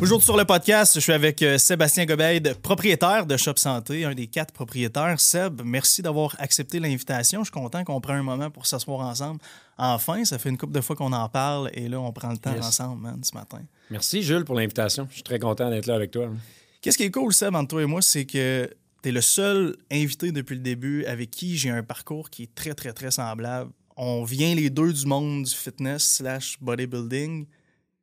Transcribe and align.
Aujourd'hui 0.00 0.24
sur 0.26 0.36
le 0.36 0.44
podcast, 0.44 0.94
je 0.94 1.00
suis 1.00 1.12
avec 1.12 1.42
euh, 1.42 1.58
Sébastien 1.58 2.06
Gobeide, 2.06 2.54
propriétaire 2.62 3.26
de 3.26 3.36
Shop 3.36 3.56
Santé, 3.56 4.04
un 4.04 4.14
des 4.14 4.28
quatre 4.28 4.52
propriétaires. 4.54 5.18
Seb, 5.18 5.60
merci 5.64 6.02
d'avoir 6.02 6.36
accepté 6.38 6.78
l'invitation. 6.78 7.40
Je 7.40 7.46
suis 7.46 7.52
content 7.52 7.82
qu'on 7.82 8.00
prenne 8.00 8.18
un 8.18 8.22
moment 8.22 8.48
pour 8.48 8.64
s'asseoir 8.64 9.00
ensemble. 9.00 9.40
Enfin, 9.76 10.24
ça 10.24 10.38
fait 10.38 10.50
une 10.50 10.56
couple 10.56 10.72
de 10.74 10.80
fois 10.80 10.94
qu'on 10.94 11.12
en 11.12 11.28
parle 11.28 11.70
et 11.74 11.88
là, 11.88 11.98
on 12.00 12.12
prend 12.12 12.30
le 12.30 12.38
temps 12.38 12.54
Yes. 12.54 12.64
ensemble, 12.64 13.02
man, 13.02 13.18
ce 13.24 13.34
matin. 13.34 13.60
Merci, 13.90 14.22
Jules, 14.22 14.44
pour 14.44 14.54
l'invitation. 14.54 15.08
Je 15.10 15.14
suis 15.14 15.24
très 15.24 15.40
content 15.40 15.68
d'être 15.68 15.86
là 15.86 15.96
avec 15.96 16.12
toi. 16.12 16.28
Qu'est-ce 16.80 16.96
qui 16.96 17.02
est 17.02 17.10
cool, 17.10 17.32
Seb, 17.34 17.56
entre 17.56 17.66
toi 17.70 17.82
et 17.82 17.86
moi, 17.86 18.00
c'est 18.00 18.24
que 18.24 18.70
tu 19.02 19.08
es 19.08 19.12
le 19.12 19.20
seul 19.20 19.76
invité 19.90 20.30
depuis 20.30 20.54
le 20.54 20.62
début 20.62 21.06
avec 21.06 21.32
qui 21.32 21.56
j'ai 21.58 21.70
un 21.70 21.82
parcours 21.82 22.30
qui 22.30 22.44
est 22.44 22.54
très, 22.54 22.74
très, 22.74 22.92
très 22.92 23.10
semblable. 23.10 23.72
On 23.96 24.22
vient 24.22 24.54
les 24.54 24.70
deux 24.70 24.92
du 24.92 25.06
monde 25.06 25.42
du 25.42 25.52
fitness 25.52 26.04
slash 26.18 26.56
bodybuilding. 26.60 27.46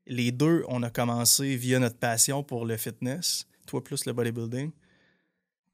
Les 0.07 0.31
deux, 0.31 0.63
on 0.67 0.83
a 0.83 0.89
commencé 0.89 1.55
via 1.55 1.79
notre 1.79 1.97
passion 1.97 2.43
pour 2.43 2.65
le 2.65 2.77
fitness, 2.77 3.47
toi 3.65 3.83
plus 3.83 4.05
le 4.05 4.13
bodybuilding. 4.13 4.71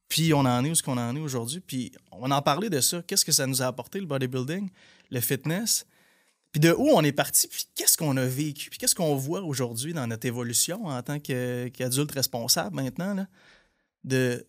Puis 0.07 0.33
on 0.33 0.39
en 0.39 0.65
est 0.65 0.69
où 0.69 0.75
ce 0.75 0.83
qu'on 0.83 0.97
en 0.97 1.15
est 1.15 1.19
aujourd'hui. 1.19 1.61
Puis 1.61 1.91
on 2.11 2.31
en 2.31 2.41
parlait 2.41 2.69
de 2.69 2.81
ça. 2.81 3.01
Qu'est-ce 3.01 3.25
que 3.25 3.31
ça 3.31 3.47
nous 3.47 3.61
a 3.61 3.65
apporté, 3.67 3.99
le 3.99 4.05
bodybuilding, 4.05 4.69
le 5.09 5.19
fitness? 5.21 5.85
Puis 6.51 6.59
de 6.59 6.71
où 6.71 6.89
on 6.89 7.01
est 7.01 7.13
parti, 7.13 7.47
puis 7.47 7.65
qu'est-ce 7.75 7.97
qu'on 7.97 8.17
a 8.17 8.25
vécu, 8.25 8.69
puis 8.69 8.77
qu'est-ce 8.77 8.95
qu'on 8.95 9.15
voit 9.15 9.41
aujourd'hui 9.41 9.93
dans 9.93 10.05
notre 10.07 10.25
évolution 10.27 10.85
en 10.85 11.01
tant 11.01 11.19
qu'adulte 11.19 12.11
responsable 12.11 12.75
maintenant, 12.75 13.25
de 14.03 14.45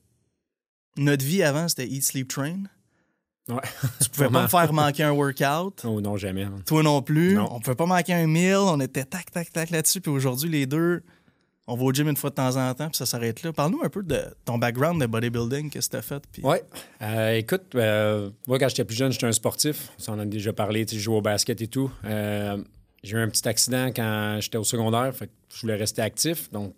notre 0.97 1.25
vie 1.25 1.45
avant, 1.45 1.69
c'était 1.69 1.87
Eat, 1.89 2.05
Sleep, 2.05 2.29
Train. 2.29 2.65
Ouais. 3.49 3.57
Tu 4.01 4.09
pouvais 4.11 4.29
pas 4.29 4.43
me 4.43 4.49
faire 4.49 4.73
manquer 4.73 5.03
un 5.03 5.13
workout. 5.13 5.85
Oh 5.85 6.01
non, 6.01 6.17
jamais. 6.17 6.45
man. 6.45 6.63
Toi 6.65 6.83
non 6.83 7.03
plus. 7.03 7.35
Non. 7.35 7.49
On 7.51 7.61
pouvait 7.61 7.77
pas 7.77 7.87
manquer 7.87 8.15
un 8.15 8.27
meal. 8.27 8.57
On 8.57 8.79
était 8.81 9.05
tac, 9.05 9.31
tac, 9.31 9.53
tac 9.53 9.71
là-dessus. 9.71 10.01
Puis 10.01 10.13
aujourd'hui, 10.13 10.49
les 10.49 10.67
deux, 10.67 11.03
on 11.67 11.75
va 11.75 11.85
au 11.85 11.93
gym 11.93 12.09
une 12.09 12.17
fois 12.17 12.31
de 12.31 12.35
temps 12.37 12.57
en 12.57 12.75
temps, 12.75 12.89
puis 12.89 12.97
ça 12.97 13.07
s'arrête 13.07 13.43
là. 13.43 13.53
Parle-nous 13.53 13.83
un 13.83 13.89
peu 13.89 14.03
de 14.03 14.21
ton 14.45 14.59
background 14.59 15.01
de 15.01 15.07
bodybuilding, 15.07 15.71
qu'est-ce 15.71 15.89
que 15.89 15.97
t'as 15.97 16.03
fait. 16.03 16.23
Puis... 16.31 16.43
Ouais. 16.43 16.63
Euh, 17.03 17.37
écoute, 17.37 17.75
euh, 17.75 18.31
moi, 18.47 18.59
quand 18.59 18.69
j'étais 18.69 18.85
plus 18.85 18.97
jeune, 18.97 19.13
j'étais 19.13 19.27
un 19.27 19.33
sportif. 19.33 19.91
Ça, 19.99 20.13
on 20.13 20.17
en 20.17 20.21
a 20.21 20.25
déjà 20.27 20.53
parlé. 20.53 20.87
tu 20.87 20.93
sais, 20.95 20.99
Je 20.99 21.05
jouais 21.05 21.17
au 21.17 21.23
basket 21.23 21.61
et 21.61 21.69
tout. 21.69 21.91
Euh, 22.05 22.63
j'ai 23.03 23.17
eu 23.17 23.21
un 23.21 23.29
petit 23.29 23.49
accident 23.49 23.89
quand 23.95 24.39
j'étais 24.41 24.59
au 24.59 24.65
secondaire. 24.65 25.15
Fait 25.15 25.27
que 25.27 25.33
je 25.55 25.61
voulais 25.63 25.77
rester 25.77 26.03
actif. 26.03 26.51
Donc, 26.51 26.75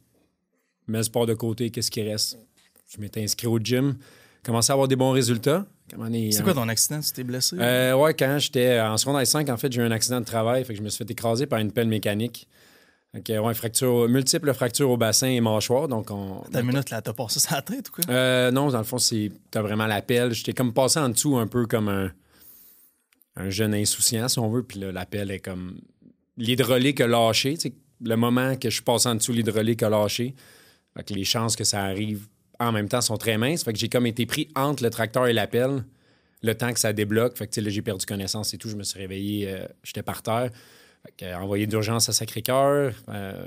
mets 0.86 0.98
le 0.98 1.04
sport 1.04 1.26
de 1.26 1.34
côté, 1.34 1.70
qu'est-ce 1.70 1.90
qui 1.90 2.02
reste? 2.02 2.38
Je 2.88 3.00
m'étais 3.00 3.22
inscrit 3.22 3.46
au 3.46 3.58
gym. 3.58 3.96
Commençais 4.42 4.70
à 4.72 4.74
avoir 4.74 4.88
des 4.88 4.96
bons 4.96 5.10
résultats. 5.10 5.66
C'est 6.32 6.42
quoi 6.42 6.54
ton 6.54 6.68
accident? 6.68 7.00
Tu 7.00 7.12
t'es 7.12 7.24
blessé? 7.24 7.56
Euh, 7.58 7.94
ouais, 7.94 8.14
quand 8.14 8.38
j'étais 8.38 8.80
en 8.80 8.96
secondaire 8.96 9.26
5, 9.26 9.48
en 9.48 9.56
fait, 9.56 9.72
j'ai 9.72 9.80
eu 9.80 9.84
un 9.84 9.90
accident 9.90 10.20
de 10.20 10.24
travail. 10.24 10.64
Fait 10.64 10.72
que 10.74 10.78
je 10.78 10.82
me 10.82 10.88
suis 10.88 10.98
fait 11.04 11.10
écraser 11.10 11.46
par 11.46 11.58
une 11.58 11.72
pelle 11.72 11.88
mécanique. 11.88 12.48
Donc, 13.14 13.28
ouais, 13.28 13.54
fracture, 13.54 14.08
multiples 14.08 14.52
fractures 14.54 14.90
au 14.90 14.96
bassin 14.96 15.28
et 15.28 15.40
mâchoire. 15.40 15.86
Donc, 15.86 16.10
on. 16.10 16.42
T'as 16.50 16.60
une 16.60 16.66
minute, 16.66 16.90
là, 16.90 17.00
t'as 17.00 17.12
passé 17.12 17.38
ça 17.38 17.50
à 17.52 17.56
la 17.56 17.62
tête 17.62 17.88
ou 17.88 17.92
quoi? 17.92 18.04
Euh, 18.08 18.50
non, 18.50 18.70
dans 18.70 18.78
le 18.78 18.84
fond, 18.84 18.98
c'est 18.98 19.30
t'as 19.52 19.62
vraiment 19.62 19.86
la 19.86 20.02
pelle. 20.02 20.32
J'étais 20.32 20.52
comme 20.52 20.72
passé 20.72 20.98
en 20.98 21.08
dessous 21.08 21.36
un 21.36 21.46
peu 21.46 21.66
comme 21.66 21.88
un, 21.88 22.10
un 23.36 23.50
jeune 23.50 23.72
insouciant, 23.74 24.26
si 24.26 24.40
on 24.40 24.48
veut. 24.50 24.64
Puis 24.64 24.80
là, 24.80 24.90
la 24.90 25.06
pelle 25.06 25.30
est 25.30 25.38
comme. 25.38 25.78
L'hydraulique 26.36 27.00
a 27.00 27.06
lâché. 27.06 27.56
Le 28.00 28.16
moment 28.16 28.56
que 28.56 28.68
je 28.68 28.74
suis 28.74 28.82
passé 28.82 29.08
en 29.08 29.14
dessous, 29.14 29.32
l'hydraulique 29.32 29.84
a 29.84 29.88
lâché. 29.88 30.34
Fait 30.96 31.04
que 31.04 31.14
les 31.14 31.24
chances 31.24 31.54
que 31.54 31.64
ça 31.64 31.84
arrive 31.84 32.26
en 32.64 32.72
même 32.72 32.88
temps 32.88 33.00
sont 33.00 33.16
très 33.16 33.38
minces. 33.38 33.64
Fait 33.64 33.72
que 33.72 33.78
j'ai 33.78 33.88
comme 33.88 34.06
été 34.06 34.26
pris 34.26 34.48
entre 34.54 34.82
le 34.82 34.90
tracteur 34.90 35.26
et 35.26 35.32
la 35.32 35.46
pelle 35.46 35.84
le 36.44 36.54
temps 36.54 36.72
que 36.72 36.78
ça 36.78 36.92
débloque. 36.92 37.36
Fait 37.36 37.46
que 37.46 37.60
là, 37.60 37.70
j'ai 37.70 37.82
perdu 37.82 38.04
connaissance 38.04 38.52
et 38.54 38.58
tout. 38.58 38.68
Je 38.68 38.76
me 38.76 38.82
suis 38.82 38.98
réveillé, 38.98 39.48
euh, 39.48 39.66
j'étais 39.82 40.02
par 40.02 40.22
terre. 40.22 40.50
Fait 41.04 41.12
que, 41.16 41.24
euh, 41.24 41.38
envoyé 41.38 41.66
d'urgence 41.66 42.08
à 42.08 42.12
Sacré-Cœur, 42.12 42.92
euh, 43.08 43.46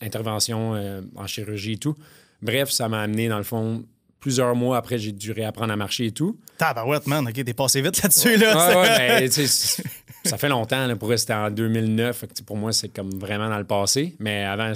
intervention 0.00 1.02
en 1.16 1.26
chirurgie 1.26 1.72
et 1.72 1.78
tout. 1.78 1.96
Bref, 2.42 2.70
ça 2.70 2.88
m'a 2.88 3.00
amené, 3.00 3.28
dans 3.28 3.38
le 3.38 3.44
fond, 3.44 3.86
plusieurs 4.20 4.54
mois 4.54 4.76
après, 4.76 4.98
j'ai 4.98 5.12
dû 5.12 5.32
réapprendre 5.32 5.72
à 5.72 5.76
marcher 5.76 6.06
et 6.06 6.12
tout. 6.12 6.38
Tabarouette, 6.58 7.06
man. 7.06 7.26
OK, 7.26 7.32
t'es 7.32 7.54
passé 7.54 7.80
vite 7.80 8.02
là-dessus, 8.02 8.36
là. 8.36 8.80
Ouais, 8.80 9.20
ouais, 9.20 9.28
ça 10.24 10.36
fait 10.36 10.50
longtemps. 10.50 10.86
Là, 10.86 10.96
pour 10.96 11.10
eux, 11.10 11.16
c'était 11.16 11.32
en 11.32 11.50
2009. 11.50 12.14
Fait 12.14 12.26
que, 12.26 12.34
tu 12.34 12.40
sais, 12.40 12.44
pour 12.44 12.58
moi, 12.58 12.72
c'est 12.72 12.90
comme 12.90 13.18
vraiment 13.18 13.48
dans 13.48 13.58
le 13.58 13.64
passé. 13.64 14.14
Mais 14.18 14.44
avant, 14.44 14.74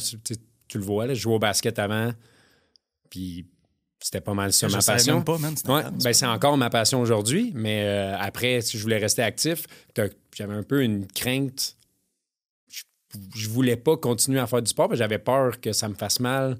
tu 0.69 0.79
le 0.79 0.85
vois, 0.85 1.07
là, 1.07 1.13
je 1.13 1.21
jouais 1.21 1.35
au 1.35 1.39
basket 1.39 1.79
avant. 1.79 2.13
Puis 3.11 3.45
c'était 4.01 4.21
pas 4.21 4.35
mal 4.35 4.53
ça, 4.53 4.67
Je 4.67 4.73
ma 4.77 4.83
passion. 4.83 5.23
pas, 5.23 5.39
Ouais, 5.69 5.83
ben 6.03 6.13
c'est 6.13 6.27
encore 6.27 6.57
ma 6.57 6.71
passion 6.71 7.01
aujourd'hui, 7.01 7.53
mais 7.55 7.83
euh, 7.85 8.17
après, 8.19 8.61
si 8.63 8.79
je 8.79 8.83
voulais 8.83 8.99
rester 8.99 9.23
actif, 9.23 9.67
j'avais 10.35 10.55
un 10.55 10.63
peu 10.63 10.83
une 10.83 11.07
crainte. 11.07 11.77
Je, 12.69 12.83
je 13.37 13.49
voulais 13.49 13.77
pas 13.77 13.97
continuer 13.97 14.41
à 14.41 14.47
faire 14.47 14.63
du 14.63 14.71
sport, 14.71 14.89
parce 14.89 14.99
que 14.99 15.05
j'avais 15.05 15.19
peur 15.19 15.61
que 15.61 15.73
ça 15.73 15.89
me 15.89 15.95
fasse 15.95 16.19
mal 16.19 16.57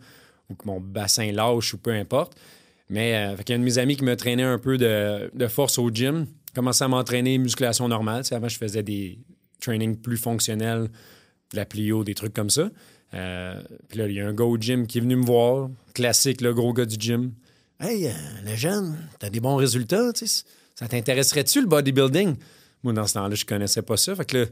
ou 0.51 0.55
que 0.55 0.67
mon 0.67 0.81
bassin 0.81 1.33
lâche 1.33 1.73
ou 1.75 1.79
peu 1.79 1.93
importe. 1.93 2.37
Mais 2.91 3.15
euh, 3.15 3.37
fait 3.37 3.45
qu'il 3.45 3.53
y 3.55 3.57
a 3.57 3.57
un 3.57 3.61
de 3.61 3.65
mes 3.65 3.79
amis 3.79 3.97
qui 3.97 4.05
me 4.05 4.17
traînait 4.17 4.43
un 4.43 4.59
peu 4.59 4.77
de, 4.77 5.31
de 5.33 5.47
force 5.47 5.79
au 5.79 5.91
gym, 5.91 6.27
commençait 6.55 6.85
à 6.85 6.89
m'entraîner 6.89 7.39
musculation 7.39 7.89
normale. 7.89 8.23
Tu 8.23 8.29
sais, 8.29 8.35
avant, 8.35 8.49
je 8.49 8.59
faisais 8.59 8.83
des 8.83 9.19
trainings 9.61 9.97
plus 9.97 10.17
fonctionnels, 10.17 10.91
de 11.53 11.57
la 11.57 11.65
plio, 11.65 12.05
des 12.05 12.15
trucs 12.15 12.35
comme 12.35 12.51
ça. 12.51 12.69
Euh, 13.15 13.61
puis 13.89 13.99
là, 13.99 14.07
il 14.07 14.15
y 14.15 14.21
a 14.21 14.27
un 14.27 14.33
gars 14.33 14.45
au 14.45 14.57
gym 14.57 14.87
qui 14.87 14.99
est 14.99 15.01
venu 15.01 15.17
me 15.17 15.25
voir, 15.25 15.69
classique, 15.95 16.41
le 16.41 16.55
gros 16.55 16.73
gars 16.73 16.85
du 16.85 16.97
gym. 16.99 17.33
Hey, 17.81 18.07
euh, 18.07 18.13
le 18.45 18.55
jeune, 18.55 18.97
t'as 19.19 19.31
des 19.31 19.41
bons 19.41 19.57
résultats, 19.57 20.13
tu 20.13 20.27
sais, 20.27 20.45
ça 20.75 20.87
t'intéresserait-tu 20.87 21.61
le 21.61 21.67
bodybuilding? 21.67 22.37
Moi, 22.83 22.93
dans 22.93 23.07
ce 23.07 23.15
temps-là, 23.15 23.35
je 23.35 23.45
connaissais 23.45 23.83
pas 23.83 23.97
ça. 23.97 24.15
Fait 24.15 24.25
que 24.25 24.37
là, 24.39 24.47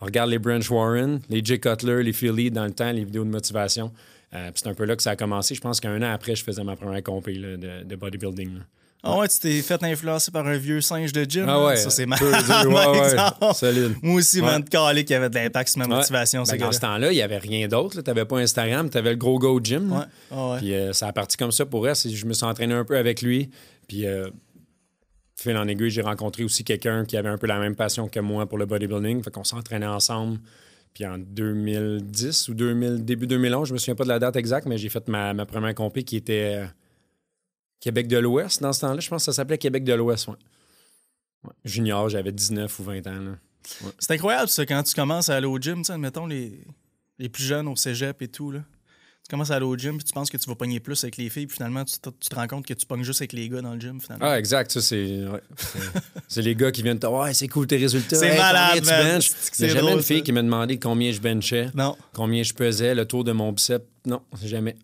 on 0.00 0.06
regarde 0.06 0.30
les 0.30 0.38
Branch 0.38 0.68
Warren, 0.70 1.20
les 1.28 1.44
Jay 1.44 1.58
Cutler, 1.58 2.02
les 2.02 2.12
Philly 2.12 2.50
dans 2.50 2.64
le 2.64 2.72
temps, 2.72 2.90
les 2.90 3.04
vidéos 3.04 3.24
de 3.24 3.30
motivation. 3.30 3.92
Euh, 4.34 4.50
c'est 4.54 4.66
un 4.66 4.74
peu 4.74 4.84
là 4.84 4.96
que 4.96 5.02
ça 5.02 5.10
a 5.10 5.16
commencé. 5.16 5.54
Je 5.54 5.60
pense 5.60 5.80
qu'un 5.80 6.00
an 6.02 6.12
après, 6.12 6.36
je 6.36 6.44
faisais 6.44 6.64
ma 6.64 6.76
première 6.76 7.02
compé 7.02 7.34
de, 7.34 7.96
bodybuilding. 7.96 8.60
Ah 9.02 9.18
ouais, 9.18 9.28
tu 9.28 9.38
t'es 9.38 9.62
fait 9.62 9.82
influencer 9.82 10.30
par 10.30 10.46
un 10.46 10.56
vieux 10.58 10.80
singe 10.82 11.12
de 11.12 11.24
gym. 11.24 11.46
Ah 11.48 11.64
ouais. 11.64 11.76
Ça, 11.76 11.88
c'est 11.90 12.06
ouais, 12.08 12.16
ouais, 12.70 13.54
solide. 13.54 13.94
Moi 14.02 14.16
aussi, 14.16 14.40
Ouais. 14.42 14.62
calé 14.70 15.04
qui 15.04 15.14
avait 15.14 15.30
de 15.30 15.34
l'impact 15.34 15.70
sur 15.70 15.78
ma 15.78 15.86
motivation, 15.86 16.42
Ben, 16.42 16.58
dans 16.58 16.72
ce 16.72 16.80
temps-là, 16.80 17.10
il 17.10 17.14
n'y 17.14 17.22
avait 17.22 17.38
rien 17.38 17.66
d'autre. 17.66 18.02
Tu 18.02 18.06
n'avais 18.10 18.24
pas 18.26 18.38
Instagram, 18.38 18.90
tu 18.90 18.98
avais 18.98 19.10
le 19.10 19.16
gros 19.16 19.38
go 19.38 19.58
gym. 19.62 19.90
là. 19.90 20.08
Ah. 20.30 20.56
Puis 20.58 20.74
euh, 20.74 20.92
ça 20.92 21.08
a 21.08 21.12
parti 21.12 21.36
comme 21.36 21.52
ça 21.52 21.64
pour 21.64 21.88
elle. 21.88 21.94
Je 21.96 22.26
me 22.26 22.32
suis 22.34 22.44
entraîné 22.44 22.74
un 22.74 22.84
peu 22.84 22.96
avec 22.98 23.22
lui. 23.22 23.48
Puis, 23.88 24.06
euh, 24.06 24.28
fil 25.36 25.56
en 25.56 25.66
aiguille, 25.66 25.90
j'ai 25.90 26.02
rencontré 26.02 26.44
aussi 26.44 26.64
quelqu'un 26.64 27.04
qui 27.06 27.16
avait 27.16 27.30
un 27.30 27.38
peu 27.38 27.46
la 27.46 27.58
même 27.58 27.74
passion 27.76 28.06
que 28.08 28.20
moi 28.20 28.46
pour 28.46 28.58
le 28.58 28.66
bodybuilding. 28.66 29.22
Fait 29.22 29.30
qu'on 29.30 29.44
s'entraînait 29.44 29.86
ensemble. 29.86 30.38
Puis 30.92 31.06
en 31.06 31.16
2010 31.18 32.48
ou 32.48 32.54
2000, 32.54 33.04
début 33.04 33.26
2011, 33.26 33.68
je 33.68 33.72
me 33.72 33.78
souviens 33.78 33.94
pas 33.94 34.04
de 34.04 34.08
la 34.08 34.18
date 34.18 34.36
exacte, 34.36 34.66
mais 34.66 34.76
j'ai 34.76 34.88
fait 34.88 35.06
ma, 35.08 35.32
ma 35.32 35.46
première 35.46 35.74
compé 35.74 36.02
qui 36.02 36.16
était 36.16 36.56
euh, 36.58 36.66
Québec 37.80 38.06
de 38.08 38.18
l'Ouest 38.18 38.62
dans 38.62 38.72
ce 38.72 38.80
temps-là. 38.82 39.00
Je 39.00 39.08
pense 39.08 39.22
que 39.22 39.26
ça 39.26 39.32
s'appelait 39.32 39.58
Québec 39.58 39.84
de 39.84 39.92
l'Ouest. 39.94 40.28
Ouais. 40.28 40.34
Ouais. 41.44 41.52
Junior, 41.64 42.08
j'avais 42.08 42.32
19 42.32 42.78
ou 42.78 42.82
20 42.84 43.06
ans. 43.06 43.36
C'est 43.98 44.12
incroyable, 44.12 44.48
ça, 44.48 44.66
quand 44.66 44.82
tu 44.82 44.94
commences 44.94 45.28
à 45.28 45.36
aller 45.36 45.46
au 45.46 45.58
gym, 45.58 45.82
admettons 45.88 46.26
les, 46.26 46.60
les 47.18 47.28
plus 47.28 47.44
jeunes 47.44 47.68
au 47.68 47.76
cégep 47.76 48.20
et 48.22 48.28
tout, 48.28 48.50
là. 48.50 48.60
Tu 49.22 49.30
commences 49.36 49.50
à 49.52 49.56
aller 49.56 49.64
au 49.66 49.76
gym, 49.76 49.96
puis 49.96 50.04
tu 50.04 50.12
penses 50.12 50.28
que 50.28 50.36
tu 50.36 50.48
vas 50.48 50.56
pogner 50.56 50.80
plus 50.80 51.04
avec 51.04 51.16
les 51.16 51.28
filles, 51.30 51.46
puis 51.46 51.54
finalement, 51.54 51.84
tu 51.84 51.98
te, 52.00 52.08
tu 52.10 52.28
te 52.28 52.34
rends 52.34 52.48
compte 52.48 52.66
que 52.66 52.74
tu 52.74 52.84
pognes 52.84 53.04
juste 53.04 53.20
avec 53.20 53.32
les 53.32 53.48
gars 53.48 53.60
dans 53.62 53.74
le 53.74 53.80
gym, 53.80 54.00
finalement. 54.00 54.26
Ah, 54.26 54.38
exact. 54.38 54.72
Ça, 54.72 54.80
c'est 54.82 55.24
ouais, 55.24 55.40
c'est- 56.26 56.42
les 56.42 56.56
gars 56.56 56.72
qui 56.72 56.82
viennent 56.82 56.98
te 56.98 57.06
Ouais, 57.06 57.32
c'est 57.32 57.46
cool 57.46 57.66
tes 57.68 57.76
résultats. 57.76 58.16
C'est 58.16 58.28
Hey, 58.30 58.38
malade, 58.38 58.84
man. 58.86 59.20
c'est 59.20 59.68
jamais 59.68 59.80
drôle, 59.82 59.92
une 59.98 60.02
fille 60.02 60.18
ça. 60.18 60.24
qui 60.24 60.32
m'a 60.32 60.42
demandé 60.42 60.78
combien 60.80 61.12
je 61.12 61.20
benchais, 61.20 61.68
Non, 61.74 61.96
combien 62.12 62.42
je 62.42 62.52
pesais, 62.54 62.94
le 62.94 63.04
tour 63.06 63.22
de 63.22 63.30
mon 63.32 63.52
bicep. 63.52 63.84
Non, 64.04 64.20
jamais. 64.42 64.74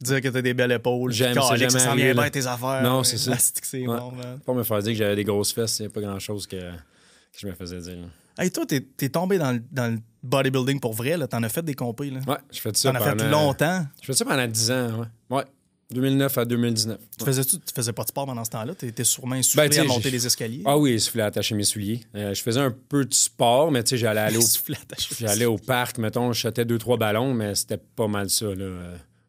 Dire 0.00 0.20
que 0.20 0.28
t'as 0.28 0.42
des 0.42 0.54
belles 0.54 0.72
épaules, 0.72 1.12
Jamais, 1.12 1.34
que 1.34 1.40
ça 1.42 1.56
jamais 1.56 1.70
s'en 1.70 1.78
vient 1.94 2.04
arrivé, 2.06 2.14
bien 2.14 2.30
tes 2.30 2.46
affaires. 2.46 2.82
Non, 2.82 2.98
ouais. 2.98 3.04
c'est 3.04 3.18
ça. 3.18 3.36
C'est 3.38 3.86
Ouais. 3.86 3.98
bon, 3.98 4.12
man. 4.12 4.38
Pas 4.44 4.52
me 4.54 4.62
faire 4.62 4.82
dire 4.82 4.92
que 4.92 4.98
j'avais 4.98 5.16
des 5.16 5.24
grosses 5.24 5.52
fesses, 5.52 5.74
c'est 5.74 5.88
pas 5.88 6.00
grand-chose 6.00 6.46
que, 6.46 6.56
que 6.56 7.38
je 7.38 7.46
me 7.46 7.52
faisais 7.54 7.78
dire. 7.80 7.96
là. 7.96 8.06
Hey, 8.44 8.50
toi, 8.50 8.64
t'es 8.66 9.08
tombé 9.08 9.38
dans 9.38 9.52
le, 9.52 9.62
dans 9.70 9.92
le 9.92 9.98
bodybuilding 10.24 10.80
pour 10.80 10.92
vrai, 10.92 11.16
là. 11.16 11.28
T'en 11.28 11.42
as 11.44 11.48
fait 11.48 11.62
des 11.62 11.74
compés, 11.74 12.10
là. 12.10 12.18
Ouais, 12.26 12.36
je 12.52 12.60
fais 12.60 12.70
ça 12.74 12.90
T'en 12.90 12.98
as 12.98 13.00
fait 13.16 13.30
longtemps. 13.30 13.86
Je 14.00 14.06
fais 14.06 14.12
ça 14.12 14.24
pendant 14.24 14.46
10 14.46 14.70
ans, 14.72 14.90
ouais. 14.98 15.36
Ouais, 15.36 15.44
2009 15.92 16.38
à 16.38 16.44
2019. 16.44 16.98
Tu 17.16 17.24
faisais, 17.24 17.44
tu 17.44 17.56
faisais 17.72 17.92
pas 17.92 18.02
de 18.02 18.08
sport 18.08 18.26
pendant 18.26 18.44
ce 18.44 18.50
temps-là? 18.50 18.74
T'étais 18.74 19.04
sûrement 19.04 19.36
essoufflé 19.36 19.68
Ben, 19.68 19.70
tu 19.72 19.78
à 19.78 19.84
monter 19.84 20.10
les 20.10 20.26
escaliers. 20.26 20.62
Ah 20.64 20.76
oui, 20.76 21.00
il 21.14 21.20
à 21.20 21.26
attacher 21.26 21.54
mes 21.54 21.62
souliers. 21.62 22.00
Euh, 22.16 22.34
je 22.34 22.42
faisais 22.42 22.58
un 22.60 22.72
peu 22.72 23.04
de 23.04 23.14
sport, 23.14 23.70
mais 23.70 23.84
tu 23.84 23.90
sais, 23.90 23.98
j'allais 23.98 24.20
aller 24.20 24.36
au 24.38 24.40
Essoufflé. 24.40 24.76
J'allais 25.20 25.44
au 25.44 25.56
parc, 25.58 25.98
mettons, 25.98 26.32
je 26.32 26.40
shotais 26.40 26.64
deux, 26.64 26.78
trois 26.78 26.96
ballons, 26.96 27.32
mais 27.34 27.54
c'était 27.54 27.78
pas 27.78 28.08
mal 28.08 28.30
ça. 28.30 28.46
Là. 28.46 28.64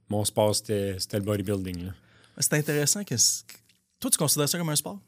Mon 0.09 0.23
sport, 0.25 0.55
c'était 0.55 0.95
c'était 0.99 1.17
le 1.17 1.23
bodybuilding. 1.23 1.91
C'est 2.37 2.53
intéressant 2.53 3.03
que... 3.03 3.15
Toi, 3.99 4.11
tu 4.11 4.17
considères 4.17 4.49
ça 4.49 4.57
comme 4.57 4.69
un 4.69 4.75
sport? 4.75 4.99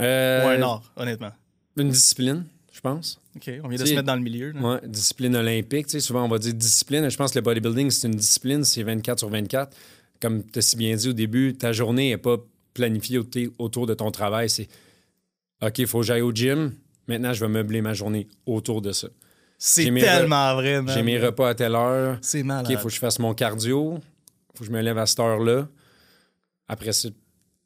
Euh, 0.00 0.44
Ou 0.44 0.48
un 0.48 0.62
art, 0.62 0.92
honnêtement? 0.96 1.32
Une 1.76 1.90
discipline, 1.90 2.44
je 2.72 2.80
pense. 2.80 3.20
OK, 3.36 3.50
on 3.62 3.68
vient 3.68 3.78
de 3.78 3.84
se 3.84 3.94
mettre 3.94 4.06
dans 4.06 4.14
le 4.16 4.22
milieu. 4.22 4.52
Ouais, 4.54 4.78
discipline 4.86 5.36
olympique. 5.36 5.90
Souvent, 6.00 6.24
on 6.24 6.28
va 6.28 6.38
dire 6.38 6.54
discipline. 6.54 7.08
Je 7.08 7.16
pense 7.16 7.32
que 7.32 7.38
le 7.38 7.42
bodybuilding, 7.42 7.90
c'est 7.90 8.06
une 8.08 8.14
discipline, 8.16 8.64
c'est 8.64 8.82
24 8.82 9.18
sur 9.18 9.28
24. 9.28 9.76
Comme 10.20 10.44
tu 10.44 10.58
as 10.58 10.62
si 10.62 10.76
bien 10.76 10.94
dit 10.96 11.08
au 11.08 11.12
début, 11.12 11.54
ta 11.54 11.72
journée 11.72 12.10
n'est 12.10 12.16
pas 12.18 12.36
planifiée 12.74 13.18
au- 13.18 13.26
autour 13.58 13.86
de 13.86 13.94
ton 13.94 14.10
travail. 14.10 14.48
C'est 14.48 14.68
OK, 15.62 15.78
il 15.78 15.86
faut 15.86 16.00
que 16.00 16.06
j'aille 16.06 16.22
au 16.22 16.32
gym. 16.32 16.72
Maintenant, 17.08 17.32
je 17.32 17.40
vais 17.44 17.48
meubler 17.50 17.82
ma 17.82 17.94
journée 17.94 18.28
autour 18.46 18.80
de 18.80 18.92
ça. 18.92 19.08
C'est 19.64 19.90
tellement 19.94 20.54
vrai, 20.56 20.82
man. 20.82 20.92
J'ai 20.92 21.02
mes 21.04 21.18
repas 21.20 21.50
à 21.50 21.54
telle 21.54 21.74
heure. 21.76 22.18
C'est 22.20 22.42
malade. 22.42 22.66
OK, 22.66 22.70
il 22.72 22.78
faut 22.78 22.88
que 22.88 22.94
je 22.94 22.98
fasse 22.98 23.18
mon 23.20 23.32
cardio. 23.32 24.00
faut 24.54 24.60
que 24.60 24.66
je 24.66 24.72
me 24.72 24.80
lève 24.80 24.98
à 24.98 25.06
cette 25.06 25.20
heure-là. 25.20 25.68
Après 26.66 26.92
ça, 26.92 27.08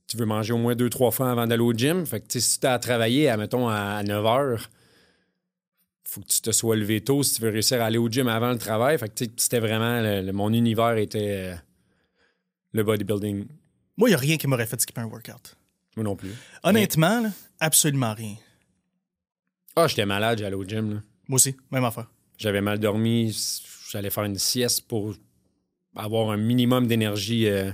tu 0.07 0.17
veux 0.19 0.27
manger 0.27 0.53
au 0.53 0.59
moins 0.59 0.75
deux, 0.75 0.91
trois 0.91 1.11
fois 1.11 1.31
avant 1.31 1.47
d'aller 1.47 1.63
au 1.63 1.73
gym. 1.73 2.05
Fait 2.05 2.21
que, 2.21 2.39
si 2.39 2.61
tu 2.61 2.67
as 2.67 2.75
à 2.75 2.79
travailler, 2.79 3.29
à, 3.31 3.37
mettons, 3.39 3.67
à 3.69 4.03
9 4.03 4.23
h, 4.25 4.67
faut 6.09 6.21
que 6.21 6.27
tu 6.27 6.41
te 6.43 6.51
sois 6.53 6.77
levé 6.77 7.01
tôt 7.03 7.23
si 7.23 7.35
tu 7.37 7.43
veux 7.43 7.49
réussir 7.51 7.81
à 7.81 7.87
aller 7.87 7.99
au 7.99 8.09
gym 8.11 8.29
avant 8.29 8.51
le 8.51 8.59
travail. 8.59 8.99
Fait 8.99 9.09
que, 9.09 9.25
c'était 9.39 9.59
vraiment. 9.61 10.01
le- 10.03 10.21
le- 10.21 10.33
mon 10.33 10.53
univers 10.53 10.97
était 10.99 11.53
euh, 11.53 11.55
le 12.73 12.83
bodybuilding. 12.85 13.47
Moi, 13.97 14.09
il 14.09 14.13
n'y 14.13 14.17
a 14.17 14.19
rien 14.19 14.37
qui 14.37 14.47
m'aurait 14.47 14.67
fait 14.67 14.79
skipper 14.81 15.01
un 15.01 15.07
workout. 15.07 15.57
Moi 15.97 16.05
non 16.05 16.15
plus. 16.15 16.31
Honnêtement, 16.63 17.23
là, 17.23 17.31
absolument 17.59 18.13
rien. 18.13 18.35
Ah, 19.75 19.87
j'étais 19.89 20.05
malade, 20.07 20.39
j'allais 20.41 20.55
au 20.57 20.65
gym. 20.65 20.95
là. 20.95 21.01
Moi 21.29 21.37
aussi, 21.37 21.57
même 21.71 21.85
affaire. 21.85 22.11
J'avais 22.39 22.61
mal 22.61 22.79
dormi. 22.79 23.37
J'allais 23.91 24.11
faire 24.11 24.25
une 24.25 24.39
sieste 24.39 24.87
pour 24.89 25.15
avoir 25.95 26.31
un 26.31 26.37
minimum 26.37 26.87
d'énergie 26.87 27.49
euh, 27.49 27.71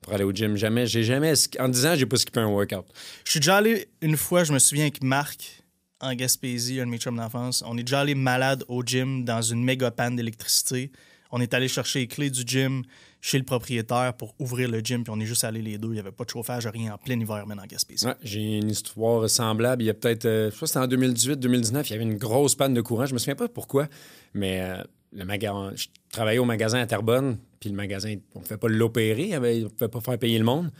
pour 0.00 0.14
aller 0.14 0.24
au 0.24 0.32
gym. 0.32 0.56
Jamais, 0.56 0.86
j'ai 0.86 1.02
jamais. 1.02 1.34
En 1.58 1.68
10 1.68 1.86
ans, 1.86 1.94
j'ai 1.96 2.06
pas 2.06 2.16
skippé 2.16 2.40
un 2.40 2.48
workout. 2.48 2.86
Je 3.24 3.32
suis 3.32 3.40
déjà 3.40 3.56
allé 3.56 3.88
une 4.00 4.16
fois, 4.16 4.44
je 4.44 4.52
me 4.52 4.58
souviens 4.58 4.84
avec 4.84 5.02
Marc 5.02 5.62
en 6.00 6.14
Gaspésie, 6.14 6.80
un 6.80 6.86
de 6.86 6.90
mes 6.90 6.98
chums 6.98 7.16
d'enfance. 7.16 7.62
On 7.66 7.76
est 7.76 7.82
déjà 7.82 8.00
allé 8.00 8.14
malade 8.14 8.64
au 8.68 8.82
gym 8.82 9.24
dans 9.24 9.42
une 9.42 9.62
méga 9.62 9.90
panne 9.90 10.16
d'électricité. 10.16 10.90
On 11.30 11.40
est 11.40 11.54
allé 11.54 11.68
chercher 11.68 12.00
les 12.00 12.06
clés 12.06 12.30
du 12.30 12.42
gym 12.46 12.82
chez 13.20 13.38
le 13.38 13.44
propriétaire 13.44 14.14
pour 14.14 14.34
ouvrir 14.38 14.70
le 14.70 14.80
gym, 14.80 15.02
puis 15.02 15.12
on 15.14 15.20
est 15.20 15.26
juste 15.26 15.44
allés 15.44 15.62
les 15.62 15.78
deux. 15.78 15.88
Il 15.88 15.94
n'y 15.94 15.98
avait 15.98 16.12
pas 16.12 16.24
de 16.24 16.30
chauffage, 16.30 16.66
rien 16.66 16.94
en 16.94 16.98
plein 16.98 17.18
hiver, 17.18 17.46
même 17.46 17.58
en 17.58 17.66
Gaspésie. 17.66 18.06
Ouais, 18.06 18.14
j'ai 18.22 18.58
une 18.58 18.70
histoire 18.70 19.28
semblable. 19.28 19.82
Il 19.82 19.86
y 19.86 19.90
a 19.90 19.94
peut-être, 19.94 20.26
euh, 20.26 20.50
je 20.50 20.60
que 20.60 20.66
c'était 20.66 20.78
en 20.78 20.86
2018-2019, 20.86 21.86
il 21.86 21.90
y 21.90 21.94
avait 21.94 22.04
une 22.04 22.16
grosse 22.16 22.54
panne 22.54 22.74
de 22.74 22.80
courant. 22.80 23.06
Je 23.06 23.14
me 23.14 23.18
souviens 23.18 23.34
pas 23.34 23.48
pourquoi, 23.48 23.88
mais 24.34 24.60
euh, 24.60 24.82
le 25.12 25.24
magasin, 25.24 25.72
je 25.74 25.86
travaillais 26.10 26.38
au 26.38 26.44
magasin 26.44 26.78
à 26.78 26.86
Terrebonne, 26.86 27.38
puis 27.58 27.70
le 27.70 27.76
magasin, 27.76 28.14
on 28.34 28.40
ne 28.40 28.44
pouvait 28.44 28.58
pas 28.58 28.68
l'opérer, 28.68 29.36
on 29.36 29.40
ne 29.40 29.68
pouvait 29.68 29.88
pas 29.88 30.00
faire 30.00 30.18
payer 30.18 30.38
le 30.38 30.44
monde. 30.44 30.70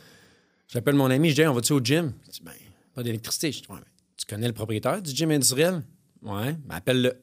J'appelle 0.69 0.94
mon 0.94 1.11
ami, 1.11 1.31
je 1.31 1.37
dis, 1.37 1.47
on 1.47 1.55
va-tu 1.55 1.73
au 1.73 1.81
gym? 1.81 2.12
Il 2.27 2.32
dit, 2.32 2.41
ben, 2.44 2.53
pas 2.94 3.03
d'électricité. 3.03 3.53
Je 3.53 3.61
dis, 3.61 3.67
tu 4.17 4.27
connais 4.27 4.49
le 4.49 4.53
propriétaire 4.53 5.00
du 5.00 5.11
gym 5.11 5.31
industriel? 5.31 5.82
Ouais, 6.23 6.53
ben, 6.65 6.75
appelle-le. 6.75 7.15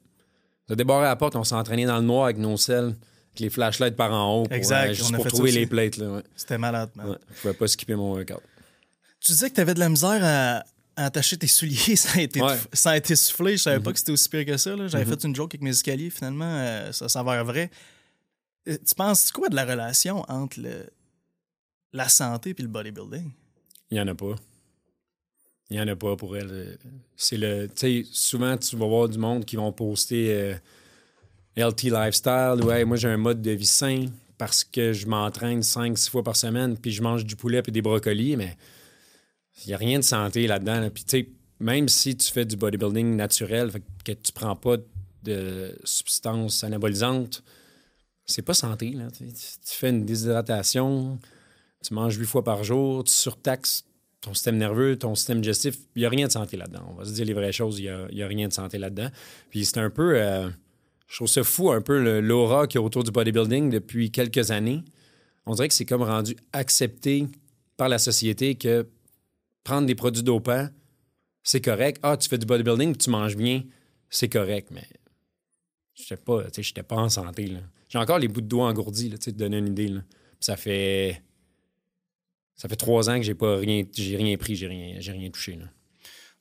On 0.69 0.73
a 0.73 0.75
débarré 0.75 1.05
à 1.05 1.09
la 1.09 1.15
porte, 1.15 1.35
on 1.35 1.43
s'est 1.43 1.55
entraîné 1.55 1.85
dans 1.85 1.97
le 1.97 2.03
noir 2.03 2.25
avec 2.25 2.37
nos 2.37 2.55
selles, 2.55 2.95
avec 3.33 3.39
les 3.39 3.49
flashlights 3.49 3.95
par 3.95 4.11
en 4.13 4.41
haut, 4.41 4.43
pour, 4.43 4.53
Exact, 4.53 4.89
euh, 4.89 4.93
juste 4.93 5.13
pour 5.15 5.25
trouver 5.27 5.51
les 5.51 5.65
plates. 5.65 5.97
Là, 5.97 6.11
ouais. 6.17 6.23
C'était 6.35 6.57
malade, 6.57 6.89
man. 6.95 7.09
Ouais, 7.09 7.17
je 7.35 7.41
pouvais 7.41 7.53
pas 7.53 7.67
skipper 7.67 7.95
mon 7.95 8.13
workout. 8.13 8.41
Tu 9.19 9.31
disais 9.31 9.49
que 9.49 9.55
tu 9.55 9.61
avais 9.61 9.73
de 9.73 9.79
la 9.79 9.89
misère 9.89 10.19
à, 10.23 10.63
à 11.01 11.05
attacher 11.05 11.37
tes 11.37 11.47
souliers 11.47 11.95
sans 11.95 12.19
être, 12.19 12.39
Ouais. 12.39 12.57
sans 12.73 12.91
être 12.93 13.09
essoufflé. 13.11 13.57
Je 13.57 13.63
savais 13.63 13.79
pas 13.79 13.91
que 13.91 13.99
c'était 13.99 14.11
aussi 14.11 14.29
pire 14.29 14.45
que 14.45 14.57
ça. 14.57 14.75
J'avais 14.87 15.05
fait 15.05 15.23
une 15.23 15.35
joke 15.35 15.53
avec 15.55 15.61
mes 15.61 15.71
escaliers, 15.71 16.09
finalement, 16.09 16.45
euh, 16.57 16.91
ça 16.91 17.09
s'avère 17.09 17.43
vrai. 17.45 17.71
Euh, 18.67 18.77
Tu 18.87 18.95
penses 18.95 19.31
quoi 19.31 19.49
de 19.49 19.55
la 19.55 19.65
relation 19.65 20.23
entre 20.29 20.59
le- 20.61 20.87
la 21.91 22.09
santé 22.09 22.55
et 22.57 22.61
le 22.61 22.67
bodybuilding? 22.67 23.31
Il 23.91 23.95
n'y 23.95 23.99
en 24.01 24.07
a 24.07 24.15
pas. 24.15 24.35
Il 25.69 25.77
n'y 25.77 25.81
en 25.81 25.87
a 25.87 25.95
pas 25.95 26.15
pour 26.15 26.35
elle. 26.37 26.77
C'est 27.15 27.37
le. 27.37 27.67
Tu 27.67 28.03
sais, 28.03 28.05
souvent, 28.11 28.55
tu 28.57 28.75
vas 28.75 28.85
voir 28.85 29.09
du 29.09 29.17
monde 29.17 29.43
qui 29.45 29.55
vont 29.55 29.71
poster 29.71 30.31
euh, 30.33 30.55
LT 31.55 31.83
Lifestyle 31.83 32.59
ou 32.63 32.71
Hey, 32.71 32.85
moi, 32.85 32.97
j'ai 32.97 33.09
un 33.09 33.17
mode 33.17 33.41
de 33.41 33.51
vie 33.51 33.65
sain 33.65 34.05
parce 34.37 34.63
que 34.63 34.93
je 34.93 35.07
m'entraîne 35.07 35.61
5-6 35.61 36.09
fois 36.09 36.23
par 36.23 36.35
semaine 36.35 36.77
puis 36.77 36.91
je 36.91 37.01
mange 37.01 37.25
du 37.25 37.35
poulet 37.35 37.61
et 37.65 37.71
des 37.71 37.81
brocolis, 37.81 38.35
mais 38.35 38.57
il 39.63 39.67
n'y 39.67 39.73
a 39.73 39.77
rien 39.77 39.99
de 39.99 40.03
santé 40.03 40.47
là-dedans. 40.47 40.79
là. 40.79 40.89
Puis, 40.89 41.03
tu 41.03 41.19
sais, 41.19 41.29
même 41.59 41.87
si 41.87 42.17
tu 42.17 42.31
fais 42.31 42.45
du 42.45 42.55
bodybuilding 42.57 43.15
naturel, 43.15 43.71
que 44.03 44.11
tu 44.11 44.31
prends 44.33 44.55
pas 44.55 44.77
de 45.23 45.77
substances 45.83 46.63
anabolisantes, 46.63 47.43
c'est 48.25 48.41
pas 48.41 48.53
santé. 48.53 48.91
Là. 48.91 49.07
Tu, 49.11 49.25
fais 49.63 49.89
une 49.89 50.05
déshydratation, 50.05 51.19
tu 51.85 51.93
manges 51.93 52.17
huit 52.17 52.25
fois 52.25 52.43
par 52.43 52.63
jour, 52.63 53.03
tu 53.03 53.13
surtaxes 53.13 53.85
ton 54.21 54.33
système 54.33 54.57
nerveux, 54.57 54.97
ton 54.97 55.15
système 55.15 55.41
digestif. 55.41 55.77
Il 55.95 55.99
n'y 55.99 56.05
a 56.05 56.09
rien 56.09 56.27
de 56.27 56.31
santé 56.31 56.57
là-dedans. 56.57 56.85
On 56.89 56.93
va 56.93 57.05
se 57.05 57.11
dire 57.11 57.25
les 57.25 57.33
vraies 57.33 57.51
choses, 57.51 57.79
il 57.79 57.93
n'y 58.13 58.23
a, 58.23 58.27
rien 58.27 58.47
de 58.47 58.53
santé 58.53 58.77
là-dedans. 58.77 59.09
Puis 59.49 59.65
c'est 59.65 59.79
un 59.79 59.89
peu. 59.89 60.15
euh, 60.15 60.49
je 61.13 61.19
trouve 61.19 61.27
ça 61.27 61.43
fou 61.43 61.69
un 61.69 61.79
peu 61.79 62.19
l'aura 62.21 62.65
qu'il 62.65 62.79
y 62.79 62.83
a 62.83 62.83
autour 62.83 63.03
du 63.03 63.11
bodybuilding 63.11 63.69
depuis 63.69 64.09
quelques 64.09 64.49
années. 64.49 64.83
On 65.45 65.53
dirait 65.53 65.67
que 65.67 65.75
c'est 65.75 65.85
comme 65.85 66.01
rendu 66.01 66.35
accepté 66.53 67.27
par 67.77 67.87
la 67.87 67.99
société 67.99 68.55
que 68.55 68.89
prendre 69.63 69.85
des 69.85 69.93
produits 69.93 70.23
dopants, 70.23 70.69
c'est 71.43 71.61
correct. 71.61 71.99
Ah, 72.01 72.17
tu 72.17 72.27
fais 72.27 72.39
du 72.39 72.47
bodybuilding, 72.47 72.97
tu 72.97 73.11
manges 73.11 73.37
bien, 73.37 73.61
c'est 74.09 74.27
correct, 74.27 74.69
mais 74.71 74.87
je 75.93 76.01
sais 76.01 76.17
pas, 76.17 76.45
tu 76.45 76.49
sais, 76.55 76.63
j'étais 76.63 76.81
pas 76.81 76.95
en 76.95 77.09
santé. 77.09 77.57
J'ai 77.89 77.99
encore 77.99 78.17
les 78.17 78.27
bouts 78.27 78.41
de 78.41 78.47
doigts 78.47 78.65
engourdis, 78.65 79.11
tu 79.11 79.17
sais, 79.21 79.31
te 79.33 79.37
donner 79.37 79.59
une 79.59 79.67
idée. 79.67 79.93
ça 80.39 80.57
fait. 80.57 81.21
Ça 82.55 82.67
fait 82.67 82.75
trois 82.75 83.11
ans 83.11 83.17
que 83.17 83.23
j'ai 83.23 83.35
pas 83.35 83.57
rien. 83.57 83.83
J'ai 83.93 84.17
rien 84.17 84.35
pris, 84.37 84.55
j'ai 84.55 84.67
rien, 84.67 84.95
j'ai 84.99 85.11
rien 85.11 85.29
touché. 85.29 85.57
Là. 85.57 85.65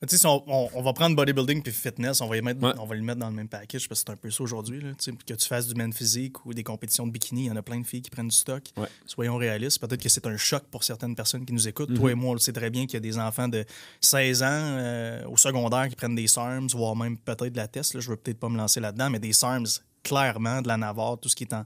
Tu 0.03 0.09
sais, 0.09 0.17
si 0.17 0.25
on, 0.27 0.43
on- 0.47 0.69
on 0.73 0.81
va 0.81 0.91
prendre 0.93 1.15
bodybuilding 1.15 1.61
puis 1.63 1.71
fitness, 1.71 2.19
on 2.21 2.27
va, 2.27 2.35
les 2.35 2.41
mettre, 2.41 2.61
Ouais. 2.61 2.73
on 2.77 2.85
va 2.85 2.95
les 2.95 3.01
mettre 3.01 3.19
dans 3.19 3.29
le 3.29 3.35
même 3.35 3.47
package 3.47 3.87
parce 3.87 4.01
que 4.03 4.07
c'est 4.07 4.13
un 4.13 4.17
peu 4.17 4.29
ça 4.29 4.43
aujourd'hui. 4.43 4.81
Que 5.25 5.33
tu 5.33 5.47
fasses 5.47 5.67
du 5.67 5.75
men 5.75 5.93
physique 5.93 6.45
ou 6.45 6.53
des 6.53 6.63
compétitions 6.63 7.07
de 7.07 7.11
bikini, 7.11 7.43
il 7.43 7.47
y 7.47 7.51
en 7.51 7.55
a 7.55 7.61
plein 7.61 7.79
de 7.79 7.85
filles 7.85 8.01
qui 8.01 8.09
prennent 8.09 8.27
du 8.27 8.35
stock. 8.35 8.63
Ouais. 8.77 8.87
Soyons 9.05 9.37
réalistes. 9.37 9.79
Peut-être 9.79 10.01
que 10.01 10.09
c'est 10.09 10.25
un 10.27 10.35
choc 10.37 10.63
pour 10.71 10.83
certaines 10.83 11.15
personnes 11.15 11.45
qui 11.45 11.53
nous 11.53 11.67
écoutent. 11.67 11.91
Mm-hmm. 11.91 11.95
Toi 11.99 12.11
et 12.11 12.15
moi, 12.15 12.31
on 12.31 12.33
le 12.33 12.39
sait 12.39 12.53
très 12.53 12.69
bien 12.69 12.85
qu'il 12.85 12.95
y 12.95 12.97
a 12.97 12.99
des 12.99 13.17
enfants 13.17 13.47
de 13.47 13.65
16 14.01 14.43
ans 14.43 14.47
euh, 14.49 15.25
au 15.27 15.37
secondaire 15.37 15.87
qui 15.89 15.95
prennent 15.95 16.15
des 16.15 16.27
SARMs, 16.27 16.67
voire 16.73 16.95
même 16.95 17.17
peut-être 17.17 17.53
de 17.53 17.57
la 17.57 17.67
test. 17.67 17.93
Là. 17.93 17.99
Je 18.01 18.09
veux 18.09 18.17
peut-être 18.17 18.39
pas 18.39 18.49
me 18.49 18.57
lancer 18.57 18.79
là-dedans, 18.79 19.09
mais 19.09 19.19
des 19.19 19.33
SARMs, 19.33 19.67
clairement, 20.03 20.61
de 20.61 20.67
la 20.67 20.77
Navarre, 20.77 21.17
tout 21.19 21.29
ce 21.29 21.35
qui 21.35 21.43
est 21.45 21.53
en, 21.53 21.65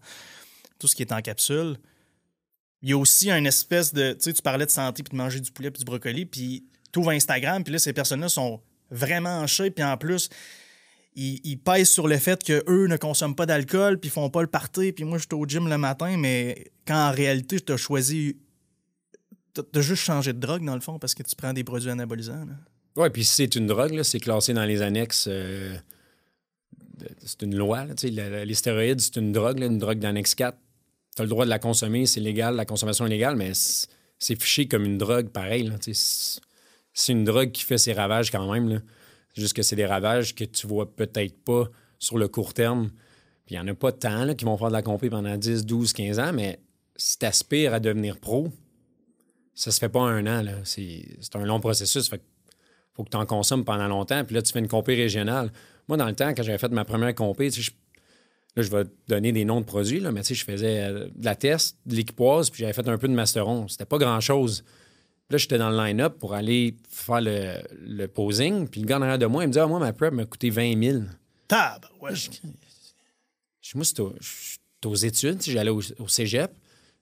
tout 0.80 0.88
ce 0.88 0.96
qui 0.96 1.02
est 1.02 1.12
en 1.12 1.22
capsule. 1.22 1.78
Il 2.84 2.90
y 2.90 2.94
a 2.94 2.98
aussi 2.98 3.32
une 3.32 3.48
espèce 3.48 3.92
de. 3.94 4.14
Tu 4.14 4.20
sais, 4.22 4.34
tu 4.34 4.42
parlais 4.44 4.66
de 4.66 4.70
santé 4.72 5.02
puis 5.02 5.12
de 5.12 5.18
manger 5.18 5.40
du 5.40 5.52
poulet 5.52 5.72
puis 5.72 5.80
du 5.80 5.86
brocoli, 5.86 6.28
puis 6.28 6.64
Instagram, 7.06 7.64
puis 7.64 7.74
là, 7.74 7.80
ces 7.80 7.94
personnes-là 7.94 8.30
sont 8.30 8.62
vraiment 8.92 9.40
en 9.40 9.48
shape, 9.48 9.76
puis 9.76 9.84
en 9.84 9.98
plus, 9.98 10.30
ils, 11.16 11.58
pèsent 11.58 11.90
sur 11.90 12.08
le 12.08 12.18
fait 12.18 12.44
qu'eux 12.44 12.88
ne 12.88 12.96
consomment 12.96 13.36
pas 13.36 13.46
d'alcool, 13.46 14.00
puis 14.00 14.10
font 14.10 14.30
pas 14.30 14.42
le 14.42 14.48
party, 14.48 14.92
puis 14.92 15.04
moi, 15.04 15.18
je 15.18 15.24
suis 15.24 15.34
au 15.34 15.46
gym 15.46 15.68
le 15.68 15.78
matin, 15.78 16.16
mais 16.18 16.72
quand 16.86 17.10
en 17.10 17.12
réalité, 17.12 17.60
tu 17.60 17.74
as 17.74 17.78
choisi. 17.78 18.38
Tu 19.56 19.62
as 19.74 19.82
juste 19.82 20.04
changé 20.04 20.34
de 20.34 20.40
drogue, 20.40 20.64
dans 20.64 20.76
le 20.76 20.82
fond, 20.82 21.00
parce 21.00 21.16
que 21.16 21.24
tu 21.24 21.36
prends 21.36 21.54
des 21.54 21.64
produits 21.64 21.90
anabolisants. 21.90 22.46
Ouais, 22.96 23.10
puis 23.10 23.26
si 23.26 23.34
c'est 23.34 23.56
une 23.56 23.66
drogue, 23.66 24.04
c'est 24.04 24.20
classé 24.20 24.54
dans 24.54 24.66
les 24.66 24.84
annexes. 24.84 25.28
euh, 25.28 25.76
c'est 27.24 27.42
une 27.42 27.56
loi. 27.56 27.86
là, 27.86 28.46
les 28.46 28.54
stéroïdes, 28.54 29.02
c'est 29.02 29.18
une 29.18 29.32
drogue, 29.32 29.60
une 29.60 29.78
drogue 29.78 30.00
d'annexe 30.00 30.36
4. 30.36 30.58
Tu 31.16 31.22
as 31.22 31.26
le 31.26 31.30
droit 31.30 31.46
de 31.46 31.50
la 31.50 31.60
consommer, 31.60 32.06
c'est 32.06 32.20
légal, 32.20 32.56
la 32.56 32.66
consommation 32.66 33.08
est 33.08 33.10
légale, 33.10 33.36
mais 33.36 33.54
c'est 34.20 34.40
fiché 34.40 34.68
comme 34.68 34.86
une 34.86 35.00
drogue 35.00 35.30
pareil. 35.30 35.64
là, 35.64 35.76
C'est 37.00 37.12
une 37.12 37.26
drogue 37.26 37.52
qui 37.52 37.64
fait 37.64 37.78
ses 37.78 37.94
ravages 37.94 38.32
quand 38.32 38.52
même. 38.52 38.70
là. 38.70 38.80
C'est 39.36 39.42
juste 39.42 39.56
que 39.56 39.62
c'est 39.62 39.76
des 39.76 39.86
ravages 39.86 40.34
que 40.34 40.44
tu 40.44 40.66
vois 40.66 40.96
peut-être 40.96 41.38
pas 41.44 41.70
sur 42.00 42.18
le 42.18 42.28
court 42.28 42.54
terme. 42.56 42.90
Puis 43.46 43.54
il 43.56 43.62
n'y 43.62 43.64
en 43.64 43.68
a 43.72 43.76
pas 43.76 43.92
tant 43.92 44.34
qui 44.34 44.46
vont 44.46 44.58
faire 44.58 44.70
de 44.70 44.74
la 44.74 44.82
compé 44.82 45.10
pendant 45.10 45.38
10, 45.38 45.66
12, 45.66 45.94
15 45.94 46.18
ans, 46.20 46.34
mais 46.34 46.60
si 46.96 47.20
tu 47.20 47.26
aspires 47.28 47.74
à 47.76 47.80
devenir 47.80 48.18
pro, 48.20 48.48
ça 49.54 49.70
se 49.72 49.80
fait 49.80 49.90
pas 49.90 50.02
un 50.02 50.26
an. 50.26 50.44
C'est 50.64 51.06
un 51.36 51.46
long 51.46 51.60
processus. 51.60 52.10
Fait 52.10 52.18
que 52.18 52.24
faut 52.96 53.04
que 53.04 53.10
tu 53.12 53.18
en 53.18 53.28
consommes 53.28 53.64
pendant 53.64 53.88
longtemps. 53.88 54.26
Puis 54.26 54.34
là, 54.34 54.42
tu 54.42 54.52
fais 54.52 54.60
une 54.60 54.68
compé 54.68 54.96
régionale. 54.96 55.52
Moi, 55.88 55.98
dans 55.98 56.08
le 56.08 56.16
temps, 56.16 56.30
quand 56.34 56.42
j'avais 56.42 56.58
fait 56.58 56.72
ma 56.72 56.84
première 56.84 57.14
compé, 57.14 57.52
je- 57.52 57.72
là, 58.56 58.64
je 58.64 58.72
vais 58.72 58.86
donner 59.08 59.32
des 59.32 59.46
noms 59.46 59.62
de 59.62 59.66
produits, 59.66 60.00
là, 60.00 60.12
mais 60.12 60.24
je 60.24 60.44
faisais 60.44 60.80
euh, 60.82 61.08
de 61.16 61.26
la 61.26 61.36
test, 61.36 61.78
de 61.86 61.96
l'équipoise, 61.96 62.50
puis 62.50 62.62
j'avais 62.62 62.74
fait 62.74 62.88
un 62.88 62.98
peu 62.98 63.08
de 63.08 63.14
masteron. 63.14 63.68
C'était 63.68 63.86
pas 63.86 64.00
grand-chose. 64.00 64.64
Là, 65.30 65.38
j'étais 65.38 65.58
dans 65.58 65.70
le 65.70 65.78
line-up 65.78 66.18
pour 66.20 66.34
aller 66.34 66.76
faire 66.90 67.22
le, 67.22 67.58
le 67.86 68.08
posing. 68.08 68.68
Puis 68.68 68.82
le 68.82 68.88
gars 68.88 68.98
en 68.98 69.02
arrière 69.02 69.20
de 69.20 69.26
moi, 69.26 69.44
il 69.44 69.48
me 69.48 69.54
dit 69.54 69.60
Ah, 69.60 69.68
moi, 69.68 69.80
ma 69.80 69.92
prep 69.92 70.14
m'a 70.14 70.26
coûté 70.26 70.50
20 70.50 70.82
000. 70.82 71.04
Tab! 71.48 71.86
Ouais. 72.02 72.16
Je 72.16 72.30
dis, 72.30 72.42
moi, 73.76 73.84
je 73.84 74.28
suis 74.28 74.60
aux 74.86 74.96
études, 74.96 75.42
j'allais 75.42 75.70
au, 75.70 75.82
au 76.00 76.08
cégep. 76.08 76.52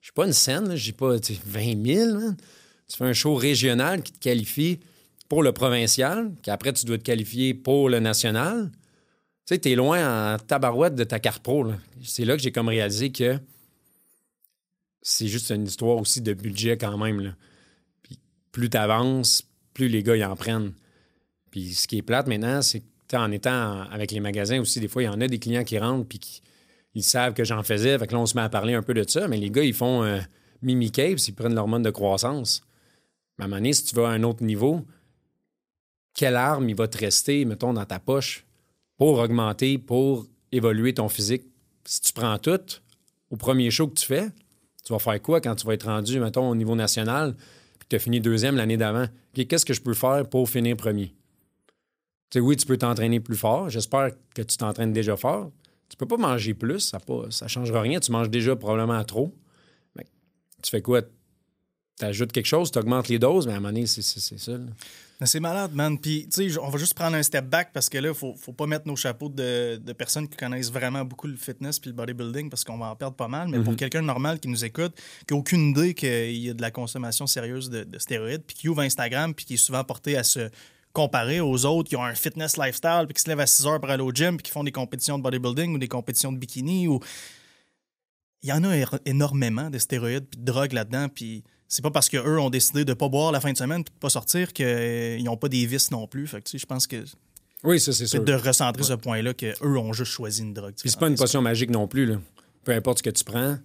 Je 0.01 0.07
suis 0.07 0.13
pas 0.13 0.25
une 0.25 0.33
scène, 0.33 0.75
j'ai 0.75 0.91
pas 0.91 1.19
tu 1.19 1.35
sais, 1.35 1.41
20 1.45 1.85
000. 1.85 2.13
man. 2.19 2.37
Tu 2.87 2.97
fais 2.97 3.05
un 3.05 3.13
show 3.13 3.35
régional 3.35 4.01
qui 4.03 4.11
te 4.11 4.19
qualifie 4.19 4.79
pour 5.27 5.41
le 5.41 5.51
provincial, 5.51 6.31
qu'après, 6.43 6.73
tu 6.73 6.85
dois 6.85 6.97
te 6.97 7.03
qualifier 7.03 7.53
pour 7.53 7.89
le 7.89 7.99
national. 7.99 8.69
Tu 8.71 9.53
sais, 9.53 9.57
t'es 9.59 9.75
loin 9.75 10.35
en 10.35 10.37
tabarouette 10.39 10.95
de 10.95 11.03
ta 11.03 11.19
carte 11.19 11.41
pro. 11.41 11.65
C'est 12.03 12.25
là 12.25 12.35
que 12.35 12.41
j'ai 12.41 12.51
comme 12.51 12.67
réalisé 12.67 13.11
que 13.11 13.39
c'est 15.01 15.27
juste 15.27 15.51
une 15.51 15.65
histoire 15.65 15.97
aussi 15.97 16.21
de 16.21 16.33
budget 16.33 16.77
quand 16.77 16.97
même. 16.97 17.21
Là. 17.21 17.31
Plus 18.55 18.69
tu 18.69 18.77
avances, 18.77 19.43
plus 19.73 19.89
les 19.89 20.01
gars 20.01 20.15
ils 20.15 20.23
en 20.23 20.37
prennent. 20.37 20.71
Puis 21.51 21.73
ce 21.73 21.89
qui 21.89 21.97
est 21.97 22.01
plate 22.01 22.27
maintenant, 22.27 22.61
c'est 22.61 22.79
que 22.79 23.17
en 23.17 23.29
étant 23.29 23.81
avec 23.91 24.11
les 24.11 24.21
magasins 24.21 24.61
aussi, 24.61 24.79
des 24.79 24.87
fois, 24.87 25.03
il 25.03 25.07
y 25.07 25.09
en 25.09 25.19
a 25.19 25.27
des 25.27 25.39
clients 25.39 25.65
qui 25.65 25.77
rentrent 25.77 26.07
puis 26.07 26.41
ils 26.93 27.03
savent 27.03 27.33
que 27.33 27.43
j'en 27.43 27.63
faisais. 27.63 27.99
Fait 27.99 28.07
que 28.07 28.13
là, 28.13 28.19
on 28.19 28.25
se 28.25 28.33
met 28.37 28.43
à 28.43 28.47
parler 28.47 28.73
un 28.73 28.81
peu 28.81 28.93
de 28.93 29.03
ça. 29.05 29.27
Mais 29.27 29.35
les 29.35 29.49
gars, 29.49 29.65
ils 29.65 29.73
font 29.73 30.03
euh, 30.03 30.21
Mimi 30.61 30.87
ils 30.87 31.35
prennent 31.35 31.53
l'hormone 31.53 31.83
de 31.83 31.89
croissance. 31.89 32.63
Mais 33.37 33.43
à 33.43 33.45
un 33.45 33.49
moment 33.49 33.57
donné, 33.57 33.73
si 33.73 33.83
tu 33.83 33.95
vas 33.95 34.07
à 34.07 34.11
un 34.11 34.23
autre 34.23 34.41
niveau, 34.41 34.85
quelle 36.13 36.37
arme 36.37 36.69
il 36.69 36.77
va 36.77 36.87
te 36.87 36.97
rester, 36.97 37.43
mettons, 37.43 37.73
dans 37.73 37.83
ta 37.83 37.99
poche 37.99 38.45
pour 38.95 39.19
augmenter, 39.19 39.77
pour 39.77 40.27
évoluer 40.53 40.93
ton 40.93 41.09
physique? 41.09 41.43
Si 41.83 41.99
tu 41.99 42.13
prends 42.13 42.39
tout, 42.39 42.61
au 43.31 43.35
premier 43.35 43.69
show 43.69 43.89
que 43.89 43.95
tu 43.95 44.05
fais, 44.05 44.29
tu 44.85 44.93
vas 44.93 44.99
faire 44.99 45.21
quoi 45.21 45.41
quand 45.41 45.55
tu 45.55 45.67
vas 45.67 45.73
être 45.73 45.87
rendu, 45.87 46.21
mettons, 46.21 46.49
au 46.49 46.55
niveau 46.55 46.75
national, 46.75 47.35
tu 47.89 47.95
as 47.95 47.99
fini 47.99 48.19
deuxième 48.19 48.55
l'année 48.55 48.77
d'avant? 48.77 49.07
Qu'est-ce 49.33 49.65
que 49.65 49.73
je 49.73 49.81
peux 49.81 49.93
faire 49.93 50.27
pour 50.29 50.49
finir 50.49 50.75
premier? 50.77 51.07
Tu 52.29 52.39
sais, 52.39 52.39
oui, 52.39 52.55
tu 52.57 52.65
peux 52.65 52.77
t'entraîner 52.77 53.19
plus 53.19 53.37
fort. 53.37 53.69
J'espère 53.69 54.11
que 54.33 54.41
tu 54.41 54.57
t'entraînes 54.57 54.93
déjà 54.93 55.15
fort. 55.15 55.51
Tu 55.89 55.97
peux 55.97 56.07
pas 56.07 56.17
manger 56.17 56.53
plus, 56.53 56.79
ça 56.79 56.99
ne 57.07 57.47
changera 57.47 57.81
rien. 57.81 57.99
Tu 57.99 58.11
manges 58.11 58.29
déjà 58.29 58.55
probablement 58.55 59.03
trop. 59.03 59.33
Tu 60.63 60.71
fais 60.71 60.81
quoi? 60.81 61.03
Tu 61.03 62.05
ajoutes 62.05 62.31
quelque 62.31 62.47
chose, 62.47 62.71
tu 62.71 62.79
augmentes 62.79 63.07
les 63.07 63.19
doses, 63.19 63.45
mais 63.45 63.53
à 63.53 63.57
un 63.57 63.59
moment 63.59 63.71
donné, 63.71 63.85
c'est 63.85 64.01
ça. 64.01 64.53
Mais 65.25 65.29
C'est 65.29 65.39
malade, 65.39 65.73
man. 65.73 65.97
Puis, 65.97 66.27
tu 66.31 66.51
sais, 66.51 66.59
on 66.59 66.69
va 66.69 66.77
juste 66.77 66.93
prendre 66.93 67.15
un 67.17 67.23
step 67.23 67.45
back 67.45 67.71
parce 67.73 67.89
que 67.89 67.97
là, 67.97 68.13
faut, 68.13 68.35
faut 68.35 68.53
pas 68.53 68.67
mettre 68.67 68.87
nos 68.87 68.95
chapeaux 68.95 69.27
de, 69.27 69.77
de 69.77 69.93
personnes 69.93 70.27
qui 70.29 70.37
connaissent 70.37 70.71
vraiment 70.71 71.03
beaucoup 71.03 71.25
le 71.25 71.35
fitness 71.35 71.79
puis 71.79 71.89
le 71.89 71.95
bodybuilding 71.95 72.47
parce 72.47 72.63
qu'on 72.63 72.77
va 72.77 72.91
en 72.91 72.95
perdre 72.95 73.15
pas 73.15 73.27
mal. 73.27 73.47
Mais 73.47 73.57
pour 73.63 73.75
quelqu'un 73.75 74.01
de 74.01 74.05
normal 74.05 74.39
qui 74.39 74.47
nous 74.47 74.63
écoute, 74.63 74.93
qui 75.27 75.33
n'a 75.33 75.39
aucune 75.39 75.69
idée 75.71 75.95
qu'il 75.95 76.37
y 76.37 76.51
a 76.51 76.53
de 76.53 76.61
la 76.61 76.69
consommation 76.69 77.25
sérieuse 77.25 77.71
de, 77.71 77.83
de 77.83 77.97
stéroïdes, 77.97 78.43
puis 78.45 78.55
qui 78.55 78.69
ouvre 78.69 78.81
Instagram 78.81 79.33
puis 79.33 79.45
qui 79.45 79.55
est 79.55 79.57
souvent 79.57 79.83
porté 79.83 80.15
à 80.15 80.21
se 80.23 80.49
comparer 80.93 81.39
aux 81.41 81.65
autres 81.65 81.89
qui 81.89 81.95
ont 81.95 82.03
un 82.03 82.13
fitness 82.13 82.55
lifestyle 82.57 83.05
puis 83.07 83.15
qui 83.15 83.21
se 83.23 83.27
lèvent 83.27 83.39
à 83.39 83.47
6 83.47 83.65
heures 83.65 83.81
pour 83.81 83.89
aller 83.89 84.03
au 84.03 84.11
gym 84.13 84.37
puis 84.37 84.43
qui 84.43 84.51
font 84.51 84.63
des 84.63 84.71
compétitions 84.71 85.17
de 85.17 85.23
bodybuilding 85.23 85.73
ou 85.73 85.77
des 85.79 85.87
compétitions 85.87 86.31
de 86.31 86.37
bikini 86.37 86.87
ou 86.87 86.99
il 88.43 88.49
y 88.49 88.53
en 88.53 88.63
a 88.63 88.75
ér- 88.77 88.99
énormément 89.05 89.71
de 89.71 89.79
stéroïdes 89.79 90.27
puis 90.29 90.39
de 90.39 90.45
drogues 90.45 90.73
là-dedans 90.73 91.09
puis 91.09 91.43
c'est 91.67 91.81
pas 91.81 91.91
parce 91.91 92.09
qu'eux 92.09 92.39
ont 92.39 92.49
décidé 92.49 92.85
de 92.85 92.93
pas 92.93 93.09
boire 93.09 93.31
la 93.31 93.39
fin 93.41 93.51
de 93.51 93.57
semaine 93.57 93.83
puis 93.83 93.93
de 93.93 93.99
pas 93.99 94.09
sortir 94.09 94.53
qu'ils 94.53 95.23
n'ont 95.23 95.37
pas 95.37 95.49
des 95.49 95.65
vices 95.65 95.91
non 95.91 96.07
plus. 96.07 96.27
Fait 96.27 96.39
que, 96.39 96.45
tu 96.45 96.51
sais, 96.51 96.57
je 96.59 96.65
pense 96.65 96.85
que 96.87 97.03
Oui, 97.63 97.79
ça, 97.79 97.91
c'est 97.93 98.05
sûr. 98.07 98.23
de 98.23 98.33
recentrer 98.33 98.83
ce 98.83 98.93
point-là 98.93 99.33
qu'eux 99.33 99.55
ont 99.77 99.93
juste 99.93 100.11
choisi 100.11 100.41
une 100.43 100.53
drogue. 100.53 100.73
Puis 100.79 100.89
c'est 100.89 100.99
pas 100.99 101.07
une 101.07 101.15
potion 101.15 101.41
magique 101.41 101.69
non 101.71 101.87
plus. 101.87 102.05
Là. 102.05 102.17
Peu 102.63 102.71
importe 102.73 102.99
ce 102.99 103.03
que 103.03 103.09
tu 103.09 103.23
prends, 103.23 103.57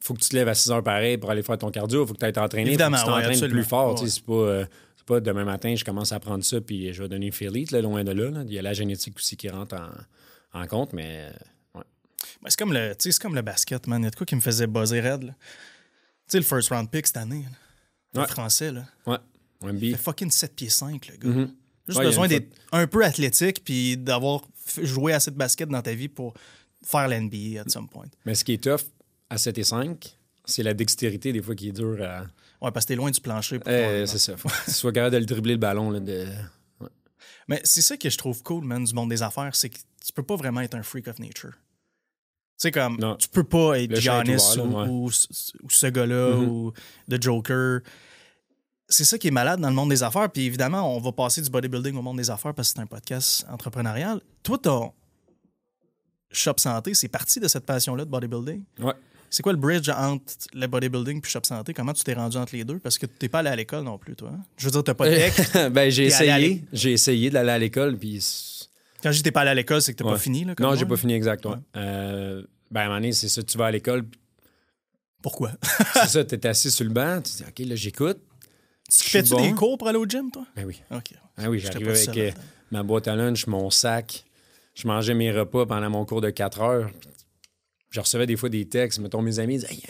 faut 0.00 0.14
que 0.14 0.20
tu 0.20 0.28
te 0.30 0.36
lèves 0.36 0.48
à 0.48 0.54
6 0.54 0.70
heures 0.70 0.82
pareil 0.82 1.18
pour 1.18 1.30
aller 1.30 1.42
faire 1.42 1.58
ton 1.58 1.70
cardio. 1.70 2.06
faut 2.06 2.14
que 2.14 2.18
tu 2.18 2.24
ailles 2.24 2.32
t'entraîner. 2.32 2.68
Évidemment, 2.70 2.96
faut 2.96 3.06
que 3.06 3.20
tu 3.20 3.28
t'entraînes 3.30 3.50
plus 3.50 3.64
fort. 3.64 3.94
tu 3.94 3.98
sais, 4.00 4.04
Ouais. 4.04 4.10
C'est 4.10 4.24
pas, 4.24 4.32
euh, 4.32 4.64
c'est 4.96 5.06
pas 5.06 5.20
demain 5.20 5.44
matin, 5.44 5.74
je 5.76 5.84
commence 5.84 6.12
à 6.12 6.20
prendre 6.20 6.44
ça 6.44 6.60
puis 6.60 6.92
je 6.92 7.02
vais 7.02 7.08
donner 7.08 7.30
Philite, 7.30 7.70
là, 7.70 7.80
loin 7.80 8.02
de 8.04 8.12
là, 8.12 8.30
là. 8.30 8.42
Il 8.46 8.52
y 8.52 8.58
a 8.58 8.62
la 8.62 8.72
génétique 8.72 9.16
aussi 9.16 9.36
qui 9.36 9.48
rentre 9.48 9.76
en, 9.76 10.60
en 10.60 10.66
compte, 10.66 10.92
mais. 10.92 11.30
Ben, 12.42 12.48
c'est 12.48 12.58
comme 12.58 12.72
le, 12.72 12.92
comme 13.20 13.34
le 13.34 13.42
basket, 13.42 13.86
man. 13.86 14.00
Il 14.00 14.04
y 14.04 14.08
a 14.08 14.10
de 14.10 14.16
quoi 14.16 14.24
qui 14.26 14.34
me 14.36 14.40
faisait 14.40 14.66
buzzer 14.66 15.00
raide. 15.00 15.22
là. 15.24 15.32
Tu 16.30 16.32
sais, 16.32 16.38
le 16.38 16.44
first 16.44 16.68
round 16.70 16.88
pick 16.90 17.06
cette 17.06 17.16
année, 17.16 17.42
là. 17.42 17.56
le 18.14 18.20
Ouais. 18.20 18.26
français, 18.28 18.72
là. 18.72 18.84
Ouais. 19.06 19.18
Wemby. 19.62 19.88
Il 19.90 19.96
fait 19.96 20.02
fucking 20.02 20.30
7 20.30 20.54
pieds 20.56 20.68
5, 20.68 21.08
le 21.08 21.16
gars. 21.16 21.28
Mhm. 21.28 21.54
Juste 21.86 21.98
Ouais, 21.98 22.04
besoin 22.06 22.28
d'être 22.28 22.54
un 22.72 22.86
peu 22.86 23.04
athlétique 23.04 23.62
puis 23.64 23.96
d'avoir 23.96 24.42
joué 24.80 25.12
assez 25.12 25.30
de 25.30 25.36
basket 25.36 25.68
dans 25.68 25.82
ta 25.82 25.92
vie 25.94 26.08
pour 26.08 26.34
faire 26.84 27.08
l'NBA 27.08 27.60
at 27.60 27.68
some 27.68 27.88
point. 27.88 28.06
Mais 28.24 28.34
ce 28.34 28.44
qui 28.44 28.52
est 28.54 28.62
tough 28.62 28.80
à 29.28 29.38
7 29.38 29.58
et 29.58 29.64
5, 29.64 30.16
c'est 30.44 30.62
la 30.62 30.72
dextérité 30.74 31.32
des 31.32 31.42
fois 31.42 31.54
qui 31.54 31.68
est 31.68 31.72
dure 31.72 32.00
à. 32.02 32.22
Ouais, 32.62 32.70
parce 32.70 32.84
que 32.84 32.88
t'es 32.88 32.96
loin 32.96 33.10
du 33.10 33.20
plancher. 33.20 33.58
pouvoir- 33.58 34.06
c'est 34.08 34.18
ça. 34.18 34.36
Faut 34.36 34.48
que 34.48 34.64
tu 34.66 34.70
sois 34.72 34.92
capable 34.92 35.14
de 35.14 35.18
le 35.18 35.26
dribbler 35.26 35.52
le 35.54 35.58
ballon. 35.58 35.90
Là, 35.90 36.00
de... 36.00 36.26
Mais 37.48 37.60
c'est 37.64 37.82
ça 37.82 37.96
que 37.96 38.08
je 38.08 38.16
trouve 38.18 38.42
cool, 38.42 38.64
man, 38.64 38.84
du 38.84 38.94
monde 38.94 39.10
des 39.10 39.22
affaires, 39.22 39.54
c'est 39.56 39.68
que 39.70 39.78
tu 40.04 40.12
peux 40.14 40.22
pas 40.22 40.36
vraiment 40.36 40.60
être 40.60 40.74
un 40.76 40.82
freak 40.82 41.08
of 41.08 41.18
nature. 41.18 41.52
Tu 42.60 42.64
sais, 42.68 42.70
comme, 42.72 42.98
Non. 42.98 43.16
tu 43.16 43.26
peux 43.28 43.42
pas 43.44 43.80
être 43.80 43.90
Le 43.92 44.00
Giannis 44.00 44.34
ouvert, 44.58 44.66
ou, 44.66 44.70
là, 44.70 44.82
ouais. 44.84 44.88
ou 44.90 45.10
ce- 45.10 45.52
ou 45.62 45.70
ce 45.70 45.86
gars-là 45.86 46.36
Mhm. 46.36 46.48
ou 46.48 46.72
The 47.10 47.22
Joker. 47.22 47.80
C'est 48.86 49.04
ça 49.04 49.16
qui 49.16 49.28
est 49.28 49.30
malade 49.30 49.60
dans 49.60 49.68
le 49.70 49.74
monde 49.74 49.88
des 49.88 50.02
affaires. 50.02 50.28
Puis 50.30 50.44
évidemment, 50.44 50.94
on 50.94 51.00
va 51.00 51.10
passer 51.12 51.40
du 51.40 51.48
bodybuilding 51.48 51.96
au 51.96 52.02
monde 52.02 52.18
des 52.18 52.28
affaires 52.28 52.52
parce 52.52 52.68
que 52.72 52.74
c'est 52.76 52.82
un 52.82 52.86
podcast 52.86 53.46
entrepreneurial. 53.50 54.20
Toi, 54.42 54.58
ton 54.58 54.92
Shop 56.32 56.54
Santé, 56.58 56.92
c'est 56.94 57.08
parti 57.08 57.40
de 57.40 57.48
cette 57.48 57.64
passion-là 57.64 58.04
de 58.04 58.10
bodybuilding? 58.10 58.62
Ouais. 58.80 58.92
C'est 59.30 59.42
quoi 59.42 59.52
le 59.52 59.58
bridge 59.58 59.88
entre 59.88 60.24
le 60.52 60.66
bodybuilding 60.66 61.20
puis 61.20 61.30
Shop 61.30 61.40
Santé? 61.44 61.72
Comment 61.72 61.92
tu 61.92 62.02
t'es 62.04 62.14
rendu 62.14 62.36
entre 62.36 62.54
les 62.54 62.64
deux? 62.64 62.78
Parce 62.78 62.98
que 62.98 63.06
t'es 63.06 63.28
pas 63.28 63.38
allé 63.38 63.48
à 63.48 63.56
l'école 63.56 63.84
non 63.84 63.96
plus, 63.96 64.16
toi. 64.16 64.32
hein? 64.34 64.40
Je 64.58 64.66
veux 64.66 64.70
dire, 64.72 64.84
t'as 64.84 64.94
pas 64.94 65.08
de 65.08 65.68
ben, 65.70 65.90
j'ai 65.90 66.06
essayé. 66.06 66.64
J'ai 66.72 66.92
essayé 66.92 67.30
d'aller 67.30 67.50
à 67.52 67.58
l'école, 67.58 67.96
puis. 67.96 68.20
Quand 69.02 69.10
t'es 69.22 69.30
pas 69.32 69.40
allé 69.42 69.50
à 69.50 69.54
l'école, 69.54 69.80
c'est 69.82 69.92
que 69.92 69.98
t'as 69.98 70.04
Ouais. 70.04 70.12
pas 70.12 70.18
fini. 70.18 70.44
Là, 70.44 70.54
comme 70.54 70.66
Non, 70.66 70.74
j'ai 70.74 70.86
pas 70.86 70.96
fini 70.96 71.14
exact. 71.14 71.44
ouais. 71.46 71.54
Euh, 71.76 72.42
ben, 72.70 72.80
à 72.80 72.84
un 72.84 72.86
moment 72.88 72.96
donné, 73.00 73.12
c'est 73.12 73.28
ça, 73.28 73.42
tu 73.42 73.56
vas 73.58 73.66
à 73.66 73.70
l'école, 73.70 74.04
Pourquoi? 75.22 75.52
c'est 75.94 76.06
ça, 76.08 76.24
t'es 76.24 76.46
assis 76.46 76.70
sur 76.70 76.84
le 76.84 76.90
banc, 76.92 77.20
tu 77.22 77.32
dis, 77.36 77.44
OK, 77.46 77.58
là, 77.68 77.74
j'écoute. 77.76 78.18
Fais-tu 78.90 79.30
bon. 79.30 79.42
des 79.42 79.52
cours 79.54 79.78
pour 79.78 79.86
aller 79.88 79.98
au 79.98 80.06
gym, 80.06 80.30
toi? 80.32 80.44
Ben 80.56 80.64
oui. 80.64 80.82
OK. 80.90 81.12
Ah 81.36 81.48
oui, 81.50 81.58
J'étais 81.60 81.72
j'arrive 81.84 81.86
pas 82.04 82.10
avec 82.12 82.18
euh, 82.36 82.40
ma 82.70 82.82
boîte 82.82 83.06
à 83.08 83.14
lunch, 83.14 83.46
mon 83.46 83.70
sac. 83.70 84.24
Je 84.74 84.86
mangeais 84.88 85.14
mes 85.14 85.30
repas 85.30 85.66
pendant 85.66 85.90
mon 85.90 86.04
cours 86.04 86.20
de 86.20 86.30
4 86.30 86.60
heures. 86.60 86.90
Je 87.90 88.00
recevais 88.00 88.26
des 88.26 88.36
fois 88.36 88.48
des 88.48 88.68
textes. 88.68 88.98
Mettons, 88.98 89.20
mes 89.22 89.38
amis 89.38 89.58
disaient 89.58 89.72
Hey, 89.74 89.82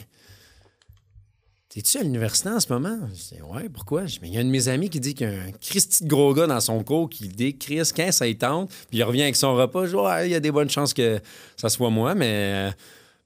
T'es-tu 1.70 1.98
à 1.98 2.02
l'université 2.02 2.48
en 2.48 2.58
ce 2.58 2.72
moment? 2.72 2.98
Je 3.10 3.14
disais 3.14 3.42
Ouais, 3.42 3.68
pourquoi? 3.68 4.02
Dis, 4.02 4.18
il 4.24 4.34
y 4.34 4.36
a 4.36 4.40
un 4.40 4.44
de 4.44 4.50
mes 4.50 4.66
amis 4.66 4.90
qui 4.90 4.98
dit 4.98 5.14
qu'il 5.14 5.30
y 5.30 5.32
a 5.32 5.40
un 5.40 5.52
Christy 5.52 6.02
de 6.02 6.08
gros 6.08 6.34
gars 6.34 6.48
dans 6.48 6.58
son 6.58 6.82
cours 6.82 7.08
qui 7.08 7.28
décrit 7.28 7.80
quand 7.94 8.10
ça 8.10 8.26
y 8.26 8.36
tente, 8.36 8.70
puis 8.88 8.98
il 8.98 9.04
revient 9.04 9.22
avec 9.22 9.36
son 9.36 9.54
repas. 9.54 9.86
Je 9.86 9.90
dis 9.90 9.96
Ouais, 9.96 10.28
il 10.28 10.32
y 10.32 10.34
a 10.34 10.40
des 10.40 10.50
bonnes 10.50 10.68
chances 10.68 10.92
que 10.92 11.20
ça 11.56 11.68
soit 11.68 11.90
moi, 11.90 12.16
mais 12.16 12.26
euh, 12.26 12.70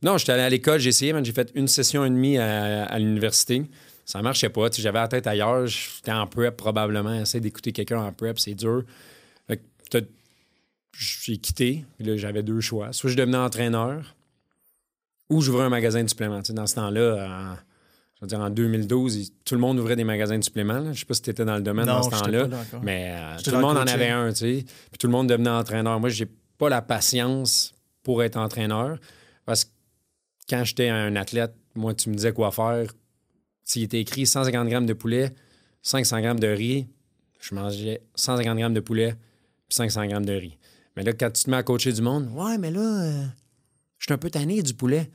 non, 0.03 0.19
j'étais 0.19 0.33
allé 0.33 0.43
à 0.43 0.51
l'école, 0.51 0.79
j'ai 0.79 0.91
essayé, 0.91 1.15
j'ai 1.23 1.33
fait 1.33 1.51
une 1.55 1.69
session 1.69 2.05
et 2.05 2.11
demie 2.11 2.37
à, 2.37 2.99
l'université. 2.99 3.65
Ça 4.05 4.21
marchait 4.21 4.51
pas. 4.51 4.69
J'avais 4.71 4.99
la 4.99 5.09
tête 5.09 5.27
ailleurs. 5.27 5.67
J'étais 5.67 6.13
en 6.13 6.27
prep 6.27 6.55
probablement. 6.55 7.15
Essayer 7.15 7.41
d'écouter 7.41 7.73
quelqu'un 7.73 8.03
en 8.03 8.13
prep, 8.13 8.39
c'est 8.39 8.55
dur. 8.55 8.85
J'ai 10.93 11.39
quitté. 11.39 11.87
Puis 11.97 12.07
là, 12.07 12.19
j'avais 12.19 12.43
deux 12.43 12.61
choix. 12.61 12.93
Soit 12.93 13.11
je 13.11 13.17
devenais 13.17 13.39
entraîneur 13.39 14.15
ou 15.31 15.41
j'ouvrais 15.41 15.65
un 15.65 15.71
magasin 15.71 16.03
de 16.05 16.09
suppléments. 16.09 16.43
Tu 16.43 16.49
sais, 16.49 16.53
dans 16.53 16.67
ce 16.67 16.75
temps-là, 16.75 17.57
je 18.31 18.35
veux 18.35 18.38
dire, 18.38 18.40
en 18.40 18.50
2012, 18.50 19.16
il- 19.16 19.31
tout 19.45 19.54
le 19.54 19.61
monde 19.61 19.78
ouvrait 19.78 19.97
des 19.97 20.04
magasins 20.04 20.38
de 20.38 20.45
suppléments. 20.45 20.78
là. 20.78 20.93
Je 20.93 21.00
sais 21.00 21.04
pas 21.07 21.14
si 21.14 21.23
tu 21.23 21.31
étais 21.31 21.45
dans 21.45 21.57
le 21.57 21.62
domaine 21.62 21.87
Non, 21.87 21.95
dans 21.97 22.02
ce 22.04 22.11
temps-là. 22.11 22.49
Mais 22.83 23.14
euh, 23.16 23.37
tout 23.43 23.50
le 23.50 23.61
monde 23.61 23.76
en 23.76 23.87
avait 23.87 24.09
un, 24.09 24.31
tu 24.33 24.37
sais. 24.38 24.64
Puis 24.90 24.99
tout 24.99 25.07
le 25.07 25.12
monde 25.12 25.28
devenait 25.28 25.50
entraîneur. 25.50 26.00
Moi, 26.00 26.09
j'ai 26.09 26.26
pas 26.59 26.69
la 26.69 26.81
patience 26.83 27.75
pour 28.02 28.23
être 28.23 28.37
entraîneur. 28.37 28.99
Parce 29.45 29.64
que 29.64 29.71
quand 30.49 30.64
j'étais 30.64 30.88
un 30.88 31.16
athlète, 31.16 31.54
moi, 31.75 31.93
tu 31.95 32.09
me 32.09 32.14
disais 32.14 32.33
quoi 32.33 32.50
faire. 32.50 32.87
S'il 33.64 33.83
était 33.83 34.00
écrit 34.00 34.26
150 34.26 34.69
grammes 34.69 34.87
de 34.87 34.93
poulet, 34.95 35.35
500 35.83 36.21
grammes 36.21 36.40
de 36.40 36.49
riz, 36.49 36.87
je 37.40 37.54
mangeais 37.54 38.02
150 38.14 38.59
grammes 38.59 38.75
de 38.75 38.81
poulet 38.81 39.14
puis 39.69 39.75
500 39.76 40.07
grammes 40.07 40.25
de 40.26 40.33
riz. 40.35 40.59
Mais 40.97 41.02
là, 41.02 41.12
quand 41.12 41.31
tu 41.31 41.43
te 41.45 41.50
mets 41.50 41.57
à 41.57 41.62
coacher 41.62 41.93
du 41.93 42.00
monde, 42.02 42.28
ouais, 42.33 42.57
mais 42.59 42.71
là, 42.71 42.81
euh, 42.81 43.25
je 43.99 44.04
suis 44.07 44.12
un 44.14 44.19
peu 44.19 44.31
tanné 44.31 44.62
du 44.62 44.75
poulet. 44.75 45.11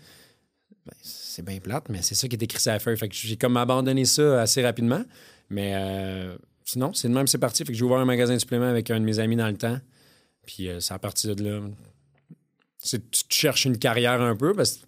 Ben, 0.85 0.93
c'est 1.29 1.45
bien 1.45 1.59
plate, 1.59 1.89
mais 1.89 2.01
c'est 2.01 2.15
ça 2.15 2.27
qui 2.27 2.35
est 2.35 2.41
écrit 2.41 2.59
sur 2.59 2.71
la 2.71 2.79
feuille. 2.79 2.97
Fait 2.97 3.07
que 3.07 3.13
j'ai 3.13 3.37
comme 3.37 3.55
abandonné 3.55 4.05
ça 4.05 4.41
assez 4.41 4.63
rapidement. 4.63 5.03
Mais 5.51 5.73
euh, 5.75 6.35
sinon, 6.65 6.91
c'est 6.93 7.07
de 7.07 7.13
même, 7.13 7.27
c'est 7.27 7.37
parti. 7.37 7.63
Fait 7.63 7.71
que 7.71 7.77
j'ai 7.77 7.83
ouvert 7.83 7.99
un 7.99 8.05
magasin 8.05 8.33
de 8.33 8.39
suppléments 8.39 8.65
avec 8.67 8.89
un 8.89 8.99
de 8.99 9.05
mes 9.05 9.19
amis 9.19 9.35
dans 9.35 9.47
le 9.47 9.57
temps. 9.57 9.77
Puis 10.47 10.67
euh, 10.67 10.79
c'est 10.79 10.93
à 10.93 10.97
partir 10.97 11.35
de 11.35 11.43
là. 11.43 11.61
C'est, 12.79 13.11
tu 13.11 13.23
cherches 13.29 13.65
une 13.65 13.77
carrière 13.77 14.19
un 14.21 14.35
peu 14.35 14.53
parce 14.55 14.77
que 14.77 14.85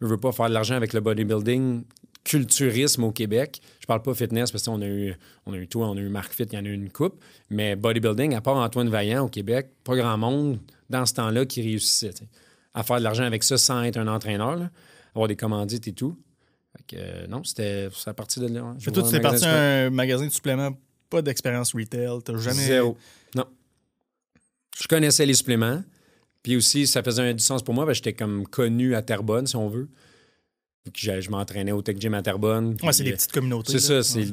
je 0.00 0.06
veux 0.06 0.16
pas 0.16 0.32
faire 0.32 0.48
de 0.48 0.54
l'argent 0.54 0.74
avec 0.74 0.92
le 0.92 1.00
bodybuilding 1.00 1.84
culturisme 2.24 3.04
au 3.04 3.12
Québec. 3.12 3.60
Je 3.78 3.86
parle 3.86 4.02
pas 4.02 4.12
fitness 4.12 4.50
parce 4.50 4.64
qu'on 4.64 4.82
a 4.82 4.86
eu 4.86 5.14
on 5.46 5.52
a 5.52 5.56
eu 5.56 5.68
toi, 5.68 5.88
on 5.88 5.96
a 5.96 6.00
eu 6.00 6.08
Marc 6.08 6.32
Fit, 6.32 6.44
il 6.44 6.54
y 6.54 6.58
en 6.58 6.64
a 6.64 6.68
eu 6.68 6.74
une 6.74 6.90
coupe, 6.90 7.22
mais 7.48 7.76
bodybuilding 7.76 8.34
à 8.34 8.40
part 8.40 8.56
Antoine 8.56 8.88
Vaillant 8.88 9.26
au 9.26 9.28
Québec, 9.28 9.68
pas 9.84 9.94
grand 9.94 10.18
monde 10.18 10.58
dans 10.90 11.06
ce 11.06 11.14
temps-là 11.14 11.46
qui 11.46 11.62
réussissait 11.62 12.12
à 12.74 12.82
faire 12.82 12.98
de 12.98 13.04
l'argent 13.04 13.22
avec 13.22 13.44
ça 13.44 13.56
sans 13.56 13.84
être 13.84 13.98
un 13.98 14.08
entraîneur, 14.08 14.68
avoir 15.16 15.28
des 15.28 15.36
commandites 15.36 15.88
et 15.88 15.92
tout. 15.92 16.16
Fait 16.76 16.96
que, 16.96 17.00
euh, 17.00 17.26
non, 17.26 17.42
c'était 17.44 17.88
à 18.06 18.14
partir 18.14 18.42
de 18.42 18.48
là. 18.54 18.74
Mais 18.86 18.92
toi, 18.92 19.02
tu 19.02 19.10
t'es 19.10 19.20
parti 19.20 19.44
à 19.44 19.86
un 19.86 19.90
magasin 19.90 20.26
de 20.26 20.32
suppléments, 20.32 20.70
pas 21.10 21.22
d'expérience 21.22 21.74
retail. 21.74 22.18
T'as 22.24 22.36
jamais. 22.36 22.54
Zéro. 22.62 22.96
Non. 23.34 23.46
Je 24.78 24.86
connaissais 24.88 25.24
les 25.26 25.34
suppléments. 25.34 25.82
Puis 26.42 26.54
aussi, 26.56 26.86
ça 26.86 27.02
faisait 27.02 27.34
du 27.34 27.42
sens 27.42 27.62
pour 27.62 27.74
moi 27.74 27.86
parce 27.86 27.98
que 27.98 28.04
j'étais 28.04 28.16
comme 28.16 28.46
connu 28.46 28.94
à 28.94 29.02
Terrebonne, 29.02 29.46
si 29.46 29.56
on 29.56 29.68
veut. 29.68 29.88
Je, 30.94 31.20
je 31.20 31.30
m'entraînais 31.30 31.72
au 31.72 31.82
Tech 31.82 31.96
Gym 31.98 32.14
à 32.14 32.22
Terrebonne. 32.22 32.76
Ouais, 32.84 32.92
c'est 32.92 33.02
des 33.02 33.10
petites 33.12 33.32
communautés. 33.32 33.72
C'est 33.72 33.80
ça, 33.80 34.02
c'est 34.04 34.20
Ouais. 34.20 34.26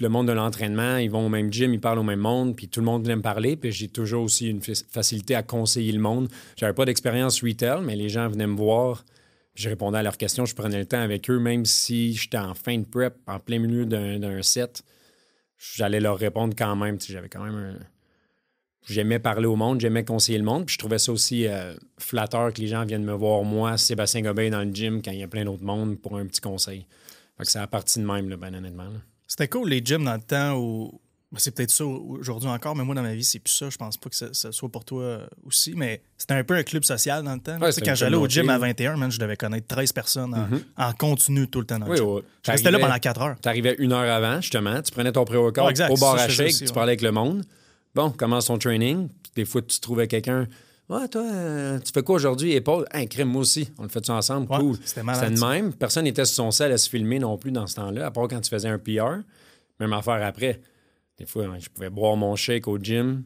le- 0.00 0.08
monde 0.08 0.26
de 0.28 0.32
l'entraînement. 0.32 0.96
Ils 0.96 1.10
vont 1.10 1.26
au 1.26 1.28
même 1.28 1.52
gym, 1.52 1.74
ils 1.74 1.80
parlent 1.80 1.98
au 1.98 2.02
même 2.04 2.20
monde, 2.20 2.56
puis 2.56 2.68
tout 2.68 2.80
le 2.80 2.86
monde 2.86 3.02
venait 3.02 3.16
me 3.16 3.20
parler. 3.22 3.56
Puis 3.56 3.72
j'ai 3.72 3.88
toujours 3.88 4.22
aussi 4.22 4.48
une 4.48 4.62
fa- 4.62 4.72
facilité 4.90 5.34
à 5.34 5.42
conseiller 5.42 5.92
le 5.92 6.00
monde. 6.00 6.28
J'avais 6.56 6.72
pas 6.72 6.86
d'expérience 6.86 7.42
retail, 7.42 7.82
mais 7.84 7.94
les 7.96 8.08
gens 8.08 8.26
venaient 8.30 8.46
me 8.46 8.56
voir. 8.56 9.04
Je 9.58 9.68
répondais 9.68 9.98
à 9.98 10.04
leurs 10.04 10.16
questions, 10.16 10.46
je 10.46 10.54
prenais 10.54 10.78
le 10.78 10.86
temps 10.86 11.00
avec 11.00 11.28
eux, 11.28 11.40
même 11.40 11.64
si 11.64 12.14
j'étais 12.14 12.38
en 12.38 12.54
fin 12.54 12.78
de 12.78 12.84
prep, 12.84 13.16
en 13.26 13.40
plein 13.40 13.58
milieu 13.58 13.86
d'un 13.86 14.40
set. 14.40 14.84
J'allais 15.74 15.98
leur 15.98 16.16
répondre 16.16 16.54
quand 16.56 16.76
même. 16.76 16.96
J'avais 17.00 17.28
quand 17.28 17.42
même 17.42 17.56
un- 17.56 17.86
J'aimais 18.88 19.18
parler 19.18 19.46
au 19.46 19.56
monde, 19.56 19.80
j'aimais 19.80 20.04
conseiller 20.04 20.38
le 20.38 20.44
monde. 20.44 20.66
Puis 20.66 20.74
je 20.74 20.78
trouvais 20.78 21.00
ça 21.00 21.10
aussi 21.10 21.48
euh, 21.48 21.74
flatteur 21.98 22.52
que 22.52 22.60
les 22.60 22.68
gens 22.68 22.84
viennent 22.84 23.04
me 23.04 23.12
voir, 23.12 23.42
moi, 23.42 23.76
Sébastien 23.76 24.22
Gobin, 24.22 24.50
dans 24.50 24.62
le 24.62 24.72
gym, 24.72 25.02
quand 25.02 25.10
il 25.10 25.18
y 25.18 25.22
a 25.24 25.28
plein 25.28 25.44
d'autres 25.44 25.64
monde, 25.64 26.00
pour 26.00 26.16
un 26.16 26.24
petit 26.26 26.40
conseil. 26.40 26.86
Fait 27.36 27.44
que 27.44 27.50
c'est 27.50 27.58
à 27.58 27.66
partie 27.66 27.98
de 27.98 28.04
même, 28.04 28.28
là, 28.28 28.36
ben 28.36 28.54
honnêtement. 28.54 28.88
C'était 29.26 29.48
cool, 29.48 29.70
les 29.70 29.82
gyms, 29.84 30.04
dans 30.04 30.14
le 30.14 30.20
temps 30.22 30.56
où 30.56 31.00
c'est 31.36 31.54
peut-être 31.54 31.70
ça 31.70 31.84
aujourd'hui 31.84 32.48
encore, 32.48 32.74
mais 32.74 32.84
moi, 32.84 32.94
dans 32.94 33.02
ma 33.02 33.14
vie, 33.14 33.22
c'est 33.24 33.38
plus 33.38 33.52
ça. 33.52 33.68
Je 33.68 33.76
pense 33.76 33.96
pas 33.98 34.08
que 34.08 34.16
ça, 34.16 34.28
ça 34.32 34.50
soit 34.50 34.70
pour 34.70 34.84
toi 34.84 35.02
euh, 35.02 35.26
aussi, 35.44 35.74
mais 35.76 36.00
c'était 36.16 36.34
un 36.34 36.42
peu 36.44 36.54
un 36.54 36.62
club 36.62 36.84
social 36.84 37.22
dans 37.22 37.34
le 37.34 37.40
temps. 37.40 37.58
Ouais, 37.58 37.72
Tu 37.72 37.82
quand 37.82 37.94
j'allais 37.94 38.16
au 38.16 38.26
gym 38.26 38.48
à 38.48 38.54
communauté. 38.54 38.84
21, 38.86 38.96
man, 38.96 39.10
je 39.12 39.18
devais 39.18 39.36
connaître 39.36 39.66
13 39.66 39.92
personnes 39.92 40.34
en, 40.34 40.46
Mhm. 40.46 40.62
en 40.78 40.92
continu 40.94 41.46
tout 41.48 41.60
le 41.60 41.66
temps 41.66 41.78
dans 41.78 41.86
le 41.86 41.92
Oui, 41.92 42.00
ouais. 42.00 42.22
Je 42.46 42.50
restais 42.52 42.70
là 42.70 42.78
pendant 42.78 42.98
4 42.98 43.20
heures. 43.20 43.36
T'arrivais 43.42 43.76
une 43.78 43.92
heure 43.92 44.10
avant, 44.10 44.40
justement. 44.40 44.80
Tu 44.80 44.90
prenais 44.92 45.12
ton 45.12 45.24
pré-workout 45.26 45.64
Ouais, 45.78 45.90
au 45.90 45.96
bar 45.98 46.14
à 46.14 46.28
shake, 46.28 46.46
aussi, 46.48 46.64
tu 46.64 46.72
parlais 46.72 46.92
avec 46.92 47.02
le 47.02 47.12
monde. 47.12 47.44
Bon, 47.94 48.10
commence 48.10 48.46
ton 48.46 48.56
training. 48.58 49.08
Des 49.36 49.44
fois, 49.44 49.60
tu 49.62 49.78
trouvais 49.80 50.08
quelqu'un. 50.08 50.46
Ouais, 50.88 51.06
toi, 51.08 51.22
euh, 51.30 51.78
tu 51.80 51.92
fais 51.92 52.02
quoi 52.02 52.14
aujourd'hui? 52.16 52.52
Épaule. 52.52 52.86
Hein, 52.92 53.04
crème, 53.06 53.28
moi 53.28 53.42
aussi. 53.42 53.68
On 53.78 53.82
le 53.82 53.90
fait 53.90 54.08
ensemble? 54.08 54.46
Cool. 54.46 54.76
c'était 54.82 55.02
de 55.02 55.40
même. 55.46 55.74
Personne 55.74 56.04
n'était 56.04 56.24
sur 56.24 56.36
son 56.36 56.50
sel 56.50 56.72
à 56.72 56.78
se 56.78 56.88
filmer 56.88 57.18
non 57.18 57.36
plus 57.36 57.52
dans 57.52 57.66
ce 57.66 57.74
temps-là, 57.74 58.06
à 58.06 58.10
part 58.10 58.26
quand 58.28 58.40
tu 58.40 58.48
faisais 58.48 58.68
un 58.70 58.78
PR. 58.78 59.18
Même 59.80 59.92
affaire 59.92 60.24
après. 60.26 60.60
Des 61.18 61.26
fois, 61.26 61.46
hein, 61.46 61.58
je 61.58 61.68
pouvais 61.68 61.90
boire 61.90 62.16
mon 62.16 62.36
shake 62.36 62.68
au 62.68 62.78
gym. 62.78 63.24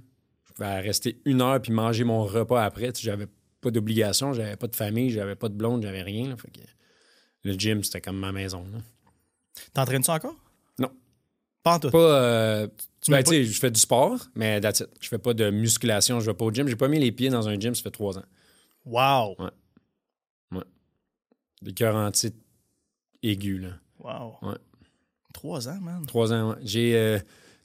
Je 0.49 0.53
pouvais 0.55 0.81
rester 0.81 1.21
une 1.25 1.41
heure 1.43 1.61
puis 1.61 1.73
manger 1.73 2.05
mon 2.05 2.25
repas 2.25 2.65
après. 2.65 2.93
Tu 2.93 3.01
sais, 3.03 3.07
J'avais 3.07 3.27
pas 3.61 3.71
d'obligation, 3.71 4.33
j'avais 4.33 4.57
pas 4.57 4.67
de 4.67 4.75
famille, 4.77 5.11
j'avais 5.11 5.37
pas 5.37 5.49
de 5.49 5.55
blonde, 5.55 5.83
j'avais 5.83 6.03
rien. 6.03 6.29
là. 6.31 6.37
Fait 6.37 6.51
que 6.51 6.61
le 7.45 7.53
gym, 7.53 7.83
c'était 7.85 8.01
comme 8.01 8.19
ma 8.19 8.33
maison. 8.33 8.65
T'entraînes-tu 9.75 10.11
encore? 10.11 10.35
Non. 10.79 10.91
Pas 11.63 11.75
en 11.75 11.79
tout. 11.79 11.91
Pas. 11.91 11.99
euh, 11.99 12.69
Tu 13.01 13.11
ben, 13.11 13.25
sais, 13.25 13.45
je 13.45 13.59
fais 13.61 13.71
du 13.71 13.79
sport, 13.81 14.19
mais 14.35 14.61
that's 14.61 14.81
it. 14.81 14.89
Je 15.01 15.09
fais 15.09 15.19
pas 15.19 15.35
de 15.35 15.51
musculation, 15.51 16.19
je 16.21 16.27
vais 16.31 16.35
pas 16.37 16.45
au 16.45 16.51
gym. 16.53 16.67
J'ai 16.69 16.77
pas 16.77 16.89
mis 16.89 16.99
les 16.99 17.13
pieds 17.13 17.29
dans 17.31 17.49
un 17.49 17.59
gym, 17.59 17.75
ça 17.75 17.83
fait 17.83 17.91
trois 17.91 18.19
ans. 18.19 18.25
Wow! 18.85 19.37
Des 21.63 21.73
cœurs 21.73 21.95
en 21.95 22.11
titre 22.11 22.39
aigus, 23.23 23.61
là. 23.63 23.75
Wow. 24.01 24.35
Ouais. 24.43 24.57
Trois 25.33 25.69
ans, 25.69 25.79
man. 25.81 26.05
Trois 26.07 26.33
ans, 26.33 26.51
ouais. 26.51 26.57
J'ai. 26.63 26.97
euh, 26.97 27.19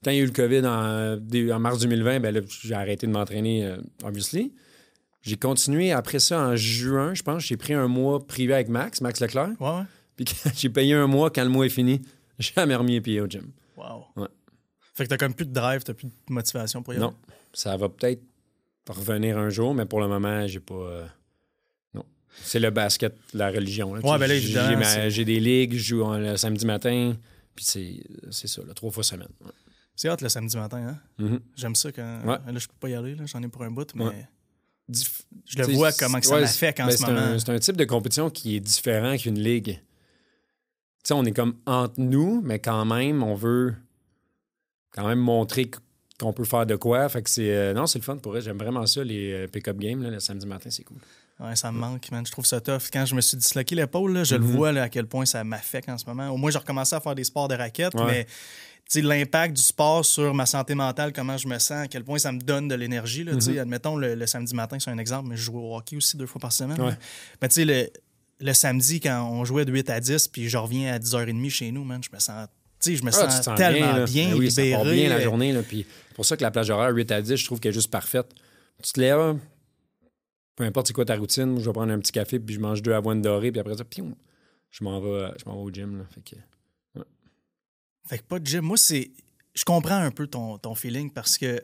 quand 0.07 0.11
il 0.13 0.17
y 0.19 0.19
a 0.21 0.23
eu 0.23 0.25
le 0.27 0.31
COVID 0.31 1.51
en, 1.53 1.59
mars 1.59 1.79
2020, 1.79 2.21
ben 2.21 2.41
j'ai 2.63 2.73
arrêté 2.73 3.07
de 3.07 3.11
m'entraîner, 3.11 3.65
euh, 3.65 3.75
obviously. 4.05 4.53
J'ai 5.21 5.35
continué 5.35 5.91
après 5.91 6.19
ça 6.19 6.39
en 6.39 6.55
juin, 6.55 7.13
je 7.13 7.21
pense. 7.23 7.43
J'ai 7.43 7.57
pris 7.57 7.73
un 7.73 7.89
mois 7.89 8.25
privé 8.25 8.53
avec 8.53 8.69
Max, 8.69 9.01
Max 9.01 9.19
Leclerc. 9.19 9.59
Ouais, 9.59 9.67
ouais. 9.69 9.83
Puis 10.15 10.25
j'ai 10.55 10.69
payé 10.69 10.93
un 10.93 11.07
mois 11.07 11.29
quand 11.29 11.43
le 11.43 11.49
mois 11.49 11.65
est 11.65 11.69
fini. 11.69 12.01
J'ai 12.39 12.53
jamais 12.55 12.75
remis 12.75 12.93
les 12.93 13.01
pieds 13.01 13.19
au 13.19 13.27
gym. 13.27 13.51
Wow. 13.75 14.05
Ouais. 14.15 14.27
Fait 14.93 15.03
que 15.03 15.09
t'as 15.09 15.17
comme 15.17 15.33
plus 15.33 15.45
de 15.47 15.51
drive, 15.51 15.83
t'as 15.83 15.93
plus 15.93 16.05
de 16.05 16.11
motivation 16.29 16.81
pour 16.83 16.93
y 16.93 16.97
aller? 16.97 17.05
Non. 17.05 17.13
Ça 17.51 17.75
va 17.75 17.89
peut-être 17.89 18.21
revenir 18.87 19.37
un 19.37 19.49
jour, 19.49 19.73
mais 19.75 19.85
pour 19.85 19.99
le 19.99 20.07
moment, 20.07 20.47
j'ai 20.47 20.61
pas. 20.61 20.75
euh, 20.75 21.05
Non. 21.95 22.05
C'est 22.43 22.59
le 22.59 22.69
basket, 22.69 23.13
la 23.33 23.49
religion. 23.49 23.93
là. 23.93 23.99
Ouais, 24.05 24.17
ben 24.19 24.27
là, 24.27 25.09
j'ai- 25.09 25.25
des 25.25 25.39
ligues, 25.41 25.73
je 25.73 25.83
joue 25.83 26.13
le 26.13 26.37
samedi 26.37 26.65
matin, 26.65 27.13
puis 27.55 27.65
c'est 27.65 27.95
c'est 28.31 28.47
ça, 28.47 28.61
là, 28.65 28.73
trois 28.73 28.91
fois 28.91 29.03
semaine. 29.03 29.27
Ouais. 29.43 29.51
C'est 29.97 30.09
hot 30.09 30.15
le 30.21 30.29
samedi 30.29 30.55
matin, 30.55 30.77
hein? 30.77 30.97
Mhm. 31.17 31.39
J'aime 31.55 31.75
ça 31.75 31.91
quand. 31.91 32.19
Ouais. 32.23 32.37
Là, 32.53 32.59
je 32.59 32.67
peux 32.67 32.75
pas 32.79 32.87
y 32.87 32.95
aller, 32.95 33.17
j'en 33.25 33.41
ai 33.43 33.47
pour 33.49 33.63
un 33.63 33.71
bout, 33.71 33.93
mais 33.95 34.05
Ouais. 34.05 34.27
Je 34.89 35.03
le 35.57 35.63
t'sais, 35.65 35.73
vois 35.73 35.91
comment 35.91 36.19
que 36.21 36.25
ça 36.27 36.39
m'affecte 36.39 36.79
en 36.79 36.85
ben, 36.85 36.95
ce 36.95 37.05
moment. 37.05 37.39
C'est 37.39 37.49
un 37.49 37.59
type 37.59 37.75
de 37.75 37.83
compétition 37.83 38.29
qui 38.29 38.55
est 38.55 38.61
différent 38.61 39.17
qu'une 39.17 39.37
ligue. 39.37 39.73
Tu 39.73 39.81
sais, 41.03 41.13
on 41.13 41.25
est 41.25 41.33
comme 41.33 41.55
entre 41.65 41.99
nous, 41.99 42.41
mais 42.41 42.59
quand 42.59 42.85
même, 42.85 43.21
on 43.21 43.35
veut 43.35 43.75
quand 44.91 45.05
même 45.05 45.19
montrer 45.19 45.69
qu'on 46.19 46.31
peut 46.31 46.45
faire 46.45 46.65
de 46.65 46.75
quoi. 46.77 47.09
Fait 47.09 47.21
que 47.21 47.29
c'est. 47.29 47.51
euh, 47.53 47.73
non, 47.73 47.85
c'est 47.85 47.99
le 47.99 48.03
fun 48.03 48.15
pour 48.17 48.35
eux. 48.35 48.39
J'aime 48.39 48.57
vraiment 48.57 48.85
ça, 48.85 49.03
les 49.03 49.33
euh, 49.33 49.47
pick-up 49.47 49.77
games, 49.77 50.01
là, 50.01 50.09
le 50.09 50.19
samedi 50.21 50.45
matin, 50.47 50.69
c'est 50.69 50.83
cool. 50.83 50.97
Ouais, 51.39 51.55
ça 51.55 51.71
me 51.71 51.77
manque, 51.77 52.09
man. 52.11 52.25
Je 52.25 52.31
trouve 52.31 52.45
ça 52.45 52.61
tough. 52.61 52.83
Quand 52.91 53.05
je 53.05 53.13
me 53.13 53.21
suis 53.21 53.37
disloqué 53.37 53.75
l'épaule, 53.75 54.23
je 54.25 54.35
le 54.35 54.41
Mhm. 54.43 54.51
vois 54.55 54.71
là, 54.71 54.83
à 54.83 54.89
quel 54.89 55.05
point 55.05 55.25
ça 55.25 55.43
m'affecte 55.43 55.89
en 55.89 55.97
ce 55.97 56.05
moment. 56.05 56.29
Au 56.29 56.37
moins, 56.37 56.49
j'ai 56.49 56.57
recommencé 56.59 56.95
à 56.95 56.99
faire 57.01 57.13
des 57.13 57.25
sports 57.25 57.47
de 57.49 57.55
raquettes, 57.55 57.93
Ouais. 57.93 58.05
mais 58.05 58.27
l'impact 58.95 59.55
du 59.57 59.61
sport 59.61 60.05
sur 60.05 60.33
ma 60.33 60.45
santé 60.45 60.73
mentale, 60.75 61.11
comment 61.13 61.37
je 61.37 61.47
me 61.47 61.59
sens, 61.59 61.71
à 61.83 61.87
quel 61.87 62.03
point 62.03 62.17
ça 62.19 62.31
me 62.31 62.39
donne 62.39 62.67
de 62.67 62.75
l'énergie. 62.75 63.23
Mhm. 63.25 63.59
Admettons, 63.59 63.97
le, 63.97 64.15
le 64.15 64.25
samedi 64.27 64.55
matin, 64.55 64.77
c'est 64.79 64.89
un 64.91 64.97
exemple, 64.97 65.29
mais 65.29 65.35
je 65.35 65.43
joue 65.43 65.59
au 65.59 65.75
hockey 65.75 65.97
aussi 65.97 66.15
deux 66.17 66.25
fois 66.25 66.39
par 66.39 66.51
semaine. 66.53 66.79
Ouais. 66.81 66.93
Mais 67.41 67.47
tu 67.49 67.55
sais, 67.55 67.65
le, 67.65 67.89
le 68.39 68.53
samedi, 68.53 68.99
quand 68.99 69.29
on 69.31 69.43
jouait 69.45 69.65
de 69.65 69.71
8 69.73 69.89
à 69.89 69.99
10, 69.99 70.27
puis 70.29 70.47
je 70.47 70.57
reviens 70.57 70.93
à 70.93 70.99
10h30 70.99 71.49
chez 71.49 71.71
nous, 71.71 71.83
man, 71.83 72.01
je 72.03 72.09
me 72.15 72.19
sens, 72.19 72.47
tu 72.79 72.91
sais, 72.91 72.95
je 72.95 73.03
me 73.03 73.09
Ah, 73.09 73.29
sens, 73.41 73.55
tellement 73.57 73.93
là. 73.97 74.05
bien, 74.05 74.29
Ben 74.29 74.37
oui, 74.37 74.51
ça 74.51 74.61
part 74.71 74.83
libéré. 74.85 74.95
bien 74.95 75.09
la 75.09 75.21
journée. 75.21 75.51
Là, 75.51 75.63
puis 75.63 75.85
c'est 76.09 76.15
pour 76.15 76.25
ça 76.25 76.37
que 76.37 76.43
la 76.43 76.51
plage 76.51 76.69
horaire 76.69 76.93
8 76.93 77.11
à 77.11 77.21
10, 77.21 77.35
je 77.35 77.45
trouve 77.45 77.59
qu'elle 77.59 77.71
est 77.71 77.73
juste 77.73 77.91
parfaite. 77.91 78.27
Tu 78.83 78.91
te 78.93 78.99
lèves, 79.01 79.37
peu 80.55 80.63
importe 80.63 80.87
c'est 80.87 80.93
quoi 80.93 81.03
ta 81.05 81.15
routine, 81.17 81.59
je 81.59 81.65
vais 81.65 81.73
prendre 81.73 81.91
un 81.91 81.99
petit 81.99 82.11
café, 82.11 82.39
puis 82.39 82.55
je 82.55 82.59
mange 82.59 82.81
deux 82.81 82.93
avoines 82.93 83.21
dorées, 83.21 83.51
puis 83.51 83.59
après 83.59 83.75
ça, 83.75 83.83
piou, 83.83 84.15
je 84.71 84.83
m'en 84.83 84.99
vais, 85.01 85.31
je 85.39 85.45
m'en 85.49 85.55
vais 85.55 85.61
au 85.63 85.71
gym. 85.71 85.97
Là, 85.97 86.03
fait 86.13 86.21
que, 86.21 86.35
Fait 88.09 88.19
que 88.19 88.23
pas 88.23 88.39
de 88.39 88.45
gym. 88.45 88.61
Moi, 88.61 88.77
c'est. 88.77 89.11
Je 89.53 89.63
comprends 89.63 89.97
un 89.97 90.11
peu 90.11 90.27
ton, 90.27 90.57
ton 90.59 90.75
feeling 90.75 91.11
parce 91.11 91.35
que, 91.37 91.55
tu 91.57 91.63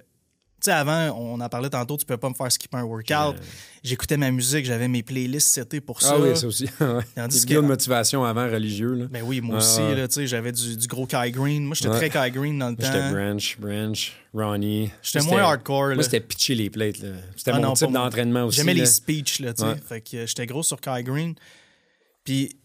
sais, 0.62 0.72
avant, 0.72 1.16
on 1.16 1.40
en 1.40 1.48
parlait 1.50 1.70
tantôt, 1.70 1.96
tu 1.96 2.06
peux 2.06 2.18
pas 2.18 2.30
me 2.30 2.34
faire 2.34 2.52
skipper 2.52 2.78
un 2.78 2.84
workout. 2.84 3.36
Euh, 3.36 3.44
J'écoutais 3.84 4.18
ma 4.18 4.32
musique, 4.32 4.66
j'avais 4.66 4.88
mes 4.88 5.04
playlists 5.04 5.50
setées 5.50 5.80
pour 5.82 6.02
ça. 6.02 6.14
Ah 6.16 6.20
oui, 6.20 6.36
ça 6.36 6.48
aussi. 6.48 6.66
Tandis 7.16 7.46
que- 7.46 7.54
de 7.54 7.60
motivation 7.60 8.24
avant 8.26 8.50
religieux. 8.50 8.94
Là. 8.96 9.06
Ben 9.12 9.22
oui, 9.24 9.42
moi 9.42 9.58
Ouais, 9.58 9.62
aussi, 9.62 9.82
tu 10.08 10.12
sais, 10.12 10.26
j'avais 10.26 10.52
du, 10.52 10.76
du 10.76 10.88
gros 10.88 11.06
Kai 11.06 11.30
Green. 11.32 11.64
Moi, 11.66 11.76
j'étais 11.76 11.92
très 11.92 12.10
Kai 12.10 12.32
Green 12.32 12.58
dans 12.58 12.70
le 12.70 12.78
J'étais 12.80 12.98
temps. 13.00 13.12
Branch, 13.12 13.58
Branch, 13.60 14.14
Ronnie. 14.34 14.90
J'étais 15.04 15.24
Moi, 15.26 15.34
moins 15.36 15.44
hardcore. 15.52 15.88
là. 15.90 15.96
Moi, 15.96 16.04
c'était 16.04 16.22
pitcher 16.22 16.56
les 16.56 16.70
plates. 16.72 16.98
là. 17.00 17.10
C'était 17.36 17.52
Ah 17.52 17.58
mon 17.58 17.62
non, 17.62 17.74
type 17.74 17.92
d'entraînement 17.92 18.46
aussi. 18.46 18.58
J'aimais 18.58 18.74
les 18.74 18.86
speeches, 18.88 19.40
là, 19.40 19.54
tu 19.54 19.62
sais. 19.62 19.68
Ouais. 19.70 19.76
Fait 19.88 20.02
que 20.02 20.26
j'étais 20.26 20.48
gros 20.48 20.64
sur 20.64 20.82
Kai 20.82 21.04
Green. 21.04 21.36
Puis 22.24 22.58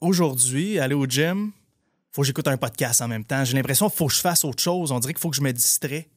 aujourd'hui, 0.00 0.78
aller 0.78 0.94
au 0.94 1.06
gym, 1.06 1.52
faut 2.10 2.22
que 2.22 2.26
j'écoute 2.26 2.48
un 2.48 2.56
podcast 2.56 3.00
en 3.00 3.08
même 3.08 3.24
temps. 3.24 3.44
J'ai 3.44 3.54
l'impression 3.54 3.88
qu'il 3.88 3.96
faut 3.96 4.06
que 4.06 4.14
je 4.14 4.20
fasse 4.20 4.44
autre 4.44 4.62
chose. 4.62 4.92
On 4.92 4.98
dirait 4.98 5.12
qu'il 5.12 5.20
faut 5.20 5.30
que 5.30 5.36
je 5.36 5.42
me 5.42 5.52
distrais 5.52 6.08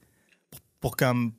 pour, 0.79 0.95
comme 0.95 1.33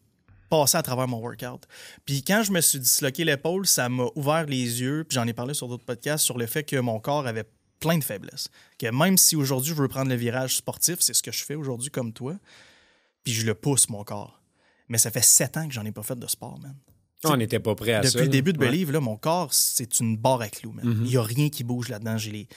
passer 0.48 0.76
à 0.76 0.82
travers 0.82 1.08
mon 1.08 1.18
workout. 1.18 1.66
Puis 2.04 2.22
quand 2.22 2.42
je 2.42 2.52
me 2.52 2.60
suis 2.60 2.78
disloqué 2.78 3.24
l'épaule, 3.24 3.66
ça 3.66 3.88
m'a 3.88 4.04
ouvert 4.14 4.46
les 4.46 4.80
yeux, 4.82 5.04
puis 5.08 5.14
j'en 5.14 5.26
ai 5.26 5.32
parlé 5.32 5.54
sur 5.54 5.66
d'autres 5.66 5.84
podcasts, 5.84 6.24
sur 6.24 6.36
le 6.36 6.46
fait 6.46 6.62
que 6.62 6.76
mon 6.76 7.00
corps 7.00 7.26
avait 7.26 7.44
plein 7.80 7.96
de 7.98 8.04
faiblesses. 8.04 8.48
Que 8.78 8.86
même 8.88 9.16
si 9.16 9.34
aujourd'hui 9.34 9.70
je 9.70 9.74
veux 9.74 9.88
prendre 9.88 10.10
le 10.10 10.14
virage 10.14 10.56
sportif, 10.56 10.96
c'est 11.00 11.14
ce 11.14 11.22
que 11.22 11.32
je 11.32 11.42
fais 11.42 11.54
aujourd'hui 11.54 11.90
comme 11.90 12.12
toi, 12.12 12.36
puis 13.24 13.32
je 13.32 13.46
le 13.46 13.54
pousse, 13.54 13.88
mon 13.88 14.04
corps. 14.04 14.40
Mais 14.88 14.98
ça 14.98 15.10
fait 15.10 15.24
sept 15.24 15.56
ans 15.56 15.66
que 15.66 15.72
j'en 15.72 15.84
ai 15.84 15.92
pas 15.92 16.02
fait 16.02 16.18
de 16.18 16.26
sport, 16.26 16.58
man. 16.60 16.76
On 17.24 17.36
n'était 17.36 17.60
pas 17.60 17.74
prêt 17.74 17.92
à 17.92 18.00
Depuis 18.00 18.12
ça. 18.12 18.18
le 18.18 18.24
là. 18.24 18.30
début 18.30 18.52
de 18.52 18.58
Ouais. 18.58 18.66
Believe, 18.66 18.90
là, 18.90 18.98
mon 19.00 19.16
corps, 19.16 19.54
c'est 19.54 20.00
une 20.00 20.16
barre 20.16 20.40
à 20.40 20.48
clous, 20.48 20.72
man. 20.72 20.84
Il 21.04 21.10
n'y 21.10 21.16
a 21.16 21.22
rien 21.22 21.48
qui 21.50 21.62
bouge 21.62 21.88
là-dedans. 21.88 22.18
J'ai 22.18 22.30
les, 22.32 22.48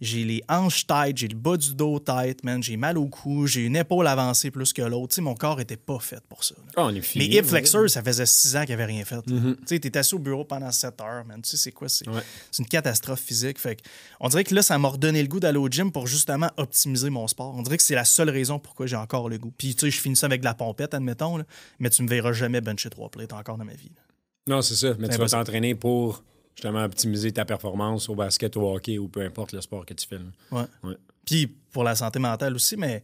j'ai 0.00 0.24
les 0.24 0.42
hanches 0.48 0.86
tight, 0.86 1.16
j'ai 1.18 1.28
le 1.28 1.36
bas 1.36 1.56
du 1.58 1.74
dos 1.74 1.98
tight, 1.98 2.42
man. 2.42 2.62
J'ai 2.62 2.76
mal 2.78 2.96
au 2.96 3.06
cou, 3.06 3.46
j'ai 3.46 3.64
une 3.66 3.76
épaule 3.76 4.06
avancée 4.06 4.50
plus 4.50 4.72
que 4.72 4.80
l'autre. 4.82 5.08
Tu 5.08 5.16
sais, 5.16 5.20
mon 5.20 5.34
corps 5.34 5.60
était 5.60 5.76
pas 5.76 5.98
fait 5.98 6.22
pour 6.28 6.42
ça. 6.42 6.54
Ah, 6.76 6.84
on 6.86 6.94
est 6.94 7.00
fini. 7.02 7.28
Les 7.28 7.34
hip 7.36 7.42
ouais. 7.42 7.48
flexors, 7.48 7.90
ça 7.90 8.02
faisait 8.02 8.24
six 8.26 8.56
ans 8.56 8.64
qu'il 8.64 8.72
avait 8.72 8.86
rien 8.86 9.04
fait. 9.04 9.16
là. 9.16 9.22
Tu 9.26 9.56
sais, 9.66 9.78
t'es 9.78 9.96
assis 9.98 10.14
au 10.14 10.18
bureau 10.18 10.44
pendant 10.44 10.70
sept 10.72 11.00
heures, 11.02 11.24
man. 11.26 11.42
Tu 11.42 11.50
sais, 11.50 11.56
c'est 11.58 11.72
quoi? 11.72 11.88
C'est 11.88 12.08
Ouais. 12.08 12.22
une 12.58 12.66
catastrophe 12.66 13.20
physique. 13.20 13.58
Fait 13.58 13.76
que 13.76 13.82
on 14.20 14.28
dirait 14.28 14.44
que 14.44 14.54
là, 14.54 14.62
ça 14.62 14.78
m'a 14.78 14.88
redonné 14.88 15.20
le 15.22 15.28
goût 15.28 15.40
d'aller 15.40 15.58
au 15.58 15.68
gym 15.68 15.92
pour 15.92 16.06
justement 16.06 16.50
optimiser 16.56 17.10
mon 17.10 17.28
sport. 17.28 17.54
On 17.54 17.62
dirait 17.62 17.76
que 17.76 17.82
c'est 17.82 17.94
la 17.94 18.04
seule 18.06 18.30
raison 18.30 18.58
pourquoi 18.58 18.86
j'ai 18.86 18.96
encore 18.96 19.28
le 19.28 19.36
goût. 19.38 19.52
Puis, 19.58 19.74
tu 19.74 19.80
sais, 19.86 19.90
je 19.90 20.00
finis 20.00 20.16
ça 20.16 20.26
avec 20.26 20.40
de 20.40 20.46
la 20.46 20.54
pompette, 20.54 20.94
admettons, 20.94 21.36
là, 21.36 21.44
mais 21.78 21.90
tu 21.90 22.02
me 22.02 22.08
verras 22.08 22.32
jamais 22.32 22.60
bencher 22.62 22.88
trois 22.90 23.10
plates 23.10 23.32
encore 23.34 23.58
dans 23.58 23.64
ma 23.66 23.74
vie. 23.74 23.90
là. 23.94 24.00
Non, 24.46 24.62
c'est 24.62 24.76
ça. 24.76 24.94
Mais 24.98 25.08
tu 25.08 25.18
vas 25.18 25.28
t'entraîner 25.28 25.74
pour 25.74 26.22
justement 26.54 26.84
optimiser 26.84 27.32
ta 27.32 27.44
performance 27.44 28.08
au 28.08 28.14
basket, 28.14 28.56
au 28.56 28.74
hockey 28.74 28.98
ou 28.98 29.08
peu 29.08 29.22
importe 29.22 29.52
le 29.52 29.60
sport 29.60 29.84
que 29.84 29.94
tu 29.94 30.06
fais. 30.06 30.18
là. 30.18 30.24
Ouais. 30.50 30.66
Ouais. 30.82 30.96
Puis 31.24 31.46
pour 31.46 31.84
la 31.84 31.94
santé 31.94 32.18
mentale 32.18 32.54
aussi, 32.54 32.76
mais 32.76 33.02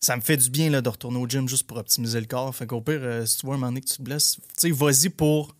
ça 0.00 0.16
me 0.16 0.20
fait 0.20 0.36
du 0.36 0.50
bien 0.50 0.70
là, 0.70 0.82
de 0.82 0.88
retourner 0.88 1.18
au 1.18 1.26
gym 1.26 1.48
juste 1.48 1.66
pour 1.66 1.78
optimiser 1.78 2.20
le 2.20 2.26
corps. 2.26 2.54
Fait 2.54 2.66
qu'au 2.66 2.80
pire, 2.80 3.00
euh, 3.00 3.24
si 3.24 3.38
tu 3.38 3.46
vois 3.46 3.54
un 3.54 3.58
moment 3.58 3.70
donné 3.70 3.80
que 3.80 3.88
tu 3.88 3.96
te 3.96 4.02
blesses, 4.02 4.36
tu 4.36 4.68
sais, 4.68 4.70
vas-y 4.70 5.08
pour 5.08 5.54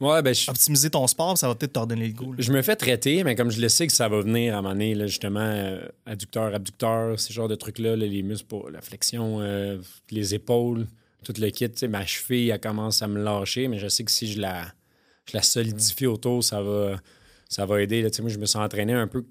Ouais, 0.00 0.22
ben, 0.22 0.34
je, 0.34 0.50
optimiser 0.50 0.90
ton 0.90 1.06
sport, 1.06 1.36
ça 1.36 1.48
va 1.48 1.54
peut-être 1.54 1.74
te 1.74 1.78
redonner 1.78 2.06
le 2.06 2.14
goût. 2.14 2.32
là. 2.32 2.38
je 2.40 2.52
me 2.52 2.62
fais 2.62 2.76
traiter, 2.76 3.24
mais 3.24 3.34
comme 3.34 3.50
je 3.50 3.60
le 3.60 3.68
sais 3.68 3.86
que 3.86 3.92
ça 3.92 4.08
va 4.08 4.20
venir 4.20 4.54
à 4.54 4.58
un 4.58 4.62
moment 4.62 4.74
donné, 4.74 4.94
là, 4.94 5.06
justement, 5.06 5.40
euh, 5.40 5.86
adducteur, 6.06 6.54
abducteur, 6.54 7.18
ces 7.18 7.32
genres 7.34 7.48
de 7.48 7.54
trucs-là, 7.54 7.96
là, 7.96 8.06
les 8.06 8.22
muscles 8.22 8.46
pour 8.46 8.70
la 8.70 8.80
flexion, 8.80 9.40
euh, 9.40 9.78
les 10.10 10.34
épaules, 10.34 10.86
tout 11.26 11.40
le 11.40 11.50
kit. 11.50 11.68
tu 11.70 11.78
sais, 11.78 11.88
Ma 11.88 12.06
cheville, 12.06 12.50
elle 12.50 12.60
commence 12.60 13.02
à 13.02 13.08
me 13.08 13.22
lâcher, 13.22 13.68
mais 13.68 13.78
je 13.78 13.88
sais 13.88 14.04
que 14.04 14.10
si 14.10 14.32
je 14.32 14.40
la, 14.40 14.66
je 15.28 15.36
la 15.36 15.42
solidifie 15.42 16.06
autour, 16.06 16.44
ça 16.44 16.62
va, 16.62 16.96
ça 17.48 17.66
va 17.66 17.82
aider. 17.82 18.02
Là. 18.02 18.10
Tu 18.10 18.16
sais, 18.16 18.22
Moi, 18.22 18.30
je 18.30 18.38
me 18.38 18.46
suis 18.46 18.58
entraîné 18.58 18.92
un 18.92 19.08
peu 19.08 19.24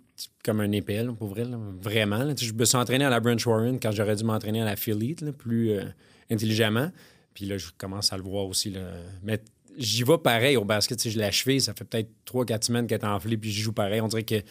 comme 0.43 0.61
un 0.61 0.71
épée, 0.71 1.05
pour 1.17 1.27
vrai, 1.27 1.45
là, 1.45 1.57
vraiment. 1.81 2.23
là. 2.23 2.33
Tu 2.33 2.45
sais, 2.45 2.51
Je 2.51 2.57
me 2.57 2.65
suis 2.65 2.77
entraîné 2.77 3.05
à 3.05 3.09
la 3.09 3.19
Branch 3.19 3.45
Warren 3.45 3.79
quand 3.79 3.91
j'aurais 3.91 4.15
dû 4.15 4.23
m'entraîner 4.23 4.61
à 4.61 4.65
la 4.65 4.75
Philly, 4.75 5.15
plus 5.37 5.71
euh, 5.71 5.83
intelligemment. 6.29 6.91
Puis 7.33 7.45
là, 7.45 7.57
je 7.57 7.67
commence 7.77 8.11
à 8.13 8.17
le 8.17 8.23
voir 8.23 8.45
aussi. 8.45 8.69
Là. 8.71 8.81
Mais 9.23 9.41
j'y 9.77 10.03
vais 10.03 10.17
pareil 10.17 10.57
au 10.57 10.65
basket. 10.65 10.97
Tu 10.97 11.03
sais, 11.03 11.09
Je 11.11 11.17
l'ai 11.17 11.25
achevé, 11.25 11.59
ça 11.59 11.73
fait 11.73 11.85
peut-être 11.85 12.09
3-4 12.25 12.65
semaines 12.65 12.87
qu'elle 12.87 13.01
est 13.01 13.05
enflée, 13.05 13.37
puis 13.37 13.51
j'y 13.51 13.61
joue 13.61 13.73
pareil. 13.73 14.01
On 14.01 14.07
dirait 14.07 14.23
que 14.23 14.41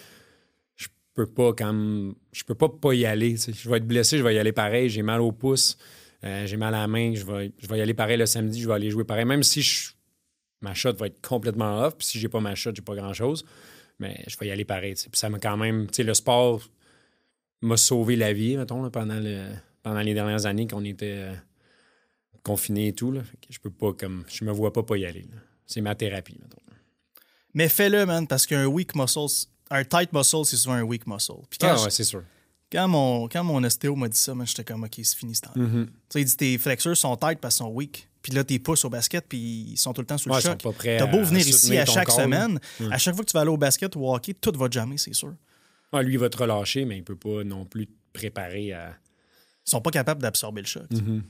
je 0.77 0.87
peux 1.15 1.27
pas 1.27 1.53
comme 1.53 2.15
je 2.33 2.45
peux 2.45 2.55
pas 2.55 2.69
pas 2.69 2.95
y 2.95 3.07
aller. 3.07 3.33
tu 3.33 3.39
sais. 3.39 3.53
Je 3.53 3.69
vais 3.69 3.79
être 3.79 3.87
blessé, 3.87 4.19
je 4.19 4.23
vais 4.23 4.35
y 4.35 4.39
aller 4.39 4.53
pareil. 4.53 4.89
J'ai 4.89 5.03
mal 5.03 5.21
au 5.21 5.33
pouce, 5.33 5.77
euh, 6.25 6.47
j'ai 6.47 6.57
mal 6.57 6.75
à 6.75 6.81
la 6.81 6.87
main, 6.89 7.15
je 7.15 7.25
vais, 7.25 7.53
je 7.59 7.67
vais 7.67 7.79
y 7.79 7.81
aller 7.81 7.95
pareil 7.95 8.17
le 8.17 8.27
samedi, 8.27 8.61
je 8.63 8.67
vais 8.69 8.75
aller 8.75 8.91
jouer 8.91 9.05
pareil. 9.05 9.25
Même 9.25 9.43
si 9.43 9.63
je- 9.63 9.91
ma 10.61 10.73
shot 10.75 10.93
va 10.95 11.07
être 11.07 11.21
complètement 11.27 11.81
off, 11.83 11.97
puis 11.99 12.07
si 12.07 12.19
j'ai 12.21 12.29
pas 12.29 12.41
ma 12.41 12.55
shot, 12.55 12.71
j'ai 12.75 12.83
pas 12.83 12.95
grand-chose. 12.95 13.45
Mais 13.99 14.25
je 14.27 14.37
vais 14.39 14.47
y 14.49 14.51
aller 14.51 14.65
pareil. 14.65 14.95
Puis 14.95 15.09
ça 15.15 15.29
m'a 15.29 15.39
quand 15.39 15.57
même. 15.57 15.87
Tu 15.89 15.95
sais, 15.97 16.03
le 16.03 16.15
sport 16.15 16.63
m'a 17.63 17.77
sauvé 17.77 18.17
la 18.17 18.33
vie, 18.33 18.57
mettons, 18.57 18.83
là, 18.83 18.91
pendant, 18.91 19.21
le, 19.21 19.45
pendant 19.83 20.01
les 20.01 20.15
dernières 20.15 20.47
années 20.47 20.67
qu'on 20.67 20.85
était 20.85 21.15
euh, 21.19 21.35
confinés 22.43 22.89
et 22.89 22.93
tout. 22.93 23.13
Là. 23.13 23.23
Fait 23.23 23.37
que 23.37 23.47
je 23.53 23.61
peux 23.61 23.71
pas, 23.71 23.93
comme, 23.93 24.25
je 24.29 24.45
me 24.45 24.51
vois 24.53 24.73
pas 24.73 24.83
pas 24.83 24.97
y 24.97 25.07
aller. 25.07 25.27
C'est 25.67 25.81
ma 25.81 25.95
thérapie, 25.95 26.37
mettons. 26.43 26.59
Mais 27.55 27.69
fais-le, 27.69 28.05
man, 28.05 28.27
parce 28.27 28.47
qu'un 28.47 28.67
weak 28.67 28.97
muscle, 28.97 29.47
un 29.71 29.85
tight 29.85 30.13
muscle, 30.13 30.45
c'est 30.45 30.57
souvent 30.57 30.75
un 30.75 30.83
weak 30.83 31.07
muscle. 31.07 31.35
Puis 31.49 31.59
quand, 31.61 31.69
Ah, 31.79 31.83
ouais, 31.85 31.91
c'est 31.91 32.03
sûr. 32.05 32.25
Quand, 32.75 32.89
mon, 32.89 33.29
quand 33.29 33.45
mon 33.45 33.63
ostéo 33.63 33.95
m'a 33.95 34.09
dit 34.09 34.19
ça, 34.19 34.35
man, 34.35 34.47
j'étais 34.47 34.65
comme, 34.65 34.83
OK, 34.85 34.95
c'est 34.97 35.17
fini 35.17 35.35
ce 35.35 35.43
temps. 35.43 35.53
Mhm. 35.55 35.87
Tu 35.87 35.93
sais, 36.09 36.21
il 36.23 36.25
dit 36.25 36.37
tes 36.37 36.59
flexors 36.59 36.97
sont 36.97 37.17
tight 37.17 37.39
parce 37.41 37.57
qu'ils 37.57 37.67
sont 37.67 37.71
weak. 37.73 38.09
Puis 38.21 38.33
là, 38.33 38.43
tes 38.43 38.59
pouces 38.59 38.85
au 38.85 38.91
basket, 38.91 39.27
puis 39.29 39.39
ils 39.39 39.77
sont 39.77 39.93
tout 39.93 40.01
le 40.01 40.07
temps 40.07 40.17
sous 40.19 40.29
le 40.31 40.35
Ouais, 40.35 40.41
choc. 40.41 40.63
pas 40.63 40.73
prêts 40.73 40.97
T'as 40.97 41.07
beau 41.07 41.23
venir 41.23 41.47
ici 41.47 41.77
à 41.77 41.85
chaque 41.85 42.11
semaine, 42.11 42.59
à 42.91 42.99
chaque 42.99 43.15
fois 43.15 43.23
que 43.25 43.31
tu 43.31 43.35
vas 43.35 43.43
aller 43.43 43.51
au 43.51 43.59
basket 43.59 43.95
ou 43.97 44.07
au 44.07 44.15
hockey, 44.15 44.33
tout 44.35 44.53
va 44.57 44.67
jammer, 44.71 44.97
c'est 44.99 45.13
sûr. 45.15 45.35
Ah, 45.93 46.03
lui, 46.03 46.15
il 46.15 46.19
va 46.19 46.29
te 46.29 46.37
relâcher, 46.39 46.85
mais 46.87 46.97
il 46.97 47.05
peut 47.05 47.17
pas 47.17 47.45
non 47.45 47.65
plus 47.67 47.87
te 47.87 47.93
préparer 48.13 48.73
à. 48.73 48.95
Ils 49.67 49.71
sont 49.71 49.81
pas 49.81 49.91
capables 49.91 50.21
d'absorber 50.23 50.63
le 50.63 50.67
choc. 50.67 50.85
tu 50.91 50.97
sais. 50.97 51.03
Mhm. 51.03 51.23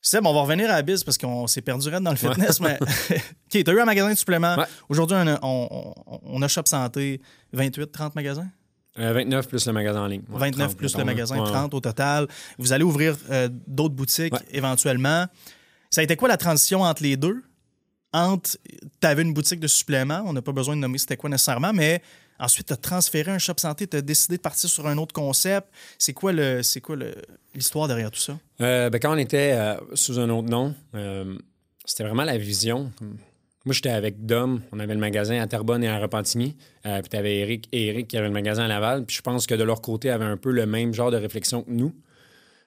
Seb, 0.00 0.26
on 0.26 0.34
va 0.34 0.42
revenir 0.42 0.66
à 0.70 0.74
la 0.74 0.82
bise 0.82 1.02
parce 1.02 1.16
qu'on 1.16 1.46
s'est 1.46 1.62
perdu 1.62 1.88
raide 1.88 2.02
dans 2.02 2.10
le 2.10 2.16
fitness, 2.16 2.60
mais. 2.60 2.78
OK, 3.10 3.64
t'as 3.64 3.72
eu 3.72 3.80
un 3.80 3.86
magasin 3.86 4.12
de 4.12 4.18
suppléments. 4.18 4.56
Ouais. 4.56 4.66
Aujourd'hui, 4.90 5.16
on 5.42 6.42
a 6.42 6.48
Shop 6.48 6.66
Santé, 6.66 7.20
28, 7.54 7.90
30 7.90 8.14
magasins? 8.14 8.48
Euh, 8.98 9.12
29 9.12 9.48
plus 9.48 9.66
le 9.66 9.72
magasin 9.72 10.02
en 10.02 10.06
ligne. 10.06 10.22
Ouais, 10.28 10.38
29 10.38 10.66
30, 10.68 10.76
plus 10.76 10.86
mettons, 10.86 10.98
le 10.98 11.04
magasin, 11.04 11.38
Ouais. 11.40 11.50
30 11.50 11.74
au 11.74 11.80
total. 11.80 12.28
Vous 12.58 12.72
allez 12.72 12.84
ouvrir 12.84 13.16
euh, 13.30 13.48
d'autres 13.66 13.94
boutiques 13.94 14.32
Ouais. 14.32 14.40
éventuellement. 14.52 15.26
Ça 15.90 16.00
a 16.00 16.04
été 16.04 16.14
quoi 16.16 16.28
la 16.28 16.36
transition 16.36 16.82
entre 16.82 17.02
les 17.02 17.16
deux? 17.16 17.42
Entre, 18.12 18.56
tu 19.00 19.06
avais 19.06 19.22
une 19.22 19.34
boutique 19.34 19.58
de 19.58 19.66
suppléments, 19.66 20.22
on 20.26 20.32
n'a 20.32 20.42
pas 20.42 20.52
besoin 20.52 20.76
de 20.76 20.80
nommer 20.80 20.98
c'était 20.98 21.16
quoi 21.16 21.28
nécessairement, 21.28 21.72
mais 21.72 22.00
ensuite, 22.38 22.68
tu 22.68 22.72
as 22.72 22.76
transféré 22.76 23.32
un 23.32 23.38
shop 23.38 23.54
santé, 23.58 23.88
tu 23.88 23.96
as 23.96 24.02
décidé 24.02 24.36
de 24.36 24.42
partir 24.42 24.70
sur 24.70 24.86
un 24.86 24.96
autre 24.98 25.12
concept. 25.12 25.66
C'est 25.98 26.12
quoi 26.12 26.32
le 26.32 26.62
c'est 26.62 26.80
quoi 26.80 26.94
le- 26.94 27.16
l'histoire 27.56 27.88
derrière 27.88 28.12
tout 28.12 28.20
ça? 28.20 28.38
Euh, 28.60 28.88
ben, 28.90 29.00
quand 29.00 29.12
on 29.12 29.18
était 29.18 29.52
euh, 29.54 29.74
sous 29.94 30.20
un 30.20 30.30
autre 30.30 30.48
nom, 30.48 30.72
euh, 30.94 31.36
c'était 31.84 32.04
vraiment 32.04 32.22
la 32.24 32.38
vision. 32.38 32.92
Moi, 33.64 33.72
j'étais 33.72 33.90
avec 33.90 34.26
Dom, 34.26 34.60
on 34.72 34.78
avait 34.78 34.92
le 34.94 35.00
magasin 35.00 35.40
à 35.40 35.46
Terrebonne 35.46 35.82
et 35.84 35.88
à 35.88 35.98
Repentigny. 35.98 36.54
Euh, 36.84 37.00
puis 37.00 37.08
tu 37.08 37.16
avais 37.16 37.38
Eric 37.38 37.68
et 37.72 37.86
Eric 37.86 38.08
qui 38.08 38.18
avaient 38.18 38.28
le 38.28 38.34
magasin 38.34 38.64
à 38.64 38.68
Laval. 38.68 39.04
Puis 39.06 39.16
je 39.16 39.22
pense 39.22 39.46
que 39.46 39.54
de 39.54 39.64
leur 39.64 39.80
côté, 39.80 40.10
avaient 40.10 40.24
un 40.26 40.36
peu 40.36 40.50
le 40.50 40.66
même 40.66 40.92
genre 40.92 41.10
de 41.10 41.16
réflexion 41.16 41.62
que 41.62 41.70
nous. 41.70 41.94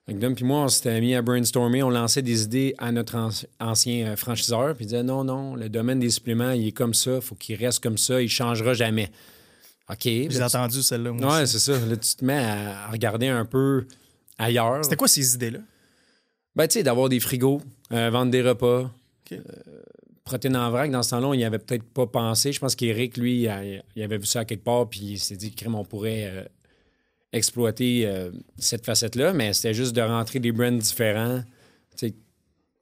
Avec 0.08 0.20
Dom 0.20 0.34
puis 0.34 0.46
moi, 0.46 0.62
on 0.62 0.68
s'était 0.70 1.00
mis 1.02 1.14
à 1.16 1.22
brainstormer, 1.22 1.84
on 1.84 1.90
lançait 1.90 2.22
des 2.22 2.44
idées 2.44 2.74
à 2.78 2.92
notre 2.94 3.16
anci- 3.18 3.46
ancien 3.60 4.08
euh, 4.08 4.16
franchiseur, 4.16 4.74
puis 4.74 4.86
il 4.86 4.88
disait 4.88 5.04
non, 5.04 5.24
non, 5.26 5.56
le 5.56 5.68
domaine 5.68 6.00
des 6.00 6.10
suppléments, 6.10 6.52
il 6.52 6.68
est 6.68 6.72
comme 6.72 6.94
ça, 6.94 7.20
faut 7.20 7.36
qu'il 7.36 7.58
reste 7.58 7.84
comme 7.84 7.98
ça, 7.98 8.22
il 8.22 8.30
changera 8.30 8.74
jamais. 8.74 9.12
OK. 9.90 10.00
J'ai 10.04 10.30
là, 10.30 10.46
entendu 10.48 10.82
celle-là. 10.82 11.12
Ouais, 11.12 11.46
c'est 11.46 11.60
ça. 11.60 11.74
Là, 11.74 11.96
tu 11.98 12.16
te 12.16 12.26
mets 12.26 12.38
à 12.40 12.88
regarder 12.90 13.28
un 13.28 13.46
peu 13.46 13.86
ailleurs. 14.38 14.84
C'était 14.84 14.96
quoi 14.96 15.08
ces 15.08 15.36
idées-là? 15.36 15.60
Ben, 16.56 16.68
tu 16.68 16.74
sais, 16.74 16.84
d'avoir 16.84 17.10
des 17.10 17.20
frigos, 17.20 17.62
euh, 17.92 18.10
vendre 18.10 18.32
des 18.32 18.42
repas. 18.42 18.90
Euh, 19.32 19.38
protéines 20.28 20.56
en 20.58 20.70
vrac, 20.70 20.92
dans 20.92 21.02
ce 21.04 21.10
temps-là, 21.12 21.28
on 21.28 21.36
n'y 21.36 21.44
avait 21.46 21.58
peut-être 21.60 21.84
pas 21.84 22.06
pensé. 22.08 22.52
Je 22.52 22.60
pense 22.60 22.76
qu'Éric, 22.76 23.18
lui, 23.18 23.44
il, 23.44 23.84
il 23.96 24.04
avait 24.04 24.18
vu 24.18 24.26
ça 24.26 24.46
quelque 24.46 24.64
part, 24.64 24.88
puis 24.90 25.00
il 25.00 25.20
s'est 25.20 25.36
dit, 25.38 25.52
crème, 25.54 25.76
on 25.76 25.84
pourrait 25.86 26.26
euh, 26.32 26.44
exploiter 27.34 28.06
euh, 28.06 28.32
cette 28.58 28.86
facette-là, 28.86 29.34
mais 29.34 29.54
c'était 29.54 29.74
juste 29.74 29.96
de 29.96 30.02
rentrer 30.02 30.40
des 30.40 30.52
brands 30.52 30.72
différents. 30.72 31.42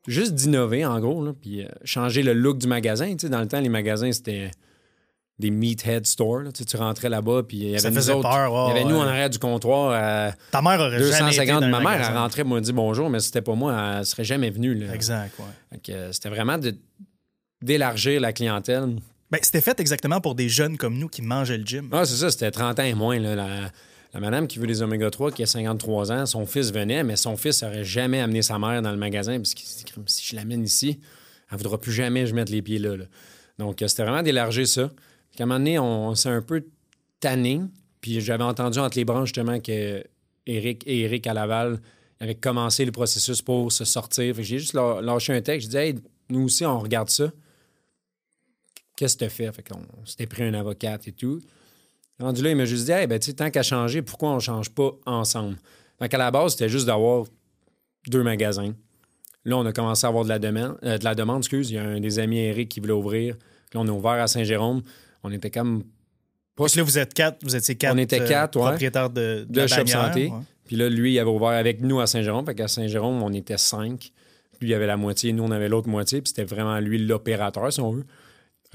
Juste 0.08 0.36
d'innover, 0.36 0.86
en 0.86 0.99
gros, 0.99 1.25
là, 1.25 1.34
puis 1.34 1.63
euh, 1.63 1.67
changer 1.84 2.21
le 2.21 2.34
look 2.34 2.60
du 2.60 2.67
magasin. 2.67 3.15
Dans 3.23 3.41
le 3.41 3.47
temps, 3.47 3.60
les 3.60 3.69
magasins, 3.69 4.12
c'était 4.12 4.51
des 5.39 5.49
meathead 5.49 6.05
stores. 6.05 6.41
là. 6.43 6.51
Tu, 6.51 6.60
sais, 6.60 6.65
tu 6.65 6.77
rentrais 6.77 7.10
là-bas, 7.10 7.41
puis 7.47 7.58
il 7.58 7.63
y 7.63 7.69
avait 7.69 7.79
Ça 7.79 7.89
nous 7.89 8.10
autres. 8.12 8.21
peur, 8.29 8.69
il 8.69 8.75
y 8.77 8.79
avait 8.81 8.88
nous 8.88 8.97
en 8.97 9.01
arrière 9.08 9.31
du 9.31 9.39
comptoir 9.39 9.93
à 9.93 10.31
Ta 10.51 10.62
mère 10.62 10.79
aurait 10.79 10.99
jamais 10.99 11.34
été 11.34 11.45
250. 11.47 11.63
Ma 11.71 11.79
mère, 11.79 12.08
elle 12.08 12.15
rentrait, 12.15 12.43
m'a 12.43 12.62
dit 12.62 12.71
bonjour, 12.71 13.10
mais 13.10 13.19
c'était 13.19 13.41
pas 13.41 13.55
moi, 13.55 13.97
elle 13.97 14.05
serait 14.05 14.23
jamais 14.23 14.51
venue. 14.51 14.75
Là. 14.75 14.93
Exact, 14.93 15.34
ouais. 15.39 16.10
C'était 16.12 16.29
vraiment 16.29 16.60
de- 16.60 16.75
d'élargir 17.65 18.21
la 18.21 18.32
clientèle. 18.32 18.95
Ben, 19.32 19.39
c'était 19.41 19.62
fait 19.62 19.80
exactement 19.80 20.21
pour 20.21 20.36
des 20.36 20.47
jeunes 20.49 20.78
comme 20.78 20.97
nous 20.97 21.10
qui 21.10 21.21
mangeaient 21.21 21.58
le 21.58 21.65
gym. 21.65 21.89
Ah, 21.91 22.06
c'est 22.06 22.15
ça, 22.15 22.30
c'était 22.30 22.51
30 22.51 22.80
ans 22.80 22.84
et 22.84 22.93
moins. 22.93 23.19
là. 23.19 23.36
La, 23.36 23.71
la 24.13 24.19
madame 24.21 24.47
qui 24.47 24.60
veut 24.60 24.67
des 24.67 24.82
oméga 24.82 25.10
3, 25.10 25.32
qui 25.32 25.43
a 25.43 25.45
53 25.45 26.12
ans, 26.12 26.25
son 26.25 26.45
fils 26.45 26.71
venait, 26.71 27.04
mais 27.04 27.17
son 27.17 27.36
fils 27.36 27.63
n'aurait 27.63 27.84
jamais 27.84 28.21
amené 28.21 28.41
sa 28.41 28.58
mère 28.58 28.82
dans 28.82 28.91
le 28.91 28.97
magasin, 28.97 29.38
parce 29.38 29.54
qu'il 29.54 29.67
s'est 29.67 29.84
si 30.06 30.25
je 30.28 30.36
l'amène 30.36 30.63
ici, 30.63 30.99
elle 31.49 31.58
ne 31.58 31.63
voudra 31.63 31.82
plus 31.82 31.91
jamais 31.91 32.21
que 32.21 32.28
je 32.28 32.36
mette 32.36 32.49
les 32.49 32.62
pieds 32.62 32.80
là. 32.80 32.95
là. 32.95 33.06
Donc, 33.58 33.82
euh, 33.82 33.88
c'était 33.88 34.04
vraiment 34.04 34.23
d'élargir 34.23 34.67
ça. 34.67 34.89
Puis, 35.32 35.41
à 35.41 35.43
un 35.43 35.45
moment 35.47 35.60
donné, 35.60 35.80
on, 35.80 36.15
s'est 36.15 36.30
un 36.30 36.41
peu 36.41 36.63
tanné. 37.19 37.62
Puis, 37.99 38.21
j'avais 38.21 38.43
entendu 38.43 38.80
entre 38.80 38.97
les 38.97 39.06
branches, 39.06 39.30
justement, 39.30 39.60
que 39.60 40.04
Eric 40.45 40.84
et 40.86 41.01
Eric 41.01 41.28
à 41.28 41.34
Laval 41.34 41.82
avaient 42.19 42.36
commencé 42.36 42.86
le 42.86 42.91
processus 42.91 43.41
pour 43.41 43.71
se 43.71 43.84
sortir. 43.84 44.36
J'ai 44.38 44.60
juste 44.60 44.73
lâ- 44.73 45.01
lâché 45.01 45.34
un 45.34 45.41
texte. 45.41 45.71
J'ai 45.71 45.78
dit, 45.78 45.78
hey, 45.78 45.95
nous 46.30 46.43
aussi, 46.45 46.65
on 46.65 46.80
regarde 46.80 47.10
ça. 47.10 47.32
Qu'est-ce 48.95 49.17
que 49.17 49.25
tu 49.25 49.29
fait? 49.31 49.51
Fait 49.51 49.63
qu'on 49.63 49.79
on 50.01 50.05
s'était 50.05 50.25
pris 50.27 50.43
un 50.43 50.53
avocat 50.53 50.97
et 51.05 51.12
tout. 51.12 51.41
Rendu 52.19 52.41
là, 52.41 52.51
il 52.51 52.55
m'a 52.55 52.65
juste 52.65 52.86
dit, 52.86 52.91
hey, 52.91 53.08
ben, 53.08 53.19
tu 53.19 53.25
sais, 53.27 53.34
tant 53.34 53.49
qu'à 53.49 53.62
changer, 53.63 54.01
pourquoi 54.01 54.29
on 54.31 54.39
change 54.39 54.69
pas 54.69 54.91
ensemble? 55.05 55.58
Fait 55.99 56.08
qu'à 56.08 56.17
la 56.17 56.31
base, 56.31 56.53
c'était 56.53 56.69
juste 56.69 56.86
d'avoir 56.86 57.25
deux 58.08 58.23
magasins. 58.23 58.73
Là, 59.43 59.58
on 59.58 59.65
a 59.65 59.73
commencé 59.73 60.05
à 60.05 60.10
avoir 60.10 60.23
de 60.23 60.29
la 60.29 60.39
demande. 60.39 60.77
euh, 60.84 60.97
de 60.97 61.03
la 61.03 61.13
demande, 61.13 61.39
excuse. 61.39 61.69
Il 61.71 61.75
y 61.75 61.77
a 61.77 61.84
un 61.84 61.99
des 61.99 62.19
amis 62.19 62.38
Eric 62.39 62.69
qui 62.69 62.79
voulait 62.79 62.93
ouvrir. 62.93 63.36
Là, 63.73 63.81
on 63.81 63.88
a 63.88 63.91
ouvert 63.91 64.12
à 64.13 64.27
Saint-Jérôme. 64.27 64.81
On 65.23 65.31
était 65.31 65.51
comme 65.51 65.84
pas 65.84 66.63
Parce 66.63 66.73
que 66.73 66.79
là, 66.79 66.84
vous 66.86 66.97
êtes 66.97 67.13
quatre, 67.13 67.43
vous 67.43 67.55
étiez 67.55 67.75
quatre, 67.75 67.93
On 67.95 67.97
était 67.97 68.21
euh, 68.21 68.27
quatre, 68.27 68.55
ouais. 68.58 68.65
propriétaires 68.65 69.10
de, 69.10 69.45
de, 69.47 69.53
de 69.53 69.60
la 69.62 69.67
Shop 69.67 69.75
bannière, 69.77 70.05
Santé. 70.08 70.27
ouais. 70.27 70.39
Puis 70.65 70.77
là, 70.77 70.89
lui, 70.89 71.13
il 71.13 71.19
avait 71.19 71.29
ouvert 71.29 71.49
avec 71.49 71.81
nous 71.81 71.99
à 71.99 72.08
Saint-Jérôme. 72.08 72.45
Fait 72.45 72.55
qu'à 72.55 72.67
Saint-Jérôme, 72.69 73.21
on 73.21 73.34
était 73.34 73.58
cinq. 73.58 74.12
Lui, 74.62 74.69
il 74.69 74.73
avait 74.73 74.88
la 74.88 74.97
moitié, 74.97 75.34
nous, 75.34 75.43
on 75.43 75.51
avait 75.51 75.67
l'autre 75.69 75.89
moitié. 75.89 76.21
Puis 76.21 76.29
c'était 76.29 76.45
vraiment 76.45 76.79
lui 76.79 76.97
l'opérateur, 77.05 77.71
si 77.73 77.81
on 77.81 77.91
veut. 77.91 78.05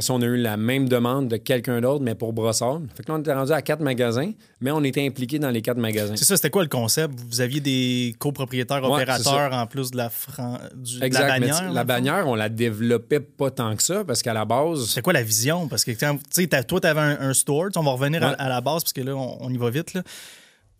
Après 0.00 0.06
ça, 0.06 0.14
on 0.14 0.22
a 0.22 0.24
eu 0.24 0.38
la 0.38 0.56
même 0.56 0.88
demande 0.88 1.28
de 1.28 1.36
quelqu'un 1.36 1.78
d'autre, 1.82 2.02
mais 2.02 2.14
pour 2.14 2.32
Brossard. 2.32 2.80
Fait 2.96 3.02
que 3.02 3.12
là, 3.12 3.18
on 3.18 3.20
était 3.20 3.34
rendu 3.34 3.52
à 3.52 3.60
quatre 3.60 3.80
magasins, 3.82 4.32
mais 4.62 4.70
on 4.70 4.82
était 4.82 5.06
impliqués 5.06 5.38
dans 5.38 5.50
les 5.50 5.60
quatre 5.60 5.76
magasins. 5.76 6.16
C'est 6.16 6.24
ça, 6.24 6.36
c'était 6.36 6.48
quoi 6.48 6.62
le 6.62 6.70
concept? 6.70 7.12
Vous 7.28 7.42
aviez 7.42 7.60
des 7.60 8.14
copropriétaires 8.18 8.82
Ouais, 8.82 9.02
opérateurs 9.02 9.52
en 9.52 9.66
plus 9.66 9.90
de 9.90 9.98
la, 9.98 10.08
fran... 10.08 10.56
du, 10.74 11.00
de 11.00 11.04
Exact. 11.04 11.20
la 11.28 11.38
bannière? 11.38 11.72
la 11.72 11.84
bannière, 11.84 12.26
on 12.28 12.34
la 12.34 12.48
développait 12.48 13.20
pas 13.20 13.50
tant 13.50 13.76
que 13.76 13.82
ça, 13.82 14.02
parce 14.02 14.22
qu'à 14.22 14.32
la 14.32 14.46
base, 14.46 14.86
C'est 14.86 15.02
quoi 15.02 15.12
la 15.12 15.22
vision? 15.22 15.68
Parce 15.68 15.84
que 15.84 15.90
quand- 15.90 16.16
tu 16.16 16.22
sais, 16.30 16.46
t'as- 16.46 16.64
toi, 16.64 16.80
tu 16.80 16.86
avais 16.86 17.00
un, 17.00 17.18
un 17.20 17.34
store. 17.34 17.66
On 17.76 17.82
va 17.82 17.90
revenir 17.90 18.22
à 18.24 18.48
la 18.48 18.60
base 18.62 18.82
parce 18.84 18.94
que 18.94 19.02
là, 19.02 19.14
on, 19.14 19.36
on 19.38 19.50
y 19.52 19.58
va 19.58 19.68
vite. 19.68 19.92
Là. 19.92 20.02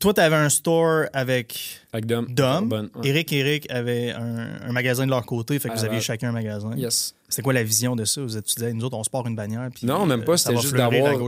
Toi, 0.00 0.14
tu 0.14 0.20
avais 0.20 0.36
un 0.36 0.48
store 0.48 1.04
avec 1.12 1.80
avec 1.92 2.06
Dom. 2.06 2.26
Dom. 2.30 2.68
Bonne, 2.68 2.90
ouais. 2.96 3.08
Eric 3.08 3.32
et 3.32 3.38
Eric 3.40 3.70
avaient 3.70 4.12
un, 4.12 4.60
un 4.62 4.72
magasin 4.72 5.04
de 5.04 5.10
leur 5.10 5.26
côté. 5.26 5.58
Fait 5.58 5.68
que 5.68 5.74
vous 5.74 5.84
aviez 5.84 6.00
chacun 6.00 6.30
un 6.30 6.32
magasin. 6.32 6.74
Yes. 6.74 7.14
C'était 7.28 7.42
quoi 7.42 7.52
la 7.52 7.62
vision 7.62 7.94
de 7.94 8.04
ça? 8.06 8.22
Vous 8.22 8.28
dit, 8.40 8.74
nous 8.74 8.84
autres, 8.84 8.96
on 8.96 9.04
se 9.04 9.10
part 9.10 9.26
une 9.26 9.36
bannière. 9.36 9.68
Puis, 9.74 9.86
Non, 9.86 10.06
même 10.06 10.22
euh, 10.22 10.24
pas. 10.24 10.36
ça 10.38 10.50
C'était 10.50 10.62
juste 10.62 10.74
d'avoir. 10.74 11.18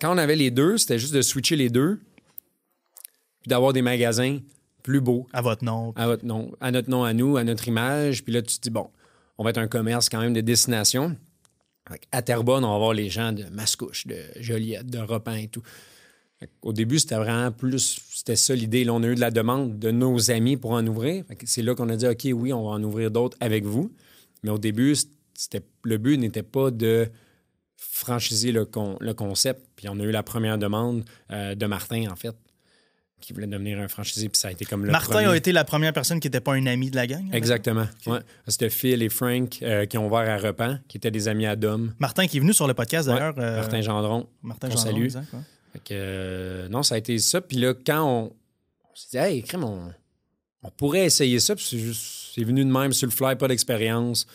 Quand 0.00 0.14
on 0.14 0.18
avait 0.18 0.36
les 0.36 0.50
deux, 0.50 0.78
c'était 0.78 0.98
juste 0.98 1.12
de 1.12 1.22
switcher 1.22 1.56
les 1.56 1.68
deux, 1.70 2.00
puis 3.42 3.48
d'avoir 3.48 3.72
des 3.72 3.82
magasins 3.82 4.38
plus 4.84 5.00
beaux, 5.00 5.26
À 5.32 5.42
votre 5.42 5.64
nom. 5.64 5.92
à, 5.96 6.06
votre 6.06 6.24
nom, 6.24 6.52
à 6.60 6.70
notre 6.70 6.88
nom, 6.88 7.04
à 7.04 7.12
nous, 7.12 7.36
à 7.36 7.44
notre 7.44 7.68
image. 7.68 8.24
Puis 8.24 8.32
là, 8.32 8.40
tu 8.42 8.56
te 8.56 8.62
dis, 8.62 8.70
bon, 8.70 8.88
on 9.38 9.44
va 9.44 9.50
être 9.50 9.58
un 9.58 9.68
commerce 9.68 10.08
quand 10.08 10.20
même 10.20 10.32
de 10.32 10.40
destination. 10.40 11.16
À 12.12 12.22
Terrebonne, 12.22 12.64
on 12.64 12.68
va 12.68 12.74
avoir 12.76 12.92
les 12.94 13.10
gens 13.10 13.32
de 13.32 13.44
Mascouche, 13.50 14.06
de 14.06 14.16
Joliette, 14.38 14.86
de 14.86 14.98
Repin 14.98 15.34
et 15.34 15.48
tout. 15.48 15.62
Au 16.62 16.72
début, 16.72 16.98
c'était 16.98 17.16
vraiment 17.16 17.52
plus. 17.52 18.00
C'était 18.10 18.36
ça 18.36 18.54
l'idée. 18.54 18.84
Là, 18.84 18.94
on 18.94 19.02
a 19.02 19.06
eu 19.08 19.14
de 19.14 19.20
la 19.20 19.30
demande 19.30 19.78
de 19.78 19.90
nos 19.90 20.30
amis 20.30 20.56
pour 20.56 20.70
en 20.72 20.86
ouvrir. 20.86 21.24
C'est 21.44 21.62
là 21.62 21.74
qu'on 21.74 21.88
a 21.90 21.96
dit, 21.96 22.06
OK, 22.06 22.26
oui, 22.32 22.52
on 22.52 22.62
va 22.64 22.70
en 22.70 22.82
ouvrir 22.82 23.10
d'autres 23.10 23.36
avec 23.40 23.64
vous. 23.64 23.92
Mais 24.42 24.50
au 24.50 24.58
début, 24.58 24.94
c'était 25.34 25.62
le 25.84 25.98
but 25.98 26.16
n'était 26.16 26.42
pas 26.42 26.70
de 26.70 27.08
franchiser 27.76 28.52
le, 28.52 28.64
con- 28.64 28.96
le 29.00 29.14
concept. 29.14 29.60
Puis 29.76 29.88
on 29.88 29.98
a 30.00 30.02
eu 30.02 30.10
la 30.10 30.22
première 30.22 30.58
demande 30.58 31.04
euh, 31.30 31.54
de 31.54 31.66
Martin, 31.66 32.10
en 32.10 32.16
fait, 32.16 32.34
qui 33.20 33.32
voulait 33.34 33.46
devenir 33.46 33.78
un 33.78 33.88
franchisé. 33.88 34.28
Puis 34.28 34.38
ça 34.40 34.48
a 34.48 34.52
été 34.52 34.64
comme 34.64 34.84
le 34.84 34.92
Martin 34.92 35.12
premier. 35.14 35.26
a 35.26 35.36
été 35.36 35.52
la 35.52 35.64
première 35.64 35.92
personne 35.92 36.20
qui 36.20 36.26
n'était 36.28 36.40
pas 36.40 36.54
un 36.54 36.66
ami 36.66 36.90
de 36.90 36.96
la 36.96 37.06
gang. 37.06 37.22
hein? 37.26 37.32
Exactement. 37.36 37.86
Ouais. 38.06 38.20
C'était 38.48 38.70
Phil 38.70 39.02
et 39.02 39.08
Frank 39.10 39.58
euh, 39.62 39.84
qui 39.86 39.98
ont 39.98 40.06
ouvert 40.06 40.28
à 40.28 40.36
Repent, 40.38 40.78
qui 40.88 40.96
étaient 40.96 41.10
des 41.10 41.28
amis 41.28 41.46
à 41.46 41.56
Dom. 41.56 41.92
Martin 41.98 42.26
qui 42.26 42.38
est 42.38 42.40
venu 42.40 42.52
sur 42.54 42.66
le 42.66 42.74
podcast 42.74 43.08
Ouais. 43.08 43.14
d'ailleurs. 43.14 43.34
euh, 43.38 43.56
Martin 43.56 43.80
Gendron. 43.82 44.26
Martin 44.42 44.70
Gendron, 44.70 44.96
exact, 45.02 45.32
ouais. 45.34 45.40
Que, 45.84 45.92
euh, 45.92 46.68
non, 46.68 46.82
ça 46.82 46.96
a 46.96 46.98
été 46.98 47.18
ça. 47.18 47.40
Puis 47.40 47.56
là, 47.56 47.74
quand 47.74 48.04
on, 48.04 48.32
s'est 48.94 49.08
dit, 49.10 49.16
hey, 49.16 49.42
crème, 49.42 49.64
on, 49.64 50.70
pourrait 50.76 51.04
essayer 51.04 51.40
ça. 51.40 51.54
Puis 51.54 51.94
c'est 52.34 52.44
venu 52.44 52.64
de 52.64 52.70
même 52.70 52.92
sur 52.92 53.06
le 53.06 53.12
fly, 53.12 53.36
pas 53.36 53.48
d'expérience. 53.48 54.26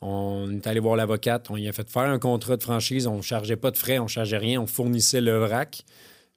On 0.00 0.50
est 0.52 0.66
allé 0.66 0.80
voir 0.80 0.96
l'avocate, 0.96 1.48
on 1.50 1.56
y 1.56 1.68
a 1.68 1.72
fait 1.72 1.88
faire 1.88 2.02
un 2.02 2.18
contrat 2.18 2.56
de 2.56 2.62
franchise, 2.62 3.06
on 3.06 3.18
ne 3.18 3.22
chargeait 3.22 3.56
pas 3.56 3.70
de 3.70 3.76
frais, 3.76 4.00
on 4.00 4.04
ne 4.04 4.08
chargeait 4.08 4.38
rien, 4.38 4.60
on 4.60 4.66
fournissait 4.66 5.20
le 5.20 5.38
vrac. 5.38 5.84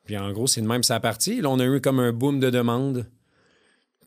Puis 0.06 0.18
en 0.18 0.32
gros, 0.32 0.46
c'est 0.46 0.62
de 0.62 0.68
même 0.68 0.84
sa 0.84 1.00
partie. 1.00 1.42
Là, 1.42 1.50
on 1.50 1.60
a 1.60 1.66
eu 1.66 1.82
comme 1.82 2.00
un 2.00 2.14
boom 2.14 2.40
de 2.40 2.52
demandes. 2.52 3.08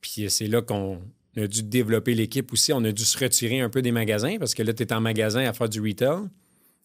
Puis 0.00 0.30
c'est 0.30 0.46
là 0.46 0.62
qu'on 0.62 1.00
a 1.36 1.46
dû 1.48 1.64
développer 1.64 2.14
l'équipe 2.14 2.52
aussi. 2.52 2.72
On 2.72 2.84
a 2.84 2.92
dû 2.92 3.04
se 3.04 3.18
retirer 3.18 3.60
un 3.60 3.68
peu 3.68 3.82
des 3.82 3.90
magasins 3.90 4.36
parce 4.38 4.54
que 4.54 4.62
là, 4.62 4.72
tu 4.72 4.84
es 4.84 4.92
en 4.92 5.00
magasin 5.00 5.44
à 5.44 5.52
faire 5.52 5.68
du 5.68 5.80
retail. 5.80 6.28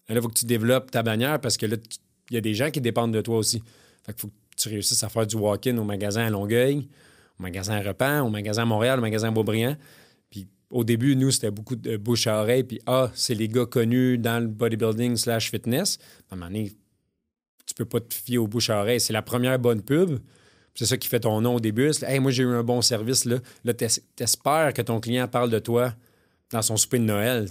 Là, 0.09 0.15
il 0.15 0.21
faut 0.21 0.29
que 0.29 0.39
tu 0.39 0.45
développes 0.45 0.89
ta 0.89 1.03
bannière 1.03 1.39
parce 1.39 1.57
que 1.57 1.67
là, 1.67 1.77
tu- 1.77 1.99
y 2.31 2.37
a 2.37 2.41
des 2.41 2.53
gens 2.53 2.71
qui 2.71 2.81
dépendent 2.81 3.13
de 3.13 3.21
toi 3.21 3.37
aussi. 3.37 3.63
Fait 4.05 4.19
faut 4.19 4.27
que 4.27 4.33
tu 4.55 4.69
réussisses 4.69 5.03
à 5.03 5.09
faire 5.09 5.25
du 5.27 5.35
walk-in 5.35 5.77
au 5.77 5.83
magasin 5.83 6.25
à 6.25 6.29
Longueuil, 6.29 6.87
au 7.39 7.43
magasin 7.43 7.75
à 7.75 7.81
Repent, 7.81 8.21
au 8.21 8.29
magasin 8.29 8.63
à 8.63 8.65
Montréal, 8.65 8.99
au 8.99 9.01
magasin 9.01 9.29
à 9.29 9.31
Beaubriand. 9.31 9.75
Puis 10.29 10.47
au 10.69 10.83
début, 10.83 11.15
nous, 11.15 11.31
c'était 11.31 11.51
beaucoup 11.51 11.75
de 11.75 11.97
bouche 11.97 12.27
à 12.27 12.41
oreille. 12.41 12.63
Puis, 12.63 12.79
ah, 12.85 13.11
c'est 13.13 13.35
les 13.35 13.47
gars 13.47 13.65
connus 13.65 14.17
dans 14.17 14.41
le 14.41 14.47
bodybuilding 14.47 15.17
slash 15.17 15.51
fitness. 15.51 15.99
À 16.29 16.33
un 16.33 16.37
moment 16.37 16.47
donné, 16.47 16.73
tu 17.65 17.73
peux 17.75 17.85
pas 17.85 17.99
te 17.99 18.13
fier 18.13 18.37
aux 18.37 18.47
bouche 18.47 18.69
à 18.69 18.79
oreille. 18.79 18.99
C'est 18.99 19.13
la 19.13 19.21
première 19.21 19.57
bonne 19.59 19.81
pub. 19.81 20.19
C'est 20.75 20.85
ça 20.85 20.97
qui 20.97 21.07
fait 21.07 21.19
ton 21.19 21.39
nom 21.41 21.55
au 21.55 21.59
début. 21.59 21.91
Hey, 22.01 22.19
moi, 22.19 22.31
j'ai 22.31 22.43
eu 22.43 22.47
un 22.47 22.63
bon 22.63 22.81
service. 22.81 23.25
Là, 23.25 23.37
là 23.63 23.73
t'espères 23.73 24.73
que 24.73 24.81
ton 24.81 24.99
client 24.99 25.27
parle 25.27 25.49
de 25.49 25.59
toi 25.59 25.93
dans 26.51 26.61
son 26.61 26.77
souper 26.77 26.99
de 26.99 27.03
Noël. 27.03 27.47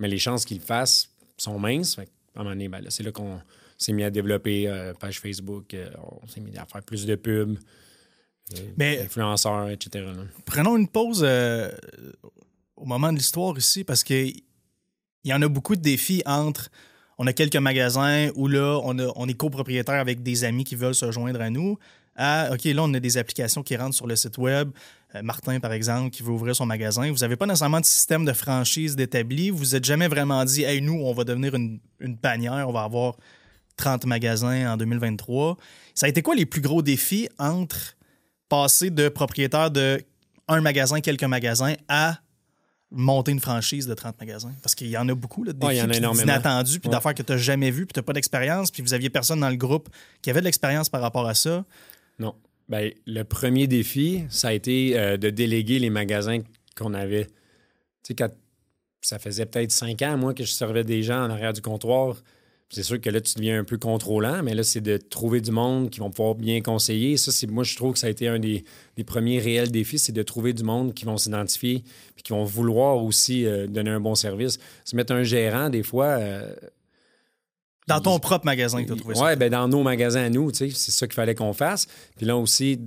Mais 0.00 0.08
les 0.08 0.18
chances 0.18 0.44
qu'il 0.44 0.58
le 0.58 0.62
fasse 0.62 1.10
sont 1.36 1.58
minces. 1.58 1.98
à 1.98 2.02
un 2.02 2.04
moment 2.42 2.50
donné, 2.50 2.68
ben 2.68 2.84
c'est 2.88 3.02
là 3.02 3.12
qu'on 3.12 3.40
s'est 3.78 3.92
mis 3.92 4.04
à 4.04 4.10
développer 4.10 4.68
euh, 4.68 4.94
page 4.94 5.20
Facebook. 5.20 5.74
Euh, 5.74 5.90
on 6.22 6.26
s'est 6.26 6.40
mis 6.40 6.56
à 6.56 6.64
faire 6.66 6.82
plus 6.82 7.06
de 7.06 7.14
pubs. 7.14 7.58
Euh, 8.52 8.58
Mais, 8.76 9.00
influenceurs, 9.00 9.70
etc. 9.70 10.06
Prenons 10.44 10.76
une 10.76 10.88
pause 10.88 11.26
au 12.76 12.84
moment 12.84 13.12
de 13.12 13.18
l'histoire 13.18 13.56
ici 13.56 13.84
parce 13.84 14.04
qu'il 14.04 14.42
y 15.24 15.32
en 15.32 15.40
a 15.40 15.48
beaucoup 15.48 15.76
de 15.76 15.80
défis 15.80 16.22
entre 16.26 16.70
on 17.16 17.26
a 17.26 17.32
quelques 17.32 17.56
magasins 17.56 18.30
où 18.34 18.48
là, 18.48 18.80
on, 18.82 18.96
on 18.98 19.28
est 19.28 19.34
copropriétaire 19.34 20.00
avec 20.00 20.22
des 20.22 20.44
amis 20.44 20.64
qui 20.64 20.74
veulent 20.74 20.96
se 20.96 21.10
joindre 21.12 21.40
à 21.40 21.48
nous. 21.48 21.78
À, 22.16 22.50
OK, 22.52 22.64
là, 22.64 22.82
on 22.82 22.92
a 22.92 23.00
des 23.00 23.18
applications 23.18 23.62
qui 23.62 23.76
rentrent 23.76 23.94
sur 23.94 24.06
le 24.06 24.16
site 24.16 24.36
web. 24.36 24.70
Martin, 25.22 25.60
par 25.60 25.72
exemple, 25.72 26.10
qui 26.10 26.24
veut 26.24 26.32
ouvrir 26.32 26.56
son 26.56 26.66
magasin. 26.66 27.10
Vous 27.12 27.18
n'avez 27.18 27.36
pas 27.36 27.46
nécessairement 27.46 27.80
de 27.80 27.84
système 27.84 28.24
de 28.24 28.32
franchise 28.32 28.96
d'établi. 28.96 29.50
Vous 29.50 29.66
n'êtes 29.66 29.84
jamais 29.84 30.08
vraiment 30.08 30.44
dit, 30.44 30.64
hey, 30.64 30.82
nous, 30.82 31.00
on 31.00 31.12
va 31.12 31.22
devenir 31.22 31.54
une, 31.54 31.78
une 32.00 32.16
bannière, 32.16 32.68
on 32.68 32.72
va 32.72 32.82
avoir 32.82 33.16
30 33.76 34.06
magasins 34.06 34.72
en 34.72 34.76
2023. 34.76 35.56
Ça 35.94 36.06
a 36.06 36.08
été 36.08 36.22
quoi 36.22 36.34
les 36.34 36.46
plus 36.46 36.60
gros 36.60 36.82
défis 36.82 37.28
entre 37.38 37.96
passer 38.48 38.90
de 38.90 39.08
propriétaire 39.08 39.70
de 39.70 40.02
un 40.48 40.60
magasin, 40.60 41.00
quelques 41.00 41.24
magasins, 41.24 41.74
à 41.88 42.18
monter 42.90 43.32
une 43.32 43.40
franchise 43.40 43.86
de 43.86 43.94
30 43.94 44.20
magasins? 44.20 44.52
Parce 44.62 44.74
qu'il 44.74 44.88
y 44.88 44.96
en 44.96 45.08
a 45.08 45.14
beaucoup, 45.14 45.44
là, 45.44 45.52
de 45.52 45.58
défis 45.58 46.22
inattendus, 46.22 46.80
puis 46.80 46.90
d'affaires 46.90 47.14
que 47.14 47.22
tu 47.22 47.32
n'as 47.32 47.38
jamais 47.38 47.70
vues, 47.70 47.86
puis 47.86 47.94
tu 47.94 48.00
n'as 48.00 48.04
pas 48.04 48.12
d'expérience, 48.12 48.70
puis 48.70 48.82
vous 48.82 48.94
aviez 48.94 49.10
personne 49.10 49.40
dans 49.40 49.50
le 49.50 49.56
groupe 49.56 49.88
qui 50.22 50.30
avait 50.30 50.40
de 50.40 50.44
l'expérience 50.44 50.88
par 50.88 51.00
rapport 51.00 51.26
à 51.26 51.34
ça. 51.34 51.64
Non. 52.18 52.34
Ben, 52.68 52.92
le 53.06 53.22
premier 53.24 53.66
défi, 53.66 54.24
ça 54.30 54.48
a 54.48 54.52
été 54.52 54.98
euh, 54.98 55.16
de 55.16 55.30
déléguer 55.30 55.78
les 55.78 55.90
magasins 55.90 56.38
qu'on 56.76 56.94
avait. 56.94 57.26
Tu 58.02 58.14
sais, 58.18 58.30
ça 59.02 59.18
faisait 59.18 59.46
peut-être 59.46 59.70
cinq 59.70 60.00
ans, 60.02 60.16
moi, 60.16 60.32
que 60.32 60.44
je 60.44 60.52
servais 60.52 60.84
des 60.84 61.02
gens 61.02 61.24
en 61.24 61.30
arrière 61.30 61.52
du 61.52 61.60
comptoir 61.60 62.16
c'est 62.74 62.82
sûr 62.82 63.00
que 63.00 63.08
là, 63.08 63.20
tu 63.20 63.34
deviens 63.36 63.60
un 63.60 63.64
peu 63.64 63.78
contrôlant, 63.78 64.42
mais 64.42 64.52
là, 64.54 64.64
c'est 64.64 64.80
de 64.80 64.96
trouver 64.96 65.40
du 65.40 65.52
monde 65.52 65.90
qui 65.90 66.00
vont 66.00 66.10
pouvoir 66.10 66.34
bien 66.34 66.60
conseiller. 66.60 67.16
Ça, 67.16 67.30
c'est 67.30 67.46
moi, 67.46 67.62
je 67.62 67.76
trouve 67.76 67.92
que 67.92 68.00
ça 68.00 68.08
a 68.08 68.10
été 68.10 68.26
un 68.26 68.40
des, 68.40 68.64
premiers 69.06 69.38
réels 69.38 69.70
défis, 69.70 69.98
c'est 69.98 70.12
de 70.12 70.22
trouver 70.22 70.52
du 70.52 70.64
monde 70.64 70.92
qui 70.92 71.04
vont 71.04 71.16
s'identifier 71.16 71.84
puis 72.14 72.24
qui 72.24 72.32
vont 72.32 72.44
vouloir 72.44 73.02
aussi 73.02 73.46
euh, 73.46 73.68
donner 73.68 73.90
un 73.90 74.00
bon 74.00 74.16
service. 74.16 74.58
Se 74.84 74.96
mettre 74.96 75.12
un 75.12 75.22
gérant, 75.22 75.70
des 75.70 75.84
fois. 75.84 76.06
Euh, 76.06 76.52
dans 77.86 78.00
ton 78.00 78.18
propre 78.18 78.46
magasin 78.46 78.82
que 78.82 78.88
tu 78.88 78.92
as 78.94 78.96
trouvé 78.96 79.14
ça? 79.14 79.24
Oui, 79.24 79.36
ben 79.36 79.50
dans 79.50 79.68
nos 79.68 79.82
magasins 79.82 80.24
à 80.24 80.30
nous, 80.30 80.52
c'est 80.52 80.70
ça 80.70 81.06
qu'il 81.06 81.14
fallait 81.14 81.34
qu'on 81.34 81.52
fasse. 81.52 81.86
Puis 82.16 82.26
là 82.26 82.36
aussi, 82.36 82.80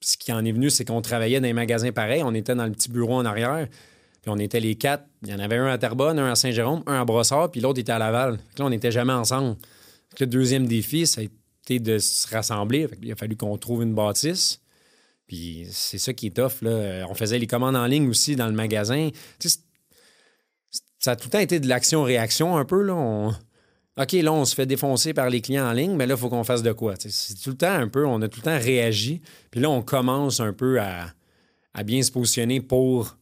ce 0.00 0.16
qui 0.16 0.32
en 0.32 0.44
est 0.44 0.52
venu, 0.52 0.70
c'est 0.70 0.84
qu'on 0.84 1.00
travaillait 1.00 1.40
dans 1.40 1.46
les 1.46 1.52
magasins 1.52 1.90
pareils. 1.90 2.22
On 2.22 2.34
était 2.34 2.54
dans 2.54 2.66
le 2.66 2.72
petit 2.72 2.90
bureau 2.90 3.14
en 3.14 3.24
arrière. 3.24 3.66
Puis 4.22 4.30
on 4.30 4.38
était 4.38 4.60
les 4.60 4.76
quatre. 4.76 5.04
Il 5.22 5.30
y 5.30 5.34
en 5.34 5.40
avait 5.40 5.56
un 5.56 5.66
à 5.66 5.76
Terrebonne, 5.78 6.18
un 6.18 6.30
à 6.30 6.36
Saint-Jérôme, 6.36 6.82
un 6.86 7.00
à 7.00 7.04
Brossard, 7.04 7.50
puis 7.50 7.60
l'autre 7.60 7.80
était 7.80 7.92
à 7.92 7.98
Laval. 7.98 8.38
là, 8.56 8.64
on 8.64 8.70
n'était 8.70 8.92
jamais 8.92 9.12
ensemble. 9.12 9.56
le 10.18 10.26
deuxième 10.26 10.66
défi, 10.66 11.06
ça 11.08 11.22
a 11.22 11.24
été 11.24 11.80
de 11.80 11.98
se 11.98 12.28
rassembler. 12.28 12.88
il 13.02 13.10
a 13.10 13.16
fallu 13.16 13.36
qu'on 13.36 13.58
trouve 13.58 13.82
une 13.82 13.94
bâtisse. 13.94 14.60
Puis 15.26 15.66
c'est 15.70 15.98
ça 15.98 16.12
qui 16.12 16.28
est 16.28 16.36
tough. 16.36 16.62
Là. 16.62 17.04
On 17.10 17.14
faisait 17.14 17.38
les 17.38 17.48
commandes 17.48 17.74
en 17.74 17.86
ligne 17.86 18.08
aussi 18.08 18.36
dans 18.36 18.46
le 18.46 18.52
magasin. 18.52 19.10
ça 20.98 21.12
a 21.12 21.16
tout 21.16 21.26
le 21.26 21.30
temps 21.30 21.38
été 21.40 21.58
de 21.58 21.66
l'action-réaction 21.66 22.56
un 22.56 22.64
peu. 22.64 22.80
Là. 22.82 23.32
OK, 23.98 24.12
là, 24.12 24.32
on 24.32 24.44
se 24.44 24.54
fait 24.54 24.66
défoncer 24.66 25.14
par 25.14 25.30
les 25.30 25.40
clients 25.40 25.66
en 25.66 25.72
ligne, 25.72 25.96
mais 25.96 26.06
là, 26.06 26.14
il 26.14 26.20
faut 26.20 26.28
qu'on 26.28 26.44
fasse 26.44 26.62
de 26.62 26.72
quoi? 26.72 26.94
C'est 26.96 27.34
tout 27.42 27.50
le 27.50 27.56
temps 27.56 27.74
un 27.74 27.88
peu, 27.88 28.06
on 28.06 28.22
a 28.22 28.28
tout 28.28 28.38
le 28.38 28.44
temps 28.44 28.58
réagi. 28.58 29.20
Puis 29.50 29.60
là, 29.60 29.68
on 29.68 29.82
commence 29.82 30.38
un 30.38 30.52
peu 30.52 30.80
à 30.80 31.12
bien 31.84 32.02
se 32.02 32.12
positionner 32.12 32.60
pour 32.60 33.16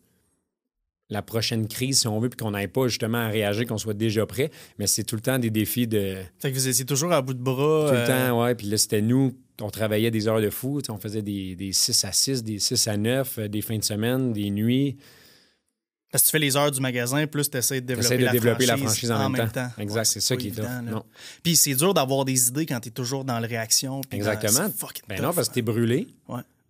la 1.10 1.22
prochaine 1.22 1.66
crise, 1.66 2.00
si 2.00 2.08
on 2.08 2.18
veut, 2.20 2.28
puis 2.28 2.38
qu'on 2.38 2.52
n'aille 2.52 2.68
pas 2.68 2.86
justement 2.86 3.18
à 3.18 3.28
réagir, 3.28 3.66
qu'on 3.66 3.78
soit 3.78 3.94
déjà 3.94 4.24
prêt. 4.26 4.50
Mais 4.78 4.86
c'est 4.86 5.04
tout 5.04 5.16
le 5.16 5.20
temps 5.20 5.38
des 5.38 5.50
défis 5.50 5.86
de. 5.86 6.16
Fait 6.38 6.50
que 6.50 6.56
vous 6.56 6.68
étiez 6.68 6.84
toujours 6.84 7.12
à 7.12 7.20
bout 7.20 7.34
de 7.34 7.42
bras. 7.42 7.86
Tout 7.88 7.94
le 7.94 8.06
temps, 8.06 8.12
euh, 8.12 8.44
ouais. 8.44 8.54
Puis 8.54 8.68
là, 8.68 8.78
c'était 8.78 9.02
nous, 9.02 9.36
on 9.60 9.70
travaillait 9.70 10.12
des 10.12 10.28
heures 10.28 10.40
de 10.40 10.50
fou. 10.50 10.80
On 10.88 10.98
faisait 10.98 11.22
des, 11.22 11.56
des 11.56 11.72
6 11.72 12.04
à 12.04 12.12
6, 12.12 12.44
des 12.44 12.60
6 12.60 12.88
à 12.88 12.96
9, 12.96 13.38
euh, 13.38 13.48
des 13.48 13.60
fins 13.60 13.78
de 13.78 13.84
semaine, 13.84 14.32
des 14.32 14.50
nuits. 14.50 14.96
Parce 16.12 16.24
que 16.24 16.28
tu 16.28 16.32
fais 16.32 16.38
les 16.38 16.56
heures 16.56 16.70
du 16.70 16.80
magasin, 16.80 17.26
plus 17.26 17.50
tu 17.50 17.56
essaies 17.56 17.80
de 17.80 17.86
développer, 17.86 18.18
de 18.18 18.24
la, 18.24 18.32
développer 18.32 18.66
franchise 18.66 18.82
la 18.82 18.88
franchise 18.88 19.10
en, 19.12 19.28
même, 19.28 19.50
temps. 19.50 19.68
Exact, 19.78 20.04
c'est 20.04 20.20
ça 20.20 20.36
qui 20.36 20.48
est 20.48 20.50
top. 20.50 20.66
Puis 21.42 21.54
c'est 21.54 21.74
dur 21.74 21.94
d'avoir 21.94 22.24
des 22.24 22.48
idées 22.48 22.66
quand 22.66 22.80
tu 22.80 22.88
es 22.88 22.92
toujours 22.92 23.24
dans 23.24 23.38
la 23.38 23.46
réaction. 23.46 24.00
Exactement. 24.10 24.68
ben 25.08 25.22
non, 25.22 25.32
parce 25.32 25.48
que 25.48 25.54
tu 25.54 25.58
es 25.60 25.62
brûlé 25.62 26.08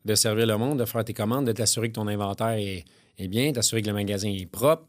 de 0.04 0.14
servir 0.14 0.46
le 0.46 0.56
monde, 0.56 0.78
de 0.78 0.84
faire 0.84 1.04
tes 1.04 1.14
commandes, 1.14 1.46
de 1.46 1.52
t'assurer 1.52 1.88
que 1.88 1.94
ton 1.94 2.06
inventaire 2.06 2.50
est, 2.50 2.84
est 3.20 3.28
bien, 3.28 3.52
t'assurer 3.52 3.82
que 3.82 3.86
le 3.88 3.92
magasin 3.92 4.28
est 4.28 4.46
propre, 4.46 4.86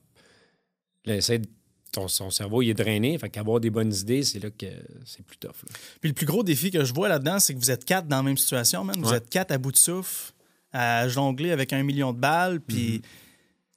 ton, 1.91 2.08
son 2.08 2.30
cerveau 2.30 2.62
il 2.62 2.70
est 2.70 2.74
drainé. 2.74 3.17
Fait 3.17 3.30
qu'avoir 3.30 3.60
des 3.60 3.70
bonnes 3.70 3.94
idées, 3.94 4.24
c'est 4.24 4.39
là 4.39 4.50
que 4.50 4.65
c'est 5.06 5.26
plus 5.26 5.38
tough. 5.38 5.65
Puis 6.00 6.10
le 6.10 6.13
plus 6.13 6.26
gros 6.26 6.44
défi 6.44 6.72
que 6.72 6.84
je 6.84 6.94
vois 6.94 7.10
là-dedans, 7.10 7.39
c'est 7.39 7.54
que 7.54 7.60
vous 7.60 7.72
êtes 7.72 7.86
quatre 7.86 8.08
dans 8.08 8.17
la 8.17 8.24
même 8.24 8.38
situation, 8.38 8.84
même. 8.84 9.02
Vous 9.02 9.13
êtes 9.13 9.30
quatre 9.30 9.52
à 9.52 9.58
bout 9.58 9.72
de 9.72 9.78
souffle, 9.78 10.34
à 10.72 11.08
jongler 11.08 11.52
avec 11.52 11.74
un 11.74 11.84
million 11.84 12.13
de 12.13 12.20
balles. 12.20 12.62
Puis 12.62 12.98
mm-hmm. 12.98 13.04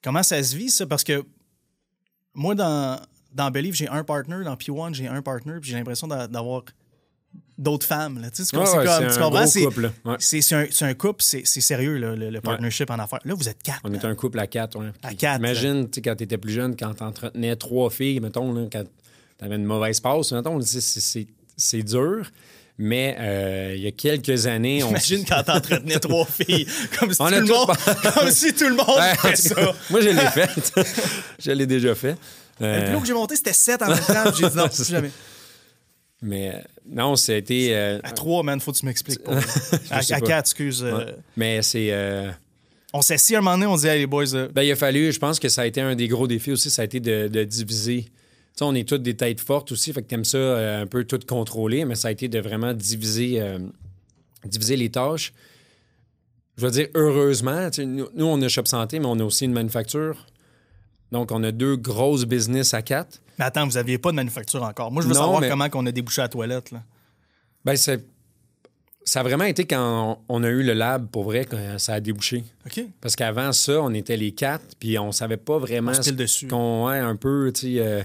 comment 0.02 0.22
ça 0.22 0.42
se 0.42 0.56
vit, 0.56 0.70
ça? 0.70 0.86
Parce 0.86 1.04
que 1.04 1.24
moi, 2.34 2.54
dans, 2.54 3.00
dans 3.32 3.50
Believe, 3.50 3.74
j'ai 3.74 3.88
un 3.88 4.04
partner. 4.04 4.44
Dans 4.44 4.54
P1, 4.54 4.94
j'ai 4.94 5.08
un 5.08 5.22
partner. 5.22 5.54
Puis 5.60 5.70
j'ai 5.70 5.76
l'impression 5.76 6.06
d'avoir 6.06 6.64
d'autres 7.58 7.86
femmes. 7.86 8.20
Là. 8.20 8.30
Tu, 8.30 8.44
sais, 8.44 8.56
comme, 8.56 8.64
tu 8.64 9.18
comprends? 9.18 9.46
C'est 10.18 10.54
un, 10.54 10.66
un, 10.80 10.94
couple, 10.94 11.22
c'est 11.22 11.44
sérieux, 11.44 11.98
le, 11.98 12.40
partnership 12.40 12.90
en 12.90 12.98
affaires. 12.98 13.20
Là, 13.24 13.34
vous 13.34 13.48
êtes 13.48 13.62
quatre. 13.62 13.80
On 13.84 13.92
est 13.92 14.04
un 14.04 14.14
couple 14.14 14.38
à 14.38 14.46
quatre. 14.46 14.78
À 15.02 15.14
quatre. 15.14 15.38
Imagine, 15.38 15.88
tu 15.88 15.96
sais, 15.96 16.02
quand 16.02 16.16
tu 16.16 16.24
étais 16.24 16.38
plus 16.38 16.52
jeune, 16.52 16.76
quand 16.76 16.94
tu 16.94 17.02
entretenais 17.02 17.56
trois 17.56 17.90
filles, 17.90 18.20
mettons, 18.20 18.52
là, 18.52 18.66
quand 18.70 18.84
tu 19.38 19.44
avais 19.44 19.56
une 19.56 19.64
mauvaise 19.64 20.00
passe, 20.00 20.32
mettons, 20.32 20.58
c'est 20.60 21.82
dur. 21.82 22.26
Mais 22.76 23.16
euh, 23.20 23.74
il 23.76 23.82
y 23.82 23.86
a 23.86 23.92
quelques 23.92 24.46
années. 24.48 24.82
On... 24.82 24.88
Imagine 24.88 25.24
quand 25.28 25.44
t'entretenais 25.44 26.00
trois 26.00 26.26
filles. 26.26 26.66
Comme 26.98 27.12
si, 27.12 27.18
tout 27.18 27.30
le, 27.30 27.46
monde, 27.46 27.70
comme 28.14 28.30
si 28.32 28.52
tout 28.52 28.68
le 28.68 28.74
monde 28.74 29.00
fait 29.18 29.36
ça. 29.36 29.54
Moi, 29.90 30.00
je 30.00 30.08
l'ai 30.08 30.26
fait. 30.26 30.72
je 31.38 31.52
l'ai 31.52 31.66
déjà 31.66 31.94
fait. 31.94 32.16
Le 32.58 32.86
plus 32.86 32.96
haut 32.96 33.00
que 33.00 33.06
j'ai 33.06 33.14
monté, 33.14 33.36
c'était 33.36 33.52
sept 33.52 33.80
en 33.80 33.90
même 33.90 33.98
temps. 33.98 34.32
J'ai 34.36 34.48
dit 34.48 34.56
non, 34.56 34.66
jamais. 34.72 35.10
Mais 36.24 36.64
non, 36.88 37.16
c'était. 37.16 37.70
Euh, 37.72 38.00
à 38.02 38.10
trois, 38.12 38.42
man, 38.42 38.58
faut 38.58 38.72
que 38.72 38.78
tu 38.78 38.86
m'expliques. 38.86 39.20
à, 39.90 39.98
à 39.98 40.02
quatre, 40.02 40.46
excuse. 40.46 40.82
Euh. 40.82 41.12
Mais 41.36 41.60
c'est. 41.62 41.88
Euh, 41.92 42.30
on 42.94 43.02
s'est 43.02 43.14
assis 43.14 43.36
un 43.36 43.40
moment 43.40 43.58
donné, 43.58 43.66
on 43.66 43.76
dit, 43.76 43.86
les 43.86 44.06
boys. 44.06 44.48
Ben, 44.52 44.62
il 44.62 44.72
a 44.72 44.76
fallu, 44.76 45.12
je 45.12 45.18
pense 45.18 45.38
que 45.38 45.48
ça 45.48 45.62
a 45.62 45.66
été 45.66 45.80
un 45.80 45.94
des 45.94 46.08
gros 46.08 46.26
défis 46.26 46.52
aussi, 46.52 46.70
ça 46.70 46.82
a 46.82 46.84
été 46.86 46.98
de, 47.00 47.44
diviser. 47.44 48.04
Tu 48.04 48.10
sais, 48.56 48.64
on 48.64 48.74
est 48.74 48.88
tous 48.88 48.98
des 48.98 49.14
têtes 49.14 49.40
fortes 49.40 49.72
aussi, 49.72 49.92
fait 49.92 50.02
que 50.02 50.06
t'aimes 50.06 50.24
ça 50.24 50.78
un 50.80 50.86
peu 50.86 51.04
tout 51.04 51.18
contrôler, 51.26 51.84
mais 51.84 51.96
ça 51.96 52.08
a 52.08 52.10
été 52.12 52.28
de 52.28 52.38
vraiment 52.38 52.72
diviser, 52.72 53.42
diviser 54.44 54.76
les 54.76 54.90
tâches. 54.90 55.32
Je 56.56 56.64
veux 56.64 56.70
dire, 56.70 56.86
heureusement, 56.94 57.68
nous, 57.78 58.06
nous, 58.14 58.26
on 58.26 58.40
a 58.40 58.46
Shop 58.46 58.66
Santé, 58.66 59.00
mais 59.00 59.06
on 59.06 59.18
a 59.18 59.24
aussi 59.24 59.44
une 59.44 59.52
manufacture. 59.52 60.24
Donc, 61.10 61.32
on 61.32 61.42
a 61.42 61.50
deux 61.50 61.74
grosses 61.74 62.26
business 62.26 62.74
à 62.74 62.82
quatre. 62.82 63.20
Mais 63.38 63.44
attends, 63.44 63.66
vous 63.66 63.74
n'aviez 63.74 63.98
pas 63.98 64.10
de 64.10 64.16
manufacture 64.16 64.62
encore. 64.62 64.90
Moi, 64.90 65.02
je 65.02 65.08
veux 65.08 65.14
savoir 65.14 65.42
comment 65.48 65.68
on 65.74 65.86
a 65.86 65.92
débouché 65.92 66.20
à 66.20 66.24
la 66.24 66.28
toilette. 66.28 66.70
Là. 66.70 66.82
Ben, 67.64 67.76
c'est. 67.76 68.04
Ça 69.06 69.20
a 69.20 69.22
vraiment 69.22 69.44
été 69.44 69.66
quand 69.66 70.22
on 70.30 70.42
a 70.44 70.48
eu 70.48 70.62
le 70.62 70.72
lab, 70.72 71.08
pour 71.10 71.24
vrai, 71.24 71.44
que 71.44 71.76
ça 71.76 71.92
a 71.92 72.00
débouché. 72.00 72.42
OK. 72.64 72.84
Parce 73.02 73.14
qu'avant 73.14 73.52
ça, 73.52 73.82
on 73.82 73.92
était 73.92 74.16
les 74.16 74.32
quatre, 74.32 74.64
puis 74.80 74.98
on 74.98 75.12
savait 75.12 75.36
pas 75.36 75.58
vraiment 75.58 75.92
ce 75.92 76.10
dessus. 76.10 76.48
qu'on... 76.48 76.86
Ouais, 76.86 76.98
un 76.98 77.14
peu, 77.14 77.52
tu 77.54 77.74
sais... 77.74 77.80
Euh, 77.80 78.02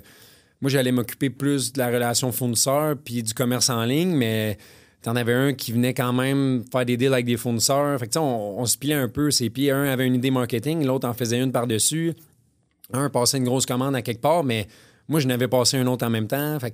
moi, 0.60 0.70
j'allais 0.70 0.92
m'occuper 0.92 1.30
plus 1.30 1.72
de 1.72 1.80
la 1.80 1.88
relation 1.88 2.34
fournisseur 2.34 2.98
puis 2.98 3.24
du 3.24 3.34
commerce 3.34 3.70
en 3.70 3.86
ligne, 3.86 4.13
mais 4.13 4.58
t'en 5.02 5.15
avais 5.15 5.34
un 5.34 5.54
qui 5.54 5.72
venait 5.72 5.94
quand 5.94 6.12
même 6.12 6.65
faire 6.70 6.84
des 6.84 6.98
deals 6.98 7.13
avec 7.13 7.26
des 7.26 7.38
fournisseurs. 7.38 7.98
Fait 7.98 8.08
que, 8.08 8.20
on, 8.20 8.60
on 8.60 8.65
se 8.65 8.78
pliait 8.78 8.96
un 8.96 9.08
peu 9.08 9.32
ses 9.32 9.50
pieds. 9.50 9.72
Un 9.72 9.86
avait 9.86 10.06
une 10.06 10.15
idée 10.15 10.32
marketing, 10.32 10.86
l'autre 10.86 11.08
en 11.08 11.13
faisait 11.13 11.39
une 11.39 11.54
par-dessus. 11.54 12.13
Un 12.92 13.10
passait 13.10 13.38
une 13.38 13.46
grosse 13.46 13.65
commande 13.65 13.96
à 13.96 14.02
quelque 14.02 14.20
part, 14.20 14.44
mais 14.44 14.68
moi, 15.10 15.19
je 15.19 15.28
n'avais 15.28 15.48
passé 15.48 15.78
un 15.78 15.88
autre 15.88 16.06
en 16.06 16.10
même 16.10 16.28
temps. 16.28 16.60
Fait 16.60 16.74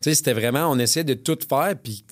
c'était 0.00 0.34
vraiment, 0.34 0.70
on 0.70 0.78
essayait 0.78 1.04
de 1.04 1.14
tout 1.14 1.38
faire. 1.48 1.74
Puis 1.82 2.04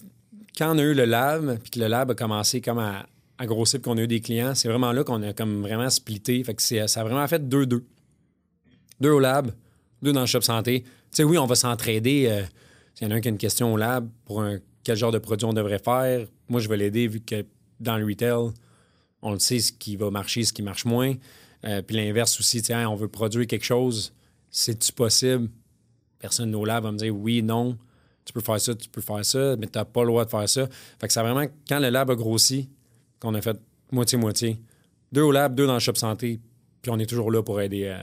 quand 0.56 0.74
on 0.74 0.78
a 0.78 0.82
eu 0.82 0.94
le 0.94 1.04
lab, 1.04 1.58
puis 1.58 1.70
que 1.70 1.80
le 1.80 1.88
lab 1.88 2.10
a 2.10 2.14
commencé 2.14 2.60
comme 2.60 2.78
à, 2.78 3.06
grossir, 3.40 3.80
puis 3.80 3.90
qu'on 3.90 3.98
a 3.98 4.02
eu 4.02 4.06
des 4.06 4.20
clients, 4.20 4.54
c'est 4.54 4.68
vraiment 4.68 4.92
là 4.92 5.04
qu'on 5.04 5.22
a 5.22 5.32
comme 5.32 5.60
vraiment 5.62 5.90
splitté. 5.90 6.42
Fait 6.42 6.54
que 6.54 6.62
ça 6.62 7.00
a 7.00 7.04
vraiment 7.04 7.26
fait 7.28 7.46
deux-deux. 7.46 7.84
Deux 9.00 9.10
au 9.10 9.20
lab, 9.20 9.50
deux 10.00 10.12
dans 10.12 10.20
le 10.20 10.26
shop 10.26 10.40
santé. 10.40 10.84
Oui, 11.18 11.36
on 11.36 11.46
va 11.46 11.54
s'entraider. 11.54 12.26
Euh, 12.28 12.42
S'il 12.94 13.06
y 13.06 13.10
en 13.10 13.14
a 13.14 13.18
un 13.18 13.20
qui 13.20 13.28
a 13.28 13.30
une 13.30 13.38
question 13.38 13.72
au 13.74 13.76
lab 13.76 14.08
pour 14.24 14.42
quel 14.84 14.96
genre 14.96 15.12
de 15.12 15.18
produit 15.18 15.46
on 15.46 15.52
devrait 15.52 15.80
faire. 15.80 16.26
Moi, 16.48 16.60
je 16.60 16.68
vais 16.68 16.76
l'aider 16.76 17.08
vu 17.08 17.20
que 17.20 17.44
dans 17.80 17.96
le 17.96 18.04
retail, 18.04 18.52
on 19.22 19.32
le 19.32 19.38
sait 19.38 19.58
ce 19.58 19.72
qui 19.72 19.96
va 19.96 20.10
marcher, 20.10 20.44
ce 20.44 20.52
qui 20.52 20.62
marche 20.62 20.84
moins. 20.84 21.14
Euh, 21.64 21.82
puis 21.82 21.96
l'inverse 21.96 22.38
aussi, 22.38 22.62
tiens, 22.62 22.88
on 22.88 22.94
veut 22.94 23.08
produire 23.08 23.46
quelque 23.46 23.64
chose, 23.64 24.12
c'est-tu 24.56 24.92
possible? 24.92 25.48
Personne 26.20 26.50
nos 26.52 26.64
lab 26.64 26.84
va 26.84 26.92
me 26.92 26.96
dire 26.98 27.14
oui, 27.14 27.42
non, 27.42 27.76
tu 28.24 28.32
peux 28.32 28.40
faire 28.40 28.60
ça, 28.60 28.74
tu 28.74 28.88
peux 28.88 29.00
faire 29.00 29.24
ça, 29.24 29.56
mais 29.56 29.66
tu 29.66 29.76
n'as 29.78 29.84
pas 29.84 30.02
le 30.02 30.06
droit 30.08 30.24
de 30.24 30.30
faire 30.30 30.48
ça. 30.48 30.68
Fait 31.00 31.08
que 31.08 31.12
c'est 31.12 31.20
vraiment 31.20 31.44
quand 31.68 31.80
le 31.80 31.90
lab 31.90 32.10
a 32.10 32.14
grossi, 32.14 32.68
qu'on 33.18 33.34
a 33.34 33.42
fait 33.42 33.58
moitié-moitié. 33.90 34.60
Deux 35.12 35.22
au 35.22 35.32
lab, 35.32 35.54
deux 35.54 35.66
dans 35.66 35.74
le 35.74 35.80
shop 35.80 35.96
santé, 35.96 36.40
puis 36.80 36.90
on 36.92 36.98
est 36.98 37.06
toujours 37.06 37.30
là 37.32 37.42
pour 37.42 37.60
aider 37.60 37.94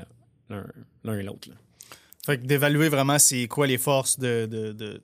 euh, 0.50 0.64
l'un 1.04 1.18
et 1.18 1.24
l'autre. 1.24 1.50
Fait 2.26 2.38
que 2.38 2.46
d'évaluer 2.46 2.90
vraiment 2.90 3.18
c'est 3.18 3.48
quoi 3.48 3.66
les 3.66 3.78
forces 3.78 4.20
de, 4.20 4.46
de, 4.46 4.74
de, 4.74 5.02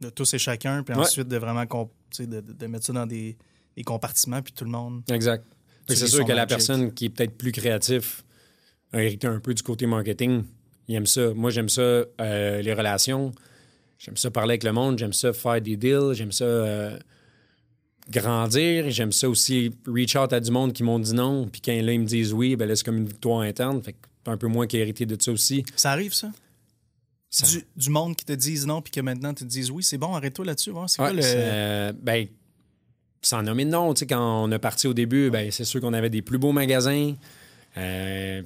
de 0.00 0.10
tous 0.10 0.34
et 0.34 0.38
chacun, 0.38 0.82
puis 0.82 0.94
Ouais. 0.94 1.00
ensuite 1.02 1.28
de 1.28 1.36
vraiment 1.36 1.64
comp- 1.66 1.92
de, 2.18 2.66
mettre 2.66 2.84
ça 2.86 2.92
dans 2.92 3.06
des, 3.06 3.36
des 3.76 3.84
compartiments, 3.84 4.42
puis 4.42 4.52
tout 4.52 4.64
le 4.64 4.70
monde. 4.70 5.02
Exact. 5.10 5.44
Fait 5.44 5.48
que 5.50 5.92
Utilise 5.94 6.00
C'est 6.10 6.16
sûr 6.16 6.24
que 6.26 6.32
la 6.32 6.46
personne 6.46 6.92
qui 6.92 7.06
est 7.06 7.10
peut-être 7.10 7.38
plus 7.38 7.52
créatif 7.52 8.24
a 8.92 9.02
hérité 9.02 9.26
un 9.28 9.40
peu 9.40 9.54
du 9.54 9.62
côté 9.62 9.86
marketing. 9.86 10.44
Il 10.88 10.94
aime 10.94 11.06
ça. 11.06 11.32
Moi, 11.34 11.50
j'aime 11.50 11.68
ça, 11.68 11.80
euh, 11.82 12.62
les 12.62 12.72
relations. 12.74 13.32
J'aime 13.98 14.16
ça 14.16 14.30
parler 14.30 14.52
avec 14.52 14.64
le 14.64 14.72
monde. 14.72 14.98
J'aime 14.98 15.12
ça 15.12 15.32
faire 15.32 15.60
des 15.60 15.76
deals. 15.76 16.12
J'aime 16.14 16.32
ça 16.32 16.44
euh, 16.44 16.98
grandir. 18.10 18.90
J'aime 18.90 19.12
ça 19.12 19.28
aussi 19.28 19.70
reach 19.86 20.16
out 20.16 20.32
à 20.32 20.40
du 20.40 20.50
monde 20.50 20.72
qui 20.72 20.82
m'ont 20.82 20.98
dit 20.98 21.14
non. 21.14 21.46
Puis 21.48 21.60
quand 21.60 21.72
là, 21.72 21.92
ils 21.92 22.00
me 22.00 22.06
disent 22.06 22.32
oui, 22.32 22.56
ben 22.56 22.68
là, 22.68 22.74
c'est 22.76 22.84
comme 22.84 22.96
une 22.98 23.06
victoire 23.08 23.40
interne. 23.40 23.82
Fait 23.82 23.92
que 23.92 23.98
un 24.26 24.36
peu 24.36 24.46
moins 24.46 24.66
qui 24.66 24.76
a 24.76 24.80
hérité 24.80 25.06
de 25.06 25.16
ça 25.20 25.32
aussi. 25.32 25.64
Ça 25.74 25.90
arrive, 25.92 26.12
ça? 26.12 26.30
Ça- 27.30 27.46
Du, 27.46 27.64
du 27.76 27.90
monde 27.90 28.14
qui 28.16 28.24
te 28.26 28.32
dise 28.32 28.66
non, 28.66 28.82
puis 28.82 28.90
que 28.90 29.00
maintenant 29.00 29.32
te 29.34 29.44
disent 29.44 29.70
oui, 29.70 29.82
c'est 29.82 29.96
bon, 29.98 30.14
arrête-toi 30.14 30.44
là-dessus. 30.44 30.70
voir, 30.70 30.88
C'est 30.88 31.00
Ouais, 31.02 31.08
quoi 31.08 31.16
le. 31.16 31.22
euh, 31.24 31.92
ben, 32.00 32.26
sans 33.22 33.42
nommer 33.42 33.64
de 33.64 33.70
nom, 33.70 33.92
tu 33.94 34.00
sais, 34.00 34.06
quand 34.06 34.44
on 34.44 34.52
a 34.52 34.58
parti 34.58 34.86
au 34.86 34.94
début, 34.94 35.30
ben, 35.30 35.50
c'est 35.50 35.64
sûr 35.64 35.80
qu'on 35.80 35.92
avait 35.92 36.10
des 36.10 36.22
plus 36.22 36.38
beaux 36.38 36.52
magasins. 36.52 37.14
Euh, 37.76 38.42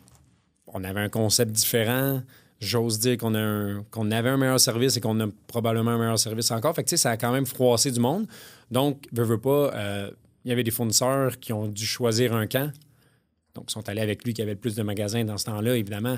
on 0.72 0.84
avait 0.84 1.00
un 1.00 1.08
concept 1.08 1.52
différent. 1.52 2.22
J'ose 2.60 2.98
dire 3.00 3.16
qu'on, 3.18 3.34
a 3.34 3.40
un- 3.40 3.82
qu'on 3.90 4.10
avait 4.12 4.28
un 4.28 4.36
meilleur 4.36 4.60
service 4.60 4.96
et 4.96 5.00
qu'on 5.00 5.18
a 5.20 5.26
probablement 5.48 5.92
un 5.92 5.98
meilleur 5.98 6.18
service 6.18 6.50
encore. 6.52 6.74
Fait 6.74 6.84
que, 6.84 6.96
ça 6.96 7.10
a 7.10 7.16
quand 7.16 7.32
même 7.32 7.46
froissé 7.46 7.90
du 7.90 7.98
monde. 8.00 8.26
Donc, 8.70 9.04
veux, 9.12 9.24
veux 9.24 9.40
pas, 9.40 9.72
euh, 9.74 10.10
il 10.44 10.48
y 10.50 10.52
avait 10.52 10.62
des 10.62 10.70
fournisseurs 10.70 11.38
qui 11.40 11.52
ont 11.52 11.66
dû 11.66 11.84
choisir 11.84 12.34
un 12.34 12.46
camp. 12.46 12.70
Donc, 13.54 13.66
ils 13.68 13.72
sont 13.72 13.88
allés 13.88 14.00
avec 14.00 14.24
lui 14.24 14.32
qui 14.32 14.42
avait 14.42 14.52
le 14.52 14.58
plus 14.58 14.74
de 14.76 14.82
magasins 14.82 15.24
dans 15.24 15.36
ce 15.38 15.44
temps-là, 15.46 15.76
évidemment. 15.76 16.16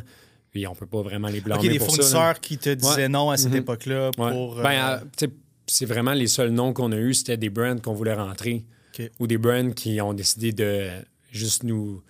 Puis, 0.50 0.66
on 0.66 0.74
peut 0.74 0.86
pas 0.86 1.02
vraiment 1.02 1.28
les 1.28 1.40
blâmer 1.40 1.64
OK, 1.66 1.72
des 1.72 1.78
pour 1.78 1.90
ça. 1.90 1.96
là. 1.96 2.02
fournisseurs 2.08 2.40
qui 2.40 2.58
te 2.58 2.70
disaient 2.70 2.94
Ouais. 3.04 3.08
non 3.08 3.30
à 3.30 3.36
cette 3.38 3.52
Mhm. 3.52 3.58
époque-là 3.58 4.10
Ouais. 4.18 4.30
pour. 4.30 4.56
Ben, 4.56 4.70
euh, 4.70 4.96
euh, 4.96 4.98
tu 5.16 5.26
sais, 5.26 5.32
c'est 5.66 5.86
vraiment 5.86 6.12
les 6.12 6.26
seuls 6.28 6.50
noms 6.50 6.72
qu'on 6.74 6.92
a 6.92 6.96
eus, 6.96 7.14
c'était 7.14 7.36
des 7.38 7.48
brands 7.50 7.78
qu'on 7.78 7.94
voulait 7.94 8.14
rentrer. 8.14 8.64
Ou 9.18 9.26
des 9.26 9.38
brands 9.38 9.70
qui 9.72 10.00
ont 10.00 10.12
décidé 10.12 10.52
de 10.52 10.88
juste 11.32 11.64
nous, 11.64 12.02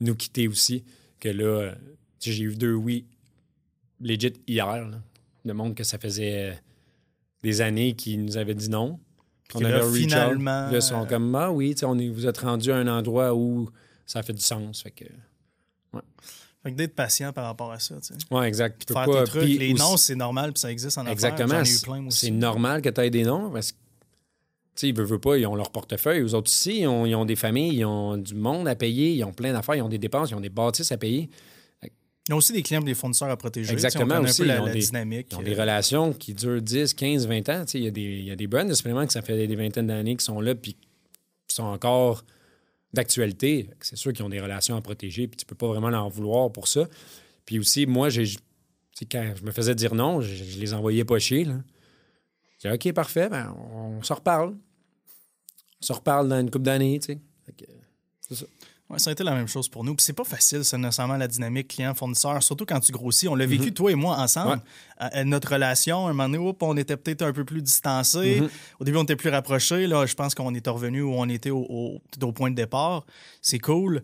nous 0.00 0.14
quitter 0.14 0.48
aussi. 0.48 0.84
Que 1.20 1.28
là, 1.28 1.74
j'ai 2.20 2.42
eu 2.42 2.54
deux 2.56 2.74
oui 2.74 3.06
legit 4.00 4.32
hier. 4.46 4.88
Là. 4.88 5.00
Le 5.44 5.52
monde 5.54 5.74
que 5.74 5.84
ça 5.84 5.98
faisait 5.98 6.50
euh, 6.50 6.54
des 7.42 7.60
années 7.60 7.94
qui 7.94 8.16
nous 8.16 8.36
avait 8.36 8.54
dit 8.54 8.68
non. 8.70 8.98
Puis 9.48 9.60
là, 9.60 9.84
out. 9.86 9.94
finalement, 9.94 10.68
Là, 10.70 10.76
ils 10.76 10.82
sont 10.82 11.02
euh, 11.02 11.06
comme 11.06 11.34
Ah 11.34 11.50
oui, 11.50 11.74
tu 11.74 11.80
sais, 11.80 11.86
on 11.86 11.98
est, 11.98 12.08
vous 12.08 12.26
êtes 12.26 12.38
rendu 12.38 12.70
à 12.72 12.76
un 12.76 12.86
endroit 12.86 13.34
où 13.34 13.68
ça 14.06 14.22
fait 14.22 14.32
du 14.32 14.40
sens. 14.42 14.82
Fait 14.82 14.90
que, 14.92 15.04
Fait 16.62 16.70
que 16.72 16.76
d'être 16.76 16.94
patient 16.94 17.32
par 17.32 17.44
rapport 17.46 17.72
à 17.72 17.78
ça, 17.78 17.96
tu 18.00 18.14
sais. 18.14 18.14
ouais, 18.30 18.46
exact. 18.46 18.90
Faire 18.92 19.06
tes 19.06 19.24
trucs. 19.24 19.42
puis 19.42 19.58
Les 19.58 19.72
aussi- 19.72 19.82
noms, 19.82 19.96
c'est 19.96 20.14
normal, 20.14 20.52
puis 20.52 20.60
ça 20.60 20.70
existe 20.70 20.98
en. 20.98 21.06
Exactement. 21.06 21.62
C'est- 22.10 22.30
normal 22.30 22.82
que 22.82 22.90
tu 22.90 23.00
aies 23.00 23.10
des 23.10 23.24
noms 23.24 23.50
parce 23.50 23.72
que, 23.72 23.78
ils 24.82 24.94
veulent, 24.94 25.06
veulent 25.06 25.20
pas, 25.20 25.36
ils 25.36 25.46
ont 25.46 25.54
leur 25.54 25.70
portefeuille. 25.70 26.20
Eux 26.20 26.34
autres 26.34 26.50
aussi, 26.50 26.80
ils 26.80 26.86
ont, 26.86 27.04
ils 27.06 27.14
ont 27.14 27.24
des 27.24 27.36
familles, 27.36 27.76
ils 27.78 27.84
ont 27.84 28.16
du 28.16 28.34
monde 28.34 28.66
à 28.68 28.74
payer, 28.74 29.12
ils 29.12 29.24
ont 29.24 29.32
plein 29.32 29.52
d'affaires, 29.52 29.74
ils 29.76 29.82
ont 29.82 29.88
des 29.88 29.98
dépenses, 29.98 30.30
ils 30.30 30.34
ont 30.34 30.40
des 30.40 30.48
bâtisses 30.48 30.92
à 30.92 30.96
payer. 30.96 31.28
Ils 32.28 32.34
ont 32.34 32.36
aussi 32.36 32.52
des 32.52 32.62
clients 32.62 32.80
des 32.80 32.94
fournisseurs 32.94 33.28
à 33.30 33.36
protéger. 33.36 33.72
Exactement, 33.72 34.16
On 34.18 34.24
aussi, 34.24 34.42
un 34.42 34.44
peu 34.46 34.50
ils 34.52 34.60
ont 34.60 34.66
la 34.66 34.72
des- 34.72 34.78
dynamique. 34.80 35.26
Ils 35.32 35.36
ont 35.38 35.42
des 35.42 35.56
euh, 35.56 35.60
relations 35.60 36.12
qui 36.12 36.32
durent 36.34 36.62
10, 36.62 36.94
15, 36.94 37.26
20 37.26 37.48
ans. 37.48 37.64
Il 37.74 37.82
y, 37.82 37.86
a 37.88 37.90
des- 37.90 38.00
il 38.02 38.24
y 38.24 38.30
a 38.30 38.36
des 38.36 38.46
brands 38.46 38.64
de 38.64 38.74
suppléments 38.74 39.04
que 39.06 39.12
ça 39.12 39.22
fait 39.22 39.46
des 39.46 39.56
vingtaines 39.56 39.88
d'années 39.88 40.16
qui 40.16 40.24
sont 40.24 40.40
là 40.40 40.54
puis 40.54 40.74
qui 40.74 41.54
sont 41.56 41.64
encore 41.64 42.24
d'actualité. 42.92 43.68
C'est 43.80 43.96
sûr 43.96 44.12
qu'ils 44.12 44.24
ont 44.24 44.28
des 44.28 44.40
relations 44.40 44.76
à 44.76 44.80
protéger 44.80 45.26
puis 45.28 45.36
tu 45.36 45.46
peux 45.46 45.54
pas 45.54 45.66
vraiment 45.68 45.90
leur 45.90 46.08
vouloir 46.08 46.50
pour 46.52 46.68
ça. 46.68 46.88
Puis 47.46 47.58
aussi, 47.58 47.86
moi, 47.86 48.08
j'ai, 48.10 48.24
quand 49.10 49.32
je 49.36 49.44
me 49.44 49.50
faisais 49.50 49.74
dire 49.74 49.94
non, 49.94 50.20
je, 50.20 50.32
je 50.32 50.58
les 50.58 50.72
envoyais 50.74 51.04
pas 51.04 51.18
chier. 51.18 51.44
Là. 51.44 51.54
OK, 52.66 52.92
parfait, 52.92 53.28
ben, 53.28 53.54
on 53.74 54.02
se 54.02 54.12
reparle. 54.12 54.54
On 55.82 55.84
se 55.86 55.92
reparle 55.92 56.28
dans 56.28 56.40
une 56.40 56.50
couple 56.50 56.64
d'années. 56.64 56.98
tu 57.00 57.14
sais. 57.14 57.18
C'est 58.28 58.34
ça. 58.34 58.44
Ouais, 58.90 58.98
ça 58.98 59.10
a 59.10 59.12
été 59.12 59.22
la 59.22 59.34
même 59.34 59.46
chose 59.46 59.68
pour 59.68 59.84
nous. 59.84 59.94
Puis 59.94 60.04
c'est 60.04 60.12
pas 60.12 60.24
facile, 60.24 60.64
ça, 60.64 60.76
nécessairement, 60.76 61.16
la 61.16 61.28
dynamique 61.28 61.68
client-fournisseur, 61.68 62.42
surtout 62.42 62.66
quand 62.66 62.80
tu 62.80 62.90
grossis. 62.90 63.28
On 63.28 63.36
l'a 63.36 63.46
vécu, 63.46 63.66
Mhm. 63.68 63.70
toi 63.74 63.92
et 63.92 63.94
moi, 63.94 64.18
ensemble. 64.18 64.60
À- 64.98 65.06
à 65.18 65.24
notre 65.24 65.52
relation, 65.52 66.06
un 66.08 66.12
moment 66.12 66.28
donné, 66.28 66.38
hop, 66.38 66.60
on 66.62 66.76
était 66.76 66.96
peut-être 66.96 67.22
un 67.22 67.32
peu 67.32 67.44
plus 67.44 67.62
distancés. 67.62 68.40
Mhm. 68.40 68.48
Au 68.80 68.84
début, 68.84 68.98
on 68.98 69.04
était 69.04 69.14
plus 69.16 69.30
rapprochés. 69.30 69.86
Là, 69.86 70.06
je 70.06 70.14
pense 70.14 70.34
qu'on 70.34 70.52
est 70.54 70.66
revenu 70.68 71.02
où 71.02 71.12
on 71.14 71.28
était 71.28 71.50
au, 71.50 71.60
au, 72.20 72.32
point 72.32 72.50
de 72.50 72.56
départ. 72.56 73.06
C'est 73.40 73.60
cool. 73.60 74.02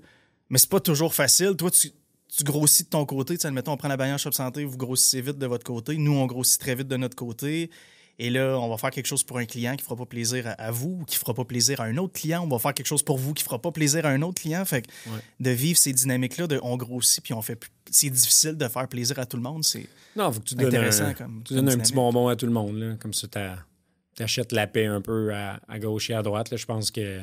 Mais 0.50 0.58
c'est 0.58 0.70
pas 0.70 0.80
toujours 0.80 1.14
facile. 1.14 1.56
Toi, 1.56 1.72
tu, 1.72 1.90
tu 2.28 2.44
grossis 2.44 2.84
de 2.84 2.88
ton 2.88 3.04
côté. 3.06 3.34
Tu 3.34 3.40
sais, 3.42 3.48
admettons, 3.48 3.72
on 3.72 3.76
prend 3.76 3.88
la 3.88 3.96
bannière 3.96 4.20
Shop 4.20 4.30
Santé, 4.32 4.64
vous 4.64 4.76
grossissez 4.76 5.20
vite 5.20 5.38
de 5.38 5.46
votre 5.46 5.64
côté. 5.64 5.96
Nous, 5.96 6.12
on 6.12 6.26
grossit 6.26 6.60
très 6.60 6.76
vite 6.76 6.86
de 6.86 6.96
notre 6.96 7.16
côté. 7.16 7.70
Et 8.18 8.30
là, 8.30 8.58
on 8.58 8.68
va 8.70 8.78
faire 8.78 8.90
quelque 8.90 9.06
chose 9.06 9.22
pour 9.22 9.36
un 9.38 9.44
client 9.44 9.76
qui 9.76 9.84
fera 9.84 9.94
pas 9.94 10.06
plaisir 10.06 10.46
à, 10.46 10.50
à 10.52 10.70
vous 10.70 11.00
ou 11.02 11.04
qui 11.04 11.16
fera 11.16 11.34
pas 11.34 11.44
plaisir 11.44 11.80
à 11.82 11.84
un 11.84 11.96
autre 11.98 12.14
client. 12.14 12.42
On 12.42 12.48
va 12.48 12.58
faire 12.58 12.72
quelque 12.72 12.86
chose 12.86 13.02
pour 13.02 13.18
vous 13.18 13.34
qui 13.34 13.44
fera 13.44 13.60
pas 13.60 13.70
plaisir 13.72 14.06
à 14.06 14.08
un 14.08 14.22
autre 14.22 14.40
client. 14.40 14.64
Fait 14.64 14.82
que 14.82 14.88
Ouais. 15.10 15.20
de 15.40 15.50
vivre 15.50 15.78
ces 15.78 15.92
dynamiques-là, 15.92 16.46
de 16.46 16.58
on 16.62 16.76
grossit 16.78 17.22
puis 17.22 17.34
on 17.34 17.42
fait 17.42 17.56
plus- 17.56 17.70
c'est 17.90 18.08
difficile 18.08 18.56
de 18.56 18.68
faire 18.68 18.88
plaisir 18.88 19.18
à 19.18 19.26
tout 19.26 19.36
le 19.36 19.42
monde. 19.42 19.64
C'est 19.64 19.86
Non, 20.16 20.32
faut 20.32 20.40
que 20.40 20.46
tu 20.46 20.54
donnes 20.54 20.68
intéressant 20.68 21.04
un, 21.04 21.14
comme, 21.14 21.42
tu 21.44 21.54
comme 21.54 21.64
donnes 21.66 21.74
un 21.74 21.82
petit 21.82 21.92
bonbon 21.92 22.28
à 22.28 22.36
tout 22.36 22.46
le 22.46 22.52
monde. 22.52 22.78
Là. 22.78 22.94
Comme 22.98 23.12
ça, 23.12 23.28
tu 23.28 24.22
achètes 24.22 24.52
la 24.52 24.66
paix 24.66 24.86
un 24.86 25.02
peu 25.02 25.34
à, 25.34 25.60
à 25.68 25.78
gauche 25.78 26.08
et 26.08 26.14
à 26.14 26.22
droite. 26.22 26.50
Là. 26.50 26.56
Je 26.56 26.64
pense 26.64 26.90
que 26.90 27.20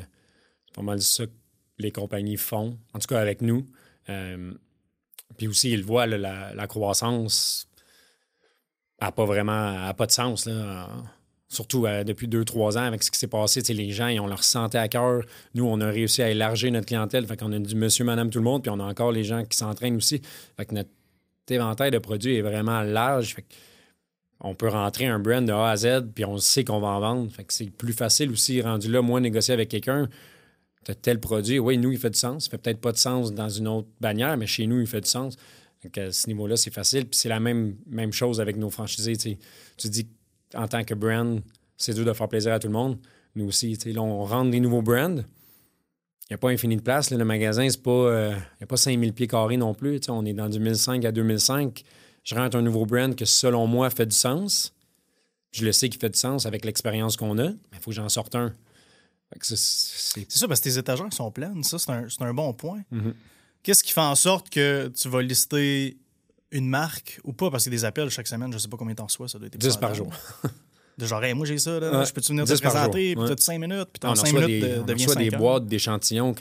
c'est 0.66 0.74
pas 0.74 0.82
mal 0.82 1.00
ça 1.02 1.26
que 1.26 1.32
les 1.78 1.90
compagnies 1.90 2.36
font, 2.36 2.78
en 2.92 2.98
tout 3.00 3.08
cas 3.08 3.20
avec 3.20 3.42
nous. 3.42 3.66
Euh, 4.10 4.52
puis 5.38 5.48
aussi, 5.48 5.72
ils 5.72 5.82
voient, 5.82 6.06
là, 6.06 6.18
la, 6.18 6.54
la 6.54 6.66
croissance 6.68 7.66
n'a 9.00 9.12
pas 9.12 9.24
vraiment 9.24 9.92
pas 9.94 10.06
de 10.06 10.12
sens. 10.12 10.48
Surtout 11.48 11.86
euh, 11.86 12.02
depuis 12.04 12.26
deux, 12.26 12.44
trois 12.44 12.76
ans, 12.78 12.82
avec 12.82 13.02
ce 13.02 13.10
qui 13.10 13.18
s'est 13.18 13.28
passé, 13.28 13.60
les 13.72 13.90
gens, 13.90 14.08
ils 14.08 14.18
ont 14.18 14.26
leur 14.26 14.42
santé 14.42 14.76
à 14.76 14.88
cœur. 14.88 15.22
Nous, 15.54 15.64
on 15.64 15.80
a 15.80 15.86
réussi 15.86 16.20
à 16.22 16.30
élargir 16.30 16.72
notre 16.72 16.86
clientèle. 16.86 17.26
Fait 17.26 17.36
qu'on 17.36 17.52
a 17.52 17.58
du 17.58 17.76
monsieur, 17.76 18.04
madame, 18.04 18.30
tout 18.30 18.38
le 18.38 18.44
monde. 18.44 18.62
Puis 18.62 18.70
on 18.70 18.80
a 18.80 18.84
encore 18.84 19.12
les 19.12 19.24
gens 19.24 19.44
qui 19.44 19.56
s'entraînent 19.56 19.96
aussi. 19.96 20.20
Fait 20.56 20.64
que 20.64 20.74
notre 20.74 20.90
éventail 21.48 21.90
de 21.90 21.98
produits 21.98 22.36
est 22.36 22.42
vraiment 22.42 22.82
large. 22.82 23.36
On 24.40 24.54
peut 24.54 24.68
rentrer 24.68 25.06
un 25.06 25.20
brand 25.20 25.46
de 25.46 25.52
A 25.52 25.70
à 25.70 25.76
Z, 25.76 26.12
puis 26.14 26.24
on 26.24 26.38
sait 26.38 26.64
qu'on 26.64 26.80
va 26.80 26.88
en 26.88 27.00
vendre. 27.00 27.30
C'est 27.48 27.70
plus 27.70 27.92
facile 27.92 28.30
aussi, 28.30 28.60
rendu 28.60 28.90
là, 28.90 29.00
moi, 29.00 29.20
négocier 29.20 29.54
avec 29.54 29.68
quelqu'un. 29.68 30.08
Tel 31.02 31.20
produit, 31.20 31.58
oui, 31.58 31.78
nous, 31.78 31.92
il 31.92 31.98
fait 31.98 32.10
du 32.10 32.18
sens. 32.18 32.46
Il 32.46 32.50
fait 32.50 32.58
peut-être 32.58 32.80
pas 32.80 32.92
de 32.92 32.98
sens 32.98 33.32
dans 33.32 33.48
une 33.48 33.68
autre 33.68 33.88
bannière, 34.00 34.36
mais 34.36 34.46
chez 34.46 34.66
nous, 34.66 34.80
il 34.80 34.86
fait 34.86 35.00
du 35.00 35.08
sens. 35.08 35.36
Donc, 35.84 35.98
à 35.98 36.10
ce 36.12 36.26
niveau-là, 36.26 36.56
c'est 36.56 36.72
facile. 36.72 37.06
Puis 37.06 37.18
c'est 37.18 37.28
la 37.28 37.40
même, 37.40 37.76
même 37.86 38.12
chose 38.12 38.40
avec 38.40 38.56
nos 38.56 38.70
franchisés. 38.70 39.16
tu 39.16 39.88
dis, 39.88 40.08
en 40.54 40.66
tant 40.66 40.82
que 40.84 40.94
brand, 40.94 41.40
c'est 41.76 41.94
dur 41.94 42.04
de 42.04 42.12
faire 42.12 42.28
plaisir 42.28 42.52
à 42.52 42.58
tout 42.58 42.68
le 42.68 42.72
monde. 42.72 42.98
Nous 43.36 43.46
aussi, 43.46 43.74
là, 43.86 44.00
on 44.02 44.24
rentre 44.24 44.50
des 44.50 44.60
nouveaux 44.60 44.82
brands. 44.82 45.16
Il 45.16 46.32
n'y 46.32 46.34
a 46.34 46.38
pas 46.38 46.48
infini 46.50 46.76
de 46.76 46.80
place. 46.82 47.10
là. 47.10 47.18
Le 47.18 47.24
magasin, 47.24 47.68
c'est 47.68 47.82
pas, 47.82 47.90
euh, 47.90 48.30
il 48.32 48.56
n'y 48.60 48.64
a 48.64 48.66
pas 48.66 48.76
5000 48.78 49.12
pieds 49.12 49.26
carrés 49.26 49.56
non 49.58 49.74
plus. 49.74 50.00
On 50.08 50.24
est 50.24 50.32
dans 50.32 50.48
2005 50.48 51.04
à 51.04 51.12
2005. 51.12 51.82
Je 52.22 52.34
rentre 52.34 52.56
un 52.56 52.62
nouveau 52.62 52.86
brand 52.86 53.14
que, 53.14 53.26
selon 53.26 53.66
moi, 53.66 53.90
fait 53.90 54.06
du 54.06 54.16
sens. 54.16 54.72
Je 55.52 55.64
le 55.64 55.72
sais 55.72 55.88
qu'il 55.90 56.00
fait 56.00 56.08
du 56.10 56.18
sens 56.18 56.46
avec 56.46 56.64
l'expérience 56.64 57.16
qu'on 57.18 57.38
a, 57.38 57.48
mais 57.48 57.56
il 57.74 57.78
faut 57.80 57.90
que 57.90 57.96
j'en 57.96 58.08
sorte 58.08 58.34
un. 58.34 58.54
C'est- 59.40 60.30
ça, 60.30 60.46
parce 60.48 60.60
que 60.60 60.64
tes 60.70 60.78
étagères 60.78 61.12
sont 61.12 61.30
pleines. 61.30 61.62
Ça, 61.64 61.78
c'est 61.78 61.90
un, 61.90 62.06
un 62.20 62.34
bon 62.34 62.52
point. 62.54 62.82
Mhm. 62.90 63.14
Qu'est-ce 63.64 63.82
qui 63.82 63.92
fait 63.92 64.00
en 64.00 64.14
sorte 64.14 64.48
que 64.50 64.86
tu 64.96 65.08
vas 65.08 65.22
lister 65.22 65.96
une 66.52 66.68
marque 66.68 67.18
ou 67.24 67.32
pas? 67.32 67.50
Parce 67.50 67.64
que 67.64 67.70
des 67.70 67.84
appels 67.84 68.08
chaque 68.10 68.28
semaine, 68.28 68.52
je 68.52 68.58
sais 68.58 68.68
pas 68.68 68.76
combien 68.76 68.94
t'en 68.94 69.06
reçois, 69.06 69.26
ça 69.26 69.38
doit 69.38 69.48
être 69.48 69.58
10 69.58 69.76
par 69.78 69.92
jour. 69.94 70.12
De 70.98 71.06
genre, 71.06 71.24
Hey, 71.24 71.34
moi 71.34 71.44
j'ai 71.44 71.58
ça, 71.58 71.80
là, 71.80 71.98
Ouais, 71.98 72.06
je 72.06 72.12
peux-tu 72.12 72.28
venir 72.30 72.44
te 72.44 72.52
10 72.52 72.60
par 72.60 72.70
présenter? 72.72 73.16
Puis 73.16 73.24
t'as 73.26 73.36
5 73.36 73.58
minutes, 73.58 73.88
puis 73.92 74.00
On 74.04 74.08
dans 74.10 74.14
5 74.14 74.26
reçoit 74.26 74.46
minutes, 74.46 74.62
des, 74.62 74.68
de- 74.68 74.80
on 74.80 74.84
devient 74.84 75.04
reçoit 75.06 75.14
5 75.14 75.20
des 75.28 75.34
heures. 75.34 75.40
boîtes 75.40 75.66
d'échantillons. 75.66 76.34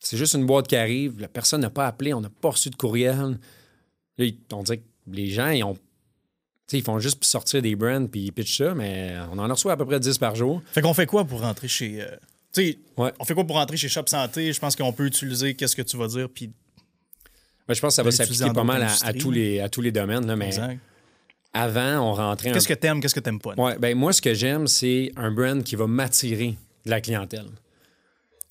C'est 0.00 0.16
juste 0.16 0.34
une 0.34 0.44
boîte 0.44 0.66
qui 0.66 0.74
arrive, 0.74 1.20
la 1.20 1.28
personne 1.28 1.60
n'a 1.60 1.70
pas 1.70 1.86
appelé, 1.86 2.12
on 2.14 2.20
n'a 2.20 2.30
pas 2.30 2.50
reçu 2.50 2.68
de 2.70 2.74
courriel. 2.74 3.38
Là, 4.18 4.26
on 4.52 4.62
dirait 4.64 4.78
que 4.78 4.84
les 5.12 5.28
gens, 5.28 5.50
ils 5.50 5.62
ont. 5.62 5.74
tu 5.74 5.80
sais, 6.66 6.78
ils 6.78 6.82
font 6.84 6.98
juste 6.98 7.24
sortir 7.24 7.62
des 7.62 7.76
brands 7.76 8.06
puis 8.06 8.22
ils 8.24 8.32
pitchent 8.32 8.58
ça, 8.58 8.74
mais 8.74 9.14
on 9.30 9.38
en 9.38 9.46
reçoit 9.46 9.72
à 9.72 9.76
peu 9.76 9.86
près 9.86 10.00
10 10.00 10.18
par 10.18 10.34
jour. 10.34 10.60
Fait 10.72 10.80
qu'on 10.82 10.94
fait 10.94 11.06
quoi 11.06 11.24
pour 11.24 11.40
rentrer 11.42 11.68
chez. 11.68 12.02
euh, 12.02 12.08
sais, 12.62 12.78
Ouais. 12.96 13.12
on 13.18 13.24
fait 13.24 13.34
quoi 13.34 13.44
pour 13.44 13.56
rentrer 13.56 13.76
chez 13.76 13.88
Shop 13.88 14.04
Santé? 14.06 14.52
Je 14.52 14.60
pense 14.60 14.76
qu'on 14.76 14.92
peut 14.92 15.06
utiliser 15.06 15.54
qu'est-ce 15.54 15.76
que 15.76 15.82
tu 15.82 15.96
vas 15.96 16.06
dire, 16.08 16.28
puis 16.28 16.50
je 17.68 17.80
pense 17.80 17.90
que 17.90 17.94
ça 17.94 18.02
va 18.02 18.10
l'utiliser 18.10 18.34
s'appliquer 18.34 18.50
en 18.50 18.54
pas 18.54 18.64
mal 18.64 18.86
à, 19.02 19.12
tous 19.12 19.30
les, 19.30 19.60
à 19.60 19.68
tous 19.68 19.80
les 19.80 19.90
domaines, 19.92 20.26
là, 20.26 20.36
mais 20.36 20.46
exact. 20.46 20.78
avant, 21.52 22.10
on 22.10 22.14
rentrait. 22.14 22.52
Qu'est-ce 22.52 22.68
que 22.68 22.74
t'aimes, 22.74 23.00
qu'est-ce 23.00 23.14
que 23.14 23.20
t'aimes 23.20 23.40
pas? 23.40 23.54
Ouais, 23.56 23.78
ben 23.78 23.96
moi, 23.96 24.12
ce 24.12 24.20
que 24.20 24.34
j'aime, 24.34 24.66
c'est 24.66 25.12
un 25.16 25.30
brand 25.30 25.62
qui 25.62 25.76
va 25.76 25.86
m'attirer 25.86 26.56
de 26.84 26.90
la 26.90 27.00
clientèle. 27.00 27.46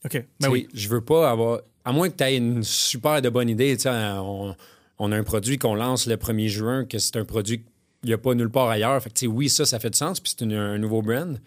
OK. 0.06 0.24
Ben 0.40 0.50
oui. 0.50 0.68
Je 0.74 0.88
veux 0.90 1.02
pas 1.02 1.30
avoir. 1.30 1.62
À 1.86 1.92
moins 1.92 2.10
que 2.10 2.16
tu 2.16 2.24
aies 2.24 2.38
une 2.38 2.64
super 2.64 3.22
de 3.22 3.30
bonne 3.30 3.50
idée, 3.50 3.78
on, 3.86 4.56
on 5.00 5.12
a 5.12 5.18
un 5.18 5.24
produit 5.24 5.58
qu'on 5.58 5.76
lance 5.76 6.08
le 6.08 6.16
1er 6.16 6.48
juin, 6.48 6.86
que 6.86 6.98
c'est 6.98 7.18
un 7.18 7.26
produit 7.26 7.60
qu'il 7.60 8.08
n'y 8.10 8.14
a 8.14 8.18
pas 8.18 8.34
nulle 8.34 8.50
part 8.50 8.70
ailleurs. 8.70 9.02
Fait 9.04 9.10
que, 9.10 9.26
oui, 9.28 9.50
ça, 9.50 9.66
ça 9.66 9.80
fait 9.80 9.90
du 9.90 9.98
sens, 9.98 10.20
puis 10.20 10.34
c'est 10.38 10.44
un 10.46 10.78
nouveau 10.78 11.02
brand. 11.02 11.40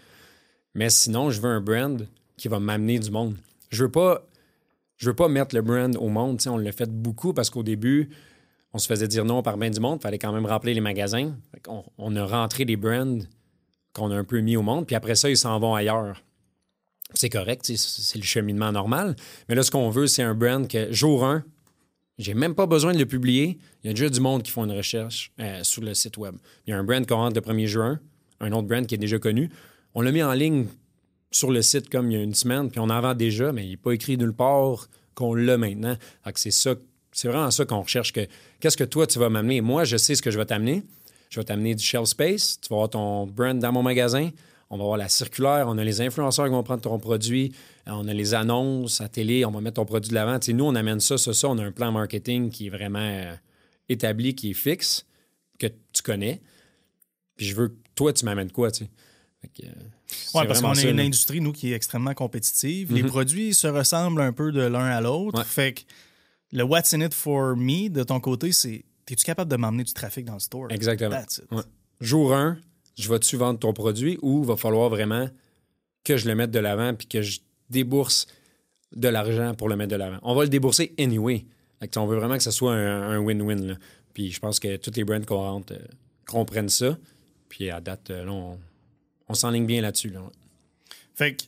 Mais 0.74 0.90
sinon, 0.90 1.30
je 1.30 1.40
veux 1.40 1.48
un 1.48 1.60
brand 1.60 2.06
qui 2.36 2.48
va 2.48 2.60
m'amener 2.60 2.98
du 2.98 3.10
monde. 3.10 3.36
Je 3.70 3.84
veux 3.84 3.90
pas. 3.90 4.26
Je 4.96 5.10
veux 5.10 5.16
pas 5.16 5.28
mettre 5.28 5.54
le 5.54 5.60
brand 5.60 5.94
au 5.96 6.08
monde. 6.08 6.40
On 6.46 6.56
l'a 6.56 6.72
fait 6.72 6.90
beaucoup 6.90 7.34
parce 7.34 7.50
qu'au 7.50 7.62
début, 7.62 8.08
on 8.72 8.78
se 8.78 8.86
faisait 8.86 9.08
dire 9.08 9.26
non 9.26 9.42
par 9.42 9.58
bien 9.58 9.68
du 9.68 9.78
monde. 9.78 9.98
Il 10.00 10.02
fallait 10.02 10.18
quand 10.18 10.32
même 10.32 10.46
remplir 10.46 10.74
les 10.74 10.80
magasins. 10.80 11.34
On, 11.68 11.84
on, 11.98 12.16
a 12.16 12.24
rentré 12.24 12.64
des 12.64 12.76
brands 12.76 13.18
qu'on 13.92 14.10
a 14.10 14.16
un 14.16 14.24
peu 14.24 14.40
mis 14.40 14.56
au 14.56 14.62
monde. 14.62 14.86
Puis 14.86 14.96
après 14.96 15.14
ça, 15.14 15.28
ils 15.28 15.36
s'en 15.36 15.58
vont 15.58 15.74
ailleurs. 15.74 16.22
C'est 17.14 17.28
correct, 17.28 17.64
c'est 17.64 18.18
le 18.18 18.24
cheminement 18.24 18.72
normal. 18.72 19.16
Mais 19.48 19.54
là, 19.54 19.62
ce 19.62 19.70
qu'on 19.70 19.90
veut, 19.90 20.06
c'est 20.06 20.22
un 20.22 20.34
brand 20.34 20.66
que 20.66 20.92
jour 20.92 21.24
1, 21.24 21.44
j'ai 22.18 22.34
même 22.34 22.54
pas 22.54 22.66
besoin 22.66 22.92
de 22.92 22.98
le 22.98 23.06
publier. 23.06 23.58
Il 23.82 23.86
y 23.86 23.90
a 23.90 23.92
déjà 23.92 24.08
du 24.08 24.20
monde 24.20 24.42
qui 24.42 24.50
font 24.50 24.64
une 24.64 24.76
recherche 24.76 25.32
euh, 25.40 25.62
sur 25.62 25.82
le 25.82 25.94
site 25.94 26.16
web. 26.16 26.34
Il 26.66 26.70
y 26.70 26.72
a 26.72 26.78
un 26.78 26.84
brand 26.84 27.06
qu'on 27.06 27.16
rentre 27.16 27.36
le 27.36 27.40
1er 27.40 27.66
juin, 27.66 28.00
un 28.40 28.52
autre 28.52 28.66
brand 28.66 28.86
qui 28.86 28.94
est 28.94 28.98
déjà 28.98 29.18
connu. 29.18 29.50
On 29.94 30.00
l'a 30.00 30.12
mis 30.12 30.22
en 30.22 30.32
ligne 30.32 30.66
sur 31.36 31.50
le 31.50 31.62
site 31.62 31.90
comme 31.90 32.10
il 32.10 32.16
y 32.16 32.20
a 32.20 32.22
une 32.22 32.34
semaine, 32.34 32.70
puis 32.70 32.80
on 32.80 32.88
en 32.88 33.00
vend 33.00 33.14
déjà, 33.14 33.52
mais 33.52 33.64
il 33.64 33.70
n'est 33.70 33.76
pas 33.76 33.92
écrit 33.92 34.16
nulle 34.16 34.32
part 34.32 34.88
qu'on 35.14 35.34
l'a 35.34 35.58
maintenant. 35.58 35.96
C'est 36.34 36.50
ça, 36.50 36.74
c'est 37.12 37.28
vraiment 37.28 37.50
ça 37.50 37.64
qu'on 37.64 37.82
recherche. 37.82 38.12
Que, 38.12 38.26
qu'est-ce 38.60 38.76
que 38.76 38.84
toi, 38.84 39.06
tu 39.06 39.18
vas 39.18 39.28
m'amener? 39.28 39.60
Moi, 39.60 39.84
je 39.84 39.96
sais 39.96 40.14
ce 40.14 40.22
que 40.22 40.30
je 40.30 40.38
vais 40.38 40.46
t'amener. 40.46 40.82
Je 41.28 41.40
vais 41.40 41.44
t'amener 41.44 41.74
du 41.74 41.84
shelf 41.84 42.06
space. 42.06 42.58
Tu 42.60 42.68
vas 42.68 42.76
avoir 42.76 42.90
ton 42.90 43.26
brand 43.26 43.58
dans 43.58 43.72
mon 43.72 43.82
magasin. 43.82 44.30
On 44.70 44.76
va 44.76 44.84
avoir 44.84 44.98
la 44.98 45.08
circulaire. 45.08 45.66
On 45.68 45.78
a 45.78 45.84
les 45.84 46.00
influenceurs 46.00 46.46
qui 46.46 46.52
vont 46.52 46.62
prendre 46.62 46.82
ton 46.82 46.98
produit. 46.98 47.52
On 47.86 48.08
a 48.08 48.14
les 48.14 48.34
annonces 48.34 49.00
à 49.00 49.08
télé. 49.08 49.44
On 49.44 49.50
va 49.50 49.60
mettre 49.60 49.76
ton 49.76 49.84
produit 49.84 50.10
de 50.10 50.14
l'avant. 50.14 50.38
nous, 50.48 50.64
on 50.64 50.74
amène 50.74 51.00
ça, 51.00 51.18
ça, 51.18 51.32
ça. 51.32 51.48
On 51.48 51.58
a 51.58 51.64
un 51.64 51.72
plan 51.72 51.92
marketing 51.92 52.50
qui 52.50 52.66
est 52.66 52.70
vraiment 52.70 52.98
euh, 52.98 53.34
établi, 53.88 54.34
qui 54.34 54.50
est 54.50 54.54
fixe, 54.54 55.06
que 55.58 55.66
tu 55.66 56.02
connais. 56.02 56.40
Puis 57.36 57.46
je 57.46 57.54
veux 57.54 57.68
que 57.68 57.76
toi, 57.94 58.12
tu 58.12 58.24
m'amènes 58.24 58.50
quoi, 58.50 58.70
tu 58.70 58.84
sais? 58.84 58.90
Euh, 59.64 59.68
oui, 60.34 60.42
parce 60.46 60.60
qu'on 60.60 60.74
est 60.74 60.90
une 60.90 61.00
industrie, 61.00 61.40
nous, 61.40 61.52
qui 61.52 61.72
est 61.72 61.76
extrêmement 61.76 62.14
compétitive. 62.14 62.92
Les 62.92 63.02
mhm. 63.02 63.08
produits 63.08 63.54
se 63.54 63.66
ressemblent 63.66 64.20
un 64.20 64.32
peu 64.32 64.52
de 64.52 64.62
l'un 64.62 64.86
à 64.86 65.00
l'autre. 65.00 65.44
Fait 65.44 65.72
que 65.72 65.80
le 66.52 66.64
What's 66.64 66.92
in 66.94 67.00
it 67.00 67.14
for 67.14 67.56
me 67.56 67.88
de 67.88 68.02
ton 68.02 68.20
côté, 68.20 68.52
c'est 68.52 68.84
es-tu 69.08 69.24
capable 69.24 69.50
de 69.50 69.56
m'emmener 69.56 69.84
du 69.84 69.92
trafic 69.92 70.24
dans 70.24 70.34
le 70.34 70.40
store? 70.40 70.68
Exactement. 70.70 71.20
Jour 72.00 72.34
1, 72.34 72.58
je 72.98 73.08
vais-tu 73.08 73.36
vendre 73.36 73.58
ton 73.58 73.72
produit 73.72 74.18
ou 74.22 74.42
va 74.44 74.56
falloir 74.56 74.88
vraiment 74.88 75.28
que 76.04 76.16
je 76.16 76.26
le 76.26 76.34
mette 76.34 76.50
de 76.50 76.58
l'avant 76.58 76.94
puis 76.94 77.06
que 77.06 77.22
je 77.22 77.40
débourse 77.70 78.26
de 78.94 79.08
l'argent 79.08 79.54
pour 79.54 79.68
le 79.68 79.76
mettre 79.76 79.92
de 79.92 79.96
l'avant? 79.96 80.18
On 80.22 80.34
va 80.34 80.42
le 80.42 80.48
débourser 80.48 80.94
anyway. 80.98 81.44
on 81.96 82.06
veut 82.06 82.16
vraiment 82.16 82.36
que 82.36 82.42
ce 82.42 82.50
soit 82.50 82.74
un 82.74 83.18
win-win. 83.18 83.78
Puis 84.16 84.32
je 84.32 84.40
pense 84.40 84.58
que 84.58 84.76
tous 84.76 84.92
les 84.96 85.04
brands 85.04 85.20
qu'on 85.20 85.36
rentre 85.36 85.74
euh, 85.74 85.86
comprennent 86.26 86.70
ça. 86.70 86.96
Puis 87.50 87.70
à 87.70 87.82
date, 87.82 88.08
euh, 88.08 88.24
là, 88.24 88.32
on, 88.32 88.58
on 89.28 89.34
s'enligne 89.34 89.66
bien 89.66 89.80
là-dessus. 89.80 90.10
Là. 90.10 90.20
Fait 91.14 91.34
que 91.34 91.44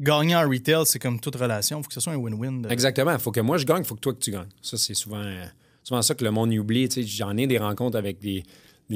gagner 0.00 0.36
en 0.36 0.48
retail, 0.48 0.86
c'est 0.86 0.98
comme 0.98 1.20
toute 1.20 1.36
relation. 1.36 1.78
Il 1.78 1.82
faut 1.82 1.88
que 1.88 1.94
ce 1.94 2.00
soit 2.00 2.12
un 2.12 2.18
win-win. 2.18 2.66
Exactement. 2.70 3.12
Il 3.12 3.18
faut 3.18 3.32
que 3.32 3.40
moi 3.40 3.58
je 3.58 3.64
gagne, 3.64 3.80
il 3.80 3.84
faut 3.84 3.94
que 3.94 4.00
toi 4.00 4.12
que 4.12 4.18
tu 4.18 4.30
gagnes. 4.30 4.48
Ça, 4.62 4.76
c'est 4.76 4.94
souvent, 4.94 5.22
euh, 5.22 5.44
souvent 5.82 6.02
ça 6.02 6.14
que 6.14 6.24
le 6.24 6.30
monde 6.30 6.52
oublie. 6.52 6.88
J'en 7.06 7.36
ai 7.36 7.46
des 7.46 7.58
rencontres 7.58 7.96
avec 7.96 8.18
des, 8.18 8.44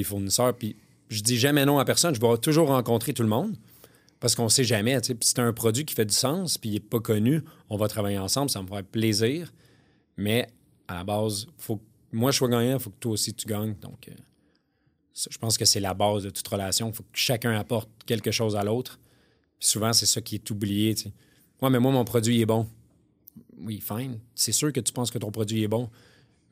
fournisseurs, 0.05 0.55
puis 0.55 0.77
je 1.09 1.23
dis 1.23 1.39
jamais 1.39 1.65
non 1.65 1.79
à 1.79 1.85
personne. 1.85 2.15
Je 2.15 2.21
vais 2.21 2.39
toujours 2.39 2.69
rencontrer 2.69 3.13
tout 3.13 3.23
le 3.23 3.29
monde 3.29 3.57
parce 4.21 4.35
qu'on 4.35 4.45
ne 4.45 4.49
sait 4.49 4.65
jamais. 4.65 5.03
Si 5.03 5.17
c'est 5.21 5.39
un 5.41 5.53
produit 5.53 5.85
qui 5.85 5.95
fait 5.95 6.05
du 6.05 6.15
sens, 6.15 6.59
puis 6.59 6.71
il 6.71 6.75
n'est 6.75 6.81
pas 6.81 7.01
connu, 7.01 7.43
on 7.69 7.77
va 7.77 7.89
travailler 7.89 8.19
ensemble, 8.19 8.51
ça 8.51 8.63
me 8.63 8.69
ferait 8.69 8.83
plaisir. 8.83 9.53
Mais 10.17 10.49
à 10.89 10.95
la 10.95 11.05
base, 11.05 11.47
faut 11.59 11.77
que 11.77 11.83
moi 12.13 12.31
je 12.31 12.37
sois 12.37 12.49
gagnant, 12.49 12.75
il 12.75 12.81
faut 12.81 12.91
que 12.91 12.99
toi 13.01 13.13
aussi 13.13 13.35
tu 13.35 13.47
gagnes. 13.47 13.75
Donc, 13.81 14.09
euh, 14.09 14.13
je 15.29 15.39
pense 15.39 15.59
que 15.59 15.65
c'est 15.65 15.81
la 15.81 15.95
base 15.95 16.23
de 16.23 16.31
toute 16.31 16.47
relation. 16.47 16.89
Il 16.89 16.95
faut 16.95 17.03
que 17.03 17.09
chacun 17.13 17.53
apporte 17.59 17.91
quelque 18.07 18.31
chose 18.31 18.57
à 18.57 18.65
l'autre. 18.65 18.99
souvent, 19.59 19.93
c'est 19.93 20.07
ça 20.07 20.21
qui 20.21 20.37
est 20.37 20.51
oublié. 20.51 20.95
Tu 20.95 21.09
mais 21.63 21.79
moi, 21.79 21.93
mon 21.93 22.05
produit 22.05 22.41
est 22.41 22.47
bon. 22.47 22.67
Oui, 23.59 23.83
fine. 23.87 24.19
C'est 24.35 24.53
sûr 24.53 24.73
que 24.73 24.81
tu 24.81 24.93
penses 24.93 25.11
que 25.11 25.19
ton 25.19 25.31
produit 25.31 25.63
est 25.63 25.69
bon. 25.69 25.91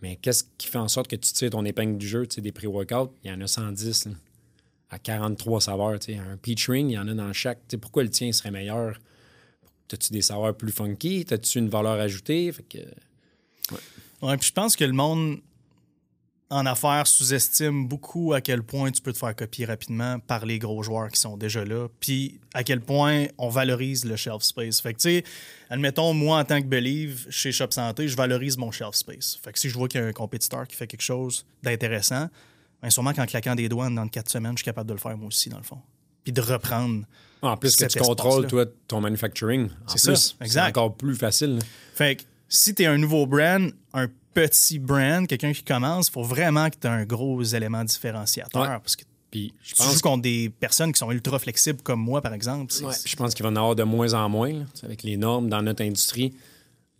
Mais 0.02 0.16
qu'est-ce 0.16 0.44
qui 0.58 0.68
fait 0.68 0.78
en 0.78 0.88
sorte 0.88 1.08
que 1.08 1.16
tu 1.16 1.32
tires 1.32 1.50
ton 1.50 1.64
épingle 1.64 1.96
du 1.96 2.06
jeu? 2.06 2.26
Tu 2.26 2.36
sais, 2.36 2.40
des 2.40 2.52
pré-workouts, 2.52 3.12
il 3.24 3.30
y 3.30 3.32
en 3.32 3.40
a 3.40 3.46
110 3.46 4.08
à 4.90 4.98
43 4.98 5.62
saveurs. 5.62 5.98
Tu 5.98 6.14
un 6.14 6.36
peach 6.36 6.68
ring, 6.68 6.90
il 6.90 6.94
y 6.94 6.98
en 6.98 7.08
a 7.08 7.14
dans 7.14 7.32
chaque. 7.32 7.66
Tu 7.68 7.78
pourquoi 7.78 8.02
le 8.02 8.10
tien 8.10 8.30
serait 8.32 8.50
meilleur? 8.50 8.98
As-tu 9.90 10.12
des 10.12 10.22
saveurs 10.22 10.54
plus 10.54 10.70
funky? 10.70 11.24
As-tu 11.30 11.58
une 11.58 11.70
valeur 11.70 11.98
ajoutée? 11.98 12.52
Fait 12.52 12.62
que, 12.62 12.78
ouais. 14.22 14.36
puis 14.36 14.48
je 14.48 14.52
pense 14.52 14.76
que 14.76 14.84
le 14.84 14.92
monde 14.92 15.40
en 16.50 16.64
affaires 16.64 17.06
sous-estime 17.06 17.86
beaucoup 17.86 18.32
à 18.32 18.40
quel 18.40 18.62
point 18.62 18.90
tu 18.90 19.02
peux 19.02 19.12
te 19.12 19.18
faire 19.18 19.36
copier 19.36 19.66
rapidement 19.66 20.18
par 20.18 20.46
les 20.46 20.58
gros 20.58 20.82
joueurs 20.82 21.10
qui 21.10 21.20
sont 21.20 21.36
déjà 21.36 21.64
là, 21.64 21.88
puis 22.00 22.40
à 22.54 22.64
quel 22.64 22.80
point 22.80 23.26
on 23.36 23.48
valorise 23.48 24.04
le 24.04 24.16
shelf 24.16 24.42
space. 24.42 24.80
Fait 24.80 24.94
que, 24.94 24.98
tu 24.98 25.10
sais, 25.10 25.24
admettons, 25.68 26.14
moi, 26.14 26.38
en 26.38 26.44
tant 26.44 26.60
que 26.60 26.66
Believe, 26.66 27.26
chez 27.28 27.52
Shop 27.52 27.70
Santé, 27.70 28.08
je 28.08 28.16
valorise 28.16 28.56
mon 28.56 28.70
shelf 28.70 28.94
space. 28.94 29.38
Fait 29.42 29.52
que 29.52 29.58
si 29.58 29.68
je 29.68 29.74
vois 29.74 29.88
qu'il 29.88 30.00
y 30.00 30.04
a 30.04 30.06
un 30.06 30.12
compétiteur 30.12 30.66
qui 30.66 30.74
fait 30.74 30.86
quelque 30.86 31.02
chose 31.02 31.44
d'intéressant, 31.62 32.28
bien 32.80 32.90
sûrement 32.90 33.12
qu'en 33.12 33.26
claquant 33.26 33.54
des 33.54 33.68
doigts 33.68 33.90
dans 33.90 34.08
quatre 34.08 34.30
semaines, 34.30 34.52
je 34.52 34.62
suis 34.62 34.64
capable 34.64 34.88
de 34.88 34.94
le 34.94 35.00
faire 35.00 35.16
moi 35.18 35.28
aussi, 35.28 35.50
dans 35.50 35.58
le 35.58 35.64
fond. 35.64 35.80
Puis 36.24 36.32
de 36.32 36.40
reprendre. 36.40 37.04
En 37.42 37.56
plus 37.56 37.76
que 37.76 37.84
tu 37.84 37.98
contrôles, 37.98 38.46
toi, 38.46 38.64
ton 38.86 39.00
manufacturing. 39.00 39.68
C'est 39.86 39.98
ça, 39.98 40.12
exact. 40.12 40.48
C'est 40.48 40.60
encore 40.60 40.96
plus 40.96 41.14
facile. 41.14 41.58
Fait 41.94 42.16
que 42.16 42.22
si 42.48 42.74
tu 42.74 42.82
es 42.82 42.86
un 42.86 42.98
nouveau 42.98 43.26
brand, 43.26 43.70
un 43.92 44.08
petit 44.34 44.78
brand, 44.78 45.26
quelqu'un 45.26 45.52
qui 45.52 45.62
commence, 45.62 46.08
il 46.08 46.12
faut 46.12 46.22
vraiment 46.22 46.70
que 46.70 46.76
tu 46.80 46.86
aies 46.86 46.90
un 46.90 47.04
gros 47.04 47.42
élément 47.42 47.84
différenciateur. 47.84 48.80
Parce 48.80 48.96
que 48.96 49.04
puis, 49.30 49.52
je 49.62 49.74
pense 49.74 49.96
tu 49.96 50.00
contre 50.00 50.22
des 50.22 50.48
personnes 50.48 50.90
qui 50.92 50.98
sont 50.98 51.10
ultra 51.10 51.38
flexibles 51.38 51.82
comme 51.82 52.00
moi, 52.00 52.22
par 52.22 52.32
exemple. 52.32 52.72
je 52.72 53.16
pense 53.16 53.34
qu'il 53.34 53.42
va 53.42 53.50
en 53.50 53.56
avoir 53.56 53.76
de 53.76 53.82
moins 53.82 54.14
en 54.14 54.28
moins, 54.28 54.64
avec 54.82 55.02
les 55.02 55.16
normes 55.16 55.48
dans 55.48 55.62
notre 55.62 55.84
industrie. 55.84 56.34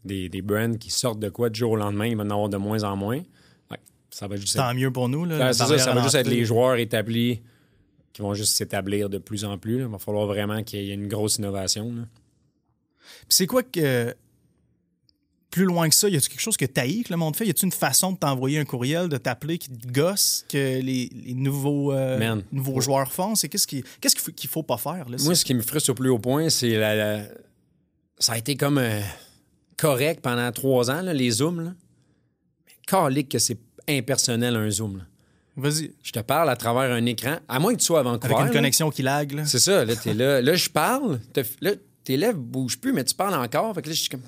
Des, 0.05 0.29
des, 0.29 0.43
brands 0.43 0.75
qui 0.75 0.91
sortent 0.91 1.19
de 1.19 1.29
quoi 1.29 1.51
du 1.51 1.59
jour 1.59 1.73
au 1.73 1.77
lendemain, 1.77 2.07
il 2.07 2.17
va 2.17 2.23
en 2.23 2.31
avoir 2.31 2.49
de 2.49 2.57
moins 2.57 2.85
en 2.85 2.97
moins. 2.97 3.21
ça 4.11 4.29
va 4.29 4.37
juste 4.37 4.57
Tant 4.57 4.73
mieux 4.73 4.93
pour 4.93 5.09
nous. 5.09 5.25
Là, 5.25 5.53
ça, 5.53 5.67
ça 5.79 5.93
va 5.93 6.03
juste 6.03 6.15
être 6.15 6.29
les 6.29 6.45
joueurs 6.45 6.77
établis 6.77 7.41
qui 8.13 8.23
vont 8.23 8.35
juste 8.35 8.57
s'établir 8.57 9.09
de 9.09 9.19
plus 9.19 9.45
en 9.45 9.59
plus. 9.59 9.81
Il 9.81 9.87
va 9.87 9.99
falloir 9.99 10.27
vraiment 10.27 10.63
qu'il 10.63 10.85
y 10.85 10.91
ait 10.91 10.95
une 10.95 11.09
grosse 11.09 11.37
innovation. 11.37 11.93
c'est 13.29 13.47
quoi 13.47 13.63
que 13.63 14.15
plus 15.51 15.65
loin 15.65 15.89
que 15.89 15.95
ça, 15.95 16.09
y 16.09 16.17
a-t-il 16.17 16.29
quelque 16.29 16.41
chose 16.41 16.57
que 16.57 16.67
tu 16.67 17.03
que 17.03 17.11
le 17.11 17.17
monde 17.17 17.35
fait? 17.35 17.47
Y 17.47 17.51
a-t-il 17.51 17.67
une 17.67 17.73
façon 17.73 18.13
de 18.13 18.19
t'envoyer 18.19 18.59
un 18.59 18.65
courriel, 18.65 19.09
de 19.09 19.17
t'appeler 19.17 19.59
qui 19.59 19.71
te 19.71 19.89
gosse 19.91 20.45
que 20.49 20.81
les, 20.81 21.11
nouveaux, 21.35 21.93
euh, 21.93 22.37
nouveaux 22.53 22.81
joueurs 22.81 23.11
font? 23.13 23.35
C'est 23.35 23.49
qu'est-ce 23.49 23.67
qu'il 23.67 23.83
qu'il 24.35 24.51
faut 24.51 24.63
pas 24.63 24.77
faire? 24.77 25.09
Là, 25.09 25.17
Moi, 25.21 25.35
ce 25.35 25.45
qui 25.45 25.55
me 25.55 25.63
frustre 25.63 25.91
au 25.91 25.95
plus 25.95 26.11
haut 26.11 26.19
point, 26.19 26.51
c'est 26.51 26.77
la, 26.77 27.23
ça 28.19 28.33
a 28.33 28.39
été 28.39 28.57
comme 28.57 28.79
euh, 28.79 29.01
correct 29.77 30.21
pendant 30.21 30.51
trois 30.53 30.91
ans, 30.91 31.01
les 31.03 31.31
zooms. 31.31 31.65
Là. 31.65 31.73
Calique 32.87 33.31
que 33.31 33.39
c'est 33.39 33.59
impersonnel 33.89 34.57
un 34.57 34.71
zoom. 34.71 35.05
Vas-y. 35.57 35.93
Je 36.03 36.13
te 36.13 36.21
parle 36.21 36.51
à 36.51 36.57
travers 36.57 36.93
un 36.93 37.05
écran, 37.07 37.39
à 37.49 37.59
moins 37.59 37.75
que 37.75 37.81
tu 37.81 37.87
sois 37.87 38.01
à 38.01 38.03
Vancouver. 38.03 38.35
Avec 38.35 38.47
une 38.49 38.53
connexion 38.53 38.91
qui 38.91 39.03
lag. 39.03 39.43
C'est 39.45 39.59
ça, 39.59 39.85
là, 39.85 39.97
t'es 39.97 40.15
là. 40.15 40.41
Là, 40.41 40.55
je 40.55 40.71
parle. 40.71 41.21
Là, 41.61 41.73
tes 42.05 42.17
lèvres 42.17 42.39
bougent 42.39 42.79
plus, 42.79 42.93
mais 42.93 43.05
tu 43.05 43.15
parles 43.15 43.35
encore. 43.35 43.75
Fait 43.75 43.83
que 43.83 43.89
là, 43.89 43.95
je 43.95 44.01
suis 44.01 44.09
comme 44.09 44.23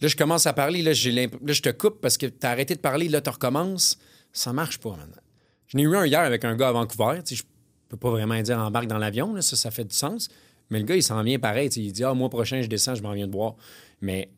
Là, 0.00 0.08
je 0.08 0.16
commence 0.16 0.46
à 0.46 0.52
parler, 0.52 0.82
là, 0.82 0.92
là 0.92 1.52
je 1.52 1.62
te 1.62 1.70
coupe 1.70 2.00
parce 2.00 2.16
que 2.16 2.26
tu 2.26 2.46
as 2.46 2.50
arrêté 2.50 2.74
de 2.74 2.80
parler, 2.80 3.08
là, 3.08 3.20
tu 3.20 3.30
recommences. 3.30 3.98
Ça 4.32 4.52
marche 4.52 4.78
pas 4.78 4.90
maintenant. 4.90 5.22
Je 5.66 5.76
n'ai 5.76 5.82
eu 5.82 5.94
un 5.96 6.06
hier 6.06 6.20
avec 6.20 6.44
un 6.44 6.56
gars 6.56 6.68
à 6.68 6.72
Vancouver. 6.72 7.20
Je 7.28 7.42
peux 7.88 7.96
pas 7.96 8.10
vraiment 8.10 8.40
dire 8.40 8.58
embarque 8.58 8.86
dans 8.86 8.98
l'avion, 8.98 9.40
ça, 9.40 9.56
ça 9.56 9.70
fait 9.70 9.84
du 9.84 9.94
sens. 9.94 10.28
Mais 10.70 10.78
le 10.78 10.84
gars, 10.84 10.96
il 10.96 11.02
s'en 11.02 11.22
vient 11.22 11.38
pareil. 11.38 11.68
Il 11.68 11.92
dit 11.92 12.04
Ah, 12.04 12.14
mois 12.14 12.30
prochain, 12.30 12.62
je 12.62 12.68
descends, 12.68 12.94
je 12.94 13.02
m'en 13.02 13.12
viens 13.12 13.26
de 13.26 13.32
boire. 13.32 13.56
Mais 14.00 14.30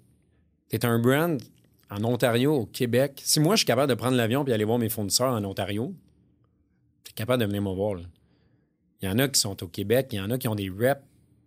tu 0.71 0.77
es 0.77 0.85
un 0.85 0.99
brand 0.99 1.41
en 1.91 2.05
Ontario, 2.05 2.55
au 2.55 2.67
Québec. 2.67 3.21
Si 3.23 3.39
moi, 3.39 3.55
je 3.55 3.59
suis 3.59 3.67
capable 3.67 3.91
de 3.91 3.95
prendre 3.95 4.17
l'avion 4.17 4.45
et 4.47 4.53
aller 4.53 4.65
voir 4.65 4.79
mes 4.79 4.89
fournisseurs 4.89 5.33
en 5.33 5.45
Ontario, 5.45 5.95
tu 7.05 7.11
es 7.11 7.15
capable 7.15 7.43
de 7.43 7.47
venir 7.47 7.63
me 7.63 7.75
voir. 7.75 8.01
Il 9.03 9.09
y 9.09 9.13
en 9.13 9.19
a 9.19 9.29
qui 9.29 9.39
sont 9.39 9.63
au 9.63 9.69
Québec, 9.69 10.09
il 10.13 10.17
y 10.17 10.21
en 10.21 10.31
a 10.31 10.39
qui 10.39 10.49
ont 10.49 10.55
des 10.55 10.71
reps 10.71 11.03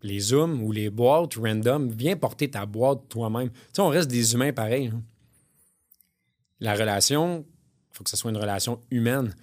les 0.06 0.20
zooms 0.20 0.62
ou 0.64 0.72
les 0.72 0.90
boîtes 0.90 1.36
random, 1.36 1.90
viens 1.90 2.16
porter 2.16 2.50
ta 2.50 2.66
boîte 2.66 3.08
toi-même. 3.10 3.50
Tu 3.50 3.58
sais, 3.74 3.82
on 3.82 3.90
reste 3.90 4.10
des 4.10 4.34
humains 4.34 4.54
pareils. 4.54 4.88
Hein. 4.94 5.02
La 6.60 6.74
relation, 6.76 7.46
il 7.92 7.98
faut 7.98 8.04
que 8.04 8.10
ce 8.10 8.18
soit 8.18 8.32
une 8.32 8.38
relation 8.38 8.80
humaine. 8.92 9.36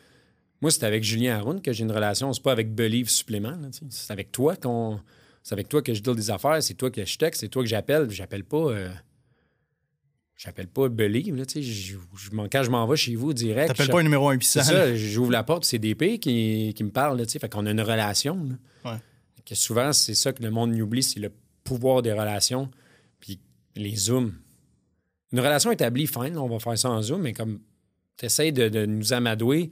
Moi, 0.60 0.70
c'est 0.70 0.84
avec 0.84 1.02
Julien 1.04 1.36
Haroun 1.38 1.60
que 1.60 1.72
j'ai 1.72 1.82
une 1.84 1.92
relation. 1.92 2.32
C'est 2.32 2.42
pas 2.42 2.52
avec 2.52 2.74
Believe 2.74 3.08
Supplément. 3.10 3.58
C'est 3.90 4.12
avec 4.12 4.30
toi 4.32 4.56
qu'on. 4.56 5.00
C'est 5.42 5.54
avec 5.54 5.68
toi 5.68 5.82
que 5.82 5.92
je 5.92 6.00
deal 6.00 6.14
des 6.14 6.30
affaires, 6.30 6.62
c'est 6.62 6.74
toi 6.74 6.88
que 6.90 7.04
je 7.04 7.18
texte, 7.18 7.40
c'est 7.40 7.48
toi 7.48 7.62
que 7.64 7.68
j'appelle. 7.68 8.08
J'appelle 8.10 8.44
pas. 8.44 8.68
Euh, 8.70 8.88
j'appelle 10.36 10.68
pas 10.68 10.88
Believe, 10.88 11.34
là, 11.34 11.42
je- 11.54 11.96
Quand 12.50 12.62
je 12.62 12.70
m'en 12.70 12.86
vais 12.86 12.96
chez 12.96 13.16
vous 13.16 13.32
direct. 13.34 13.68
T'appelles 13.68 13.88
pas 13.90 14.00
un 14.00 14.04
numéro 14.04 14.28
C'est 14.30 14.34
impuissant. 14.36 14.62
ça, 14.62 14.94
j'ouvre 14.96 15.32
la 15.32 15.42
porte, 15.42 15.64
c'est 15.64 15.80
DP 15.80 16.18
qui, 16.20 16.72
qui 16.76 16.84
me 16.84 16.90
parle, 16.90 17.18
là. 17.18 17.24
Fait 17.26 17.48
qu'on 17.52 17.66
a 17.66 17.70
une 17.72 17.80
relation. 17.80 18.36
là. 18.84 18.92
Ouais. 18.92 18.98
Que 19.44 19.54
souvent, 19.54 19.92
c'est 19.92 20.14
ça 20.14 20.32
que 20.32 20.42
le 20.42 20.50
monde 20.50 20.74
oublie, 20.74 21.02
c'est 21.02 21.20
le 21.20 21.32
pouvoir 21.64 22.02
des 22.02 22.12
relations. 22.12 22.70
Puis 23.20 23.40
les 23.74 23.96
zooms. 23.96 24.32
Une 25.32 25.40
relation 25.40 25.70
établie, 25.70 26.06
fine, 26.06 26.36
on 26.36 26.48
va 26.48 26.58
faire 26.58 26.76
ça 26.78 26.90
en 26.90 27.00
zoom, 27.00 27.22
mais 27.22 27.32
comme 27.32 27.60
tu 28.18 28.26
essaies 28.26 28.52
de, 28.52 28.84
nous 28.84 29.12
amadouer, 29.12 29.70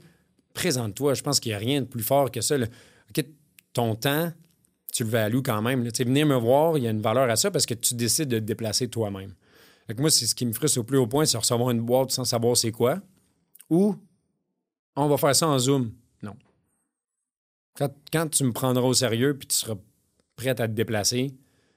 présente-toi. 0.53 1.13
Je 1.13 1.21
pense 1.21 1.39
qu'il 1.39 1.51
n'y 1.51 1.55
a 1.55 1.59
rien 1.59 1.81
de 1.81 1.85
plus 1.85 2.03
fort 2.03 2.31
que 2.31 2.41
ça. 2.41 2.55
OK, 2.57 3.25
ton 3.73 3.95
temps, 3.95 4.33
tu 4.91 5.03
le 5.03 5.09
values 5.09 5.43
quand 5.43 5.61
même. 5.61 5.83
là. 5.83 5.91
Venir 5.99 6.25
me 6.25 6.35
voir, 6.35 6.77
il 6.77 6.83
y 6.83 6.87
a 6.87 6.89
une 6.89 7.01
valeur 7.01 7.29
à 7.29 7.35
ça 7.35 7.51
parce 7.51 7.65
que 7.65 7.75
tu 7.75 7.93
décides 7.93 8.29
de 8.29 8.39
te 8.39 8.43
déplacer 8.43 8.87
toi-même. 8.87 9.33
Moi, 9.97 10.09
c'est 10.09 10.25
ce 10.25 10.35
qui 10.35 10.45
me 10.45 10.53
frustre 10.53 10.79
au 10.79 10.83
plus 10.83 10.97
haut 10.97 11.07
point, 11.07 11.25
c'est 11.25 11.37
recevoir 11.37 11.71
une 11.71 11.81
boîte 11.81 12.11
sans 12.11 12.23
savoir 12.23 12.55
c'est 12.55 12.71
quoi. 12.71 13.01
Ou 13.69 13.95
on 14.95 15.07
va 15.07 15.17
faire 15.17 15.35
ça 15.35 15.47
en 15.47 15.59
Zoom. 15.59 15.91
Quand, 17.77 17.89
quand 18.11 18.27
tu 18.29 18.43
me 18.43 18.51
prendras 18.51 18.83
au 18.83 18.93
sérieux 18.93 19.37
puis 19.37 19.47
tu 19.47 19.55
seras 19.55 19.75
prêt 20.35 20.49
à 20.49 20.55
te 20.55 20.73
déplacer, 20.73 21.33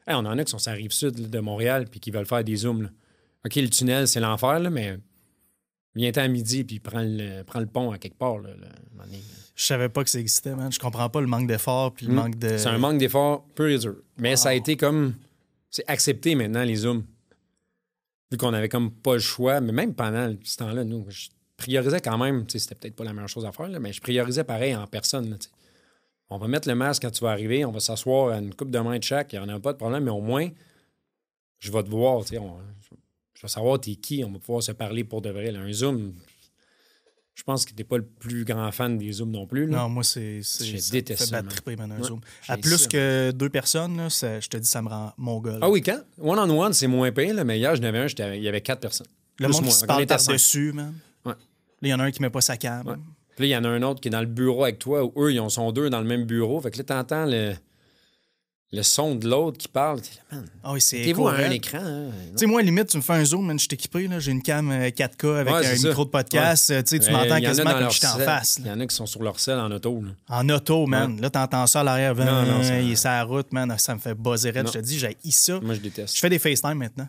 Hey, 0.07 0.15
on 0.17 0.19
en 0.27 0.39
a 0.39 0.45
qui 0.45 0.51
sont 0.51 0.59
sur 0.59 0.71
la 0.71 0.77
rive 0.77 0.91
sud 0.93 1.19
là, 1.19 1.29
de 1.29 1.39
Montréal 1.41 1.87
puis 1.91 1.99
qui 1.99 2.11
veulent 2.11 2.27
faire 2.27 2.45
des 2.45 2.57
Zooms. 2.57 2.83
là. 2.83 2.89
OK, 3.47 3.55
le 3.57 3.69
tunnel, 3.71 4.07
c'est 4.07 4.21
l'enfer, 4.21 4.59
là, 4.61 4.69
mais 4.69 4.99
viens-t'en 5.95 6.23
à 6.23 6.29
midi 6.29 6.63
puis 6.65 6.79
prends 6.79 7.03
le, 7.03 7.43
prends 7.43 7.61
le 7.61 7.67
pont 7.67 7.91
à 7.91 7.97
quelque 7.99 8.19
part. 8.19 8.39
Là, 8.39 8.51
là. 8.51 8.69
Je 9.57 9.65
savais 9.65 9.89
pas 9.89 10.05
que 10.05 10.11
ça 10.11 10.19
existait, 10.19 10.55
man. 10.55 10.71
Je 10.71 10.79
comprends 10.79 11.09
pas 11.09 11.21
le 11.23 11.27
manque 11.27 11.47
d'effort 11.47 11.95
puis 11.95 12.05
le 12.07 12.13
Hmm. 12.13 12.17
manque 12.17 12.39
de. 12.39 12.59
C'est 12.59 12.67
un 12.69 12.77
manque 12.79 12.99
d'effort 12.99 13.47
pur 13.55 13.67
et 13.69 13.79
dur. 13.79 13.97
Mais 14.19 14.37
ça 14.37 14.51
a 14.51 14.55
été 14.55 14.77
comme. 14.77 15.15
C'est 15.71 15.85
accepté 15.89 16.35
maintenant, 16.35 16.65
les 16.65 16.77
Zooms. 16.77 17.05
Vu 18.31 18.37
qu'on 18.39 18.53
avait 18.53 18.69
comme 18.69 18.91
pas 18.91 19.15
le 19.15 19.21
choix, 19.21 19.61
mais 19.61 19.73
même 19.73 19.95
pendant 19.95 20.35
ce 20.43 20.57
temps-là, 20.59 20.85
nous, 20.85 21.07
je 21.09 21.29
priorisais 21.57 22.01
quand 22.01 22.19
même. 22.19 22.45
C'était 22.49 22.75
peut-être 22.75 22.97
pas 22.97 23.05
la 23.05 23.13
meilleure 23.13 23.29
chose 23.29 23.45
à 23.47 23.53
faire, 23.53 23.69
là, 23.69 23.79
mais 23.79 23.93
je 23.93 24.01
priorisais 24.01 24.45
pareil 24.45 24.75
en 24.77 24.87
personne. 24.87 25.31
là. 25.31 25.37
On 26.35 26.39
va 26.39 26.49
mettre 26.49 26.69
le 26.69 26.75
masque 26.75 27.03
quand 27.03 27.11
tu 27.11 27.23
vas 27.23 27.31
arriver, 27.31 27.65
on 27.65 27.71
va 27.73 27.81
s'asseoir 27.81 28.31
à 28.35 28.39
une 28.39 28.55
coupe 28.55 28.71
de 28.71 28.79
main 28.79 28.99
de 28.99 29.03
chaque, 29.03 29.33
il 29.33 29.39
n'y 29.41 29.45
en 29.45 29.49
a 29.49 29.61
pas 29.61 29.73
de 29.73 29.79
problème, 29.79 30.05
mais 30.05 30.11
au 30.11 30.21
moins, 30.21 30.49
je 31.59 31.71
vais 31.73 31.83
te 31.83 31.89
voir. 31.91 32.23
tu 32.25 32.31
sais, 32.31 32.39
on- 32.39 32.59
je 33.35 33.43
vais 33.43 33.49
savoir 33.49 33.81
t'es 33.81 33.95
qui, 33.97 34.25
on 34.25 34.31
va 34.33 34.39
pouvoir 34.39 34.63
se 34.63 34.73
parler 34.73 35.05
pour 35.05 35.21
de 35.23 35.31
vrai. 35.31 35.51
là. 35.53 35.61
Un 35.61 35.73
Zoom, 35.73 36.15
je 37.35 37.43
pense 37.43 37.65
que 37.65 37.73
t'es 37.75 37.85
pas 37.85 37.97
le 37.99 38.05
plus 38.05 38.45
grand 38.45 38.71
fan 38.73 38.97
des 38.97 39.11
Zooms 39.13 39.31
non 39.31 39.47
plus. 39.47 39.67
là. 39.67 39.79
Non, 39.79 39.89
moi, 39.89 40.05
c'est. 40.05 40.41
c'est- 40.43 40.65
Je 40.65 40.77
ça 41.17 41.25
me 41.25 41.31
fait 41.31 41.43
man. 41.43 41.49
triper, 41.49 41.77
man, 41.77 41.93
un 41.93 41.99
Ouais, 42.01 42.07
Zoom. 42.09 42.21
j'ai 42.43 42.53
À 42.53 42.57
plus 42.57 42.79
ça. 42.79 42.89
que 42.89 43.31
deux 43.33 43.51
personnes, 43.51 43.97
là, 43.97 44.09
ça- 44.11 44.41
je 44.41 44.49
te 44.49 44.57
dis, 44.57 44.67
ça 44.69 44.81
me 44.83 44.89
rend 44.89 45.13
mongol. 45.19 45.59
Ah 45.63 45.69
oui, 45.69 45.83
quand? 45.83 46.01
One-on-one, 46.19 46.73
c'est 46.73 46.87
moins 46.87 47.11
là, 47.35 47.45
mais 47.45 47.59
hier, 47.59 47.75
je 47.77 47.83
n'avais 47.83 47.99
un, 47.99 48.07
il 48.35 48.43
y 48.43 48.49
avait 48.49 48.61
quatre 48.61 48.81
personnes. 48.81 49.09
Le 49.41 49.47
Plus 49.47 49.53
monde 49.55 49.63
moi. 49.65 49.73
qui 49.73 49.79
se 49.81 49.85
parle 49.87 50.07
par-dessus, 50.07 50.73
man. 50.73 50.95
Ouais. 51.25 51.33
Là, 51.33 51.39
il 51.83 51.89
y 51.89 51.95
en 51.95 51.99
a 52.01 52.05
un 52.05 52.11
qui 52.13 52.23
met 52.23 52.31
pas 52.31 52.41
sa 52.41 52.57
cam. 52.57 52.87
Ouais. 52.87 52.95
Puis 53.37 53.45
là, 53.45 53.47
il 53.47 53.51
y 53.51 53.57
en 53.57 53.65
a 53.65 53.69
un 53.69 53.83
autre 53.83 54.01
qui 54.01 54.09
est 54.09 54.11
dans 54.13 54.21
le 54.21 54.27
bureau 54.27 54.65
avec 54.65 54.79
toi, 54.79 55.05
où 55.05 55.13
eux, 55.25 55.33
ils 55.33 55.51
sont 55.51 55.73
deux 55.73 55.91
dans 55.91 56.01
le 56.01 56.07
même 56.07 56.25
bureau. 56.25 56.61
Fait 56.61 56.71
que 56.71 56.79
là, 56.79 56.85
t'entends 56.85 57.27
le, 57.27 57.55
le 58.73 58.83
son 58.83 59.15
de 59.17 59.29
l'autre 59.29 59.59
qui 59.59 59.67
parle. 59.69 60.01
T'es 60.01 60.11
là, 60.31 60.37
man, 60.39 60.47
Ah 60.63 60.73
oui, 60.73 60.81
c'est. 60.81 60.99
mettez-vous 60.99 61.27
à 61.29 61.33
un 61.35 61.51
écœurant. 61.51 61.53
écran. 61.53 61.79
hein? 61.85 62.11
Tu 62.33 62.39
sais, 62.39 62.47
moi, 62.47 62.63
limite, 62.63 62.89
tu 62.89 62.97
me 62.97 63.03
fais 63.03 63.13
un 63.15 63.25
zoom, 63.25 63.47
man, 63.47 63.59
je 63.59 63.65
suis 63.65 63.75
équipé, 63.75 64.07
là. 64.07 64.19
J'ai 64.21 64.31
une 64.33 64.43
cam 64.43 64.71
euh, 64.71 64.89
4K 64.91 65.37
avec 65.41 65.53
Ouais, 65.55 65.67
un 65.67 65.77
ça. 65.77 65.89
micro 65.89 66.05
de 66.05 66.11
podcast. 66.11 66.71
euh, 66.71 66.83
Tu 66.83 66.97
Euh, 66.97 67.11
m'entends 67.13 67.41
quasiment 67.41 67.73
comme 67.73 67.91
je 67.91 67.97
suis 67.99 68.07
en 68.07 68.19
face. 68.19 68.57
Il 68.61 68.67
y 68.67 68.71
en 68.71 68.79
a 68.81 68.87
qui 68.87 68.95
sont 68.95 69.07
sur 69.07 69.23
leur 69.23 69.39
selle 69.41 69.59
en 69.59 69.71
auto. 69.73 70.01
là. 70.01 70.11
En 70.29 70.49
auto, 70.49 70.87
man. 70.87 71.21
Là, 71.21 71.29
t'entends 71.31 71.67
ça 71.67 71.81
à 71.81 71.85
l'arrière. 71.85 72.15
Non, 72.15 72.43
non, 72.47 72.63
ça- 72.63 72.81
il 72.81 72.93
est 72.93 72.97
sur 72.97 73.11
la 73.11 73.25
route, 73.25 73.53
man. 73.53 73.75
Ça 73.79 73.95
me 73.95 74.01
fait 74.01 74.15
buzzer. 74.15 74.53
Non. 74.53 74.67
Je 74.67 74.73
te 74.73 74.79
dis, 74.79 74.99
j'ai 74.99 75.17
ça. 75.31 75.59
Moi, 75.61 75.75
je 75.75 75.81
déteste. 75.81 76.15
Je 76.17 76.21
fais 76.21 76.31
des 76.31 76.39
FaceTime 76.39 76.75
maintenant. 76.75 77.09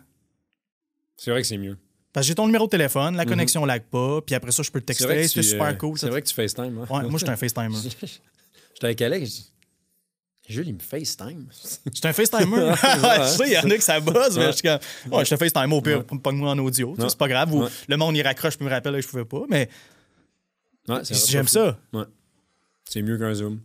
C'est 1.18 1.30
vrai 1.32 1.42
que 1.42 1.48
c'est 1.48 1.58
mieux. 1.58 1.78
Parce 2.16 2.26
que 2.26 2.30
j'ai 2.30 2.36
ton 2.36 2.46
numéro 2.46 2.64
de 2.64 2.70
téléphone, 2.70 3.18
la 3.18 3.26
connexion 3.26 3.66
lag 3.66 3.84
pas, 3.84 4.22
puis 4.22 4.36
après 4.36 4.54
ça, 4.54 4.64
je 4.64 4.72
peux 4.72 4.80
te 4.80 4.90
Mhm. 4.94 4.98
C'est 4.98 5.08
texter. 5.18 5.42
tu, 5.42 5.44
super 5.44 5.66
euh, 5.68 5.74
cool. 5.74 6.00
C'est 6.00 6.08
vrai 6.10 6.22
que 6.22 6.28
tu 6.28 6.34
FaceTime. 6.34 6.78
hein? 6.80 6.88
Ouais, 6.90 7.10
moi, 7.10 7.20
j'étais 7.20 7.32
un 7.32 7.36
FaceTimer. 7.36 7.76
J'étais 7.76 8.86
avec 8.86 9.02
Alex. 9.02 9.52
Jules, 10.48 10.68
il 10.70 10.76
me 10.76 10.80
FaceTime. 10.80 11.48
J'étais 11.94 12.08
un 12.08 12.14
FaceTimer. 12.14 12.56
ouais, 12.62 12.72
je 12.74 13.36
sais, 13.36 13.48
il 13.48 13.52
y 13.54 13.58
en 13.58 13.70
a 13.70 13.76
que 13.76 13.84
ça 13.84 14.00
buzz, 14.00 14.38
mais 14.38 14.46
je 14.46 14.52
suis 14.54 14.62
comme, 14.62 14.80
ouais, 15.12 15.26
je 15.26 15.30
te 15.32 15.36
FaceTime 15.36 15.74
au 15.74 15.82
pire, 15.82 16.06
pas 16.06 16.32
moi 16.32 16.52
en 16.52 16.60
audio. 16.60 16.96
tu. 16.98 17.04
C'est 17.10 17.18
pas 17.18 17.28
grave. 17.28 17.54
Ou 17.54 17.66
le 17.88 17.98
monde, 17.98 18.16
il 18.16 18.22
raccroche, 18.22 18.56
puis 18.56 18.66
me 18.66 18.72
rappelle, 18.72 19.02
je 19.02 19.08
pouvais 19.10 19.26
pas. 19.26 19.42
Mais 19.50 19.68
Ouais, 20.88 21.00
c'est 21.04 21.16
j'aime 21.30 21.48
ça. 21.50 21.78
Ouais. 21.92 22.04
C'est 22.88 23.02
mieux 23.02 23.18
qu'un 23.18 23.34
Zoom. 23.34 23.60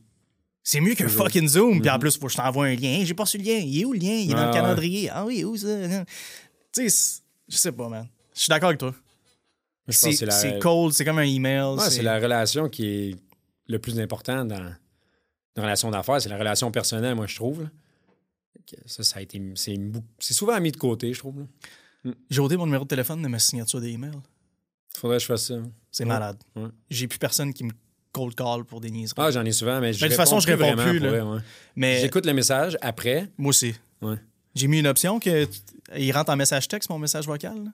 C'est 0.65 0.81
mieux 0.81 0.97
qu'un 0.97 1.07
fucking 1.09 1.47
Zoom. 1.47 1.81
Puis 1.83 1.91
en 1.91 1.99
plus, 2.01 2.19
faut 2.19 2.27
que 2.27 2.33
je 2.33 2.37
t'envoie 2.37 2.67
un 2.67 2.75
lien. 2.75 3.03
J'ai 3.05 3.15
pas 3.15 3.27
su 3.27 3.39
le 3.39 3.45
lien. 3.45 3.59
Il 3.59 3.81
est 3.81 3.85
où 3.85 3.93
le 3.93 3.99
lien? 4.01 4.09
Il 4.15 4.31
est 4.31 4.35
dans 4.35 4.39
Ah, 4.41 4.45
le 4.47 4.51
ouais. 4.51 4.55
calendrier. 4.55 5.11
Ah 5.13 5.25
oui, 5.25 5.45
où 5.45 5.57
ça? 5.57 5.69
Tu 5.69 6.83
sais, 6.83 6.89
c'est- 6.89 7.21
je 7.49 7.57
sais 7.57 7.73
pas, 7.73 7.89
man. 7.89 8.09
Je 8.35 8.41
suis 8.41 8.49
d'accord 8.49 8.69
avec 8.69 8.81
toi. 8.81 8.95
C'est 9.89 10.21
la- 10.23 10.59
cold, 10.61 10.93
c'est 10.93 11.05
comme 11.05 11.19
un 11.19 11.23
email. 11.23 11.75
Ouais, 11.77 11.91
c'est- 11.91 12.03
la 12.03 12.19
relation 12.21 12.69
qui 12.69 12.87
est 12.87 13.17
le 13.67 13.79
plus 13.79 13.99
important 13.99 14.45
dans 14.45 14.59
une 15.57 15.63
relation 15.63 15.91
d'affaires. 15.91 16.21
C'est 16.21 16.29
la 16.29 16.39
relation 16.39 16.71
personnelle, 16.71 17.15
moi, 17.17 17.27
je 17.27 17.35
trouve. 17.37 17.63
là. 17.63 17.69
Ça, 18.87 19.03
ça 19.03 19.19
a 19.19 19.23
été. 19.23 19.41
C'est 19.57 20.35
souvent 20.35 20.61
mis 20.61 20.71
de 20.71 20.77
côté, 20.77 21.13
je 21.13 21.19
trouve. 21.19 21.41
là. 22.05 22.13
J'ai 22.31 22.41
ôté 22.41 22.57
mon 22.57 22.67
numéro 22.67 22.85
de 22.85 22.89
téléphone 22.89 23.21
de 23.21 23.27
ma 23.29 23.39
signature 23.41 23.81
d'email. 23.81 24.13
Faudrait 24.97 25.17
que 25.17 25.23
je 25.23 25.27
fasse 25.27 25.47
ça. 25.49 25.55
C'est 25.91 26.05
Ouais. 26.05 26.09
malade. 26.09 26.37
Ouais. 26.55 26.69
J'ai 26.89 27.09
plus 27.09 27.19
personne 27.19 27.53
qui 27.53 27.65
me 27.65 27.73
cold 28.13 28.35
call 28.37 28.65
pour 28.65 28.81
des 28.81 28.91
niaiseries. 28.91 29.15
Ah, 29.19 29.31
j'en 29.33 29.45
ai 29.45 29.51
souvent, 29.53 29.81
mais 29.81 29.93
je 29.93 30.01
Mais 30.01 30.09
de 30.09 30.15
toute 30.15 30.17
façon, 30.17 30.39
je 30.41 30.47
réponds 30.47 30.77
plus, 30.77 30.99
pour 31.01 31.07
là. 31.11 31.21
vrai, 31.21 31.21
ouais. 31.37 31.41
Mais 31.77 32.01
J'écoute 32.01 32.27
le 32.27 32.33
message 32.33 32.79
après. 32.81 33.29
moi 33.39 33.51
aussi. 33.51 33.75
Ouais. 34.03 34.17
J'ai 34.55 34.67
mis 34.69 34.79
une 34.79 34.87
option 34.87 35.19
que 35.19 35.49
il 35.97 36.13
rentre 36.13 36.31
en 36.31 36.37
message 36.37 36.69
texte, 36.69 36.89
mon 36.91 36.99
message 36.99 37.27
vocal. 37.27 37.65
là. 37.65 37.71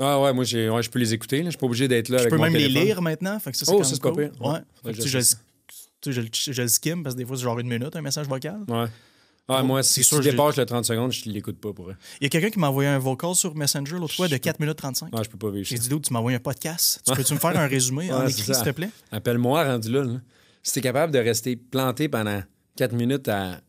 Ah 0.00 0.20
ouais, 0.20 0.32
moi, 0.32 0.44
j'ai, 0.44 0.68
ouais, 0.70 0.82
je 0.82 0.90
peux 0.90 0.98
les 0.98 1.12
écouter. 1.12 1.38
là. 1.38 1.44
Je 1.44 1.50
suis 1.50 1.58
pas 1.58 1.66
obligé 1.66 1.86
d'être 1.86 2.08
là 2.08 2.16
Je 2.18 2.22
avec 2.22 2.30
peux 2.30 2.36
mon 2.38 2.44
même 2.44 2.54
les 2.54 2.68
lire 2.68 3.02
maintenant. 3.02 3.38
Fait 3.38 3.52
que 3.52 3.56
ça, 3.58 3.66
c'est 3.66 3.72
Oh, 3.72 3.82
ça, 3.84 3.90
c'est 3.94 4.00
pas 4.02 4.10
cool. 4.12 4.30
pire. 4.30 4.40
Ouais. 4.46 4.60
Que 4.92 5.00
tu 5.00 5.08
je 5.08 5.18
je, 5.20 5.34
tu 6.00 6.12
je, 6.12 6.20
le- 6.22 6.28
je 6.32 6.62
le 6.62 6.68
skim 6.68 7.02
parce 7.02 7.14
que 7.14 7.20
des 7.20 7.26
fois, 7.26 7.36
c'est 7.36 7.42
genre 7.42 7.58
une 7.58 7.68
minute, 7.68 7.94
un 7.94 8.00
message 8.00 8.26
vocal. 8.26 8.60
Ouais. 8.68 8.86
Ah, 9.52 9.62
moi, 9.64 9.82
si 9.82 10.00
tu 10.00 10.04
sûr, 10.04 10.22
j'ai- 10.22 10.30
dépasses 10.30 10.56
le 10.56 10.64
30 10.64 10.84
secondes, 10.84 11.12
je 11.12 11.28
l'écoute 11.28 11.58
pas 11.60 11.72
pour 11.72 11.86
vrai. 11.86 11.96
Il 12.20 12.24
y 12.24 12.26
a 12.26 12.28
quelqu'un 12.30 12.50
qui 12.50 12.58
m'a 12.60 12.68
envoyé 12.68 12.88
un 12.88 12.98
vocal 13.00 13.34
sur 13.34 13.54
Messenger 13.56 13.96
l'autre 13.98 14.14
fois 14.14 14.28
de 14.28 14.36
4 14.36 14.60
minutes 14.60 14.76
35. 14.78 15.10
Ah, 15.12 15.22
je 15.24 15.28
peux 15.28 15.36
pas 15.38 15.50
vivre. 15.50 15.66
J'ai 15.66 15.76
dit, 15.76 15.88
Dude, 15.88 16.02
tu 16.02 16.12
m'as 16.12 16.20
envoyé 16.20 16.36
un 16.36 16.40
podcast. 16.40 17.00
Tu 17.04 17.12
peux-tu 17.12 17.34
me 17.34 17.38
faire 17.40 17.58
un 17.58 17.66
résumé 17.68 18.12
en 18.12 18.26
écrit, 18.26 18.42
s'il 18.54 18.54
te 18.64 18.70
plaît? 18.70 18.90
Appelle-moi 19.10 19.64
rendu 19.64 19.90
là. 19.90 20.04
là. 20.04 20.20
Si 20.62 20.74
t'es 20.74 20.80
capable 20.80 21.12
de 21.12 21.18
rester 21.18 21.56
planté 21.56 22.08
pendant 22.08 22.42
4 22.76 22.94
minutes 22.94 23.26
à, 23.28 23.60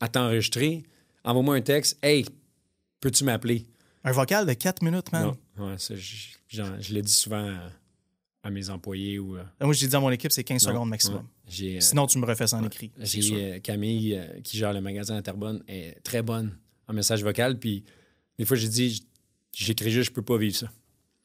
à 0.00 0.08
t'enregistrer, 0.08 0.84
envoie-moi 1.24 1.54
un 1.56 1.60
texte. 1.62 1.98
Hey, 2.02 2.26
peux-tu 3.00 3.24
m'appeler? 3.24 3.66
Un 4.04 4.12
vocal 4.12 4.46
de 4.46 4.52
4 4.54 4.82
minutes, 4.82 5.12
man. 5.12 5.34
Non. 5.58 5.66
Ouais, 5.66 5.74
ça, 5.78 5.94
je, 5.94 6.26
je 6.48 6.94
l'ai 6.94 7.02
dit 7.02 7.12
souvent 7.12 7.46
à, 7.48 8.48
à 8.48 8.50
mes 8.50 8.70
employés 8.70 9.18
ou. 9.18 9.36
euh, 9.36 9.42
Moi, 9.60 9.74
j'ai 9.74 9.86
dit 9.88 9.96
à 9.96 10.00
mon 10.00 10.10
équipe, 10.10 10.32
c'est 10.32 10.44
15 10.44 10.62
non, 10.64 10.72
secondes 10.72 10.88
maximum. 10.88 11.18
ouais. 11.60 11.76
Euh, 11.76 11.80
Sinon, 11.80 12.06
tu 12.06 12.18
me 12.18 12.24
refais 12.26 12.46
ça 12.46 12.56
en 12.56 12.64
écrit. 12.64 12.90
j'ai 12.98 13.54
euh, 13.54 13.58
Camille 13.60 14.14
euh, 14.16 14.40
qui 14.42 14.56
gère 14.56 14.72
le 14.72 14.80
magasin 14.80 15.16
à 15.16 15.22
Terrebonne 15.22 15.62
est 15.68 16.02
très 16.02 16.22
bonne 16.22 16.56
en 16.88 16.92
message 16.94 17.22
vocal. 17.22 17.58
Puis 17.58 17.84
des 18.38 18.44
fois, 18.46 18.56
j'ai 18.56 18.68
dit, 18.68 19.06
j'écris 19.54 19.90
juste, 19.90 20.10
je 20.10 20.14
peux 20.14 20.22
pas 20.22 20.38
vivre 20.38 20.56
ça. 20.56 20.68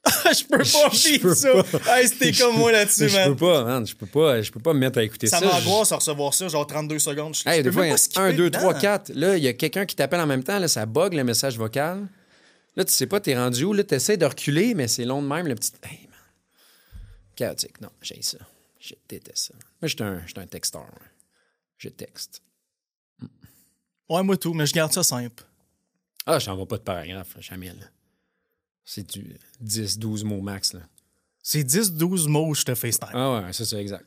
je 0.34 0.44
peux 0.46 0.58
pas 0.58 0.64
Je 0.94 1.10
vivre 1.10 1.30
peux 1.30 1.34
ça. 1.36 1.64
pas. 1.80 2.00
Hey, 2.02 2.08
c'était 2.10 2.32
comme 2.34 2.58
moi 2.58 2.72
là-dessus, 2.72 3.08
Je 3.10 3.16
peux 3.16 3.30
man. 3.30 3.36
pas, 3.38 3.64
man, 3.64 3.88
je 3.88 3.96
peux 3.96 4.06
pas, 4.06 4.42
je 4.42 4.52
peux 4.52 4.60
pas 4.60 4.74
me 4.74 4.80
mettre 4.80 5.00
à 5.00 5.04
écouter 5.04 5.28
ça. 5.28 5.40
Ça 5.40 5.46
m'angoisse 5.46 5.92
à 5.94 5.96
recevoir 5.96 6.34
ça, 6.34 6.48
genre 6.50 6.68
32 6.68 7.00
secondes. 7.00 7.36
Je, 7.36 7.48
Hey, 7.50 7.60
je 7.60 7.64
des 7.64 7.70
peux 7.70 7.72
fois, 7.72 7.82
même 7.84 7.90
il 7.90 7.92
y 7.92 7.94
pas 7.94 7.98
skipper 7.98 8.20
a 8.20 8.24
1, 8.26 8.34
2, 8.34 8.44
dedans. 8.50 8.60
3, 8.60 8.74
4. 8.76 9.12
Là, 9.16 9.38
il 9.38 9.44
y 9.44 9.48
a 9.48 9.54
quelqu'un 9.54 9.86
qui 9.86 9.96
t'appelle 9.96 10.20
en 10.20 10.28
même 10.28 10.44
temps. 10.44 10.60
Là, 10.60 10.68
ça 10.68 10.86
bug 10.86 11.14
le 11.14 11.24
message 11.24 11.58
vocal. 11.58 12.08
Là, 12.76 12.84
tu 12.86 12.92
sais 12.92 13.08
pas, 13.08 13.20
t'es 13.20 13.36
rendu 13.38 13.64
où. 13.64 13.74
Là, 13.74 13.84
t'essaies 13.84 14.18
de 14.18 14.26
reculer, 14.26 14.74
mais 14.74 14.88
c'est 14.88 15.06
long 15.06 15.22
de 15.22 15.28
même. 15.28 15.48
Le 15.48 15.56
petit. 15.56 15.72
Hey, 15.84 16.08
man. 16.08 17.00
Chaotique. 17.36 17.80
Non, 17.82 17.90
j'ai 18.02 18.22
ça. 18.22 18.38
Je 18.80 18.94
déteste 19.08 19.48
ça. 19.48 19.54
Moi, 19.82 19.88
j'étais 19.88 20.04
un, 20.04 20.26
j'étais 20.28 20.42
un 20.42 20.48
texteur. 20.48 20.88
Je 21.78 21.90
texte. 21.90 22.42
Ouais, 24.10 24.22
moi 24.24 24.38
tout, 24.38 24.54
mais 24.54 24.66
je 24.66 24.74
garde 24.74 24.94
ça 24.94 25.04
simple. 25.04 25.44
Ah, 26.26 26.38
je 26.40 26.46
t'envoie 26.46 26.68
pas 26.68 26.78
de 26.78 26.84
paragraphe, 26.84 27.36
là, 27.36 27.42
jamais. 27.42 27.70
là. 27.70 27.86
C'est 28.84 29.10
du 29.12 29.38
10, 29.62 29.98
12 29.98 30.24
mots 30.24 30.42
max. 30.42 30.74
Là. 30.74 30.82
C'est 31.42 31.64
10-12 31.64 32.28
mots, 32.28 32.54
je 32.54 32.64
te 32.64 32.76
FaceTime. 32.76 33.10
Ah 33.14 33.42
ouais, 33.42 33.54
c'est 33.54 33.66
ça, 33.66 33.80
exact. 33.80 34.06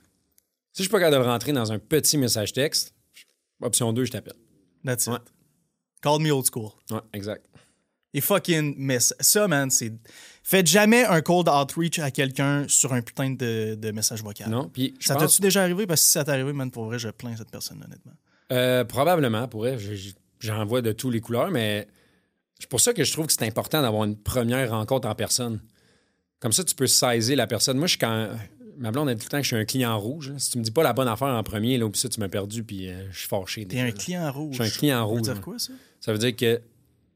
Si 0.73 0.79
je 0.79 0.83
suis 0.83 0.91
pas 0.91 1.01
capable 1.01 1.25
de 1.25 1.29
rentrer 1.29 1.53
dans 1.53 1.73
un 1.73 1.79
petit 1.81 2.17
message 2.17 2.53
texte, 2.53 2.95
option 3.61 3.93
2, 3.93 4.05
je 4.05 4.13
t'appelle. 4.13 4.37
That's 4.85 5.07
it. 5.07 5.13
Ouais. 5.13 5.19
Call 6.01 6.21
me 6.21 6.31
old 6.31 6.47
school. 6.47 6.71
Ouais, 6.91 7.01
exact. 7.13 7.45
Et 8.15 8.21
fucking 8.21 8.75
miss. 8.79 9.15
Ça, 9.21 9.47
man, 9.49 9.71
c'est. 9.71 9.93
Faites 10.43 10.67
jamais 10.67 11.05
un 11.05 11.21
cold 11.21 11.47
outreach 11.49 11.99
à 11.99 12.11
quelqu'un 12.11 12.65
sur 12.69 12.95
un 12.95 13.03
putain 13.03 13.31
de, 13.31 13.75
de 13.75 13.91
message 13.91 14.23
vocal. 14.23 14.49
Non, 14.49 14.69
puis 14.73 14.95
Ça 14.99 15.15
pense- 15.15 15.25
t'as-tu 15.25 15.43
déjà 15.43 15.63
arrivé? 15.63 15.87
Parce 15.87 16.01
que 16.01 16.07
si 16.07 16.13
ça 16.13 16.25
t'est 16.25 16.31
arrivé, 16.31 16.55
man, 16.55 16.71
pour 16.71 16.87
vrai, 16.87 16.99
je 16.99 17.11
plains 17.11 17.37
cette 17.37 17.51
personne, 17.51 17.83
honnêtement. 17.85 18.13
Euh, 18.51 18.83
probablement, 18.85 19.47
pour 19.47 19.61
vrai. 19.61 19.79
je- 19.79 19.95
je- 19.95 20.11
J'en 20.41 20.65
vois 20.65 20.81
de 20.83 20.93
tous 20.93 21.11
les 21.11 21.21
couleurs, 21.21 21.51
mais 21.51 21.89
c'est 22.61 22.69
pour 22.69 22.81
ça 22.81 22.93
que 22.95 23.03
je 23.03 23.13
trouve 23.13 23.27
que 23.27 23.33
c'est 23.33 23.45
important 23.45 23.83
d'avoir 23.83 24.05
une 24.05 24.17
première 24.17 24.71
rencontre 24.71 25.09
en 25.09 25.15
personne. 25.17 25.61
Comme 26.39 26.53
ça, 26.53 26.63
tu 26.63 26.77
peux 26.77 26.87
saisir 26.87 27.37
la 27.37 27.49
personne. 27.49 27.77
Moi, 27.77 27.89
je 27.89 27.91
suis 27.91 27.99
quand. 27.99 28.29
Ma 28.79 28.93
blonde 28.93 29.09
a 29.09 29.15
dit 29.15 29.21
tout 29.21 29.27
le 29.27 29.31
temps 29.31 29.37
que 29.39 29.43
je 29.43 29.49
suis 29.49 29.57
un 29.57 29.65
client 29.65 29.99
rouge. 29.99 30.33
Si 30.39 30.53
tu 30.53 30.59
me 30.59 30.63
dis 30.63 30.71
pas 30.71 30.85
la 30.85 30.93
bonne 30.93 31.09
affaire 31.09 31.27
en 31.29 31.43
premier, 31.43 31.77
là, 31.77 31.91
puis 31.91 32.01
ça, 32.01 32.09
tu 32.09 32.21
m'as 32.21 32.29
perdu, 32.29 32.63
puis 32.63 32.89
euh, 32.89 33.11
je 33.11 33.19
suis 33.19 33.29
fâché. 33.29 33.67
T'es 33.67 33.81
un 33.81 33.91
client 33.91 34.31
rouge. 34.33 34.57
Je 34.57 34.63
suis 34.63 34.73
un 34.73 34.79
client 34.79 34.99
Ça 35.01 35.03
veut 35.03 35.09
rouge. 35.11 35.23
dire 35.23 35.41
quoi, 35.41 35.59
ça? 35.59 35.73
Ça 36.01 36.13
veut 36.13 36.19
dire 36.19 36.37
que 36.37 36.63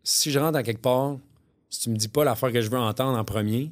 si 0.04 0.30
je 0.30 0.38
rentre 0.38 0.58
à 0.58 0.62
quelque 0.62 0.80
part, 0.82 1.16
si 1.70 1.80
tu 1.80 1.90
me 1.90 1.96
dis 1.96 2.08
pas 2.08 2.24
l'affaire 2.24 2.52
que 2.52 2.60
je 2.60 2.68
veux 2.70 2.78
entendre 2.78 3.18
en 3.18 3.24
premier, 3.24 3.70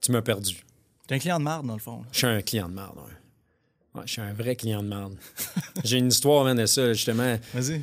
tu 0.00 0.12
m'as 0.12 0.22
perdu. 0.22 0.64
T'es 1.06 1.16
un 1.16 1.18
client 1.18 1.38
de 1.38 1.44
marde, 1.44 1.66
dans 1.66 1.74
le 1.74 1.80
fond. 1.80 1.98
là. 2.00 2.06
Je 2.12 2.18
suis 2.18 2.26
un 2.26 2.40
client 2.42 2.68
de 2.68 2.74
merde, 2.74 2.96
ouais. 2.96 4.00
Ouais, 4.00 4.02
je 4.06 4.12
suis 4.12 4.20
un 4.20 4.32
vrai 4.32 4.54
client 4.54 4.82
de 4.82 4.88
merde. 4.88 5.16
J'ai 5.84 5.98
une 5.98 6.08
histoire, 6.08 6.44
man, 6.44 6.56
de 6.56 6.66
ça, 6.66 6.92
justement. 6.92 7.36
Vas-y. 7.52 7.82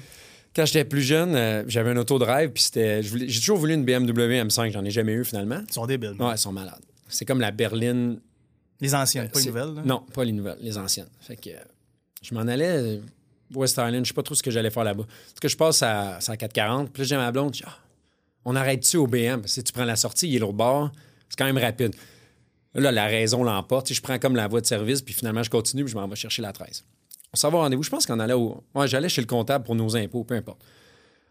Quand 0.55 0.65
j'étais 0.65 0.85
plus 0.85 1.01
jeune, 1.01 1.35
euh, 1.35 1.63
j'avais 1.67 1.91
un 1.91 1.97
auto 1.97 2.17
de 2.17 2.23
rêve, 2.23 2.51
puis 2.51 2.63
c'était. 2.63 3.03
J'ai 3.03 3.39
toujours 3.39 3.57
voulu 3.57 3.73
une 3.73 3.83
BMW 3.83 4.41
M5, 4.43 4.71
j'en 4.71 4.83
ai 4.85 4.89
jamais 4.89 5.11
eu 5.13 5.25
finalement. 5.25 5.59
Ils 5.67 5.73
sont 5.73 5.85
débiles. 5.85 6.15
Ouais, 6.19 6.31
ils 6.33 6.37
sont 6.37 6.53
malades. 6.53 6.81
C'est 7.09 7.25
comme 7.25 7.41
la 7.41 7.51
berline. 7.51 8.19
Les 8.79 8.95
anciennes, 8.95 9.29
pas 9.29 9.39
les 9.39 9.45
nouvelles. 9.47 9.73
là. 9.75 9.81
Non, 9.83 10.03
pas 10.13 10.23
les 10.23 10.31
nouvelles, 10.31 10.57
les 10.61 10.77
anciennes. 10.77 11.09
Fait 11.19 11.35
que 11.35 11.49
euh, 11.49 11.59
je 12.21 12.33
m'en 12.33 12.41
allais 12.41 12.77
euh, 12.77 12.99
West 13.53 13.77
Island, 13.77 14.03
je 14.03 14.09
sais 14.09 14.13
pas 14.13 14.23
trop 14.23 14.35
ce 14.35 14.43
que 14.43 14.51
j'allais 14.51 14.69
faire 14.69 14.83
là-bas. 14.83 15.05
Que 15.41 15.47
je 15.47 15.57
passe 15.57 15.81
à, 15.83 16.17
à 16.17 16.37
440, 16.37 16.91
puis 16.91 17.03
là, 17.03 17.07
j'ai 17.07 17.17
ma 17.17 17.31
blonde, 17.31 17.53
je 17.53 17.59
dis, 17.59 17.65
Ah, 17.67 17.77
on 18.45 18.55
arrête-tu 18.55 18.97
au 18.97 19.07
BM? 19.07 19.45
Si 19.45 19.63
tu 19.63 19.73
prends 19.73 19.85
la 19.85 19.95
sortie, 19.95 20.29
il 20.29 20.35
est 20.35 20.39
l'autre 20.39 20.53
bord, 20.53 20.91
c'est 21.29 21.37
quand 21.37 21.45
même 21.45 21.57
rapide. 21.57 21.93
Là, 22.73 22.91
la 22.91 23.07
raison 23.07 23.43
l'emporte. 23.43 23.91
Je 23.91 24.01
prends 24.01 24.19
comme 24.19 24.35
la 24.35 24.47
voie 24.47 24.61
de 24.61 24.65
service, 24.65 25.01
puis 25.01 25.13
finalement, 25.13 25.43
je 25.43 25.49
continue, 25.49 25.83
puis 25.83 25.91
je 25.91 25.97
m'en 25.97 26.07
vais 26.07 26.15
chercher 26.15 26.41
la 26.41 26.53
13. 26.53 26.83
On 27.33 27.37
s'en 27.37 27.49
va 27.49 27.57
au 27.57 27.61
rendez-vous. 27.61 27.83
Je 27.83 27.89
pense 27.89 28.05
qu'on 28.05 28.19
allait 28.19 28.33
au. 28.33 28.63
Ouais, 28.75 28.87
j'allais 28.87 29.09
chez 29.09 29.21
le 29.21 29.27
comptable 29.27 29.65
pour 29.65 29.75
nos 29.75 29.95
impôts, 29.95 30.23
peu 30.23 30.35
importe. 30.35 30.63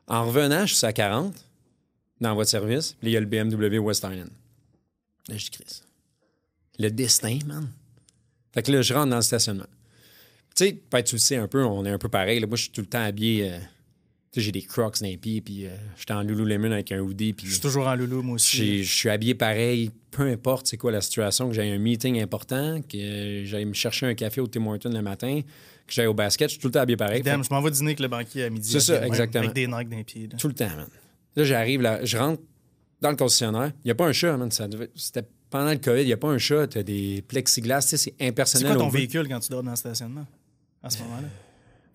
En 0.08 0.26
revenant, 0.26 0.66
je 0.66 0.74
suis 0.74 0.86
à 0.86 0.92
40 0.92 1.34
dans 2.20 2.28
la 2.30 2.34
voie 2.34 2.44
de 2.44 2.48
service, 2.48 2.96
puis 3.00 3.10
il 3.10 3.12
y 3.12 3.16
a 3.16 3.20
le 3.20 3.26
BMW 3.26 3.78
West 3.78 4.04
Island. 4.04 4.30
Là, 5.28 5.36
je 5.36 5.44
dis, 5.44 5.50
Chris. 5.50 5.82
Le 6.78 6.90
destin, 6.90 7.38
man. 7.46 7.68
Fait 8.52 8.62
que 8.62 8.72
là, 8.72 8.82
je 8.82 8.92
rentre 8.92 9.10
dans 9.10 9.16
le 9.16 9.22
stationnement. 9.22 9.66
Tu 10.56 10.64
sais, 10.64 10.72
peut-être 10.72 11.06
tu 11.06 11.14
le 11.16 11.20
sais 11.20 11.36
un 11.36 11.48
peu, 11.48 11.64
on 11.64 11.84
est 11.84 11.90
un 11.90 11.98
peu 11.98 12.08
pareil. 12.08 12.40
là. 12.40 12.46
Moi, 12.46 12.56
je 12.56 12.62
suis 12.62 12.72
tout 12.72 12.80
le 12.80 12.86
temps 12.86 13.02
habillé. 13.02 13.50
euh, 13.52 13.58
tu 14.32 14.40
sais, 14.40 14.46
j'ai 14.46 14.52
des 14.52 14.62
crocs 14.62 14.98
dans 15.00 15.06
les 15.06 15.16
pieds, 15.16 15.40
puis 15.40 15.66
euh, 15.66 15.70
j'étais 15.98 16.12
en 16.14 16.22
Lululemon 16.22 16.72
avec 16.72 16.92
un 16.92 16.98
hoodie, 17.00 17.32
puis 17.32 17.46
Je 17.46 17.52
suis 17.52 17.60
toujours 17.60 17.86
en 17.86 17.94
loulou, 17.94 18.22
moi 18.22 18.34
aussi. 18.34 18.82
je 18.82 18.92
suis 18.94 19.08
habillé 19.08 19.34
pareil, 19.34 19.90
peu 20.10 20.24
importe 20.30 20.66
c'est 20.66 20.76
quoi 20.76 20.90
la 20.92 21.00
situation, 21.00 21.48
que 21.48 21.54
j'ai 21.54 21.70
un 21.70 21.78
meeting 21.78 22.20
important, 22.20 22.80
que 22.82 23.42
j'aille 23.44 23.64
me 23.66 23.72
chercher 23.74 24.06
un 24.06 24.14
café 24.14 24.40
au 24.40 24.46
Tim 24.46 24.66
Hortons 24.66 24.90
le 24.90 25.00
matin, 25.02 25.40
que 25.86 25.92
j'aille 25.92 26.06
au 26.06 26.14
basket, 26.14 26.48
je 26.48 26.52
suis 26.54 26.60
tout 26.60 26.68
le 26.68 26.72
temps 26.72 26.80
habillé 26.80 26.96
pareil. 26.96 27.22
Damn, 27.22 27.44
je 27.44 27.48
m'en 27.50 27.60
vais 27.62 27.70
dîner 27.70 27.88
avec 27.90 28.00
le 28.00 28.08
banquier 28.08 28.44
à 28.44 28.50
midi. 28.50 28.70
C'est 28.70 28.80
ça, 28.80 29.06
exactement. 29.06 29.44
Avec 29.44 29.54
des 29.88 29.96
les 29.96 30.04
pieds. 30.04 30.28
là. 30.30 30.36
Tout 30.38 30.48
le 30.48 30.54
temps, 30.54 30.68
man. 30.76 30.88
Là, 31.36 31.44
j'arrive, 31.44 31.80
là, 31.82 32.04
je 32.04 32.16
rentre 32.18 32.42
dans 33.00 33.10
le 33.10 33.16
concessionnaire. 33.16 33.72
Il 33.84 33.88
n'y 33.88 33.90
a 33.90 33.94
pas 33.94 34.06
un 34.06 34.12
chat, 34.12 34.36
man. 34.36 34.48
Devait- 34.68 34.90
C'était 34.94 35.22
pendant 35.48 35.70
le 35.70 35.76
COVID, 35.78 36.00
il 36.02 36.06
n'y 36.06 36.12
a 36.12 36.16
pas 36.16 36.28
un 36.28 36.38
chat. 36.38 36.66
Tu 36.66 36.78
as 36.78 36.82
des 36.82 37.22
plexiglas, 37.28 37.82
tu 37.82 37.88
sais, 37.88 37.96
c'est 37.98 38.14
C'est 38.18 38.26
impersonnel. 38.26 38.68
quoi 38.72 38.76
ton 38.84 38.88
véhicule 38.88 39.28
quand 39.28 39.38
tu 39.40 39.50
dors 39.50 39.62
dans 39.62 39.70
le 39.70 39.76
stationnement? 39.76 40.26
À 40.86 40.90
ce 40.90 41.02
moment-là? 41.02 41.28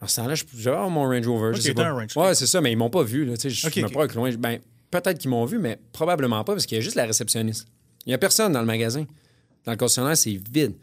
En 0.01 0.07
ce 0.07 0.15
temps-là, 0.17 0.35
je 0.35 0.43
j'avais 0.57 0.89
mon 0.89 1.03
Range 1.07 1.27
Rover. 1.27 1.73
Pas. 1.73 1.85
un 1.85 1.93
Range. 1.93 2.17
Ouais, 2.17 2.35
c'est 2.35 2.47
ça, 2.47 2.59
mais 2.59 2.71
ils 2.71 2.75
m'ont 2.75 2.89
pas 2.89 3.03
vu. 3.03 3.23
Là, 3.25 3.35
je 3.41 3.67
Ok, 3.67 3.75
me 3.77 3.85
ok. 3.85 3.91
proche 3.91 4.15
loin. 4.15 4.31
Ben, 4.35 4.59
peut-être 4.89 5.17
qu'ils 5.19 5.29
m'ont 5.29 5.45
vu, 5.45 5.59
mais 5.59 5.79
probablement 5.93 6.43
pas, 6.43 6.53
parce 6.53 6.65
qu'il 6.65 6.75
y 6.77 6.79
a 6.79 6.81
juste 6.81 6.95
la 6.95 7.05
réceptionniste. 7.05 7.67
Il 8.05 8.09
n'y 8.09 8.13
a 8.13 8.17
personne 8.17 8.51
dans 8.51 8.59
le 8.61 8.65
magasin. 8.65 9.05
Dans 9.65 9.71
le 9.71 9.77
concessionnaire, 9.77 10.17
c'est 10.17 10.31
vide. 10.51 10.73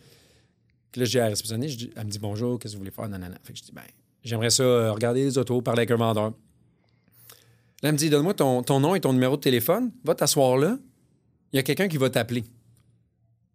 Puis 0.93 1.01
là, 1.01 1.05
je 1.05 1.11
dis 1.11 1.19
à 1.19 1.25
la 1.25 1.29
réceptionniste, 1.31 1.81
elle 1.97 2.05
me 2.07 2.11
dit 2.11 2.19
bonjour, 2.21 2.59
qu'est-ce 2.59 2.73
que 2.75 2.77
vous 2.79 2.83
voulez 2.83 2.93
faire? 2.93 3.09
Nanana. 3.09 3.37
Fait 3.43 3.53
que 3.53 3.59
je 3.59 3.65
dis, 3.65 3.73
ben, 3.73 3.83
j'aimerais 4.23 4.51
ça 4.51 4.63
euh, 4.63 4.93
regarder 4.93 5.25
les 5.25 5.37
autos, 5.37 5.61
parler 5.61 5.81
avec 5.81 5.91
un 5.91 5.97
vendeur. 5.97 6.31
Là, 6.31 6.33
elle 7.89 7.93
me 7.93 7.99
dit, 7.99 8.09
donne-moi 8.09 8.35
ton, 8.35 8.63
ton 8.63 8.81
nom 8.81 8.95
et 8.95 9.01
ton 9.01 9.13
numéro 9.13 9.37
de 9.37 9.41
téléphone, 9.43 9.91
va 10.05 10.15
t'asseoir 10.15 10.57
là. 10.57 10.79
Il 11.53 11.57
y 11.57 11.59
a 11.59 11.63
quelqu'un 11.63 11.89
qui 11.89 11.97
va 11.99 12.09
t'appeler. 12.09 12.45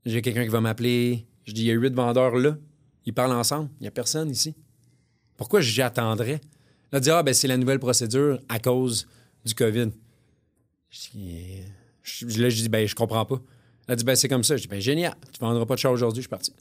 J'ai 0.06 0.22
quelqu'un 0.22 0.43
qui 0.43 0.49
va 0.49 0.60
m'appeler. 0.62 1.26
Je 1.45 1.54
dis, 1.54 1.62
il 1.62 1.68
y 1.68 1.72
a 1.72 1.74
huit 1.74 1.93
vendeurs 1.93 2.36
là. 2.36 2.58
Ils 3.06 3.14
parlent 3.14 3.32
ensemble. 3.34 3.70
Il 3.80 3.84
n'y 3.84 3.88
a 3.88 3.91
personne 3.91 4.30
ici. 4.30 4.56
Pourquoi 5.38 5.62
j'attendrais? 5.62 6.39
Là, 6.91 6.99
dire, 6.99 7.16
ah, 7.16 7.24
ben, 7.24 7.34
c'est 7.34 7.47
la 7.47 7.58
nouvelle 7.58 7.80
procédure 7.80 8.39
à 8.49 8.60
cause 8.60 9.08
du 9.45 9.54
COVID. 9.56 9.89
Dis, 10.91 11.62
je- 12.04 12.41
là, 12.41 12.49
je 12.49 12.62
dis, 12.62 12.70
ben, 12.70 12.88
je 12.88 12.95
comprends 12.95 13.26
pas. 13.26 13.41
Elle 13.88 13.95
dit, 13.95 14.04
ben, 14.04 14.16
c'est 14.16 14.28
comme 14.30 14.43
ça. 14.43 14.56
Je 14.58 14.62
dis, 14.64 14.68
ben, 14.68 14.80
génial. 14.80 15.16
Tu 15.32 15.39
vendras 15.39 15.66
pas 15.66 15.76
de 15.76 15.80
chat 15.80 15.89
aujourd'hui, 15.91 16.22
je 16.22 16.28
suis 16.28 16.30
parti. 16.30 16.54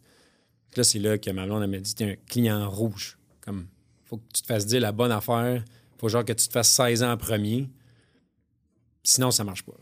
Là, 0.75 0.85
c'est 0.85 0.99
là 0.99 1.19
que 1.19 1.31
ma 1.31 1.45
blonde, 1.45 1.67
m'a 1.71 1.79
dit, 1.79 1.95
t'es 1.95 2.05
un 2.13 2.17
client 2.27 2.69
rouge. 2.71 3.19
Comme, 3.43 3.67
faut 4.05 4.17
que 4.17 4.23
tu 4.33 4.43
te 4.43 4.47
fasses 4.47 4.67
dire 4.67 4.81
la 4.81 4.93
bonne 4.93 5.13
affaire. 5.13 5.63
Faut 5.99 6.09
genre 6.09 6.25
que 6.25 6.33
tu 6.33 6.47
te 6.49 6.53
fasses 6.53 6.71
16 6.71 7.03
ans 7.03 7.13
en 7.13 7.17
premier. 7.17 7.69
Sinon, 9.05 9.31
ça 9.31 9.45
marche 9.45 9.63
pas. 9.65 9.73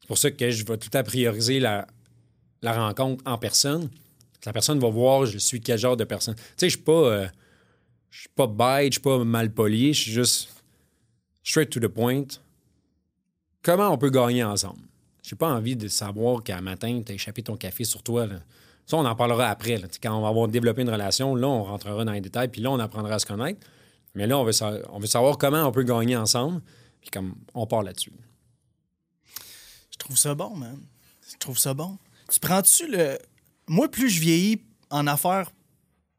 C'est 0.00 0.06
pour 0.06 0.18
ça 0.18 0.30
que 0.30 0.50
je 0.50 0.64
vais 0.64 0.76
tout 0.76 0.86
le 0.86 0.90
temps 0.90 1.02
prioriser 1.02 1.58
la 1.58 1.86
rencontre 2.62 3.22
en 3.26 3.38
personne. 3.38 3.88
La 4.46 4.52
personne 4.52 4.78
va 4.78 4.88
voir 4.88 5.26
je 5.26 5.38
suis 5.38 5.60
quel 5.60 5.78
genre 5.78 5.96
de 5.96 6.04
personne. 6.04 6.34
Tu 6.36 6.42
sais, 6.56 6.68
je 6.68 6.76
suis 6.76 6.84
pas. 6.84 6.92
euh, 6.92 7.28
je 8.10 8.20
suis 8.20 8.28
pas 8.30 8.46
bête, 8.46 8.92
je 8.92 8.98
suis 8.98 9.00
pas 9.02 9.22
mal 9.24 9.50
poli, 9.52 9.92
je 9.92 10.02
suis 10.02 10.12
juste 10.12 10.48
straight 11.42 11.68
to 11.68 11.80
the 11.80 11.88
point. 11.88 12.24
Comment 13.62 13.90
on 13.90 13.98
peut 13.98 14.10
gagner 14.10 14.44
ensemble? 14.44 14.80
J'ai 15.22 15.36
pas 15.36 15.48
envie 15.52 15.76
de 15.76 15.88
savoir 15.88 16.42
qu'à 16.42 16.60
matin, 16.60 17.02
tu 17.04 17.12
as 17.12 17.14
échappé 17.16 17.42
ton 17.42 17.56
café 17.56 17.82
sur 17.84 18.02
toi. 18.02 18.26
là. 18.26 18.36
Ça, 18.86 18.96
on 18.96 19.04
en 19.04 19.16
parlera 19.16 19.48
après. 19.48 19.82
Quand 20.00 20.16
on 20.16 20.22
va 20.22 20.28
avoir 20.28 20.46
développé 20.46 20.82
une 20.82 20.90
relation, 20.90 21.34
là, 21.34 21.48
on 21.48 21.64
rentrera 21.64 22.04
dans 22.04 22.12
les 22.12 22.20
détails, 22.20 22.48
puis 22.48 22.60
là, 22.62 22.70
on 22.70 22.78
apprendra 22.78 23.14
à 23.14 23.18
se 23.18 23.26
connaître. 23.26 23.66
Mais 24.14 24.26
là, 24.28 24.38
on 24.38 24.44
veut, 24.44 24.52
sa- 24.52 24.78
on 24.90 25.00
veut 25.00 25.08
savoir 25.08 25.36
comment 25.36 25.64
on 25.66 25.72
peut 25.72 25.82
gagner 25.82 26.16
ensemble, 26.16 26.62
puis 27.00 27.10
comme 27.10 27.34
on 27.54 27.66
part 27.66 27.82
là-dessus. 27.82 28.12
Je 29.90 29.98
trouve 29.98 30.16
ça 30.16 30.34
bon, 30.34 30.54
man. 30.56 30.78
Je 31.32 31.36
trouve 31.38 31.58
ça 31.58 31.74
bon. 31.74 31.98
Tu 32.32 32.38
prends-tu 32.38 32.88
le. 32.90 33.18
Moi, 33.68 33.90
plus 33.90 34.08
je 34.10 34.20
vieillis 34.20 34.62
en 34.90 35.06
affaires, 35.06 35.50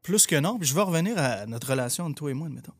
plus 0.02 0.26
que 0.26 0.36
non, 0.36 0.58
puis 0.58 0.68
je 0.68 0.74
vais 0.74 0.82
revenir 0.82 1.16
à 1.18 1.46
notre 1.46 1.70
relation 1.70 2.04
entre 2.04 2.16
toi 2.16 2.30
et 2.30 2.34
moi, 2.34 2.46
admettons. 2.48 2.72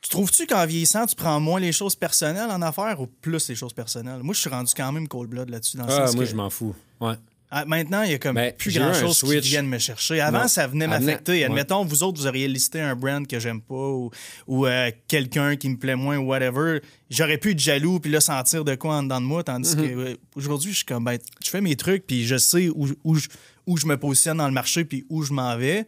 Tu 0.00 0.10
trouves-tu 0.10 0.46
qu'en 0.46 0.66
vieillissant, 0.66 1.06
tu 1.06 1.16
prends 1.16 1.40
moins 1.40 1.60
les 1.60 1.72
choses 1.72 1.96
personnelles 1.96 2.50
en 2.50 2.60
affaires 2.62 3.00
ou 3.00 3.06
plus 3.06 3.48
les 3.48 3.54
choses 3.54 3.72
personnelles? 3.72 4.22
Moi, 4.22 4.34
je 4.34 4.40
suis 4.40 4.50
rendu 4.50 4.72
quand 4.76 4.92
même 4.92 5.08
cold 5.08 5.30
blood 5.30 5.48
là-dessus. 5.48 5.78
Dans 5.78 5.86
le 5.86 5.92
Ah, 5.92 6.06
sens 6.06 6.14
moi, 6.14 6.24
que- 6.24 6.30
je 6.30 6.36
m'en 6.36 6.50
fous. 6.50 6.74
Ouais. 7.00 7.14
Ah, 7.56 7.64
maintenant, 7.66 8.02
il 8.02 8.10
y 8.10 8.14
a 8.14 8.18
comme 8.18 8.34
Ben, 8.34 8.52
plus 8.52 8.74
grand-chose 8.74 9.20
qui 9.20 9.26
switch. 9.26 9.44
viennent 9.46 9.68
me 9.68 9.78
chercher. 9.78 10.20
Avant, 10.20 10.40
Non. 10.42 10.48
ça 10.48 10.66
venait 10.66 10.88
m'affecter. 10.88 11.32
ouais. 11.32 11.44
Admettons, 11.44 11.84
vous 11.84 12.02
autres, 12.02 12.20
vous 12.20 12.26
auriez 12.26 12.48
listé 12.48 12.80
un 12.80 12.96
brand 12.96 13.24
que 13.26 13.38
j'aime 13.38 13.60
pas 13.60 13.74
ou, 13.74 14.10
ou, 14.48 14.66
euh, 14.66 14.90
quelqu'un 15.06 15.54
qui 15.54 15.68
me 15.68 15.76
plaît 15.76 15.94
moins 15.94 16.16
ou 16.18 16.26
whatever. 16.26 16.80
J'aurais 17.10 17.38
pu 17.38 17.52
être 17.52 17.58
jaloux 17.60 18.00
puis 18.00 18.10
là 18.10 18.20
sentir 18.20 18.64
de 18.64 18.74
quoi 18.74 18.96
en 18.96 19.02
dedans 19.04 19.20
de 19.20 19.26
moi. 19.26 19.44
Tandis 19.44 19.76
Mhm. 19.76 19.82
que 19.82 19.94
euh, 19.94 20.16
aujourd'hui, 20.34 20.72
je 20.72 20.76
suis 20.78 20.84
comme, 20.84 21.04
ben, 21.04 21.16
je 21.44 21.50
fais 21.50 21.60
mes 21.60 21.76
trucs 21.76 22.06
puis 22.06 22.26
je 22.26 22.36
sais 22.38 22.68
où, 22.70 22.88
où, 23.04 23.14
je, 23.14 23.28
où 23.66 23.76
je 23.76 23.86
me 23.86 23.96
positionne 23.96 24.38
dans 24.38 24.48
le 24.48 24.52
marché 24.54 24.84
puis 24.84 25.06
où 25.08 25.22
je 25.22 25.32
m'en 25.32 25.56
vais. 25.56 25.86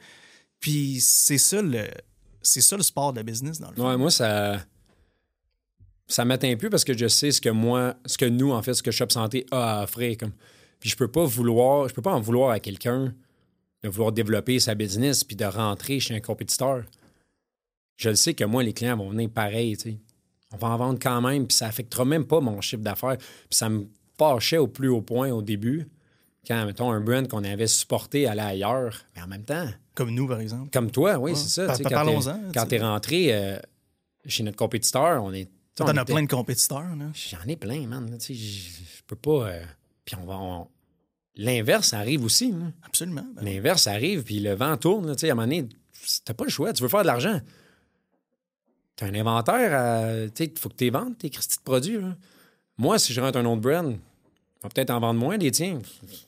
Puis 0.61 0.99
c'est 1.01 1.39
ça 1.39 1.61
le... 1.63 1.85
C'est 2.43 2.61
ça 2.61 2.77
le 2.77 2.85
sport 2.85 3.13
de 3.13 3.17
la 3.19 3.23
business, 3.25 3.59
dans 3.59 3.71
le 3.71 3.75
fond. 3.75 3.89
Ouais, 3.89 3.97
moi, 3.97 4.09
ça. 4.09 4.61
Ça 6.07 6.25
m'atteint 6.25 6.55
plus 6.57 6.71
parce 6.71 6.85
que 6.85 6.97
je 6.97 7.09
sais 7.09 7.33
ce 7.33 7.41
que 7.41 7.49
moi, 7.49 7.97
ce 8.07 8.17
que 8.17 8.25
nous, 8.25 8.53
en 8.53 8.63
fait, 8.63 8.75
ce 8.75 8.85
que 8.85 8.93
Shop 8.93 9.11
Santé 9.11 9.45
a 9.51 9.81
à 9.81 9.83
offrir. 9.83 10.17
Comme... 10.17 10.31
Puis 10.87 10.93
je 10.93 10.97
peux 10.97 11.09
pas 11.09 11.25
vouloir, 11.25 11.89
je 11.89 11.95
peux 11.95 12.01
pas 12.01 12.13
en 12.15 12.21
vouloir 12.21 12.51
à 12.53 12.61
quelqu'un 12.61 13.13
de 13.83 13.89
vouloir 13.89 14.13
développer 14.13 14.61
sa 14.61 14.77
business 14.77 15.25
puis 15.25 15.35
de 15.35 15.45
rentrer 15.45 15.99
chez 15.99 16.15
un 16.15 16.21
compétiteur. 16.21 16.85
Je 17.97 18.09
le 18.11 18.15
sais 18.15 18.35
que 18.35 18.45
moi, 18.45 18.63
les 18.63 18.73
clients 18.73 18.97
vont 18.97 19.11
venir 19.11 19.29
pareil, 19.29 19.77
tu 19.77 19.91
sais. 19.91 19.99
On 20.53 20.57
va 20.59 20.69
en 20.69 20.77
vendre 20.77 21.01
quand 21.03 21.21
même, 21.21 21.49
puis 21.49 21.57
ça 21.57 21.67
affectera 21.67 22.05
même 22.05 22.25
pas 22.25 22.39
mon 22.41 22.61
chiffre 22.61 22.85
d'affaires. 22.85 23.17
Puis 23.19 23.27
ça 23.51 23.69
me 23.69 23.89
fâchait 24.17 24.59
au 24.59 24.69
plus 24.69 24.87
haut 24.87 25.03
point 25.03 25.33
au 25.33 25.43
début, 25.43 25.89
quand, 26.47 26.65
mettons, 26.67 26.93
un 26.93 27.01
brand 27.01 27.27
qu'on 27.27 27.43
avait 27.43 27.67
supporté 27.67 28.29
allait 28.29 28.43
ailleurs. 28.43 28.97
Mais 29.17 29.23
en 29.23 29.27
même 29.27 29.43
temps, 29.45 29.67
Comme 29.97 30.11
nous, 30.15 30.29
par 30.29 30.39
exemple. 30.39 30.71
comme 30.71 30.93
toi, 30.93 31.19
oui, 31.19 31.33
Ouais. 31.33 31.37
c'est 31.37 31.49
ça. 31.49 31.67
Par- 31.67 31.77
tu 31.79 31.83
sais, 31.83 31.89
par- 31.91 31.91
quand 32.05 32.07
t'es- 32.07 32.13
parlons-en, 32.15 32.47
tu 32.47 32.53
Quand 32.55 32.61
sais. 32.61 32.69
t'es 32.69 32.79
rentré 32.79 33.35
euh, 33.35 33.59
chez 34.27 34.45
notre 34.45 34.57
compétiteur, 34.57 35.25
on 35.25 35.33
est. 35.33 35.51
T'en 35.75 35.89
as 35.89 36.05
plein 36.05 36.23
de 36.23 36.29
compétiteurs. 36.29 36.95
Là. 36.95 37.07
J'en 37.13 37.43
ai 37.49 37.57
plein, 37.57 37.89
man. 37.89 38.09
tu 38.21 38.25
sais, 38.27 38.35
Je 38.35 38.71
je 38.99 39.03
peux 39.05 39.17
pas. 39.17 39.49
euh, 39.49 39.65
Puis 40.05 40.15
on 40.15 40.25
va. 40.25 40.35
on- 40.37 40.69
L'inverse 41.37 41.93
arrive 41.93 42.25
aussi. 42.25 42.51
là. 42.53 42.73
Absolument. 42.85 43.27
Ben, 43.35 43.45
L'inverse 43.45 43.87
arrive, 43.87 44.23
puis 44.25 44.41
le 44.41 44.55
vent 44.55 44.77
tourne. 44.77 45.07
là, 45.07 45.15
tu 45.15 45.21
sais, 45.23 45.29
à 45.29 45.33
un 45.33 45.35
moment 45.35 45.47
donné, 45.47 45.69
t'as 46.25 46.35
pas 46.35 46.45
le 46.45 46.51
choix. 46.51 46.73
Tu 46.73 46.83
veux 46.83 46.89
faire 46.89 47.03
de 47.03 47.07
l'argent. 47.07 47.41
T'as 48.97 49.07
un 49.07 49.15
inventaire. 49.15 50.29
Il 50.39 50.59
faut 50.59 50.69
que 50.71 50.75
tu 50.77 50.91
vendes 50.91 51.19
tes 51.19 51.29
Christy 51.31 51.59
de 51.59 51.63
produits. 51.63 52.01
là. 52.01 52.17
Moi, 52.79 52.99
si 52.99 53.13
je 53.13 53.21
rentre 53.21 53.39
un 53.39 53.45
autre 53.45 53.61
brand, 53.61 53.87
on 53.87 53.99
va 54.63 54.69
peut-être 54.71 54.91
en 54.91 55.01
vendre 55.01 55.21
moins 55.21 55.37
des 55.39 55.51
tiens. 55.51 55.81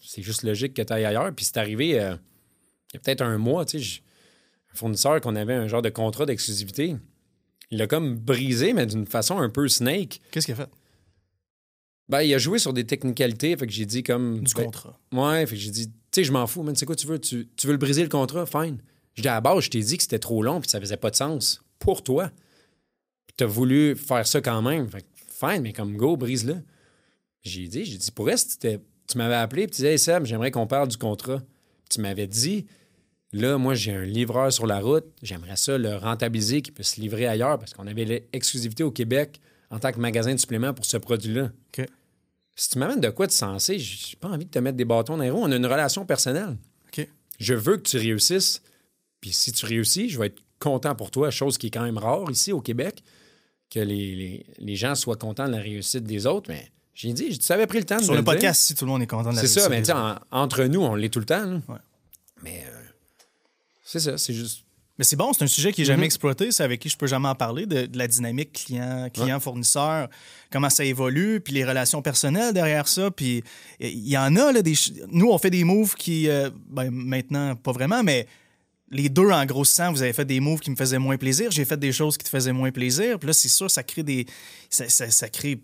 C'est 0.03 0.23
juste 0.23 0.43
logique 0.43 0.75
que 0.75 0.83
tu 0.83 0.93
ailles 0.93 1.05
ailleurs. 1.07 1.33
Puis 1.35 1.47
c'est 1.47 1.57
arrivé 1.57 1.99
euh, 2.01 2.15
il 2.93 2.95
y 2.95 2.97
a 2.97 3.01
peut-être 3.01 3.23
un 3.23 3.39
mois, 3.39 3.65
tu 3.65 3.79
sais, 3.79 3.85
j- 3.85 4.03
un 4.73 4.77
fournisseur 4.77 5.21
qu'on 5.21 5.37
avait 5.37 5.55
un 5.55 5.69
genre 5.69 5.83
de 5.83 5.89
contrat 5.91 6.27
d'exclusivité. 6.27 6.97
Il 7.71 7.79
l'a 7.79 7.87
comme 7.87 8.17
brisé, 8.17 8.73
mais 8.75 8.87
d'une 8.87 9.07
façon 9.07 9.39
un 9.39 9.49
peu 9.51 9.69
snake. 9.69 10.21
Qu'est-ce 10.31 10.47
qu'il 10.47 10.55
a 10.55 10.57
fait? 10.57 10.69
Ben, 12.09 12.23
il 12.23 12.33
a 12.35 12.39
joué 12.39 12.59
sur 12.59 12.73
des 12.73 12.85
technicalités, 12.85 13.57
fait 13.57 13.67
que 13.67 13.73
j'ai 13.73 13.85
dit 13.85 14.03
comme. 14.03 14.41
Du 14.41 14.55
ben, 14.55 14.65
contrat. 14.65 14.99
Ouais, 15.13 15.47
fait 15.47 15.57
que 15.57 15.61
j'ai 15.61 15.71
dit, 15.71 15.89
tu 15.89 15.95
sais, 16.13 16.25
je 16.25 16.33
m'en 16.33 16.47
fous, 16.47 16.63
man, 16.63 16.75
c'est 16.75 16.87
quoi 16.87 16.97
tu 16.97 17.07
veux? 17.07 17.19
Tu, 17.19 17.49
tu 17.57 17.67
veux 17.67 17.73
le 17.73 17.79
briser 17.79 18.03
le 18.03 18.09
contrat? 18.09 18.47
Fine. 18.47 18.79
Je 19.15 19.23
dis, 19.23 19.29
à 19.29 19.35
la 19.35 19.41
base, 19.41 19.65
je 19.65 19.71
t'ai 19.71 19.81
dit 19.81 19.97
que 19.97 20.03
c'était 20.03 20.19
trop 20.19 20.43
long 20.43 20.61
puis 20.61 20.67
que 20.67 20.71
ça 20.71 20.81
faisait 20.81 20.97
pas 20.97 21.11
de 21.11 21.17
sens 21.17 21.63
pour 21.79 22.03
toi. 22.03 22.31
Puis 23.27 23.35
t'as 23.37 23.47
voulu 23.47 23.97
faire 23.97 24.27
ça 24.27 24.41
quand 24.41 24.63
même. 24.63 24.89
Fait 24.89 25.03
que, 25.03 25.07
fine, 25.29 25.63
mais 25.63 25.73
comme 25.73 25.97
go, 25.97 26.17
brise-le. 26.17 26.63
J'ai 27.43 27.67
dit, 27.67 27.85
j'ai 27.85 27.99
dit, 27.99 28.11
pour 28.11 28.27
reste, 28.27 28.67
tu 29.09 29.19
m'avais 29.19 29.35
appelé 29.35 29.67
puis 29.67 29.73
tu 29.73 29.77
disais, 29.77 29.93
hey 29.93 29.99
Sam, 29.99 30.25
j'aimerais 30.25 30.51
qu'on 30.51 30.67
parle 30.67 30.89
du 30.89 30.97
contrat. 30.97 31.39
Puis 31.39 31.89
tu 31.91 32.01
m'avais 32.01 32.27
dit, 32.27 32.67
là, 33.33 33.59
moi, 33.59 33.75
j'ai 33.75 33.93
un 33.93 34.05
livreur 34.05 34.53
sur 34.53 34.67
la 34.67 34.81
route, 34.81 35.07
j'aimerais 35.23 35.57
ça 35.57 35.79
le 35.79 35.97
rentabiliser, 35.97 36.63
qu'il 36.63 36.75
puisse 36.75 36.97
livrer 36.97 37.27
ailleurs 37.27 37.59
parce 37.59 37.75
qu'on 37.75 37.87
avait 37.87 38.05
l'exclusivité 38.05 38.83
au 38.83 38.91
Québec 38.91 39.41
en 39.71 39.79
tant 39.79 39.93
que 39.93 39.99
magasin 39.99 40.33
de 40.33 40.39
suppléments 40.39 40.75
pour 40.75 40.85
ce 40.85 40.97
produit-là. 40.97 41.51
Si 42.61 42.71
tu 42.71 42.79
m'amènes 42.81 43.01
de 43.01 43.11
quoi 43.11 43.29
de 43.29 43.33
sensé, 43.33 43.79
j'ai 43.79 44.17
pas 44.17 44.27
envie 44.29 44.45
de 44.45 44.51
te 44.51 44.59
mettre 44.59 44.77
des 44.77 44.85
bâtons 44.85 45.17
dans 45.17 45.23
les 45.23 45.31
roues. 45.31 45.43
On 45.45 45.53
a 45.53 45.57
une 45.57 45.65
relation 45.67 46.05
personnelle. 46.05 46.57
OK. 46.89 47.07
Je 47.39 47.55
veux 47.55 47.77
que 47.77 47.89
tu 47.89 47.99
réussisses. 47.99 48.63
Puis 49.21 49.33
si 49.33 49.53
tu 49.53 49.65
réussis, 49.65 50.09
je 50.09 50.19
vais 50.19 50.27
être 50.27 50.41
content 50.59 50.97
pour 50.97 51.13
toi, 51.13 51.31
chose 51.31 51.57
qui 51.57 51.69
est 51.69 51.71
quand 51.71 51.85
même 51.85 51.99
rare 51.99 52.29
ici 52.33 52.51
au 52.53 52.61
Québec, 52.61 53.05
que 53.71 53.79
les, 53.79 54.17
les- 54.17 54.47
les 54.59 54.75
gens 54.77 54.97
soient 54.97 55.15
contents 55.17 55.47
de 55.47 55.53
la 55.53 55.61
réussite 55.61 56.03
des 56.03 56.27
autres. 56.27 56.51
Mais 56.51 56.69
j'ai 56.95 57.13
dit, 57.13 57.39
tu 57.39 57.53
avais 57.53 57.69
pris 57.69 57.79
le 57.79 57.85
temps 57.85 57.99
de 57.99 58.03
Sur 58.03 58.15
le 58.15 58.23
dire. 58.23 58.25
podcast, 58.33 58.61
si 58.63 58.75
tout 58.75 58.85
le 58.87 58.91
monde 58.91 59.03
est 59.03 59.07
content 59.07 59.31
de 59.31 59.37
la 59.37 59.43
C'est 59.43 59.47
ça, 59.61 59.69
réussite 59.69 59.95
mais 59.95 60.01
en- 60.01 60.19
entre 60.33 60.65
nous, 60.65 60.81
on 60.83 60.97
l'est 60.97 61.11
tout 61.11 61.21
le 61.21 61.27
temps. 61.27 61.61
Ouais. 61.69 61.79
Mais 62.43 62.65
euh, 62.69 62.81
c'est 63.85 64.01
ça, 64.01 64.19
c'est 64.19 64.35
juste. 64.35 64.65
Mais 64.99 65.05
c'est 65.05 65.17
bon, 65.17 65.33
c'est 65.33 65.45
un 65.45 65.49
sujet 65.49 65.73
qui 65.73 65.83
est 65.83 65.85
jamais 65.85 65.99
Mhm. 66.01 66.05
exploité, 66.07 66.51
c'est 66.51 66.65
avec 66.65 66.81
qui 66.81 66.89
je 66.89 66.97
peux 66.97 67.07
jamais 67.07 67.29
en 67.29 67.35
parler, 67.37 67.67
de, 67.67 67.87
de 67.87 67.97
la 67.99 68.09
dynamique 68.09 68.65
client, 68.65 69.09
client-fournisseur, 69.15 70.09
comment 70.51 70.71
ça 70.71 70.85
évolue, 70.85 71.41
puis 71.41 71.55
les 71.55 71.65
relations 71.65 72.03
personnelles 72.03 72.53
derrière 72.53 72.89
ça. 72.89 73.11
Puis 73.11 73.45
il 73.79 74.09
y 74.09 74.19
en 74.19 74.35
a, 74.37 74.51
là, 74.53 74.61
des, 74.63 74.75
nous, 75.13 75.31
on 75.31 75.39
fait 75.39 75.51
des 75.51 75.63
moves 75.65 75.95
qui, 75.95 76.29
euh, 76.29 76.51
ben, 76.69 76.91
maintenant, 76.91 77.55
pas 77.55 77.71
vraiment, 77.73 78.03
mais 78.03 78.27
les 78.91 79.09
deux, 79.09 79.31
en 79.31 79.45
gros 79.47 79.65
sens, 79.65 79.93
vous 79.95 80.03
avez 80.03 80.13
fait 80.15 80.25
des 80.25 80.41
moves 80.41 80.61
qui 80.61 80.71
me 80.71 80.77
faisaient 80.77 80.99
moins 80.99 81.17
plaisir, 81.17 81.51
j'ai 81.51 81.65
fait 81.65 81.77
des 81.79 81.93
choses 81.93 82.17
qui 82.19 82.25
te 82.25 82.31
faisaient 82.31 82.53
moins 82.53 82.73
plaisir. 82.73 83.19
Puis 83.19 83.27
là, 83.29 83.33
c'est 83.35 83.49
sûr, 83.49 83.71
ça 83.71 83.83
crée 83.83 84.03
des. 84.03 84.27
Ça, 84.71 84.89
ça- 84.89 85.11
ça 85.11 85.29
crée 85.29 85.61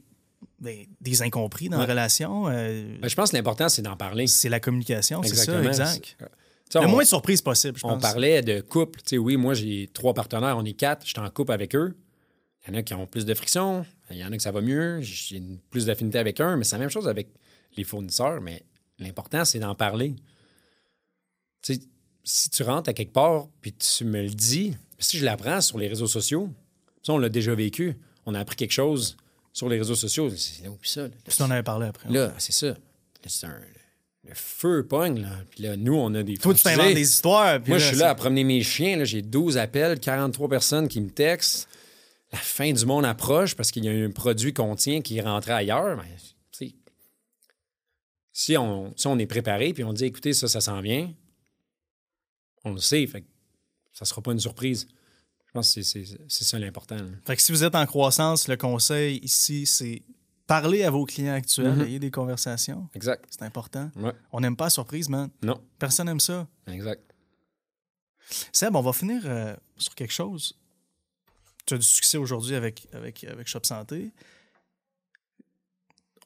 des 1.01 1.23
incompris 1.23 1.69
dans 1.69 1.79
la 1.79 1.85
Ouais. 1.85 1.91
relation. 1.91 2.45
euh, 2.49 2.99
Ben, 3.01 3.09
je 3.09 3.15
pense 3.15 3.31
que 3.31 3.37
l'important, 3.37 3.69
c'est 3.69 3.83
d'en 3.83 3.97
parler. 3.97 4.27
c'est 4.27 4.49
la 4.49 4.61
communication, 4.61 5.23
c'est 5.23 5.35
ça, 5.35 5.59
Exactement. 5.61 5.69
exact. 5.69 6.17
C'est- 6.65 6.71
Tu 6.71 6.79
sais, 6.79 6.81
Le 6.81 6.87
on- 6.87 6.91
moins 6.91 7.03
de 7.03 7.09
surprises 7.09 7.43
possible, 7.43 7.79
je 7.79 7.87
On 7.87 7.91
pense. 7.91 8.03
parlait 8.03 8.43
de 8.43 8.61
couple. 8.61 9.01
Tu 9.01 9.11
sais, 9.11 9.19
oui, 9.19 9.37
moi, 9.37 9.55
j'ai 9.55 9.89
trois 9.93 10.15
partenaires, 10.15 10.57
on 10.59 10.65
est 10.65 10.73
quatre, 10.73 11.05
je 11.07 11.11
suis 11.11 11.19
en 11.21 11.29
couple 11.31 11.53
avec 11.53 11.75
eux. 11.77 11.95
Il 12.67 12.73
y 12.73 12.77
en 12.77 12.79
a 12.79 12.83
qui 12.83 12.95
ont 12.95 13.07
plus 13.07 13.27
de 13.27 13.35
friction, 13.35 13.85
il 14.11 14.17
y 14.17 14.25
en 14.25 14.33
a 14.33 14.37
que 14.37 14.43
ça 14.43 14.51
va 14.51 14.63
mieux, 14.63 15.01
j'ai 15.03 15.43
plus 15.71 15.87
d'affinité 15.87 16.19
avec 16.19 16.41
un, 16.41 16.57
mais 16.57 16.65
c'est 16.65 16.77
la 16.77 16.81
même 16.81 16.89
chose 16.89 17.07
avec 17.09 17.29
les 17.77 17.85
fournisseurs, 17.85 18.41
mais 18.41 18.63
l'important, 18.99 19.45
c'est 19.45 19.59
d'en 19.59 19.75
parler. 19.75 20.17
Tu 21.63 21.75
sais, 21.75 21.81
si 22.25 22.49
tu 22.51 22.63
rentres 22.63 22.89
à 22.89 22.95
quelque 22.95 23.13
part, 23.13 23.49
puis 23.61 23.73
tu 23.75 24.05
me 24.07 24.23
le 24.23 24.31
dis, 24.31 24.75
si 24.99 25.19
je 25.19 25.25
l'apprends 25.25 25.61
sur 25.61 25.77
les 25.79 25.89
réseaux 25.89 26.07
sociaux, 26.07 26.49
ça, 27.03 27.13
on 27.13 27.19
l'a 27.19 27.29
déjà 27.29 27.55
vécu, 27.55 27.99
on 28.25 28.35
a 28.35 28.41
appris 28.41 28.57
quelque 28.57 28.73
chose 28.73 29.17
sur 29.53 29.69
les 29.69 29.77
réseaux 29.79 29.95
sociaux, 29.95 30.31
c'est 30.31 30.67
oh, 30.67 30.79
ça. 30.83 31.03
là, 31.03 31.09
Puis 31.25 31.37
on 31.41 31.45
en 31.45 31.51
avait 31.51 31.63
parlé 31.63 31.87
après. 31.87 32.09
Là, 32.11 32.33
c'est 32.39 32.53
ça. 32.53 32.69
Là, 32.69 32.77
c'est 33.27 33.47
un- 33.47 33.61
le 34.27 34.35
feu 34.35 34.87
pogne, 34.87 35.21
là. 35.23 35.31
Puis 35.51 35.63
là, 35.63 35.77
nous, 35.77 35.95
on 35.95 36.15
a 36.15 36.23
des 36.23 36.37
Toi, 36.39 36.55
tu 36.55 36.63
t'inventes 36.63 36.95
des 36.95 37.01
histoires. 37.03 37.61
puis 37.61 37.71
Moi, 37.71 37.79
je 37.79 37.87
suis 37.89 37.97
là 37.97 38.11
à 38.11 38.15
promener 38.15 38.45
mes 38.45 38.63
chiens. 38.63 38.97
là. 38.97 39.05
J'ai 39.05 39.23
12 39.23 39.59
appels, 39.59 40.01
43 40.01 40.49
personnes 40.49 40.89
qui 40.89 41.01
me 41.01 41.11
textent. 41.11 41.69
La 42.33 42.39
fin 42.39 42.73
du 42.73 42.85
monde 42.87 43.05
approche 43.05 43.55
parce 43.55 43.71
qu'il 43.71 43.85
y 43.85 43.89
a 43.89 43.93
un 43.93 44.11
produit 44.11 44.53
qu'on 44.53 44.75
tient 44.77 45.01
qui 45.03 45.19
est 45.19 45.23
rentré 45.23 45.53
ailleurs. 45.53 46.03
Sais, 46.51 46.75
si, 48.33 48.57
on, 48.57 48.93
si 48.97 49.07
on 49.07 49.19
est 49.19 49.27
préparé 49.27 49.73
puis 49.73 49.85
on 49.85 49.93
dit, 49.93 50.05
écoutez, 50.07 50.33
ça, 50.33 50.49
ça 50.49 50.61
s'en 50.61 50.81
vient, 50.81 51.13
on 52.65 52.73
le 52.73 52.81
sait. 52.81 53.07
Fait 53.07 53.21
que 53.21 53.27
ça 53.93 54.05
sera 54.05 54.21
pas 54.23 54.33
une 54.33 54.41
surprise. 54.41 54.89
Je 55.47 55.53
pense 55.53 55.73
que 55.75 55.83
c'est- 55.83 56.19
ça 56.29 56.59
l'important. 56.59 56.97
Fait 57.25 57.37
que 57.37 57.43
si 57.43 57.53
vous 57.53 57.63
êtes 57.63 57.77
en 57.77 57.87
croissance, 57.87 58.49
le 58.49 58.57
conseil 58.57 59.19
ici, 59.19 59.67
c'est 59.67 60.03
parler 60.47 60.83
à 60.85 60.91
vos 60.91 61.05
clients 61.05 61.35
actuels, 61.35 61.75
Mhm. 61.77 61.83
ayez 61.87 61.99
des 61.99 62.11
conversations. 62.11 62.89
Exact. 62.95 63.25
C'est 63.31 63.43
important. 63.43 63.91
Ouais. 63.97 64.13
On 64.33 64.41
n'aime 64.41 64.57
pas 64.57 64.65
la 64.65 64.71
surprise, 64.71 65.09
man. 65.09 65.31
Non. 65.43 65.61
Personne 65.79 66.07
n'aime 66.07 66.21
ça. 66.21 66.47
Exact. 66.67 67.03
Seb, 68.53 68.75
on 68.75 68.81
va 68.83 68.93
finir 68.93 69.23
euh, 69.27 69.55
sur 69.77 69.95
quelque 69.95 70.13
chose. 70.13 70.59
Tu 71.67 71.75
as 71.75 71.79
du 71.79 71.87
succès 71.87 72.19
aujourd'hui 72.19 72.55
avec, 72.55 72.87
avec, 72.93 73.25
avec 73.25 73.47
Shop 73.47 73.61
Santé. 73.65 74.13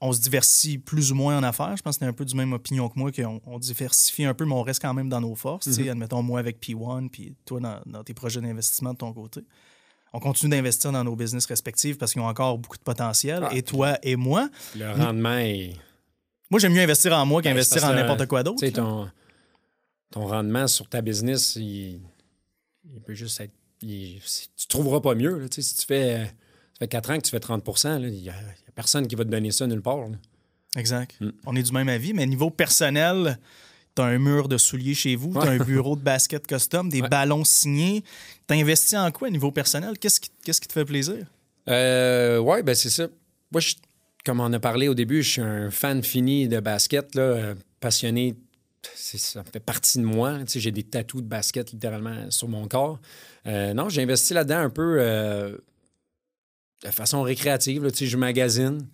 On 0.00 0.12
se 0.12 0.20
diversifie 0.20 0.78
plus 0.78 1.10
ou 1.10 1.16
moins 1.16 1.36
en 1.38 1.42
affaires. 1.42 1.76
Je 1.76 1.82
pense 1.82 1.96
que 1.98 2.04
tu 2.04 2.08
un 2.08 2.12
peu 2.12 2.24
du 2.24 2.36
même 2.36 2.52
opinion 2.52 2.88
que 2.88 2.96
moi, 2.98 3.10
qu'on 3.10 3.40
on 3.46 3.58
diversifie 3.58 4.24
un 4.24 4.34
peu, 4.34 4.44
mais 4.44 4.52
on 4.54 4.62
reste 4.62 4.80
quand 4.80 4.94
même 4.94 5.08
dans 5.08 5.20
nos 5.20 5.34
forces. 5.34 5.66
Mhm. 5.78 5.88
Admettons, 5.88 6.22
moi 6.22 6.38
avec 6.38 6.60
P1, 6.60 7.08
puis 7.08 7.34
toi 7.44 7.58
dans, 7.60 7.80
dans 7.84 8.04
tes 8.04 8.14
projets 8.14 8.40
d'investissement 8.40 8.92
de 8.92 8.98
ton 8.98 9.12
côté. 9.12 9.40
On 10.12 10.20
continue 10.20 10.50
d'investir 10.50 10.90
dans 10.92 11.04
nos 11.04 11.14
business 11.16 11.44
respectifs 11.46 11.98
parce 11.98 12.12
qu'ils 12.12 12.22
ont 12.22 12.26
encore 12.28 12.58
beaucoup 12.58 12.76
de 12.78 12.82
potentiel. 12.82 13.42
Ah, 13.44 13.54
et 13.54 13.62
toi 13.62 13.98
et 14.02 14.16
moi, 14.16 14.48
Le 14.76 14.90
rendement 14.92 15.36
est. 15.38 15.74
moi, 16.50 16.58
j'aime 16.60 16.72
mieux 16.72 16.80
investir 16.82 17.12
en 17.12 17.26
moi 17.26 17.42
Ben, 17.42 17.50
qu'investir 17.50 17.80
c'est 17.80 17.86
en 17.86 17.92
n'importe 17.94 18.26
quoi 18.26 18.42
d'autre. 18.42 18.58
Tu 18.64 18.72
ton, 18.72 19.10
ton 20.10 20.26
rendement 20.26 20.66
sur 20.66 20.88
ta 20.88 21.00
business, 21.02 21.56
il, 21.56 22.00
il 22.94 23.00
peut 23.04 23.14
juste 23.14 23.40
être. 23.40 23.52
il- 23.82 24.20
tu 24.56 24.66
trouveras 24.66 25.00
pas 25.00 25.14
mieux. 25.14 25.38
là. 25.38 25.48
Tu 25.48 25.62
sais, 25.62 25.68
si 25.68 25.76
tu 25.76 25.86
fais, 25.86 26.24
ça 26.24 26.78
fait 26.80 26.88
4 26.88 27.10
ans 27.10 27.16
que 27.18 27.22
tu 27.24 27.30
fais 27.30 27.40
30 27.40 27.62
là, 27.84 27.98
il 27.98 28.00
n'y 28.00 28.08
a, 28.08 28.12
il 28.12 28.28
y 28.30 28.30
a 28.30 28.72
personne 28.74 29.06
qui 29.06 29.14
va 29.14 29.24
te 29.24 29.30
donner 29.30 29.50
ça 29.50 29.66
nulle 29.66 29.82
part. 29.82 29.98
là. 30.08 30.16
Exact. 30.76 31.14
Mm. 31.20 31.30
On 31.46 31.56
est 31.56 31.62
du 31.62 31.72
même 31.72 31.88
avis, 31.88 32.12
mais 32.14 32.24
niveau 32.26 32.50
personnel, 32.50 33.38
tu 33.98 34.02
as 34.02 34.06
un 34.06 34.18
mur 34.18 34.48
de 34.48 34.56
souliers 34.56 34.94
chez 34.94 35.16
vous, 35.16 35.32
un 35.40 35.58
bureau 35.58 35.96
de 35.96 36.00
basket 36.02 36.46
custom, 36.46 36.88
des 36.88 37.02
Ouais. 37.02 37.08
ballons 37.08 37.44
signés. 37.44 38.04
Tu 38.48 38.54
investi 38.54 38.96
en 38.96 39.10
quoi 39.10 39.28
niveau 39.30 39.50
personnel? 39.50 39.98
Qu'est-ce 39.98 40.20
qui, 40.20 40.30
qu'est-ce 40.44 40.60
qui 40.60 40.68
te 40.68 40.72
fait 40.72 40.84
plaisir? 40.84 41.26
Euh, 41.68 42.38
ouais, 42.38 42.62
ben 42.62 42.74
c'est 42.74 42.90
ça. 42.90 43.08
Moi, 43.52 43.60
je- 43.60 43.74
comme 44.24 44.40
on 44.40 44.52
a 44.52 44.60
parlé 44.60 44.88
au 44.88 44.94
début, 44.94 45.22
je 45.22 45.30
suis 45.30 45.40
un 45.42 45.70
fan 45.70 46.02
fini 46.02 46.48
de 46.48 46.60
basket, 46.60 47.14
là, 47.14 47.22
euh, 47.22 47.54
passionné. 47.80 48.36
C'est- 48.94 49.18
Ça 49.18 49.42
fait 49.44 49.60
partie 49.60 49.98
de 49.98 50.04
moi. 50.04 50.38
Tu 50.40 50.52
sais, 50.52 50.60
J'ai 50.60 50.70
des 50.70 50.84
tatous 50.84 51.22
de 51.22 51.26
basket 51.28 51.72
littéralement 51.72 52.30
sur 52.30 52.48
mon 52.48 52.66
corps. 52.68 53.00
Euh, 53.46 53.74
non, 53.74 53.88
j'ai 53.88 54.02
investi 54.02 54.32
là-dedans 54.34 54.58
un 54.58 54.70
peu 54.70 54.98
euh, 55.00 55.56
de 56.84 56.90
façon 56.90 57.22
récréative. 57.22 57.82
là. 57.84 57.90
Tu 57.90 57.98
sais, 57.98 58.06
je 58.06 58.16
magasine. 58.16 58.86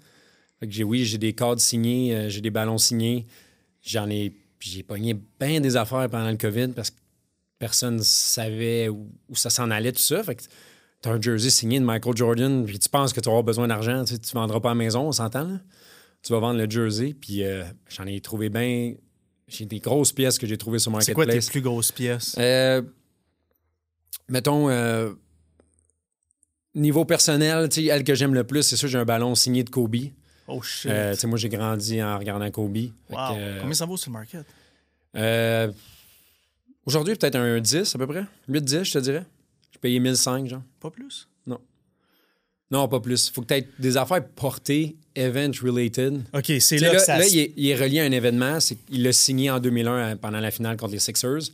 Fait 0.61 0.67
que 0.67 0.73
j'ai, 0.73 0.85
oui, 0.85 1.05
j'ai 1.05 1.19
des 1.19 1.33
cadres 1.35 1.61
signés, 1.61 2.31
j'ai 2.31 2.41
des 2.41 2.51
ballons 2.51 2.79
signés. 2.79 3.27
J'en 3.83 4.09
ai. 4.09 4.33
J'ai 4.67 4.83
pogné 4.83 5.15
bien 5.39 5.61
des 5.61 5.77
affaires 5.77 6.09
pendant 6.09 6.31
le 6.31 6.39
COVID 6.39 6.69
parce 6.69 6.91
que 6.91 6.97
personne 7.59 7.99
savait 8.03 8.89
où, 8.89 9.11
où 9.29 9.37
ça 9.37 9.51
s'en 9.51 9.71
allait, 9.71 9.93
tout 9.93 10.01
ça. 10.01 10.23
Fait 10.23 10.37
que 10.37 10.43
tu 11.03 11.09
as 11.09 11.13
un 11.13 11.21
jersey 11.21 11.51
signé 11.51 11.79
de 11.79 11.85
Michael 11.85 12.17
Jordan, 12.17 12.65
puis 12.65 12.79
tu 12.79 12.89
penses 12.89 13.13
que 13.13 13.21
tu 13.21 13.29
avoir 13.29 13.43
besoin 13.43 13.69
d'argent, 13.69 14.05
tu 14.05 14.15
ne 14.15 14.19
vendras 14.33 14.61
pas 14.61 14.71
à 14.71 14.75
la 14.75 14.77
maison, 14.77 15.03
on 15.09 15.13
s'entend, 15.13 15.45
là? 15.45 15.61
Tu 16.23 16.33
vas 16.33 16.39
vendre 16.39 16.59
le 16.59 16.71
jersey, 16.71 17.13
puis 17.13 17.45
euh, 17.45 17.65
j'en 17.91 18.07
ai 18.07 18.19
trouvé 18.23 18.49
bien. 18.49 18.95
J'ai 19.47 19.67
des 19.67 19.81
grosses 19.81 20.13
pièces 20.13 20.39
que 20.39 20.47
j'ai 20.47 20.57
trouvées 20.57 20.79
sur 20.79 20.91
C'est 21.03 21.13
quoi 21.13 21.25
tes 21.25 21.33
Marketplace. 21.33 21.51
plus 21.51 21.61
grosses 21.61 21.93
pièces? 21.93 22.35
Euh, 22.39 22.81
mettons, 24.31 24.71
euh, 24.71 25.13
niveau 26.75 27.05
personnel, 27.05 27.69
tu 27.69 27.83
sais, 27.83 27.87
elle 27.89 28.05
que 28.05 28.15
j'aime 28.15 28.33
le 28.33 28.45
plus, 28.45 28.63
c'est 28.63 28.77
sûr, 28.77 28.89
j'ai 28.89 28.97
un 28.97 29.05
ballon 29.05 29.35
signé 29.35 29.63
de 29.63 29.69
Kobe. 29.69 29.97
Oh 30.49 30.61
shit. 30.63 30.91
Euh, 30.91 31.15
moi, 31.25 31.39
j'ai 31.39 31.49
grandi 31.49 32.03
en 32.03 32.19
regardant 32.19 32.51
Kobe. 32.51 32.77
Wow. 32.77 32.91
que, 33.11 33.39
euh, 33.39 33.59
Combien 33.61 33.75
ça 33.75 33.87
vaut 33.87 33.97
sur 33.97 34.11
le 34.11 34.15
market? 34.15 34.47
euh, 35.17 35.71
Aujourd'hui, 36.87 37.15
peut-être 37.17 37.37
un 37.37 37.61
10 37.61 37.95
à 37.95 37.99
peu 37.99 38.07
près. 38.07 38.25
8-10, 38.49 38.85
je 38.85 38.93
te 38.93 38.99
dirais. 38.99 39.25
J'ai 39.73 39.79
payé 39.79 39.99
1005, 40.01 40.47
genre. 40.49 40.63
Pas 40.81 40.91
plus? 40.91 41.29
Non, 42.71 42.89
pas 42.89 42.99
plus. 42.99 43.31
Faut 43.31 43.43
que 43.43 43.49
tu 43.49 43.55
aies 43.55 43.69
des 43.79 43.97
affaires 43.97 44.27
portées, 44.27 44.97
event-related. 45.15 46.23
OK, 46.33 46.53
c'est 46.61 46.79
là, 46.79 46.89
Là, 46.89 46.95
que 46.99 47.05
ça... 47.05 47.19
là, 47.19 47.27
il, 47.27 47.39
est, 47.39 47.53
il 47.57 47.69
est 47.69 47.77
relié 47.77 48.01
à 48.01 48.05
un 48.05 48.11
événement. 48.11 48.59
Qu'il 48.59 49.03
l'a 49.03 49.13
signé 49.13 49.51
en 49.51 49.61
2001 49.61 50.13
à- 50.13 50.17
pendant 50.17 50.41
la 50.41 50.51
finale 50.51 50.77
contre 50.77 50.93
les 50.95 50.99
Sixers. 50.99 51.51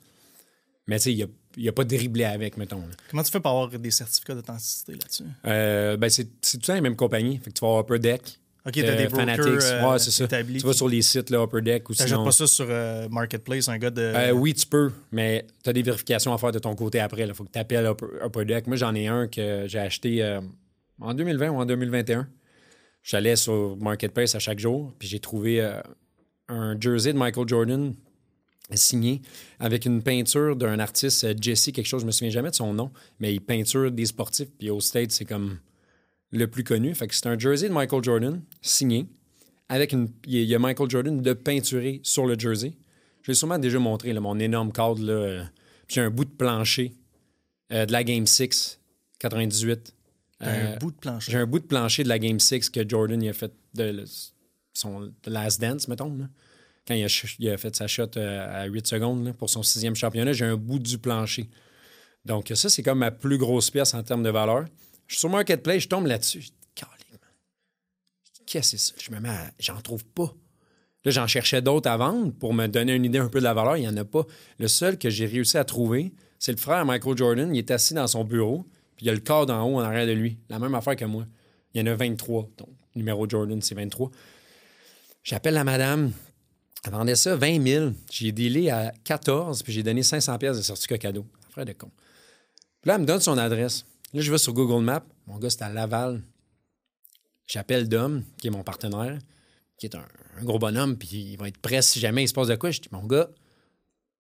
Mais 0.86 0.97
tu 0.99 1.03
sais, 1.03 1.12
il 1.12 1.64
n'a 1.64 1.70
a 1.70 1.72
pas 1.72 1.84
dribblé 1.84 2.24
avec, 2.24 2.57
mettons. 2.57 2.78
là. 2.78 2.95
Comment 3.11 3.22
tu 3.22 3.30
fais 3.30 3.41
pour 3.41 3.51
avoir 3.51 3.68
des 3.68 3.91
certificats 3.91 4.34
d'authenticité 4.34 4.93
là-dessus? 4.93 5.24
Euh, 5.47 5.97
ben, 5.97 6.09
c'est 6.09 6.24
tout 6.41 6.59
temps 6.59 6.74
la 6.74 6.80
même 6.80 6.97
compagnie. 6.97 7.38
Fait 7.38 7.51
que 7.51 7.59
tu 7.59 7.61
vas 7.61 7.66
avoir 7.68 7.82
Upper 7.82 7.99
Deck, 7.99 8.39
OK, 8.66 8.74
t'as 8.74 8.82
euh, 8.82 8.96
des 8.96 9.08
brokers 9.08 9.62
euh, 9.62 9.90
ouais, 9.92 9.98
ça. 9.98 10.24
établis. 10.24 10.61
Tu 10.61 10.66
vas 10.66 10.72
sur 10.74 10.88
les 10.88 11.00
sites, 11.00 11.30
là, 11.30 11.42
Upper 11.42 11.62
Deck 11.62 11.88
ou 11.88 11.94
sinon... 11.94 12.24
pas 12.24 12.30
ça 12.30 12.46
sur 12.46 12.66
euh, 12.68 13.08
Marketplace, 13.08 13.68
un 13.68 13.78
gars 13.78 13.90
de... 13.90 14.02
Euh, 14.02 14.32
oui, 14.32 14.52
tu 14.52 14.66
peux, 14.66 14.92
mais 15.12 15.46
tu 15.64 15.70
as 15.70 15.72
des 15.72 15.82
vérifications 15.82 16.34
à 16.34 16.38
faire 16.38 16.52
de 16.52 16.58
ton 16.58 16.74
côté 16.74 17.00
après. 17.00 17.26
Il 17.26 17.32
faut 17.34 17.44
que 17.44 17.52
tu 17.52 17.58
appelles 17.58 17.86
Upper, 17.86 18.06
Upper 18.22 18.44
Deck. 18.44 18.66
Moi, 18.66 18.76
j'en 18.76 18.94
ai 18.94 19.06
un 19.06 19.28
que 19.28 19.64
j'ai 19.66 19.78
acheté 19.78 20.38
en 21.00 21.14
2020 21.14 21.48
ou 21.50 21.56
en 21.56 21.64
2021. 21.64 22.28
J'allais 23.02 23.36
sur 23.36 23.78
Marketplace 23.78 24.34
à 24.34 24.38
chaque 24.38 24.58
jour, 24.58 24.92
puis 24.98 25.08
j'ai 25.08 25.20
trouvé 25.20 25.66
un 26.48 26.78
jersey 26.78 27.14
de 27.14 27.18
Michael 27.18 27.48
Jordan 27.48 27.94
signé 28.74 29.22
avec 29.58 29.86
une 29.86 30.02
peinture 30.02 30.54
d'un 30.54 30.78
artiste, 30.78 31.26
Jesse, 31.42 31.70
quelque 31.72 31.86
chose, 31.86 32.02
je 32.02 32.06
me 32.06 32.12
souviens 32.12 32.30
jamais 32.30 32.50
de 32.50 32.54
son 32.54 32.74
nom, 32.74 32.90
mais 33.18 33.34
il 33.34 33.40
peinture 33.40 33.90
des 33.90 34.06
sportifs, 34.06 34.48
puis 34.58 34.70
au 34.70 34.80
States, 34.80 35.12
c'est 35.12 35.24
comme 35.24 35.58
le 36.33 36.47
plus 36.47 36.64
connu. 36.64 36.95
Fait 36.95 37.07
que 37.09 37.14
c'est 37.14 37.26
un 37.26 37.39
jersey 37.39 37.68
de 37.68 37.74
Michael 37.74 38.03
Jordan 38.05 38.41
signé 38.62 39.07
avec 39.68 39.93
une. 39.93 40.09
Il 40.26 40.43
y 40.45 40.55
a- 40.55 40.59
Michael 40.59 40.89
Jordan 40.91 41.20
de 41.20 41.33
peinturé 41.33 42.01
sur 42.03 42.26
le 42.26 42.39
jersey. 42.39 42.72
Je 43.22 43.31
l'ai 43.31 43.35
sûrement 43.35 43.59
déjà 43.59 43.78
montré, 43.78 44.12
là, 44.12 44.20
mon 44.20 44.39
énorme 44.39 44.72
cadre. 44.72 45.01
Là, 45.03 45.45
j'ai 45.89 46.01
un 46.01 46.11
bout 46.11 46.24
de 46.24 46.31
plancher 46.31 46.95
euh, 47.72 47.85
de 47.87 47.93
la 47.93 48.03
Game 48.05 48.26
6 48.26 48.81
98. 49.18 49.95
un 50.41 50.47
Euh, 50.49 50.76
bout 50.76 50.91
de 50.91 50.97
plancher. 50.97 51.31
j'ai 51.33 51.39
un 51.39 51.47
bout 51.47 51.59
de 51.59 51.66
plancher 51.66 52.03
de 52.03 52.09
la 52.09 52.18
Game 52.18 52.41
6 52.41 52.70
que 52.70 52.89
Jordan 52.89 53.22
il 53.22 53.28
a 53.28 53.33
fait 53.35 53.53
de, 53.74 53.85
le- 53.85 54.05
son 54.72 55.01
de 55.01 55.12
Last 55.31 55.61
Dance, 55.61 55.87
mettons. 55.89 56.14
là. 56.16 56.28
Quand 56.89 56.95
il 56.95 57.05
a, 57.05 57.09
ch- 57.09 57.37
il 57.39 57.49
a 57.51 57.59
fait 57.59 57.76
sa 57.76 57.87
shot 57.87 58.07
euh, 58.16 58.62
à 58.62 58.64
8 58.66 58.87
secondes 58.87 59.24
là, 59.26 59.33
pour 59.35 59.51
son 59.51 59.62
sixième 59.62 59.95
championnat, 59.95 60.33
j'ai 60.33 60.47
un 60.47 60.57
bout 60.57 60.78
du 60.78 60.97
plancher. 60.99 61.49
Donc 62.24 62.51
ça, 62.55 62.68
c'est 62.70 62.83
comme 62.83 62.99
ma 63.01 63.11
plus 63.11 63.37
grosse 63.39 63.70
pièce 63.70 63.93
en 63.95 64.03
termes 64.03 64.22
de 64.22 64.31
valeur. 64.31 64.64
Je 65.11 65.16
suis 65.16 65.20
sur 65.22 65.28
Marketplace, 65.28 65.82
je 65.82 65.88
tombe 65.88 66.06
là-dessus. 66.06 66.50
Qu'est-ce 68.46 68.72
que 68.72 68.78
c'est 68.78 68.92
ça? 68.92 68.94
Je 69.02 69.11
me 69.11 69.18
mets 69.18 69.28
à... 69.28 69.50
J'en 69.58 69.80
trouve 69.80 70.04
pas. 70.04 70.32
Là, 71.04 71.11
j'en 71.11 71.26
cherchais 71.26 71.61
d'autres 71.61 71.90
à 71.90 71.96
vendre 71.96 72.32
pour 72.32 72.54
me 72.54 72.68
donner 72.68 72.94
une 72.94 73.04
idée 73.04 73.18
un 73.18 73.26
peu 73.26 73.40
de 73.40 73.44
la 73.44 73.52
valeur. 73.52 73.76
Il 73.76 73.80
n'y 73.80 73.88
en 73.88 73.96
a 73.96 74.04
pas. 74.04 74.24
Le 74.61 74.68
seul 74.68 74.98
que 74.98 75.11
j'ai 75.11 75.26
réussi 75.26 75.58
à 75.58 75.64
trouver, 75.64 76.12
c'est 76.38 76.52
le 76.52 76.58
frère 76.58 76.84
Michael 76.84 77.16
Jordan. 77.16 77.52
Il 77.52 77.58
est 77.58 77.72
assis 77.72 77.92
dans 77.92 78.06
son 78.06 78.22
bureau, 78.22 78.64
puis 78.96 79.04
il 79.04 79.08
y 79.08 79.11
a 79.11 79.12
le 79.12 79.18
corps 79.18 79.50
en 79.50 79.64
haut 79.64 79.78
en 79.78 79.80
arrière 79.80 80.06
de 80.06 80.12
lui. 80.12 80.38
La 80.48 80.61
même 80.61 80.76
affaire 80.76 80.94
que 80.94 81.04
moi. 81.04 81.26
Il 81.74 81.80
y 81.80 81.82
en 81.82 81.92
a 81.92 81.96
23. 81.96 82.48
Donc, 82.56 82.68
numéro 82.94 83.28
Jordan, 83.28 83.61
c'est 83.61 83.74
23. 83.74 84.12
J'appelle 85.24 85.54
la 85.54 85.64
madame. 85.64 86.12
Elle 86.84 86.92
vendait 86.92 87.16
ça 87.16 87.34
20 87.34 87.66
000. 87.66 87.90
J'ai 88.12 88.30
délai 88.30 88.70
à 88.70 88.92
14, 89.02 89.64
puis 89.64 89.72
j'ai 89.72 89.82
donné 89.82 90.04
500 90.04 90.38
pièces 90.38 90.58
de 90.58 90.62
certificat 90.62 90.98
cadeau. 90.98 91.26
Frère 91.50 91.64
de 91.64 91.72
con. 91.72 91.90
Puis 92.80 92.88
là, 92.88 92.94
elle 92.94 93.00
me 93.00 93.06
donne 93.06 93.20
son 93.20 93.38
adresse. 93.38 93.84
Là, 94.12 94.20
je 94.20 94.30
vais 94.30 94.38
sur 94.38 94.52
Google 94.52 94.82
Maps. 94.82 95.04
Mon 95.26 95.38
gars, 95.38 95.50
c'est 95.50 95.62
à 95.62 95.68
Laval. 95.68 96.22
J'appelle 97.46 97.88
Dom, 97.88 98.24
qui 98.38 98.48
est 98.48 98.50
mon 98.50 98.62
partenaire, 98.62 99.18
qui 99.76 99.86
est 99.86 99.94
un, 99.94 100.06
gros 100.42 100.58
bonhomme, 100.58 100.96
puis 100.96 101.08
il 101.08 101.36
va 101.36 101.48
être 101.48 101.58
prêt 101.58 101.82
si 101.82 102.00
jamais 102.00 102.24
il 102.24 102.28
se 102.28 102.34
passe 102.34 102.48
de 102.48 102.56
quoi. 102.56 102.70
Je 102.70 102.80
dis, 102.80 102.88
mon 102.92 103.04
gars, 103.04 103.28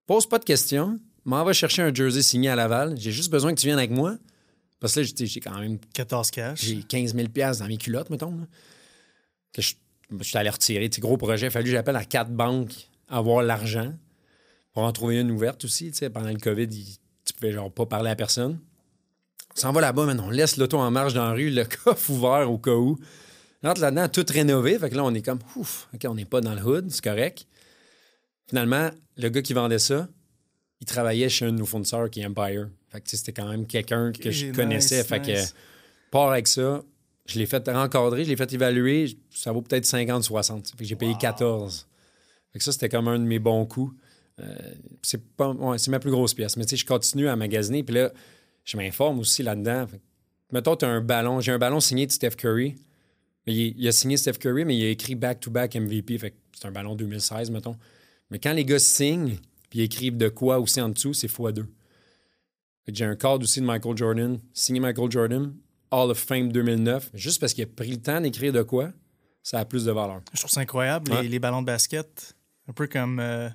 pose 0.06 0.26
pas 0.26 0.38
de 0.38 0.44
questions. 0.44 0.98
M'en 1.24 1.44
va 1.44 1.52
chercher 1.52 1.82
un 1.82 1.92
jersey 1.92 2.22
signé 2.22 2.48
à 2.48 2.56
Laval. 2.56 2.98
J'ai 2.98 3.12
juste 3.12 3.30
besoin 3.30 3.54
que 3.54 3.60
tu 3.60 3.66
viennes 3.66 3.78
avec 3.78 3.90
moi. 3.90 4.16
Parce 4.80 4.94
que 4.94 5.00
là, 5.00 5.06
j'ai 5.06 5.40
quand 5.40 5.58
même. 5.58 5.78
14 5.92 6.30
cash. 6.30 6.60
J'ai 6.62 6.82
15 6.82 7.14
000 7.14 7.28
dans 7.58 7.66
mes 7.66 7.76
culottes, 7.76 8.10
mettons. 8.10 8.46
Que 9.52 9.60
je, 9.60 9.74
je 10.18 10.24
suis 10.24 10.38
allé 10.38 10.48
retirer. 10.48 10.88
Gros 10.98 11.16
projet. 11.16 11.46
Il 11.46 11.48
a 11.48 11.50
fallu 11.50 11.66
que 11.66 11.72
j'appelle 11.72 11.96
à 11.96 12.04
quatre 12.04 12.30
banques 12.30 12.88
avoir 13.08 13.42
l'argent 13.42 13.92
pour 14.72 14.84
en 14.84 14.92
trouver 14.92 15.20
une 15.20 15.30
ouverte 15.30 15.64
aussi. 15.64 15.92
Pendant 16.12 16.30
le 16.30 16.38
COVID, 16.38 16.68
tu 16.68 17.32
pouvais 17.34 17.52
genre 17.52 17.70
pas 17.70 17.86
parler 17.86 18.10
à 18.10 18.16
personne. 18.16 18.58
On 19.56 19.60
s'en 19.60 19.72
va 19.72 19.80
là-bas, 19.80 20.06
maintenant. 20.06 20.26
On 20.26 20.30
laisse 20.30 20.56
l'auto 20.56 20.78
en 20.78 20.90
marche 20.90 21.14
dans 21.14 21.26
la 21.26 21.32
rue, 21.32 21.50
le 21.50 21.64
coffre 21.84 22.10
ouvert 22.10 22.50
au 22.50 22.58
cas 22.58 22.74
où. 22.74 22.98
Rentre 23.62 23.80
là-dedans, 23.80 24.08
tout 24.08 24.24
rénové. 24.28 24.78
Fait 24.78 24.90
que 24.90 24.94
là, 24.94 25.04
on 25.04 25.14
est 25.14 25.22
comme, 25.22 25.40
ouf, 25.56 25.88
OK, 25.94 26.00
on 26.08 26.14
n'est 26.14 26.24
pas 26.24 26.40
dans 26.40 26.54
le 26.54 26.62
hood, 26.62 26.90
c'est 26.90 27.04
correct. 27.04 27.46
Finalement, 28.48 28.90
le 29.16 29.28
gars 29.28 29.42
qui 29.42 29.52
vendait 29.52 29.78
ça, 29.78 30.08
il 30.80 30.86
travaillait 30.86 31.28
chez 31.28 31.44
un 31.44 31.52
de 31.52 31.58
nos 31.58 31.66
fournisseurs 31.66 32.08
qui 32.08 32.20
est 32.20 32.26
Empire. 32.26 32.68
Fait 32.88 33.00
que 33.00 33.10
c'était 33.10 33.32
quand 33.32 33.48
même 33.48 33.66
quelqu'un 33.66 34.12
que 34.12 34.30
je 34.30 34.50
connaissais. 34.52 35.04
Fait 35.04 35.20
que, 35.20 35.32
part 36.10 36.30
avec 36.30 36.48
ça, 36.48 36.82
je 37.26 37.38
l'ai 37.38 37.46
fait 37.46 37.68
rencadrer, 37.68 38.24
je 38.24 38.30
l'ai 38.30 38.36
fait 38.36 38.52
évaluer. 38.52 39.18
Ça 39.30 39.52
vaut 39.52 39.62
peut-être 39.62 39.84
50, 39.84 40.24
60. 40.24 40.70
Fait 40.70 40.76
que 40.78 40.84
j'ai 40.84 40.96
payé 40.96 41.14
14. 41.20 41.86
Fait 42.52 42.58
que 42.58 42.64
ça, 42.64 42.72
c'était 42.72 42.88
comme 42.88 43.08
un 43.08 43.18
de 43.18 43.24
mes 43.24 43.38
bons 43.38 43.66
coups. 43.66 43.94
Euh, 44.40 44.54
c'est 45.02 45.22
pas 45.36 45.54
c'est 45.76 45.90
ma 45.90 46.00
plus 46.00 46.10
grosse 46.10 46.34
pièce. 46.34 46.56
Mais 46.56 46.64
tu 46.64 46.70
sais, 46.70 46.76
je 46.76 46.86
continue 46.86 47.28
à 47.28 47.36
magasiner. 47.36 47.82
Puis 47.82 47.94
là, 47.94 48.10
je 48.64 48.76
m'informe 48.76 49.18
aussi 49.18 49.42
là-dedans. 49.42 49.86
Mettons, 50.52 50.76
tu 50.76 50.84
as 50.84 50.88
un 50.88 51.00
ballon. 51.00 51.40
J'ai 51.40 51.52
un 51.52 51.58
ballon 51.58 51.80
signé 51.80 52.06
de 52.06 52.12
Steph 52.12 52.30
Curry. 52.30 52.76
Il, 53.46 53.88
a 53.88 53.92
signé 53.92 54.16
Steph 54.16 54.34
Curry, 54.34 54.64
mais 54.64 54.76
il 54.76 54.84
a 54.84 54.88
écrit 54.90 55.14
back-to-back 55.14 55.74
MVP. 55.74 56.18
Fait 56.18 56.34
c'est 56.52 56.66
un 56.66 56.72
ballon 56.72 56.94
2016, 56.94 57.50
mettons. 57.50 57.76
Mais 58.30 58.38
quand 58.38 58.52
les 58.52 58.64
gars 58.64 58.78
signent, 58.78 59.38
puis 59.70 59.80
ils 59.80 59.82
écrivent 59.82 60.16
de 60.16 60.28
quoi 60.28 60.58
aussi 60.58 60.80
en 60.80 60.88
dessous, 60.88 61.14
c'est 61.14 61.30
x2. 61.30 61.64
J'ai 62.88 63.04
un 63.04 63.16
card 63.16 63.38
aussi 63.40 63.60
de 63.60 63.66
Michael 63.66 63.96
Jordan, 63.96 64.40
signé 64.52 64.80
Michael 64.80 65.10
Jordan, 65.10 65.54
Hall 65.90 66.10
of 66.10 66.18
Fame 66.18 66.50
2009. 66.52 67.10
Juste 67.14 67.40
parce 67.40 67.54
qu'il 67.54 67.64
a 67.64 67.66
pris 67.66 67.90
le 67.90 67.98
temps 67.98 68.20
d'écrire 68.20 68.52
de 68.52 68.62
quoi, 68.62 68.90
ça 69.42 69.58
a 69.58 69.64
plus 69.64 69.84
de 69.84 69.92
valeur. 69.92 70.20
Je 70.32 70.38
trouve 70.38 70.50
ça 70.50 70.60
incroyable, 70.60 71.12
les, 71.22 71.38
ballons 71.38 71.62
de 71.62 71.66
basket. 71.66 72.34
Un 72.68 72.72
peu 72.72 72.86
comme 72.86 73.20
euh, 73.20 73.48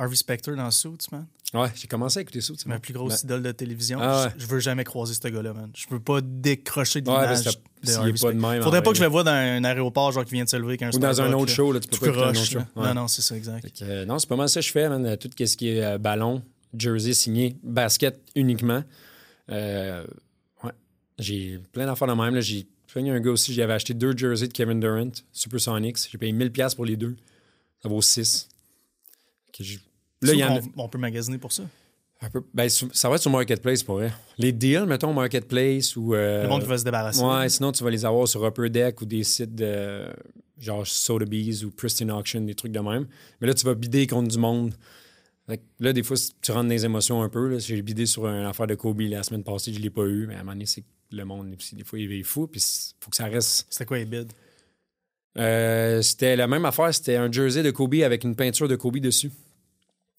Harvey 0.00 0.16
Specter 0.16 0.56
dans 0.56 0.70
Suits, 0.70 1.08
man. 1.12 1.26
Ouais, 1.52 1.68
j'ai 1.74 1.86
commencé 1.86 2.18
à 2.18 2.22
écouter 2.22 2.40
Suits. 2.40 2.56
Ma 2.64 2.78
plus 2.78 2.94
grosse 2.94 3.22
idole 3.22 3.42
de 3.42 3.52
télévision. 3.52 3.98
Ah 4.00 4.32
je, 4.38 4.46
veux 4.46 4.58
jamais 4.58 4.82
croiser 4.82 5.12
ce 5.12 5.28
gars-là, 5.28 5.52
man. 5.52 5.70
Je 5.76 5.86
peux 5.86 6.00
pas 6.00 6.22
décrocher 6.22 7.02
de 7.02 7.10
l'image 7.10 7.44
de 7.44 7.92
Harvey 7.92 8.16
Specter. 8.16 8.62
Faudrait 8.62 8.82
pas 8.82 8.92
que 8.92 8.96
je 8.96 9.02
le 9.02 9.10
vois 9.10 9.24
dans 9.24 9.32
un 9.32 9.62
aéroport, 9.62 10.10
genre 10.12 10.24
qui 10.24 10.32
vient 10.32 10.44
de 10.44 10.48
se 10.48 10.56
lever. 10.56 10.78
Ou 10.94 10.98
dans 10.98 11.20
un 11.20 11.32
autre 11.34 11.52
show, 11.52 11.72
là, 11.72 11.80
tu 11.80 11.88
peux 11.88 12.12
pas 12.12 12.28
un 12.28 12.30
autre 12.30 12.44
show. 12.44 12.60
Non, 12.74 12.94
non, 12.94 13.08
c'est 13.08 13.20
ça, 13.20 13.36
exact. 13.36 13.82
Euh, 13.82 14.06
non, 14.06 14.18
c'est 14.18 14.28
pas 14.28 14.36
mal 14.36 14.48
ça 14.48 14.60
que 14.60 14.66
je 14.66 14.72
fais, 14.72 14.88
man. 14.88 15.16
Tout 15.18 15.28
ce 15.38 15.56
qui 15.56 15.68
est 15.68 15.84
euh, 15.84 15.98
ballon, 15.98 16.42
jersey 16.74 17.12
signé, 17.12 17.58
basket 17.62 18.18
uniquement. 18.34 18.82
Euh, 19.50 20.06
ouais. 20.64 20.72
J'ai 21.18 21.58
plein 21.72 21.84
d'affaires 21.84 22.08
de 22.08 22.14
même. 22.14 22.40
J'ai 22.40 22.66
fait 22.86 23.06
un 23.06 23.20
gars 23.20 23.30
aussi, 23.30 23.52
j'avais 23.52 23.74
acheté 23.74 23.92
deux 23.92 24.16
jerseys 24.16 24.48
de 24.48 24.52
Kevin 24.52 24.80
Durant, 24.80 25.12
Supersonics. 25.30 26.08
J'ai 26.10 26.16
payé 26.16 26.32
1000$ 26.32 26.74
pour 26.74 26.86
les 26.86 26.96
deux. 26.96 27.16
Ça 27.82 27.88
vaut 27.88 28.00
6. 28.00 28.48
Là, 30.22 30.34
y 30.34 30.44
en 30.44 30.60
on, 30.76 30.88
peut 30.88 30.98
magasiner 30.98 31.38
pour 31.38 31.52
ça. 31.52 31.62
ben, 32.52 32.68
ça 32.68 33.08
va 33.08 33.14
être 33.14 33.22
sur 33.22 33.30
Marketplace 33.30 33.82
pour 33.82 33.96
vrai. 33.96 34.12
Les 34.36 34.52
deals, 34.52 34.84
mettons 34.86 35.12
Marketplace 35.14 35.96
ou. 35.96 36.14
Euh, 36.14 36.42
le 36.42 36.48
monde 36.48 36.62
qui 36.62 36.68
va 36.68 36.78
se 36.78 36.84
débarrasser. 36.84 37.22
Ouais, 37.22 37.48
sinon 37.48 37.72
tu 37.72 37.82
vas 37.82 37.90
les 37.90 38.04
avoir 38.04 38.28
sur 38.28 38.44
Upper 38.44 38.68
Deck 38.68 39.00
ou 39.00 39.06
des 39.06 39.24
sites 39.24 39.54
de 39.54 40.06
genre 40.58 40.86
Sotheby's 40.86 41.64
ou 41.64 41.70
Pristine 41.70 42.10
Auction, 42.10 42.42
des 42.42 42.54
trucs 42.54 42.72
de 42.72 42.80
même. 42.80 43.06
Mais 43.40 43.46
là, 43.46 43.54
tu 43.54 43.64
vas 43.64 43.74
bider 43.74 44.06
contre 44.06 44.28
du 44.28 44.38
monde. 44.38 44.74
là, 45.78 45.92
des 45.94 46.02
fois, 46.02 46.18
tu 46.42 46.52
rentres 46.52 46.64
dans 46.64 46.74
les 46.74 46.84
émotions 46.84 47.22
un 47.22 47.30
peu. 47.30 47.58
J'ai 47.58 47.80
bidé 47.80 48.04
sur 48.04 48.26
une 48.26 48.44
affaire 48.44 48.66
de 48.66 48.74
Kobe 48.74 49.00
la 49.00 49.22
semaine 49.22 49.42
passée, 49.42 49.72
je 49.72 49.78
ne 49.78 49.82
l'ai 49.82 49.90
pas 49.90 50.04
eu. 50.04 50.26
Mais 50.26 50.34
à 50.34 50.38
un 50.38 50.40
moment 50.40 50.52
donné, 50.52 50.66
c'est 50.66 50.84
le 51.12 51.24
monde, 51.24 51.56
des 51.72 51.84
fois, 51.84 51.98
il 51.98 52.12
est 52.12 52.22
fou. 52.22 52.46
Puis 52.46 52.60
il 52.60 52.94
faut 53.02 53.10
que 53.10 53.16
ça 53.16 53.24
reste. 53.24 53.66
C'était 53.70 53.86
quoi 53.86 53.96
les 53.96 54.04
bids? 54.04 54.28
Euh, 55.38 56.02
c'était 56.02 56.36
la 56.36 56.46
même 56.46 56.66
affaire. 56.66 56.94
C'était 56.94 57.16
un 57.16 57.32
jersey 57.32 57.62
de 57.62 57.70
Kobe 57.70 57.94
avec 58.04 58.24
une 58.24 58.36
peinture 58.36 58.68
de 58.68 58.76
Kobe 58.76 58.98
dessus 58.98 59.30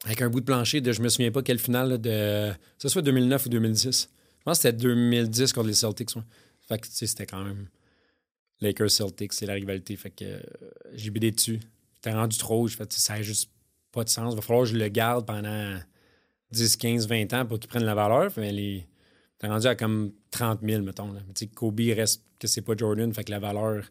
avec 0.05 0.21
un 0.21 0.29
bout 0.29 0.39
de 0.39 0.45
plancher 0.45 0.81
de 0.81 0.91
je 0.91 1.01
me 1.01 1.09
souviens 1.09 1.31
pas 1.31 1.41
quelle 1.41 1.59
finale 1.59 1.99
de. 1.99 2.51
Ça 2.77 2.89
soit 2.89 3.01
2009 3.01 3.45
ou 3.45 3.49
2010. 3.49 4.09
Je 4.39 4.43
pense 4.43 4.57
que 4.57 4.61
c'était 4.63 4.77
2010 4.77 5.53
contre 5.53 5.67
les 5.67 5.73
Celtics. 5.73 6.09
Fait 6.67 6.79
que 6.79 6.87
c'était 6.89 7.25
quand 7.25 7.43
même 7.43 7.67
Lakers 8.61 8.89
Celtics, 8.89 9.33
c'est 9.33 9.45
la 9.45 9.53
rivalité. 9.53 9.95
Fait 9.95 10.09
que 10.09 10.25
euh, 10.25 10.39
j'ai 10.93 11.11
bidé 11.11 11.31
dessus. 11.31 11.59
C'était 11.95 12.13
rendu 12.13 12.37
trop. 12.37 12.67
Je 12.67 12.75
fait 12.75 12.91
ça 12.93 13.15
n'a 13.15 13.21
juste 13.21 13.51
pas 13.91 14.03
de 14.03 14.09
sens. 14.09 14.33
Il 14.33 14.35
va 14.35 14.41
falloir 14.41 14.63
que 14.65 14.71
je 14.71 14.77
le 14.77 14.87
garde 14.87 15.25
pendant 15.27 15.77
10, 16.51 16.77
15, 16.77 17.07
20 17.07 17.33
ans 17.33 17.45
pour 17.45 17.59
qu'il 17.59 17.69
prenne 17.69 17.83
la 17.83 17.95
valeur. 17.95 18.31
Mais 18.37 18.51
les. 18.51 18.87
T'es 19.37 19.47
rendu 19.47 19.67
à 19.67 19.75
comme 19.75 20.13
30 20.31 20.59
000, 20.63 20.83
mettons. 20.83 21.11
Là. 21.11 21.21
Kobe 21.55 21.79
reste 21.79 22.23
que 22.39 22.47
c'est 22.47 22.61
pas 22.61 22.75
Jordan, 22.75 23.11
fait 23.13 23.23
que 23.23 23.31
la 23.31 23.39
valeur 23.39 23.83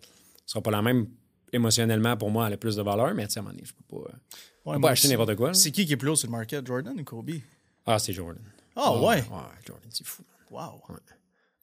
sera 0.47 0.63
pas 0.63 0.71
la 0.71 0.83
même 0.83 1.09
émotionnellement 1.53 2.17
pour 2.17 2.31
moi, 2.31 2.47
elle 2.47 2.55
a 2.55 2.57
plus 2.57 2.77
de 2.77 2.83
valeur, 2.83 3.15
mais 3.15 3.25
à 3.25 3.27
un 3.27 3.43
moment 3.43 3.51
donné, 3.55 3.65
je 3.65 3.73
peux 3.73 4.03
pas. 4.03 4.11
Euh, 4.67 4.71
Ouais, 4.73 4.81
pas 4.81 4.91
acheter 4.91 5.09
n'importe 5.09 5.37
quoi. 5.37 5.55
C'est 5.55 5.71
qui 5.71 5.87
qui 5.87 5.95
est 5.95 5.97
plus 5.97 6.11
haut 6.11 6.17
sur 6.17 6.29
le 6.29 6.33
market, 6.33 6.67
Jordan 6.67 6.99
ou 6.99 7.05
Kobe? 7.05 7.31
Ah, 7.87 7.99
c'est 7.99 8.13
Jordan. 8.13 8.43
Ah, 8.77 8.93
ouais? 8.99 9.17
Ouais, 9.17 9.23
Jordan, 9.67 9.89
c'est 9.91 10.07
fou. 10.07 10.23
Wow. 10.51 10.83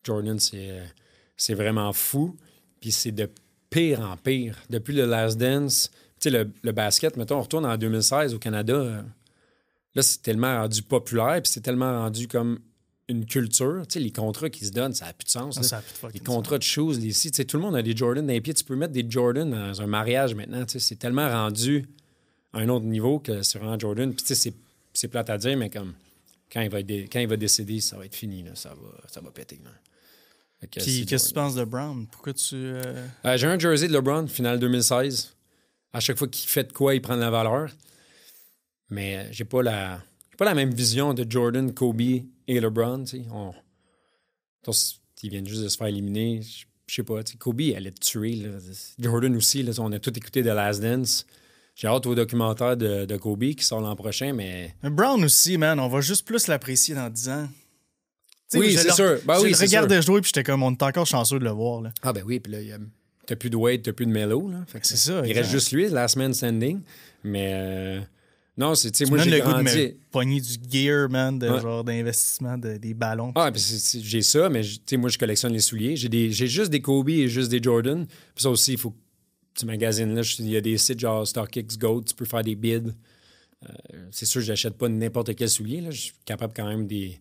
Jordan, 0.03 0.39
c'est 0.39 1.53
vraiment 1.53 1.93
fou. 1.93 2.35
Puis 2.79 2.91
c'est 2.91 3.11
de 3.11 3.29
pire 3.69 4.01
en 4.01 4.17
pire. 4.17 4.57
Depuis 4.69 4.95
le 4.95 5.05
Last 5.05 5.37
Dance, 5.37 5.91
tu 6.19 6.29
sais, 6.29 6.29
le, 6.29 6.49
le, 6.63 6.71
basket, 6.71 7.17
mettons, 7.17 7.37
on 7.37 7.41
retourne 7.41 7.65
en 7.65 7.77
2016 7.77 8.33
au 8.33 8.39
Canada. 8.39 8.73
Euh, 8.73 9.01
là, 9.95 10.01
c'est 10.01 10.21
tellement 10.21 10.61
rendu 10.61 10.81
populaire, 10.81 11.41
puis 11.41 11.51
c'est 11.51 11.61
tellement 11.61 11.91
rendu 12.03 12.27
comme 12.27 12.59
une 13.09 13.25
culture. 13.25 13.83
Tu 13.87 13.93
sais, 13.93 13.99
les 13.99 14.11
contrats 14.11 14.49
qui 14.49 14.65
se 14.65 14.71
donnent, 14.71 14.93
ça 14.93 15.05
n'a 15.05 15.13
plus 15.13 15.25
de 15.25 15.29
sens. 15.29 15.61
ça 15.61 15.81
plus 15.81 16.07
de 16.07 16.13
les 16.13 16.19
contrats 16.19 16.57
de 16.57 16.63
choses, 16.63 16.99
les 16.99 17.11
tu 17.11 17.29
sais, 17.29 17.45
tout 17.45 17.57
le 17.57 17.63
monde 17.63 17.75
a 17.75 17.81
des 17.81 17.95
Jordan 17.95 18.25
dans 18.25 18.33
les 18.33 18.41
pieds. 18.41 18.53
Tu 18.53 18.63
peux 18.63 18.75
mettre 18.75 18.93
des 18.93 19.05
Jordan 19.07 19.49
dans 19.49 19.81
un 19.81 19.87
mariage 19.87 20.35
maintenant. 20.35 20.65
Tu 20.65 20.73
sais, 20.73 20.79
c'est 20.79 20.95
tellement 20.95 21.27
rendu 21.29 21.87
un 22.57 22.69
autre 22.69 22.85
niveau 22.85 23.19
que 23.19 23.43
sur 23.43 23.63
un 23.63 23.77
Jordan. 23.77 24.13
Puis 24.13 24.25
tu 24.25 24.35
sais, 24.35 24.53
c'est 24.93 25.07
plate 25.07 25.29
à 25.29 25.37
dire, 25.37 25.57
mais 25.57 25.69
comme 25.69 25.93
quand 26.51 26.61
il 26.61 26.69
va, 26.69 26.79
quand 26.79 27.19
il 27.19 27.27
va 27.27 27.37
décéder, 27.37 27.79
ça 27.79 27.97
va 27.97 28.05
être 28.05 28.15
fini. 28.15 28.43
Là. 28.43 28.51
Ça, 28.55 28.69
va, 28.69 29.07
ça 29.07 29.21
va 29.21 29.31
péter. 29.31 29.59
Puis 30.59 31.05
qu'est-ce 31.05 31.23
que 31.25 31.27
tu 31.29 31.33
penses 31.33 31.55
de 31.55 31.63
Brown? 31.63 32.07
Pourquoi 32.07 32.33
tu. 32.33 32.55
Euh, 32.55 33.07
euh, 33.25 33.37
J'ai 33.37 33.47
un 33.47 33.59
jersey 33.59 33.87
de 33.87 33.93
LeBron, 33.93 34.27
finale 34.27 34.59
2016. 34.59 35.35
À 35.93 35.99
chaque 35.99 36.17
fois 36.17 36.27
qu'il 36.27 36.49
fait 36.49 36.65
de 36.65 36.73
quoi, 36.73 36.95
il 36.95 37.01
prend 37.01 37.15
de 37.15 37.21
la 37.21 37.29
valeur. 37.29 37.69
Mais 38.89 39.17
euh, 39.17 39.27
j'ai 39.31 39.45
pas 39.45 39.61
la. 39.61 40.01
pas 40.37 40.45
la 40.45 40.55
même 40.55 40.73
vision 40.73 41.13
de 41.13 41.29
Jordan, 41.29 41.73
Kobe 41.73 42.01
et 42.01 42.25
LeBron. 42.47 43.03
On, 43.31 43.53
ils 45.23 45.29
viennent 45.29 45.47
juste 45.47 45.63
de 45.63 45.69
se 45.69 45.77
faire 45.77 45.87
éliminer. 45.87 46.41
Je 46.87 46.95
sais 46.95 47.03
pas. 47.03 47.21
Kobe 47.37 47.61
allait 47.75 47.91
te 47.91 47.99
tuer. 47.99 48.49
Jordan 48.97 49.35
aussi. 49.35 49.61
Là, 49.63 49.73
on 49.79 49.91
a 49.91 49.99
tout 49.99 50.17
écouté 50.17 50.41
de 50.41 50.49
Last 50.49 50.81
Dance. 50.81 51.25
J'ai 51.77 51.87
hâte 51.87 52.07
au 52.07 52.15
documentaire 52.15 52.75
de, 52.75 53.05
de 53.05 53.17
Kobe 53.17 53.53
qui 53.53 53.63
sort 53.63 53.81
l'an 53.81 53.95
prochain, 53.95 54.33
mais. 54.33 54.73
Brown 54.81 55.23
aussi, 55.23 55.59
man, 55.59 55.79
on 55.79 55.87
va 55.87 56.01
juste 56.01 56.25
plus 56.25 56.47
l'apprécier 56.47 56.95
dans 56.95 57.07
10 57.07 57.29
ans. 57.29 57.47
oui, 58.55 58.75
c'est 58.75 58.91
sûr. 58.91 59.19
Ben 59.25 59.39
oui, 59.39 59.51
le 59.51 59.57
regardais 59.57 60.01
jouer 60.01 60.21
puis 60.21 60.31
j'étais 60.33 60.43
comme, 60.43 60.63
on 60.63 60.71
est 60.71 60.81
encore 60.81 61.05
chanceux 61.05 61.37
de 61.37 61.43
le 61.43 61.51
voir. 61.51 61.81
Là. 61.81 61.91
Ah, 62.01 62.13
ben 62.13 62.23
oui, 62.25 62.39
puis 62.39 62.51
là, 62.51 62.77
t'as 63.27 63.35
plus 63.35 63.51
de 63.51 63.55
Wade, 63.55 63.83
t'as 63.83 63.93
plus 63.93 64.07
de 64.07 64.11
Melo. 64.11 64.49
C'est 64.81 64.97
ça. 64.97 65.21
Il 65.23 65.33
reste 65.33 65.51
juste 65.51 65.71
lui, 65.71 65.87
last 65.87 66.15
man 66.15 66.33
standing. 66.33 66.81
Mais. 67.23 67.51
Euh, 67.53 67.99
non, 68.57 68.73
c'est, 68.73 68.89
tu 68.89 69.05
sais, 69.05 69.11
moi, 69.11 69.19
j'ai 69.19 69.39
grandi... 69.39 69.63
le 69.63 69.69
goût 69.69 69.87
de 69.87 69.97
pogner 70.09 70.41
du 70.41 70.57
gear, 70.67 71.07
man, 71.11 71.37
de 71.37 71.45
genre 71.59 71.83
d'investissement, 71.83 72.57
de, 72.57 72.77
des 72.77 72.95
ballons. 72.95 73.31
Ah, 73.35 73.51
puis 73.51 73.61
j'ai 74.01 74.23
ça, 74.23 74.49
mais 74.49 74.63
tu 74.63 74.79
sais, 74.83 74.97
moi, 74.97 75.11
je 75.11 75.19
collectionne 75.19 75.53
les 75.53 75.59
souliers. 75.59 75.95
J'ai, 75.95 76.09
j'ai 76.31 76.47
juste 76.47 76.71
des 76.71 76.81
Kobe 76.81 77.09
et 77.09 77.27
juste 77.27 77.51
des 77.51 77.61
Jordan. 77.61 78.07
Puis 78.07 78.41
ça 78.41 78.49
aussi, 78.49 78.71
il 78.71 78.79
faut 78.79 78.95
tu 79.57 79.65
magasines 79.65 80.13
là, 80.15 80.21
il 80.39 80.49
y 80.49 80.55
a 80.55 80.61
des 80.61 80.77
sites 80.77 80.99
genre 80.99 81.27
StockX 81.27 81.77
Gold, 81.77 82.05
tu 82.05 82.15
peux 82.15 82.25
faire 82.25 82.43
des 82.43 82.55
bids. 82.55 82.93
Euh, 83.67 84.07
c'est 84.11 84.25
sûr, 84.25 84.41
je 84.41 84.51
n'achète 84.51 84.77
pas 84.77 84.87
n'importe 84.87 85.35
quel 85.35 85.49
soulier. 85.49 85.81
Là. 85.81 85.91
Je 85.91 86.01
suis 86.01 86.13
capable 86.25 86.53
quand 86.55 86.67
même 86.67 86.87
de 86.87 87.11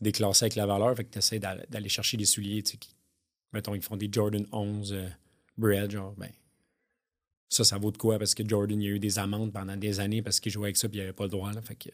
des 0.00 0.12
classer 0.12 0.44
avec 0.44 0.56
la 0.56 0.66
valeur. 0.66 0.94
Fait 0.96 1.04
que 1.04 1.10
tu 1.10 1.18
essaies 1.18 1.38
d'aller 1.38 1.88
chercher 1.88 2.16
des 2.16 2.24
souliers 2.24 2.62
qui, 2.62 2.78
mettons, 3.52 3.74
ils 3.74 3.82
font 3.82 3.96
des 3.96 4.08
Jordan 4.10 4.46
11 4.52 4.92
euh, 4.92 5.08
bread, 5.56 5.90
genre, 5.90 6.14
ben, 6.16 6.30
Ça, 7.48 7.64
ça 7.64 7.78
vaut 7.78 7.90
de 7.90 7.96
quoi? 7.96 8.18
Parce 8.18 8.34
que 8.34 8.46
Jordan, 8.46 8.80
il 8.80 8.84
y 8.84 8.88
a 8.88 8.94
eu 8.94 8.98
des 8.98 9.18
amendes 9.18 9.52
pendant 9.52 9.76
des 9.76 10.00
années 10.00 10.22
parce 10.22 10.40
qu'il 10.40 10.52
jouait 10.52 10.66
avec 10.66 10.76
ça 10.76 10.88
et 10.88 10.90
il 10.92 10.98
n'avait 10.98 11.12
pas 11.12 11.24
le 11.24 11.30
droit. 11.30 11.52
Là. 11.52 11.62
Fait 11.62 11.76
que, 11.76 11.88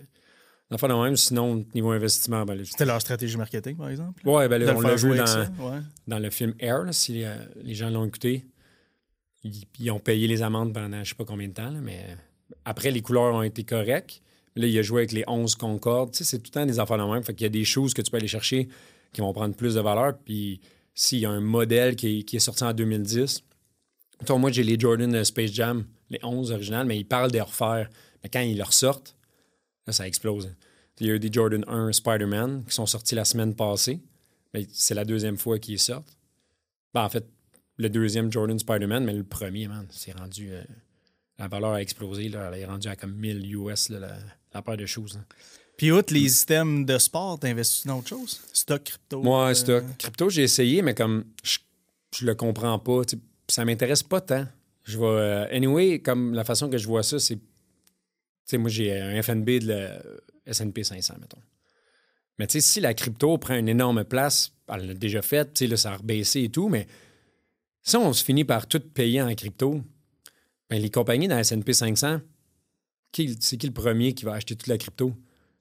enfin, 0.72 0.88
même, 1.02 1.16
sinon, 1.16 1.64
niveau 1.74 1.90
investissement, 1.90 2.44
ben, 2.44 2.64
C'était 2.64 2.86
leur 2.86 3.00
stratégie 3.00 3.36
marketing, 3.36 3.76
par 3.76 3.88
exemple? 3.88 4.26
Ouais, 4.26 4.48
ben, 4.48 4.62
on 4.76 4.80
l'a 4.80 4.96
vu 4.96 5.12
avec 5.12 5.26
dans, 5.26 5.70
ouais. 5.70 5.80
dans 6.08 6.18
le 6.18 6.30
film 6.30 6.54
Air, 6.58 6.84
là, 6.84 6.92
si 6.92 7.24
euh, 7.24 7.36
les 7.62 7.74
gens 7.74 7.90
l'ont 7.90 8.04
écouté. 8.04 8.44
Ils, 9.44 9.90
ont 9.90 9.98
payé 9.98 10.28
les 10.28 10.42
amendes 10.42 10.72
pendant 10.72 11.02
je 11.02 11.10
sais 11.10 11.14
pas 11.14 11.24
combien 11.24 11.48
de 11.48 11.52
temps, 11.52 11.72
mais 11.82 11.98
euh, 12.08 12.14
après, 12.64 12.90
les 12.90 13.02
couleurs 13.02 13.34
ont 13.34 13.42
été 13.42 13.64
correctes. 13.64 14.22
Là, 14.54 14.66
il 14.66 14.78
a 14.78 14.82
joué 14.82 15.00
avec 15.00 15.12
les 15.12 15.24
11 15.26 15.54
Concorde. 15.56 16.12
Tu 16.12 16.18
sais, 16.18 16.24
c'est 16.24 16.38
tout 16.38 16.50
le 16.54 16.60
temps 16.60 16.66
des 16.66 16.78
affaires 16.78 16.98
de 16.98 17.10
même. 17.10 17.22
Fait 17.24 17.34
qu'il 17.34 17.44
y 17.44 17.46
a 17.46 17.50
des 17.50 17.64
choses 17.64 17.94
que 17.94 18.02
tu 18.02 18.10
peux 18.10 18.18
aller 18.18 18.28
chercher 18.28 18.68
qui 19.12 19.20
vont 19.20 19.32
prendre 19.32 19.54
plus 19.54 19.74
de 19.74 19.80
valeur. 19.80 20.16
Puis 20.18 20.60
s'il 20.94 21.20
y 21.20 21.26
a 21.26 21.30
un 21.30 21.40
modèle 21.40 21.96
qui 21.96 22.24
est, 22.30 22.38
sorti 22.38 22.64
en 22.64 22.72
2010, 22.72 23.42
Mettons, 24.20 24.38
moi, 24.38 24.52
j'ai 24.52 24.62
les 24.62 24.78
Jordan 24.78 25.10
de 25.10 25.24
Space 25.24 25.50
Jam, 25.52 25.84
les 26.08 26.20
11 26.22 26.52
originales, 26.52 26.86
mais 26.86 26.96
ils 26.96 27.04
parlent 27.04 27.32
de 27.32 27.40
refaire. 27.40 27.90
Mais 28.22 28.28
quand 28.28 28.38
ils 28.38 28.54
les 28.54 28.62
ressortent, 28.62 29.16
là, 29.84 29.92
ça 29.92 30.06
explose. 30.06 30.54
Il 31.00 31.08
y 31.08 31.10
a 31.10 31.14
eu 31.14 31.18
des 31.18 31.32
Jordan 31.32 31.64
1 31.66 31.90
Spider-Man 31.90 32.64
qui 32.64 32.72
sont 32.72 32.86
sortis 32.86 33.16
la 33.16 33.24
semaine 33.24 33.56
passée. 33.56 34.00
Mais 34.54 34.68
c'est 34.70 34.94
la 34.94 35.04
deuxième 35.04 35.36
fois 35.36 35.58
qu'ils 35.58 35.80
sortent. 35.80 36.16
Ben, 36.94 37.02
en 37.02 37.08
fait, 37.08 37.26
le 37.82 37.88
deuxième 37.90 38.30
Jordan 38.32 38.58
Spider-Man, 38.58 39.04
mais 39.04 39.12
le 39.12 39.24
premier, 39.24 39.68
man, 39.68 39.86
c'est 39.90 40.12
rendu. 40.16 40.50
euh, 40.52 40.62
la 41.38 41.48
valeur 41.48 41.72
a 41.72 41.82
explosé. 41.82 42.28
Là, 42.28 42.50
elle 42.52 42.60
est 42.60 42.64
rendue 42.64 42.88
à 42.88 42.96
comme 42.96 43.14
1000 43.14 43.54
US, 43.56 43.88
là, 43.88 43.98
la, 43.98 44.16
la 44.54 44.62
paire 44.62 44.76
de 44.76 44.86
choses. 44.86 45.14
là. 45.14 45.20
Puis, 45.76 45.90
outre 45.90 46.12
les 46.14 46.28
systèmes 46.28 46.84
de 46.84 46.98
sport, 46.98 47.38
t'investis 47.40 47.86
dans 47.86 47.98
autre 47.98 48.08
chose? 48.08 48.40
Stock, 48.52 48.84
crypto? 48.84 49.22
Moi, 49.22 49.48
euh, 49.50 49.54
stock. 49.54 49.84
Crypto, 49.98 50.30
j'ai 50.30 50.42
essayé, 50.44 50.82
mais 50.82 50.94
comme 50.94 51.24
je, 51.42 51.58
je 52.16 52.26
le 52.26 52.34
comprends 52.34 52.78
pas, 52.78 53.02
ça 53.48 53.64
m'intéresse 53.64 54.02
pas 54.02 54.20
tant. 54.20 54.46
Je 54.84 54.98
vais. 54.98 55.04
euh, 55.06 55.46
anyway, 55.56 55.98
comme 56.00 56.34
la 56.34 56.44
façon 56.44 56.68
que 56.70 56.78
je 56.78 56.86
vois 56.86 57.02
ça, 57.02 57.18
c'est. 57.18 57.36
Tu 57.36 57.42
sais, 58.44 58.58
moi, 58.58 58.70
j'ai 58.70 58.96
un 59.00 59.20
FNB 59.22 59.48
de 59.60 59.66
la 59.68 60.02
SP 60.46 60.82
500, 60.82 61.14
mettons. 61.20 61.38
Mais 62.38 62.46
tu 62.46 62.52
sais, 62.52 62.60
si 62.60 62.80
la 62.80 62.94
crypto 62.94 63.36
prend 63.38 63.54
une 63.56 63.68
énorme 63.68 64.04
place, 64.04 64.52
elle 64.68 64.86
l'a 64.88 64.94
déjà 64.94 65.22
fait, 65.22 65.52
tu 65.54 65.60
sais, 65.60 65.66
là, 65.66 65.76
ça 65.76 65.92
a 65.92 65.96
rebaissé 65.96 66.42
et 66.42 66.48
tout, 66.48 66.68
mais 66.68 66.86
si 67.82 67.96
on 67.96 68.12
se 68.12 68.24
finit 68.24 68.44
par 68.44 68.66
tout 68.66 68.80
payer 68.80 69.20
en 69.22 69.34
crypto, 69.34 69.80
ben, 70.70 70.80
les 70.80 70.90
compagnies 70.90 71.28
dans 71.28 71.34
la 71.36 71.40
S&P 71.42 71.72
500, 71.72 72.20
qui, 73.10 73.36
c'est 73.40 73.56
qui 73.56 73.66
le 73.66 73.72
premier 73.72 74.14
qui 74.14 74.24
va 74.24 74.32
acheter 74.34 74.56
toute 74.56 74.68
la 74.68 74.78
crypto? 74.78 75.12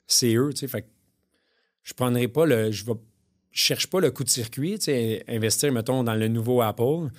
C'est 0.08 0.34
eux, 0.36 0.50
tu 0.54 0.60
sais. 0.60 0.68
Fait 0.68 0.84
que 0.84 0.88
je 1.84 1.94
prendrai 1.94 2.28
pas 2.28 2.46
le. 2.46 2.72
Je 2.72 2.86
vais 2.86 2.94
je 3.54 3.62
cherche 3.64 3.88
pas 3.88 4.00
le 4.00 4.12
coup 4.12 4.24
de 4.24 4.30
circuit, 4.30 4.80
tu 4.80 4.86
sais, 4.86 5.26
investir, 5.28 5.72
mettons, 5.74 6.04
dans 6.06 6.16
le 6.16 6.28
nouveau 6.30 6.62
Apple. 6.62 7.10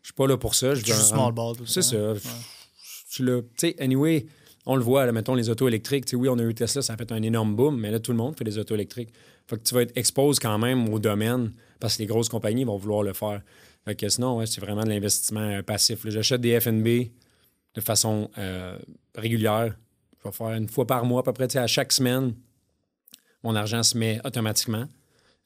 Je 0.00 0.06
suis 0.08 0.14
pas 0.14 0.26
là 0.26 0.38
pour 0.38 0.54
ça. 0.54 0.74
Je 0.74 0.80
veux 0.86 0.92
small 0.94 1.32
ball, 1.34 1.54
C'est 1.66 1.82
ça. 1.82 2.14
ça. 2.14 2.14
Je- 3.10 3.24
je. 3.24 3.40
Tu 3.40 3.46
sais, 3.58 3.76
anyway, 3.78 4.24
on 4.64 4.76
le 4.76 4.82
voit, 4.82 5.04
là, 5.04 5.12
mettons, 5.12 5.34
les 5.34 5.50
autos 5.50 5.68
électriques. 5.68 6.06
Tu 6.06 6.10
sais, 6.12 6.16
oui, 6.16 6.28
on 6.30 6.38
a 6.38 6.42
eu 6.42 6.54
Tesla, 6.54 6.80
ça 6.80 6.94
a 6.94 6.96
fait 6.96 7.12
un 7.12 7.22
énorme 7.22 7.54
boom, 7.54 7.78
mais 7.78 7.90
là, 7.90 8.00
tout 8.00 8.12
le 8.12 8.16
monde 8.16 8.34
fait 8.36 8.44
des 8.44 8.56
autos 8.56 8.74
électriques. 8.74 9.10
Fait 9.46 9.56
que 9.58 9.62
tu 9.62 9.74
vas 9.74 9.82
être 9.82 9.92
exposé 9.96 10.40
quand 10.40 10.56
même 10.58 10.88
au 10.88 10.98
domaine 10.98 11.52
parce 11.78 11.96
que 11.96 12.02
les 12.02 12.06
grosses 12.06 12.30
compagnies 12.30 12.64
vont 12.64 12.76
vouloir 12.78 13.02
le 13.02 13.12
faire. 13.12 13.42
Fait 13.84 13.96
que 13.96 14.08
sinon, 14.08 14.38
ouais, 14.38 14.46
c'est 14.46 14.60
vraiment 14.60 14.84
de 14.84 14.88
l'investissement 14.88 15.40
euh, 15.40 15.62
passif. 15.62 16.08
J'achète 16.08 16.40
des 16.40 16.58
FNB 16.60 17.10
de 17.74 17.80
façon 17.80 18.30
euh, 18.38 18.78
régulière. 19.14 19.74
Je 20.22 20.28
vais 20.28 20.32
faire 20.34 20.52
une 20.52 20.68
fois 20.68 20.86
par 20.86 21.04
mois, 21.04 21.20
à 21.20 21.22
peu 21.24 21.32
près, 21.32 21.48
tu 21.48 21.54
sais, 21.54 21.58
à 21.58 21.66
chaque 21.66 21.92
semaine, 21.92 22.34
mon 23.42 23.56
argent 23.56 23.82
se 23.82 23.98
met 23.98 24.20
automatiquement 24.24 24.88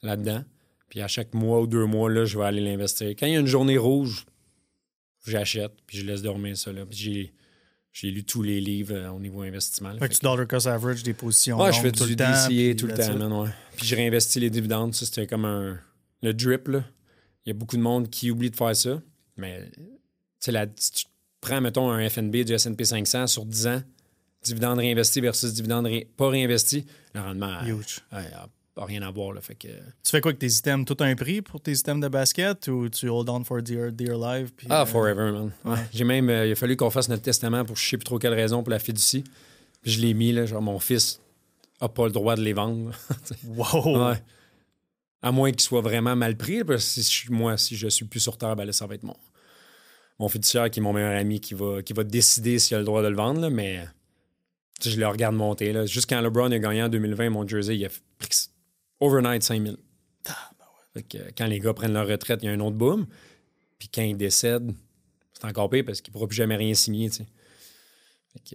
là-dedans. 0.02 0.44
Puis 0.88 1.00
à 1.00 1.08
chaque 1.08 1.34
mois 1.34 1.60
ou 1.60 1.66
deux 1.66 1.86
mois, 1.86 2.10
là, 2.10 2.24
je 2.24 2.38
vais 2.38 2.44
aller 2.44 2.60
l'investir. 2.60 3.08
Quand 3.10 3.26
il 3.26 3.32
y 3.32 3.36
a 3.36 3.40
une 3.40 3.46
journée 3.46 3.78
rouge, 3.78 4.26
j'achète, 5.26 5.72
puis 5.86 5.98
je 5.98 6.04
laisse 6.04 6.22
dormir 6.22 6.56
ça. 6.56 6.72
Là. 6.72 6.84
Puis 6.84 7.32
j'ai, 7.92 8.10
lu 8.10 8.24
tous 8.24 8.42
les 8.42 8.60
livres 8.60 8.94
euh, 8.94 9.08
au 9.08 9.18
niveau 9.18 9.40
investissement. 9.40 9.92
là. 9.92 9.98
Fait 9.98 10.08
que 10.10 10.14
tu 10.14 10.20
dollar 10.20 10.46
cost 10.46 10.66
average 10.66 11.02
des 11.02 11.14
positions. 11.14 11.58
Ouais, 11.58 11.72
je 11.72 11.80
fais 11.80 11.90
tout 11.90 12.04
du 12.04 12.10
le 12.10 12.16
temps. 12.16 12.30
DCA 12.30 12.46
puis 12.48 12.76
tout 12.76 12.86
le 12.86 12.92
that's 12.92 13.06
temps, 13.06 13.14
it. 13.14 13.18
man, 13.18 13.32
ouais. 13.32 13.48
Puis 13.76 13.86
je 13.86 13.96
réinvestis 13.96 14.40
les 14.40 14.50
dividendes. 14.50 14.94
Ça, 14.94 15.06
c'était 15.06 15.26
comme 15.26 15.46
un... 15.46 15.78
Le 16.22 16.32
drip, 16.32 16.68
là. 16.68 16.84
Il 17.46 17.50
y 17.50 17.52
a 17.52 17.54
beaucoup 17.54 17.76
de 17.76 17.82
monde 17.82 18.10
qui 18.10 18.30
oublie 18.30 18.50
de 18.50 18.56
faire 18.56 18.74
ça. 18.74 19.00
Mais, 19.36 19.70
la- 20.48 20.66
si 20.76 20.90
tu 20.90 21.04
prends, 21.40 21.60
mettons, 21.60 21.90
un 21.90 22.08
FNB 22.08 22.44
du 22.44 22.52
S&P 22.52 22.84
500 22.84 23.26
sur 23.28 23.44
10 23.44 23.66
ans, 23.68 23.82
dividende 24.42 24.78
réinvesti 24.78 25.20
versus 25.20 25.52
dividende 25.54 25.86
ré- 25.86 26.08
pas 26.16 26.28
réinvesti, 26.28 26.86
le 27.14 27.20
rendement 27.20 27.62
Huge. 27.64 28.00
a- 28.10 28.18
a- 28.18 28.48
a 28.78 28.84
rien 28.84 29.02
à 29.02 29.10
voir, 29.10 29.32
là. 29.32 29.40
Fait 29.40 29.54
que... 29.54 29.68
Tu 29.68 30.10
fais 30.10 30.20
quoi 30.20 30.30
avec 30.30 30.38
tes 30.38 30.52
items? 30.52 30.84
Tout 30.84 30.96
un 31.00 31.14
prix 31.16 31.40
pour 31.40 31.60
tes 31.60 31.72
items 31.72 32.00
de 32.02 32.08
basket 32.08 32.68
ou 32.68 32.88
tu 32.88 33.08
hold 33.08 33.28
on 33.28 33.42
for 33.44 33.62
dear, 33.62 33.90
dear 33.92 34.18
life? 34.18 34.52
puis, 34.56 34.66
Ah, 34.70 34.82
euh, 34.82 34.86
forever, 34.86 35.30
man. 35.32 35.50
Ouais. 35.64 35.78
J'ai 35.92 36.04
même... 36.04 36.28
euh, 36.28 36.46
il 36.46 36.52
a 36.52 36.54
fallu 36.56 36.76
qu'on 36.76 36.90
fasse 36.90 37.08
notre 37.08 37.22
testament 37.22 37.64
pour 37.64 37.76
je 37.76 37.88
sais 37.88 37.96
plus 37.96 38.04
trop 38.04 38.18
quelle 38.18 38.34
raison 38.34 38.62
pour 38.62 38.70
la 38.70 38.78
fiducie. 38.78 39.24
Puis 39.82 39.92
je 39.92 40.00
l'ai 40.00 40.14
mis, 40.14 40.32
là, 40.32 40.46
genre, 40.46 40.62
mon 40.62 40.78
fils 40.78 41.20
a 41.80 41.88
pas 41.88 42.06
le 42.06 42.12
droit 42.12 42.34
de 42.36 42.42
les 42.42 42.52
vendre. 42.52 42.92
Wow! 43.46 44.08
Ouais. 44.10 44.22
À 45.26 45.32
moins 45.32 45.50
qu'il 45.50 45.60
soit 45.62 45.80
vraiment 45.80 46.14
mal 46.14 46.36
pris. 46.36 46.62
Parce 46.64 46.94
que 46.94 47.00
si 47.02 47.26
je 47.26 47.32
moi, 47.32 47.56
si 47.56 47.76
je 47.76 47.88
suis 47.88 48.04
plus 48.04 48.20
sur 48.20 48.38
Terre, 48.38 48.54
ben 48.54 48.64
là, 48.64 48.72
ça 48.72 48.86
va 48.86 48.94
être 48.94 49.02
mon, 49.02 49.16
mon 50.18 50.28
fiduciaire 50.28 50.70
qui 50.70 50.80
est 50.80 50.82
mon 50.82 50.92
meilleur 50.92 51.16
ami 51.18 51.40
qui 51.40 51.54
va, 51.54 51.82
qui 51.82 51.92
va 51.92 52.04
décider 52.04 52.58
s'il 52.58 52.76
a 52.76 52.78
le 52.78 52.84
droit 52.84 53.02
de 53.02 53.08
le 53.08 53.16
vendre. 53.16 53.40
là, 53.40 53.50
mais 53.50 53.84
je 54.84 54.96
le 55.00 55.08
regarde 55.08 55.34
monter. 55.34 55.72
Là. 55.72 55.86
Juste 55.86 56.08
quand 56.08 56.20
LeBron 56.20 56.50
a 56.52 56.58
gagné 56.58 56.82
en 56.82 56.88
2020, 56.88 57.30
mon 57.30 57.46
jersey, 57.48 57.76
il 57.76 57.84
a 57.86 57.88
pris 58.18 58.28
overnight 59.00 59.42
5000. 59.42 59.76
Fait 60.94 61.02
que, 61.02 61.18
euh, 61.18 61.30
quand 61.36 61.46
les 61.46 61.60
gars 61.60 61.74
prennent 61.74 61.92
leur 61.92 62.06
retraite, 62.06 62.40
il 62.42 62.46
y 62.46 62.48
a 62.48 62.52
un 62.52 62.60
autre 62.60 62.76
boom. 62.76 63.06
Puis 63.78 63.88
quand 63.92 64.02
ils 64.02 64.16
décèdent, 64.16 64.72
c'est 65.32 65.44
encore 65.46 65.68
pire 65.68 65.84
parce 65.84 66.00
qu'il 66.00 66.10
ne 66.10 66.14
pourra 66.14 66.26
plus 66.28 66.36
jamais 66.36 66.56
rien 66.56 66.72
signer. 66.74 67.10
tu 67.10 67.16
sais. 67.16 67.26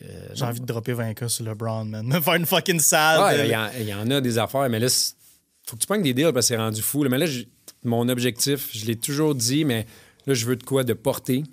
Euh, 0.03 0.29
J'ai 0.33 0.45
envie 0.45 0.59
de 0.61 0.65
dropper 0.65 0.93
20K 0.93 1.27
sur 1.27 1.43
LeBron, 1.43 1.85
man. 1.85 2.11
Faire 2.21 2.35
une 2.35 2.45
fucking 2.45 2.79
salle. 2.79 3.19
Ouais, 3.21 3.47
il 3.77 3.83
y, 3.85 3.89
y 3.89 3.93
en 3.93 4.09
a 4.09 4.21
des 4.21 4.37
affaires, 4.37 4.69
mais 4.69 4.79
là, 4.79 4.87
faut 5.71 5.77
que 5.77 5.81
tu 5.81 5.87
prennes 5.87 6.03
des 6.03 6.13
deals 6.13 6.33
parce 6.33 6.47
que 6.47 6.53
c'est 6.53 6.57
rendu 6.57 6.81
fou. 6.81 7.03
là. 7.03 7.09
Mais 7.09 7.17
là, 7.17 7.25
mon 7.85 8.09
objectif, 8.09 8.69
je 8.73 8.85
l'ai 8.85 8.97
toujours 8.97 9.33
dit, 9.35 9.63
mais 9.63 9.87
là, 10.25 10.33
je 10.33 10.45
veux 10.45 10.57
de 10.57 10.63
quoi 10.63 10.83
de 10.83 10.91
porter 10.93 11.43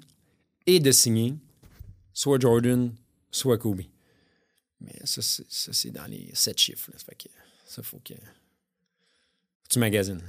et 0.67 0.81
de 0.81 0.91
signer, 0.91 1.37
soit 2.13 2.41
Jordan, 2.41 2.93
soit 3.31 3.59
Kobe. 3.59 3.83
Mais 4.81 4.93
ça, 5.05 5.23
c'est, 5.23 5.47
ça, 5.49 5.73
c'est 5.73 5.91
dans 5.93 6.07
les 6.07 6.31
sept 6.35 6.59
chiffres. 6.59 6.91
là. 6.93 6.99
Ça 6.99 7.05
fait 7.05 7.15
que 7.15 7.29
ça, 7.65 7.83
faut 7.85 8.01
que, 8.05 8.15
tu 9.71 9.79
magasines. 9.79 10.23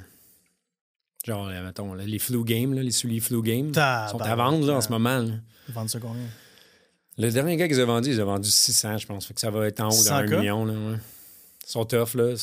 Genre, 1.25 1.49
là, 1.49 1.63
mettons, 1.63 1.95
là, 1.95 2.05
les 2.05 2.19
flu 2.19 2.43
games, 2.43 2.75
les 2.75 2.91
souliers 2.91 3.19
flu 3.19 3.41
games, 3.41 3.73
sont 3.73 4.21
à 4.21 4.35
vendre 4.35 4.67
là, 4.67 4.75
en 4.75 4.81
ce 4.81 4.89
moment. 4.89 5.25
vendent 5.69 5.89
ça 5.89 5.99
combien? 5.99 6.27
Le 7.17 7.31
dernier 7.31 7.57
gars 7.57 7.67
qu'ils 7.67 7.81
ont 7.81 7.87
vendu, 7.87 8.11
ils 8.11 8.21
ont 8.21 8.25
vendu 8.25 8.49
600, 8.49 8.99
je 8.99 9.07
pense. 9.07 9.25
Fait 9.25 9.33
que 9.33 9.41
ça 9.41 9.49
va 9.49 9.67
être 9.67 9.79
en 9.79 9.89
haut 9.89 10.03
d'un 10.03 10.23
600K? 10.25 10.37
million. 10.37 10.65
Là, 10.65 10.73
ouais. 10.73 10.97
Ils 11.67 11.71
sont 11.71 11.85
tough, 11.85 12.13
là. 12.13 12.35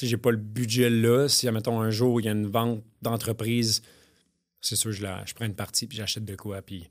J'ai 0.00 0.16
pas 0.16 0.30
le 0.30 0.36
budget 0.36 0.90
là. 0.90 1.28
Si, 1.28 1.46
admettons, 1.48 1.80
un 1.80 1.90
jour, 1.90 2.20
il 2.20 2.24
y 2.24 2.28
a 2.28 2.32
une 2.32 2.46
vente 2.46 2.82
d'entreprise, 3.02 3.82
c'est 4.60 4.76
sûr, 4.76 4.90
je, 4.92 5.02
la, 5.02 5.24
je 5.24 5.34
prends 5.34 5.44
une 5.46 5.54
partie 5.54 5.86
puis 5.86 5.96
j'achète 5.96 6.24
de 6.24 6.34
quoi. 6.34 6.62
Puis 6.62 6.88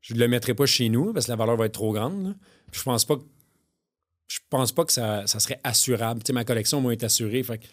je 0.00 0.14
ne 0.14 0.18
le 0.20 0.28
mettrai 0.28 0.54
pas 0.54 0.66
chez 0.66 0.88
nous 0.88 1.12
parce 1.12 1.26
que 1.26 1.32
la 1.32 1.36
valeur 1.36 1.56
va 1.56 1.66
être 1.66 1.72
trop 1.72 1.92
grande. 1.92 2.24
là. 2.28 2.34
Puis 2.70 2.80
je 2.80 2.84
pense 2.84 3.04
pas 3.04 3.16
que 3.16 3.22
je 4.28 4.38
pense 4.48 4.72
pas 4.72 4.84
que 4.84 4.92
ça, 4.92 5.26
ça 5.26 5.38
serait 5.40 5.60
assurable. 5.64 6.22
Tu 6.22 6.28
sais, 6.28 6.32
ma 6.32 6.44
collection 6.44 6.80
moi, 6.80 6.92
est 6.92 7.04
assurée. 7.04 7.42
Fait 7.42 7.58
que- 7.58 7.66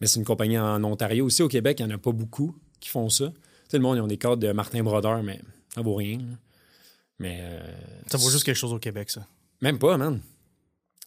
mais 0.00 0.06
c'est 0.06 0.18
une 0.18 0.26
compagnie 0.26 0.58
en 0.58 0.82
Ontario. 0.84 1.24
Aussi, 1.24 1.42
au 1.42 1.48
Québec, 1.48 1.78
il 1.80 1.86
n'y 1.86 1.92
en 1.92 1.96
a 1.96 1.98
pas 1.98 2.12
beaucoup 2.12 2.54
qui 2.80 2.90
font 2.90 3.08
ça. 3.08 3.28
Tu 3.30 3.40
sais, 3.70 3.76
le 3.78 3.82
monde, 3.82 3.96
ils 3.96 4.00
ont 4.02 4.06
des 4.06 4.18
cadres 4.18 4.36
de 4.36 4.52
Martin 4.52 4.82
Brodeur, 4.82 5.22
mais 5.22 5.40
ça 5.74 5.80
vaut 5.80 5.94
rien. 5.94 6.18
là. 6.18 6.24
Mais 7.18 7.38
euh, 7.40 7.72
Ça 8.08 8.18
vaut 8.18 8.28
juste 8.28 8.44
quelque 8.44 8.56
chose 8.56 8.72
au 8.74 8.78
Québec, 8.78 9.08
ça. 9.08 9.26
même 9.62 9.78
pas, 9.78 9.96
man. 9.96 10.20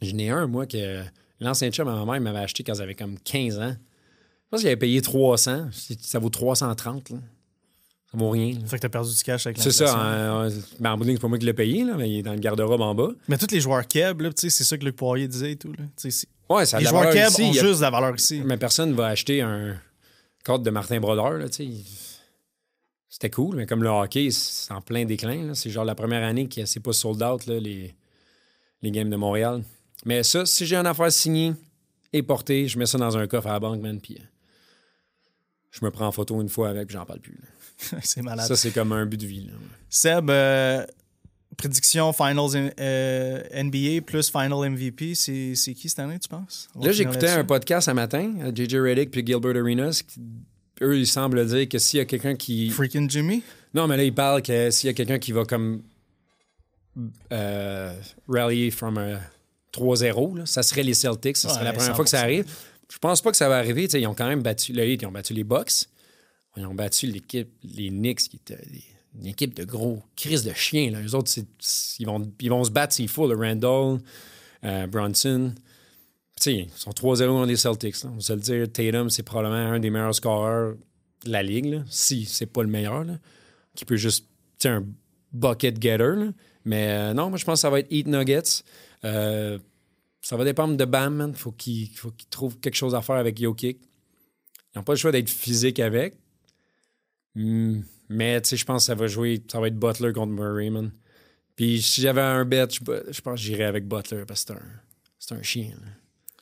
J'en 0.01 0.17
ai 0.17 0.29
un, 0.29 0.47
moi, 0.47 0.65
que 0.65 1.03
l'ancien 1.39 1.69
chum 1.71 1.87
à 1.87 1.95
ma 1.95 2.05
mère 2.11 2.21
m'avait 2.21 2.43
acheté 2.43 2.63
quand 2.63 2.73
j'avais 2.75 2.95
comme 2.95 3.17
15 3.19 3.59
ans. 3.59 3.75
Je 3.75 4.49
pense 4.51 4.59
qu'il 4.61 4.67
avait 4.67 4.77
payé 4.77 5.01
300. 5.01 5.67
Ça 6.01 6.19
vaut 6.19 6.29
330, 6.29 7.11
là. 7.11 7.17
Ça 8.11 8.17
vaut 8.17 8.31
rien. 8.31 8.53
Fait 8.65 8.77
que 8.77 8.81
t'as 8.81 8.89
perdu 8.89 9.13
du 9.15 9.21
cash 9.23 9.45
avec 9.45 9.59
C'est 9.59 9.69
l'inflation. 9.69 9.85
ça. 9.87 10.33
en, 10.33 10.49
ben, 10.79 10.91
en 10.93 10.97
bout 10.97 11.05
de 11.05 11.11
c'est 11.11 11.19
pas 11.19 11.27
moi 11.27 11.37
qui 11.37 11.45
l'ai 11.45 11.53
payé, 11.53 11.83
là, 11.83 11.93
mais 11.95 12.09
il 12.09 12.17
est 12.17 12.23
dans 12.23 12.33
le 12.33 12.39
garde-robe 12.39 12.81
en 12.81 12.95
bas. 12.95 13.09
Mais 13.27 13.37
tous 13.37 13.51
les 13.51 13.61
joueurs 13.61 13.87
Keb, 13.87 14.23
tu 14.35 14.49
c'est 14.49 14.63
ça 14.63 14.77
que 14.77 14.83
Luc 14.85 14.95
Poirier 14.95 15.27
disait 15.27 15.51
et 15.51 15.55
tout. 15.55 15.71
Là. 15.73 15.83
Tu 15.95 16.09
c'est- 16.09 16.27
Ouais, 16.49 16.65
ça 16.65 16.77
a 16.77 16.79
de 16.79 16.85
les 16.85 16.91
la 16.91 16.99
joueurs 16.99 17.13
Keb 17.13 17.29
ici, 17.29 17.41
ont 17.43 17.49
a- 17.51 17.53
juste 17.53 17.77
de 17.77 17.81
la 17.83 17.89
valeur 17.91 18.15
ici. 18.15 18.41
Mais 18.43 18.57
personne 18.57 18.93
va 18.93 19.05
acheter 19.07 19.41
un 19.41 19.75
cadre 20.43 20.63
de 20.63 20.69
Martin 20.71 20.99
Brodeur, 20.99 21.47
tu 21.51 21.67
C'était 23.07 23.29
cool, 23.29 23.55
mais 23.57 23.65
comme 23.67 23.83
le 23.83 23.89
hockey, 23.89 24.29
c'est 24.31 24.71
en 24.73 24.81
plein 24.81 25.05
déclin. 25.05 25.53
C'est 25.53 25.69
genre 25.69 25.85
la 25.85 25.93
première 25.95 26.23
année 26.23 26.47
que 26.49 26.65
c'est 26.65 26.79
pas 26.79 26.93
sold 26.93 27.21
out, 27.21 27.45
là, 27.45 27.59
les, 27.59 27.93
les 28.81 28.91
games 28.91 29.09
de 29.11 29.15
Montréal. 29.15 29.63
Mais 30.05 30.23
ça, 30.23 30.45
si 30.45 30.65
j'ai 30.65 30.75
une 30.75 30.87
affaire 30.87 31.11
signée 31.11 31.53
et 32.13 32.23
portée, 32.23 32.67
je 32.67 32.79
mets 32.79 32.85
ça 32.85 32.97
dans 32.97 33.17
un 33.17 33.27
coffre 33.27 33.47
à 33.47 33.53
la 33.53 33.59
banque, 33.59 33.81
man, 33.81 33.99
puis 33.99 34.17
euh, 34.19 34.23
je 35.71 35.83
me 35.85 35.91
prends 35.91 36.07
en 36.07 36.11
photo 36.11 36.41
une 36.41 36.49
fois 36.49 36.69
avec, 36.69 36.87
puis 36.87 36.93
j'en 36.95 37.05
parle 37.05 37.19
plus. 37.19 37.37
c'est 38.03 38.21
malade. 38.21 38.47
Ça, 38.47 38.55
c'est 38.55 38.71
comme 38.71 38.91
un 38.91 39.05
but 39.05 39.19
de 39.19 39.25
vie. 39.27 39.45
là. 39.47 39.53
Seb, 39.89 40.29
euh, 40.29 40.85
prédiction 41.57 42.11
Finals 42.13 42.71
euh, 42.79 43.63
NBA 43.63 44.01
plus 44.05 44.29
Final 44.29 44.69
MVP, 44.69 45.15
c'est 45.15 45.53
c'est 45.55 45.73
qui 45.73 45.89
cette 45.89 45.99
année, 45.99 46.17
tu 46.19 46.29
penses? 46.29 46.69
On 46.75 46.83
Là, 46.85 46.91
j'écoutais 46.91 47.29
un 47.29 47.43
podcast 47.43 47.87
un 47.89 47.93
matin, 47.93 48.35
à 48.41 48.53
JJ 48.53 48.75
Reddick 48.75 49.11
puis 49.11 49.25
Gilbert 49.25 49.55
Arenas. 49.61 50.01
qui- 50.07 50.21
Eux, 50.81 50.97
ils 50.97 51.07
semblent 51.07 51.45
dire 51.45 51.67
que 51.67 51.77
s'il 51.77 51.97
y 51.97 52.01
a 52.01 52.05
quelqu'un 52.05 52.35
qui. 52.35 52.69
Freaking 52.69 53.09
Jimmy? 53.09 53.43
Non, 53.73 53.85
mais 53.87 53.97
là, 53.97 54.03
il 54.05 54.13
parle 54.15 54.41
que 54.41 54.71
s'il 54.71 54.87
y 54.87 54.89
a 54.89 54.93
quelqu'un 54.93 55.19
qui 55.19 55.33
va 55.33 55.43
comme 55.43 55.83
euh, 57.31 57.93
rally 58.27 58.71
from 58.71 58.97
a 58.97 59.19
3-0. 59.73 60.37
là. 60.37 60.45
Ça 60.45 60.63
serait 60.63 60.83
les 60.83 60.93
Celtics. 60.93 61.37
Ça 61.37 61.49
serait 61.49 61.59
Ouais, 61.59 61.65
la 61.65 61.73
première 61.73 61.95
fois 61.95 62.03
que 62.05 62.09
ça 62.11 62.17
100%. 62.19 62.23
arrive. 62.23 62.45
Je 62.91 62.97
pense 62.97 63.21
pas 63.21 63.31
que 63.31 63.37
ça 63.37 63.47
va 63.49 63.57
arriver. 63.57 63.85
Ils 63.85 64.07
ont 64.07 64.15
quand 64.15 64.27
même 64.27 64.41
battu 64.41 64.73
le 64.73 64.83
Heat, 64.87 65.01
ils 65.01 65.05
ont 65.05 65.11
battu 65.11 65.33
les 65.33 65.43
Bucks. 65.43 65.85
Ils 66.57 66.65
ont 66.65 66.73
battu 66.73 67.05
l'équipe, 67.07 67.49
les 67.63 67.89
Knicks, 67.89 68.21
qui 68.29 68.37
était 68.37 68.57
une 69.19 69.27
équipe 69.27 69.53
de 69.53 69.63
gros 69.63 70.01
crises 70.15 70.43
de 70.43 70.53
chiens. 70.53 70.91
Eux 71.05 71.15
autres, 71.15 71.31
ils, 71.99 72.05
vont, 72.05 72.21
ils 72.41 72.49
vont 72.49 72.63
se 72.63 72.71
battre 72.71 72.93
s'il 72.95 73.07
faut. 73.07 73.27
Le 73.31 73.35
Randall, 73.35 73.99
euh, 74.65 74.87
Bronson. 74.87 75.53
Tu 76.35 76.43
sais, 76.43 76.53
ils 76.55 76.69
sont 76.75 76.91
3-0 76.91 77.19
dans 77.27 77.45
les 77.45 77.55
Celtics. 77.55 78.03
là. 78.03 78.09
On 78.11 78.15
va 78.15 78.21
se 78.21 78.33
le 78.33 78.39
dire, 78.39 78.71
Tatum, 78.71 79.09
c'est 79.09 79.23
probablement 79.23 79.73
un 79.73 79.79
des 79.79 79.89
meilleurs 79.89 80.15
scoreurs 80.15 80.73
de 81.25 81.31
la 81.31 81.43
ligue. 81.43 81.65
là. 81.65 81.83
Si 81.89 82.25
c'est 82.25 82.45
pas 82.47 82.63
le 82.63 82.69
meilleur. 82.69 83.03
Là. 83.03 83.19
Qui 83.75 83.85
peut 83.85 83.95
juste. 83.97 84.25
Un 84.65 84.83
bucket 85.31 85.81
getter. 85.81 86.15
Mais 86.65 86.87
euh, 86.89 87.13
non, 87.13 87.29
moi, 87.29 87.37
je 87.37 87.45
pense 87.45 87.59
que 87.59 87.61
ça 87.61 87.69
va 87.69 87.79
être 87.79 87.91
Heat 87.91 88.07
Nuggets. 88.07 88.63
Euh, 89.05 89.57
ça 90.21 90.35
va 90.37 90.43
dépendre 90.43 90.75
de 90.75 90.85
Bam, 90.85 91.15
man. 91.15 91.33
Faut 91.35 91.51
qu'il 91.51 91.89
faut 91.95 92.11
qu'il 92.11 92.27
trouve 92.29 92.59
quelque 92.59 92.75
chose 92.75 92.95
à 92.95 93.01
faire 93.01 93.15
avec 93.15 93.39
Jokic. 93.41 93.79
Ils 94.73 94.77
n'ont 94.77 94.83
pas 94.83 94.93
le 94.93 94.97
choix 94.97 95.11
d'être 95.11 95.29
physique 95.29 95.79
avec. 95.79 96.15
Hmm, 97.35 97.81
Mais 98.09 98.41
tu 98.41 98.49
sais, 98.49 98.57
je 98.57 98.65
pense 98.65 98.83
que 98.83 98.85
ça 98.87 98.95
va 98.95 99.07
jouer. 99.07 99.41
Ça 99.51 99.59
va 99.59 99.67
être 99.67 99.77
Butler 99.79 100.13
contre 100.13 100.31
Murray, 100.33 100.69
man. 100.69 100.91
Puis 101.55 101.81
si 101.81 102.01
j'avais 102.01 102.21
un 102.21 102.45
bet, 102.45 102.67
je, 102.71 102.79
pense 103.21 103.21
que 103.21 103.35
j'irais 103.35 103.65
avec 103.65 103.87
Butler 103.87 104.23
parce 104.27 104.45
que 104.45 104.53
c'est 104.53 104.59
un, 104.59 104.65
c'est 105.19 105.35
un 105.35 105.41
chien. 105.41 105.71
là. 105.81 105.87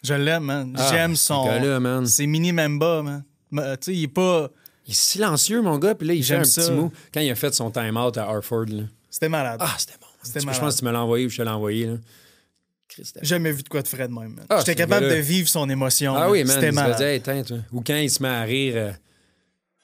Je 0.04 0.14
l'aime, 0.14 0.44
man. 0.44 0.76
Ah, 0.78 0.90
J'aime 0.92 1.16
son. 1.16 2.06
C'est 2.06 2.28
mini 2.28 2.52
Memba, 2.52 3.02
man. 3.02 3.24
Mais, 3.52 3.78
Tu 3.78 3.86
sais, 3.86 3.94
il 3.96 4.04
est 4.04 4.08
pas. 4.08 4.50
Il 4.86 4.92
est 4.92 4.96
silencieux, 4.96 5.62
mon 5.62 5.78
gars. 5.78 5.96
Puis 5.96 6.08
là, 6.08 6.14
il 6.14 6.24
fait 6.24 6.36
un 6.36 6.44
ça. 6.44 6.62
petit 6.62 6.72
mot. 6.72 6.92
Quand 7.14 7.20
il 7.20 7.30
a 7.30 7.36
fait 7.36 7.54
son 7.54 7.72
time-out 7.72 8.18
à 8.18 8.26
Harford, 8.30 8.66
là. 8.68 8.84
C'était 9.10 9.30
malade. 9.30 9.58
Ah, 9.62 9.76
c'était 9.78 9.98
bon. 10.00 10.08
C'était 10.22 10.40
Je 10.40 10.60
pense 10.60 10.76
que 10.76 10.80
tu 10.80 10.86
me 10.86 10.92
l'as 10.92 11.02
envoyé 11.02 11.26
ou 11.26 11.30
je 11.30 11.38
te 11.38 11.42
l'ai 11.42 11.50
envoyé. 11.50 11.88
Là. 11.88 11.98
Jamais 13.22 13.52
vu 13.52 13.64
de 13.64 13.70
quoi 13.70 13.82
de 13.82 13.88
Fred 13.88 14.10
même. 14.12 14.34
man. 14.34 14.46
Ah, 14.50 14.60
J'étais 14.60 14.76
capable 14.76 15.10
de 15.10 15.16
vivre 15.16 15.48
son 15.48 15.70
émotion. 15.70 16.16
Ah 16.16 16.30
oui, 16.30 16.44
man. 16.44 16.48
C'était 16.54 16.68
Il 16.68 16.72
se 16.72 16.76
malade. 16.76 16.94
faisait 16.94 17.16
éteindre, 17.18 17.46
toi. 17.48 17.58
Ou 17.72 17.82
quand 17.82 17.96
il 17.98 18.10
se 18.10 18.22
met 18.24 18.30
à 18.30 18.42
rire, 18.44 18.74
euh, 18.76 18.92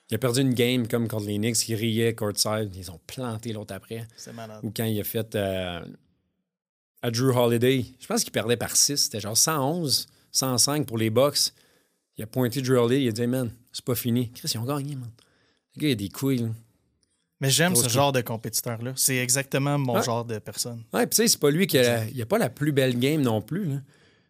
il 0.10 0.16
a 0.16 0.18
perdu 0.18 0.42
une 0.42 0.54
game 0.54 0.88
comme 0.88 1.08
contre 1.08 1.26
les 1.26 1.38
Knicks, 1.38 1.68
il 1.70 1.76
riait 1.76 2.14
courtside. 2.16 2.72
Ils 2.76 2.90
ont 2.92 3.00
planté 3.08 3.54
l'autre 3.54 3.74
après. 3.74 4.08
C'était 4.16 4.34
malade. 4.36 4.60
Ou 4.64 4.72
quand 4.76 4.86
il 4.86 5.00
a 5.00 5.04
fait 5.04 5.36
euh, 5.36 5.82
à 7.02 7.12
Drew 7.12 7.36
Holiday, 7.36 7.86
je 8.00 8.08
pense 8.08 8.24
qu'il 8.24 8.32
perdait 8.32 8.58
par 8.58 8.76
6. 8.76 8.98
C'était 8.98 9.20
genre 9.20 9.38
111, 9.38 10.08
105 10.32 10.86
pour 10.88 10.98
les 10.98 11.10
Bucks. 11.10 11.52
Il 12.18 12.24
a 12.24 12.28
pointé 12.28 12.62
Drew 12.62 12.78
Holiday, 12.78 13.04
il 13.04 13.10
a 13.10 13.12
dit, 13.12 13.28
man, 13.28 13.52
c'est 13.72 13.84
pas 13.86 13.96
fini. 13.96 14.32
Chris, 14.32 14.52
ils 14.54 14.58
ont 14.60 14.66
gagné, 14.66 14.96
man. 14.96 15.10
Le 15.76 15.82
gars, 15.82 15.88
il 15.90 15.92
a 15.94 15.96
des 15.96 16.10
couilles, 16.10 16.38
là. 16.38 16.50
Mais 17.44 17.50
j'aime 17.50 17.76
ce 17.76 17.90
genre 17.90 18.14
de 18.14 18.22
compétiteur-là. 18.22 18.94
C'est 18.96 19.18
exactement 19.18 19.78
mon 19.78 20.02
genre 20.02 20.24
de 20.24 20.40
personne. 20.40 20.82
Ouais, 20.94 21.06
puis 21.06 21.18
tu 21.18 21.24
sais, 21.24 21.28
c'est 21.28 21.40
pas 21.40 21.52
lui 21.52 21.68
qui 21.68 21.78
a, 21.78 22.06
il 22.06 22.22
a 22.22 22.26
pas 22.26 22.38
la 22.38 22.50
plus 22.50 22.72
belle 22.72 22.98
game 22.98 23.22
non 23.22 23.42
plus. 23.42 23.68
Tu 23.68 23.74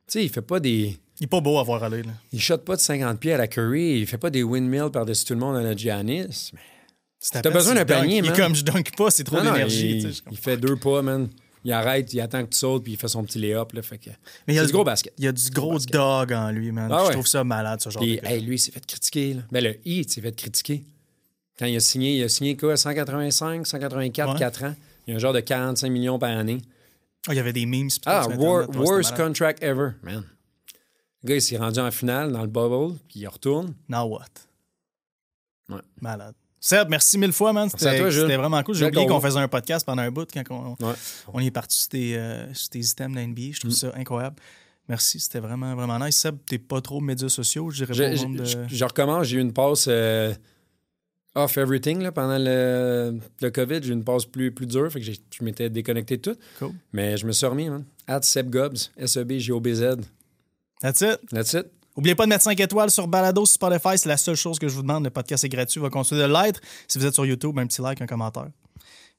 sais, 0.08 0.24
il 0.26 0.30
fait 0.30 0.42
pas 0.42 0.60
des. 0.60 0.98
Il 1.20 1.26
est 1.26 1.28
pas 1.28 1.40
beau 1.40 1.60
à 1.60 1.64
voir 1.64 1.84
aller. 1.84 2.02
Là. 2.02 2.12
Il 2.32 2.42
shot 2.42 2.58
pas 2.58 2.76
de 2.76 2.82
50 2.82 3.20
pieds 3.20 3.34
à 3.34 3.38
la 3.38 3.48
Curry, 3.48 4.00
il 4.00 4.08
fait 4.08 4.18
pas 4.18 4.32
des 4.32 4.42
windmills 4.42 4.90
par-dessus 4.92 5.26
tout 5.26 5.36
le 5.36 5.40
monde 5.40 5.56
à 5.56 5.62
la 5.62 5.76
Giannis. 5.76 6.52
Mais 6.54 7.42
T'as 7.42 7.52
besoin 7.52 7.76
d'un 7.76 7.86
panier, 7.86 8.18
Il 8.18 8.24
man. 8.26 8.36
comme 8.36 8.56
je 8.56 8.64
dunk 8.64 8.96
pas, 8.98 9.12
c'est 9.12 9.24
trop 9.24 9.40
d'énergie. 9.40 10.00
il, 10.00 10.14
il 10.32 10.38
fait 10.38 10.58
deux 10.58 10.76
pas, 10.76 11.04
man. 11.04 11.30
Il 11.66 11.72
arrête, 11.72 12.12
il 12.14 12.20
attend 12.20 12.44
que 12.44 12.50
tu 12.50 12.58
sautes, 12.58 12.84
puis 12.84 12.94
il 12.94 12.98
fait 12.98 13.08
son 13.08 13.24
petit 13.24 13.40
lay-up. 13.40 13.72
Fait 13.82 13.98
que... 13.98 14.10
Mais 14.48 14.54
il 14.54 14.58
y 14.58 14.60
a 14.60 14.66
du 14.66 14.72
gros 14.74 14.84
basket. 14.84 15.14
Il 15.18 15.24
y 15.24 15.28
a 15.28 15.32
du 15.32 15.50
gros 15.50 15.78
dog 15.80 16.34
en 16.34 16.52
lui, 16.52 16.72
man. 16.72 16.90
Ah 16.92 17.06
Je 17.08 17.12
trouve 17.14 17.28
ça 17.28 17.44
malade, 17.46 17.80
ce 17.82 17.90
genre 17.90 18.02
Puis, 18.04 18.18
de 18.18 18.26
hey, 18.26 18.42
lui, 18.42 18.56
il 18.56 18.60
s'est 18.60 18.72
fait 18.72 18.86
critiquer. 18.86 19.36
Là. 19.36 19.42
Ben, 19.52 19.64
le 19.64 19.76
Heat 19.88 20.12
s'est 20.12 20.20
fait 20.20 20.36
critiquer. 20.36 20.84
Quand 21.60 21.66
il 21.66 21.76
a 21.76 21.80
signé, 21.80 22.18
il 22.18 22.24
a 22.24 22.30
signé 22.30 22.58
quoi, 22.58 22.76
185, 22.78 23.66
184, 23.68 24.34
Ouais. 24.34 24.40
4 24.40 24.64
ans? 24.64 24.76
Il 25.06 25.12
y 25.12 25.14
a 25.14 25.18
un 25.18 25.20
genre 25.20 25.34
de 25.34 25.40
45 25.40 25.90
millions 25.90 26.18
par 26.20 26.36
année. 26.38 26.60
Ah, 27.28 27.34
il 27.34 27.38
y 27.38 27.40
avait 27.40 27.54
des 27.54 27.66
memes. 27.66 27.90
Ah, 28.06 28.22
Internet, 28.24 28.40
ouais, 28.40 28.78
worst 28.78 29.16
contract 29.16 29.64
ever, 29.64 29.92
man. 30.02 30.24
Le 31.24 31.28
gars, 31.30 31.36
il 31.36 31.42
s'est 31.42 31.58
rendu 31.58 31.80
en 31.80 31.92
finale 31.92 32.32
dans 32.32 32.42
le 32.42 32.48
bubble, 32.48 32.98
puis 33.08 33.20
il 33.22 33.28
retourne. 33.28 33.74
Now 33.88 34.04
what? 34.08 34.26
Ouais. 35.70 35.80
Malade. 36.02 36.36
Seb, 36.60 36.90
merci 36.90 37.18
mille 37.18 37.34
fois, 37.34 37.52
man. 37.54 37.70
C'était 37.70 38.36
vraiment 38.38 38.64
cool. 38.64 38.76
J'ai 38.76 38.86
oublié 38.86 39.06
qu'on 39.06 39.20
faisait 39.22 39.40
un 39.40 39.48
podcast 39.48 39.86
pendant 39.86 40.02
un 40.02 40.12
bout 40.12 40.28
quand 40.34 40.44
on, 40.50 40.86
Ouais. 40.86 40.94
on 41.34 41.40
est 41.40 41.52
parti 41.52 41.78
sur 41.78 41.90
tes, 41.90 42.18
euh, 42.18 42.54
sur 42.54 42.70
tes 42.70 42.80
items 42.80 43.12
de 43.12 43.16
la 43.16 43.28
NBA. 43.28 43.52
Je 43.54 43.60
trouve 43.60 43.72
ça 43.72 43.92
incroyable. 43.96 44.38
Merci, 44.90 45.20
c'était 45.20 45.40
vraiment, 45.40 45.76
vraiment 45.76 45.98
nice. 46.00 46.18
Seb, 46.18 46.38
t'es 46.46 46.58
pas 46.60 46.82
trop 46.82 47.00
médias 47.02 47.30
sociaux, 47.30 47.70
je 47.70 47.84
dirais 47.86 47.98
pas 47.98 48.16
Je, 48.16 48.24
au 48.24 48.28
monde 48.28 48.38
de... 48.38 48.44
je- 48.46 48.58
je 48.68 48.86
recommence, 48.86 49.28
j'ai 49.28 49.38
eu 49.38 49.42
une 49.42 49.54
passe 49.54 49.86
euh, 49.90 50.34
off 51.36 51.58
everything 51.58 52.02
là, 52.02 52.12
pendant 52.12 52.38
le, 52.38 53.20
le 53.42 53.52
COVID. 53.52 53.80
J'ai 53.84 53.94
une 53.94 54.04
passe 54.04 54.26
plus, 54.26 54.52
plus 54.52 54.66
dure, 54.68 54.92
fait 54.92 55.00
que 55.00 55.06
je 55.06 55.44
m'étais 55.44 55.70
déconnecté 55.70 56.18
de 56.18 56.22
tout. 56.34 56.40
Cool. 56.60 56.72
Mais 56.92 57.18
je 57.18 57.26
me 57.26 57.32
suis 57.32 57.46
remis, 57.46 57.70
man. 57.70 57.86
At 58.08 58.22
Seb 58.22 58.50
Gobs, 58.50 58.92
S-E-B-G-O-B-Z. 58.98 59.98
That's 60.82 61.02
it. 61.02 61.20
That's 61.32 61.54
it. 61.54 61.68
N'oubliez 61.96 62.16
pas 62.16 62.26
de 62.26 62.30
mettre 62.30 62.44
5 62.44 62.60
étoiles 62.60 62.92
sur 62.92 63.08
Balado 63.08 63.46
sur 63.46 63.54
Spotify. 63.54 63.98
C'est 63.98 64.10
la 64.10 64.18
seule 64.18 64.36
chose 64.36 64.58
que 64.58 64.68
je 64.68 64.76
vous 64.76 64.82
demande. 64.82 65.04
Le 65.04 65.12
podcast 65.12 65.44
est 65.44 65.50
gratuit. 65.50 65.80
Va 65.80 65.90
continuer 65.90 66.24
de 66.24 66.28
l'être. 66.28 66.60
Si 66.88 66.98
vous 66.98 67.06
êtes 67.06 67.14
sur 67.14 67.26
YouTube, 67.26 67.58
un 67.60 67.68
petit 67.68 67.82
like, 67.82 68.02
un 68.02 68.08
commentaire. 68.08 68.50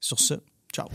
Sur 0.01 0.19
ce, 0.19 0.35
ciao. 0.73 0.89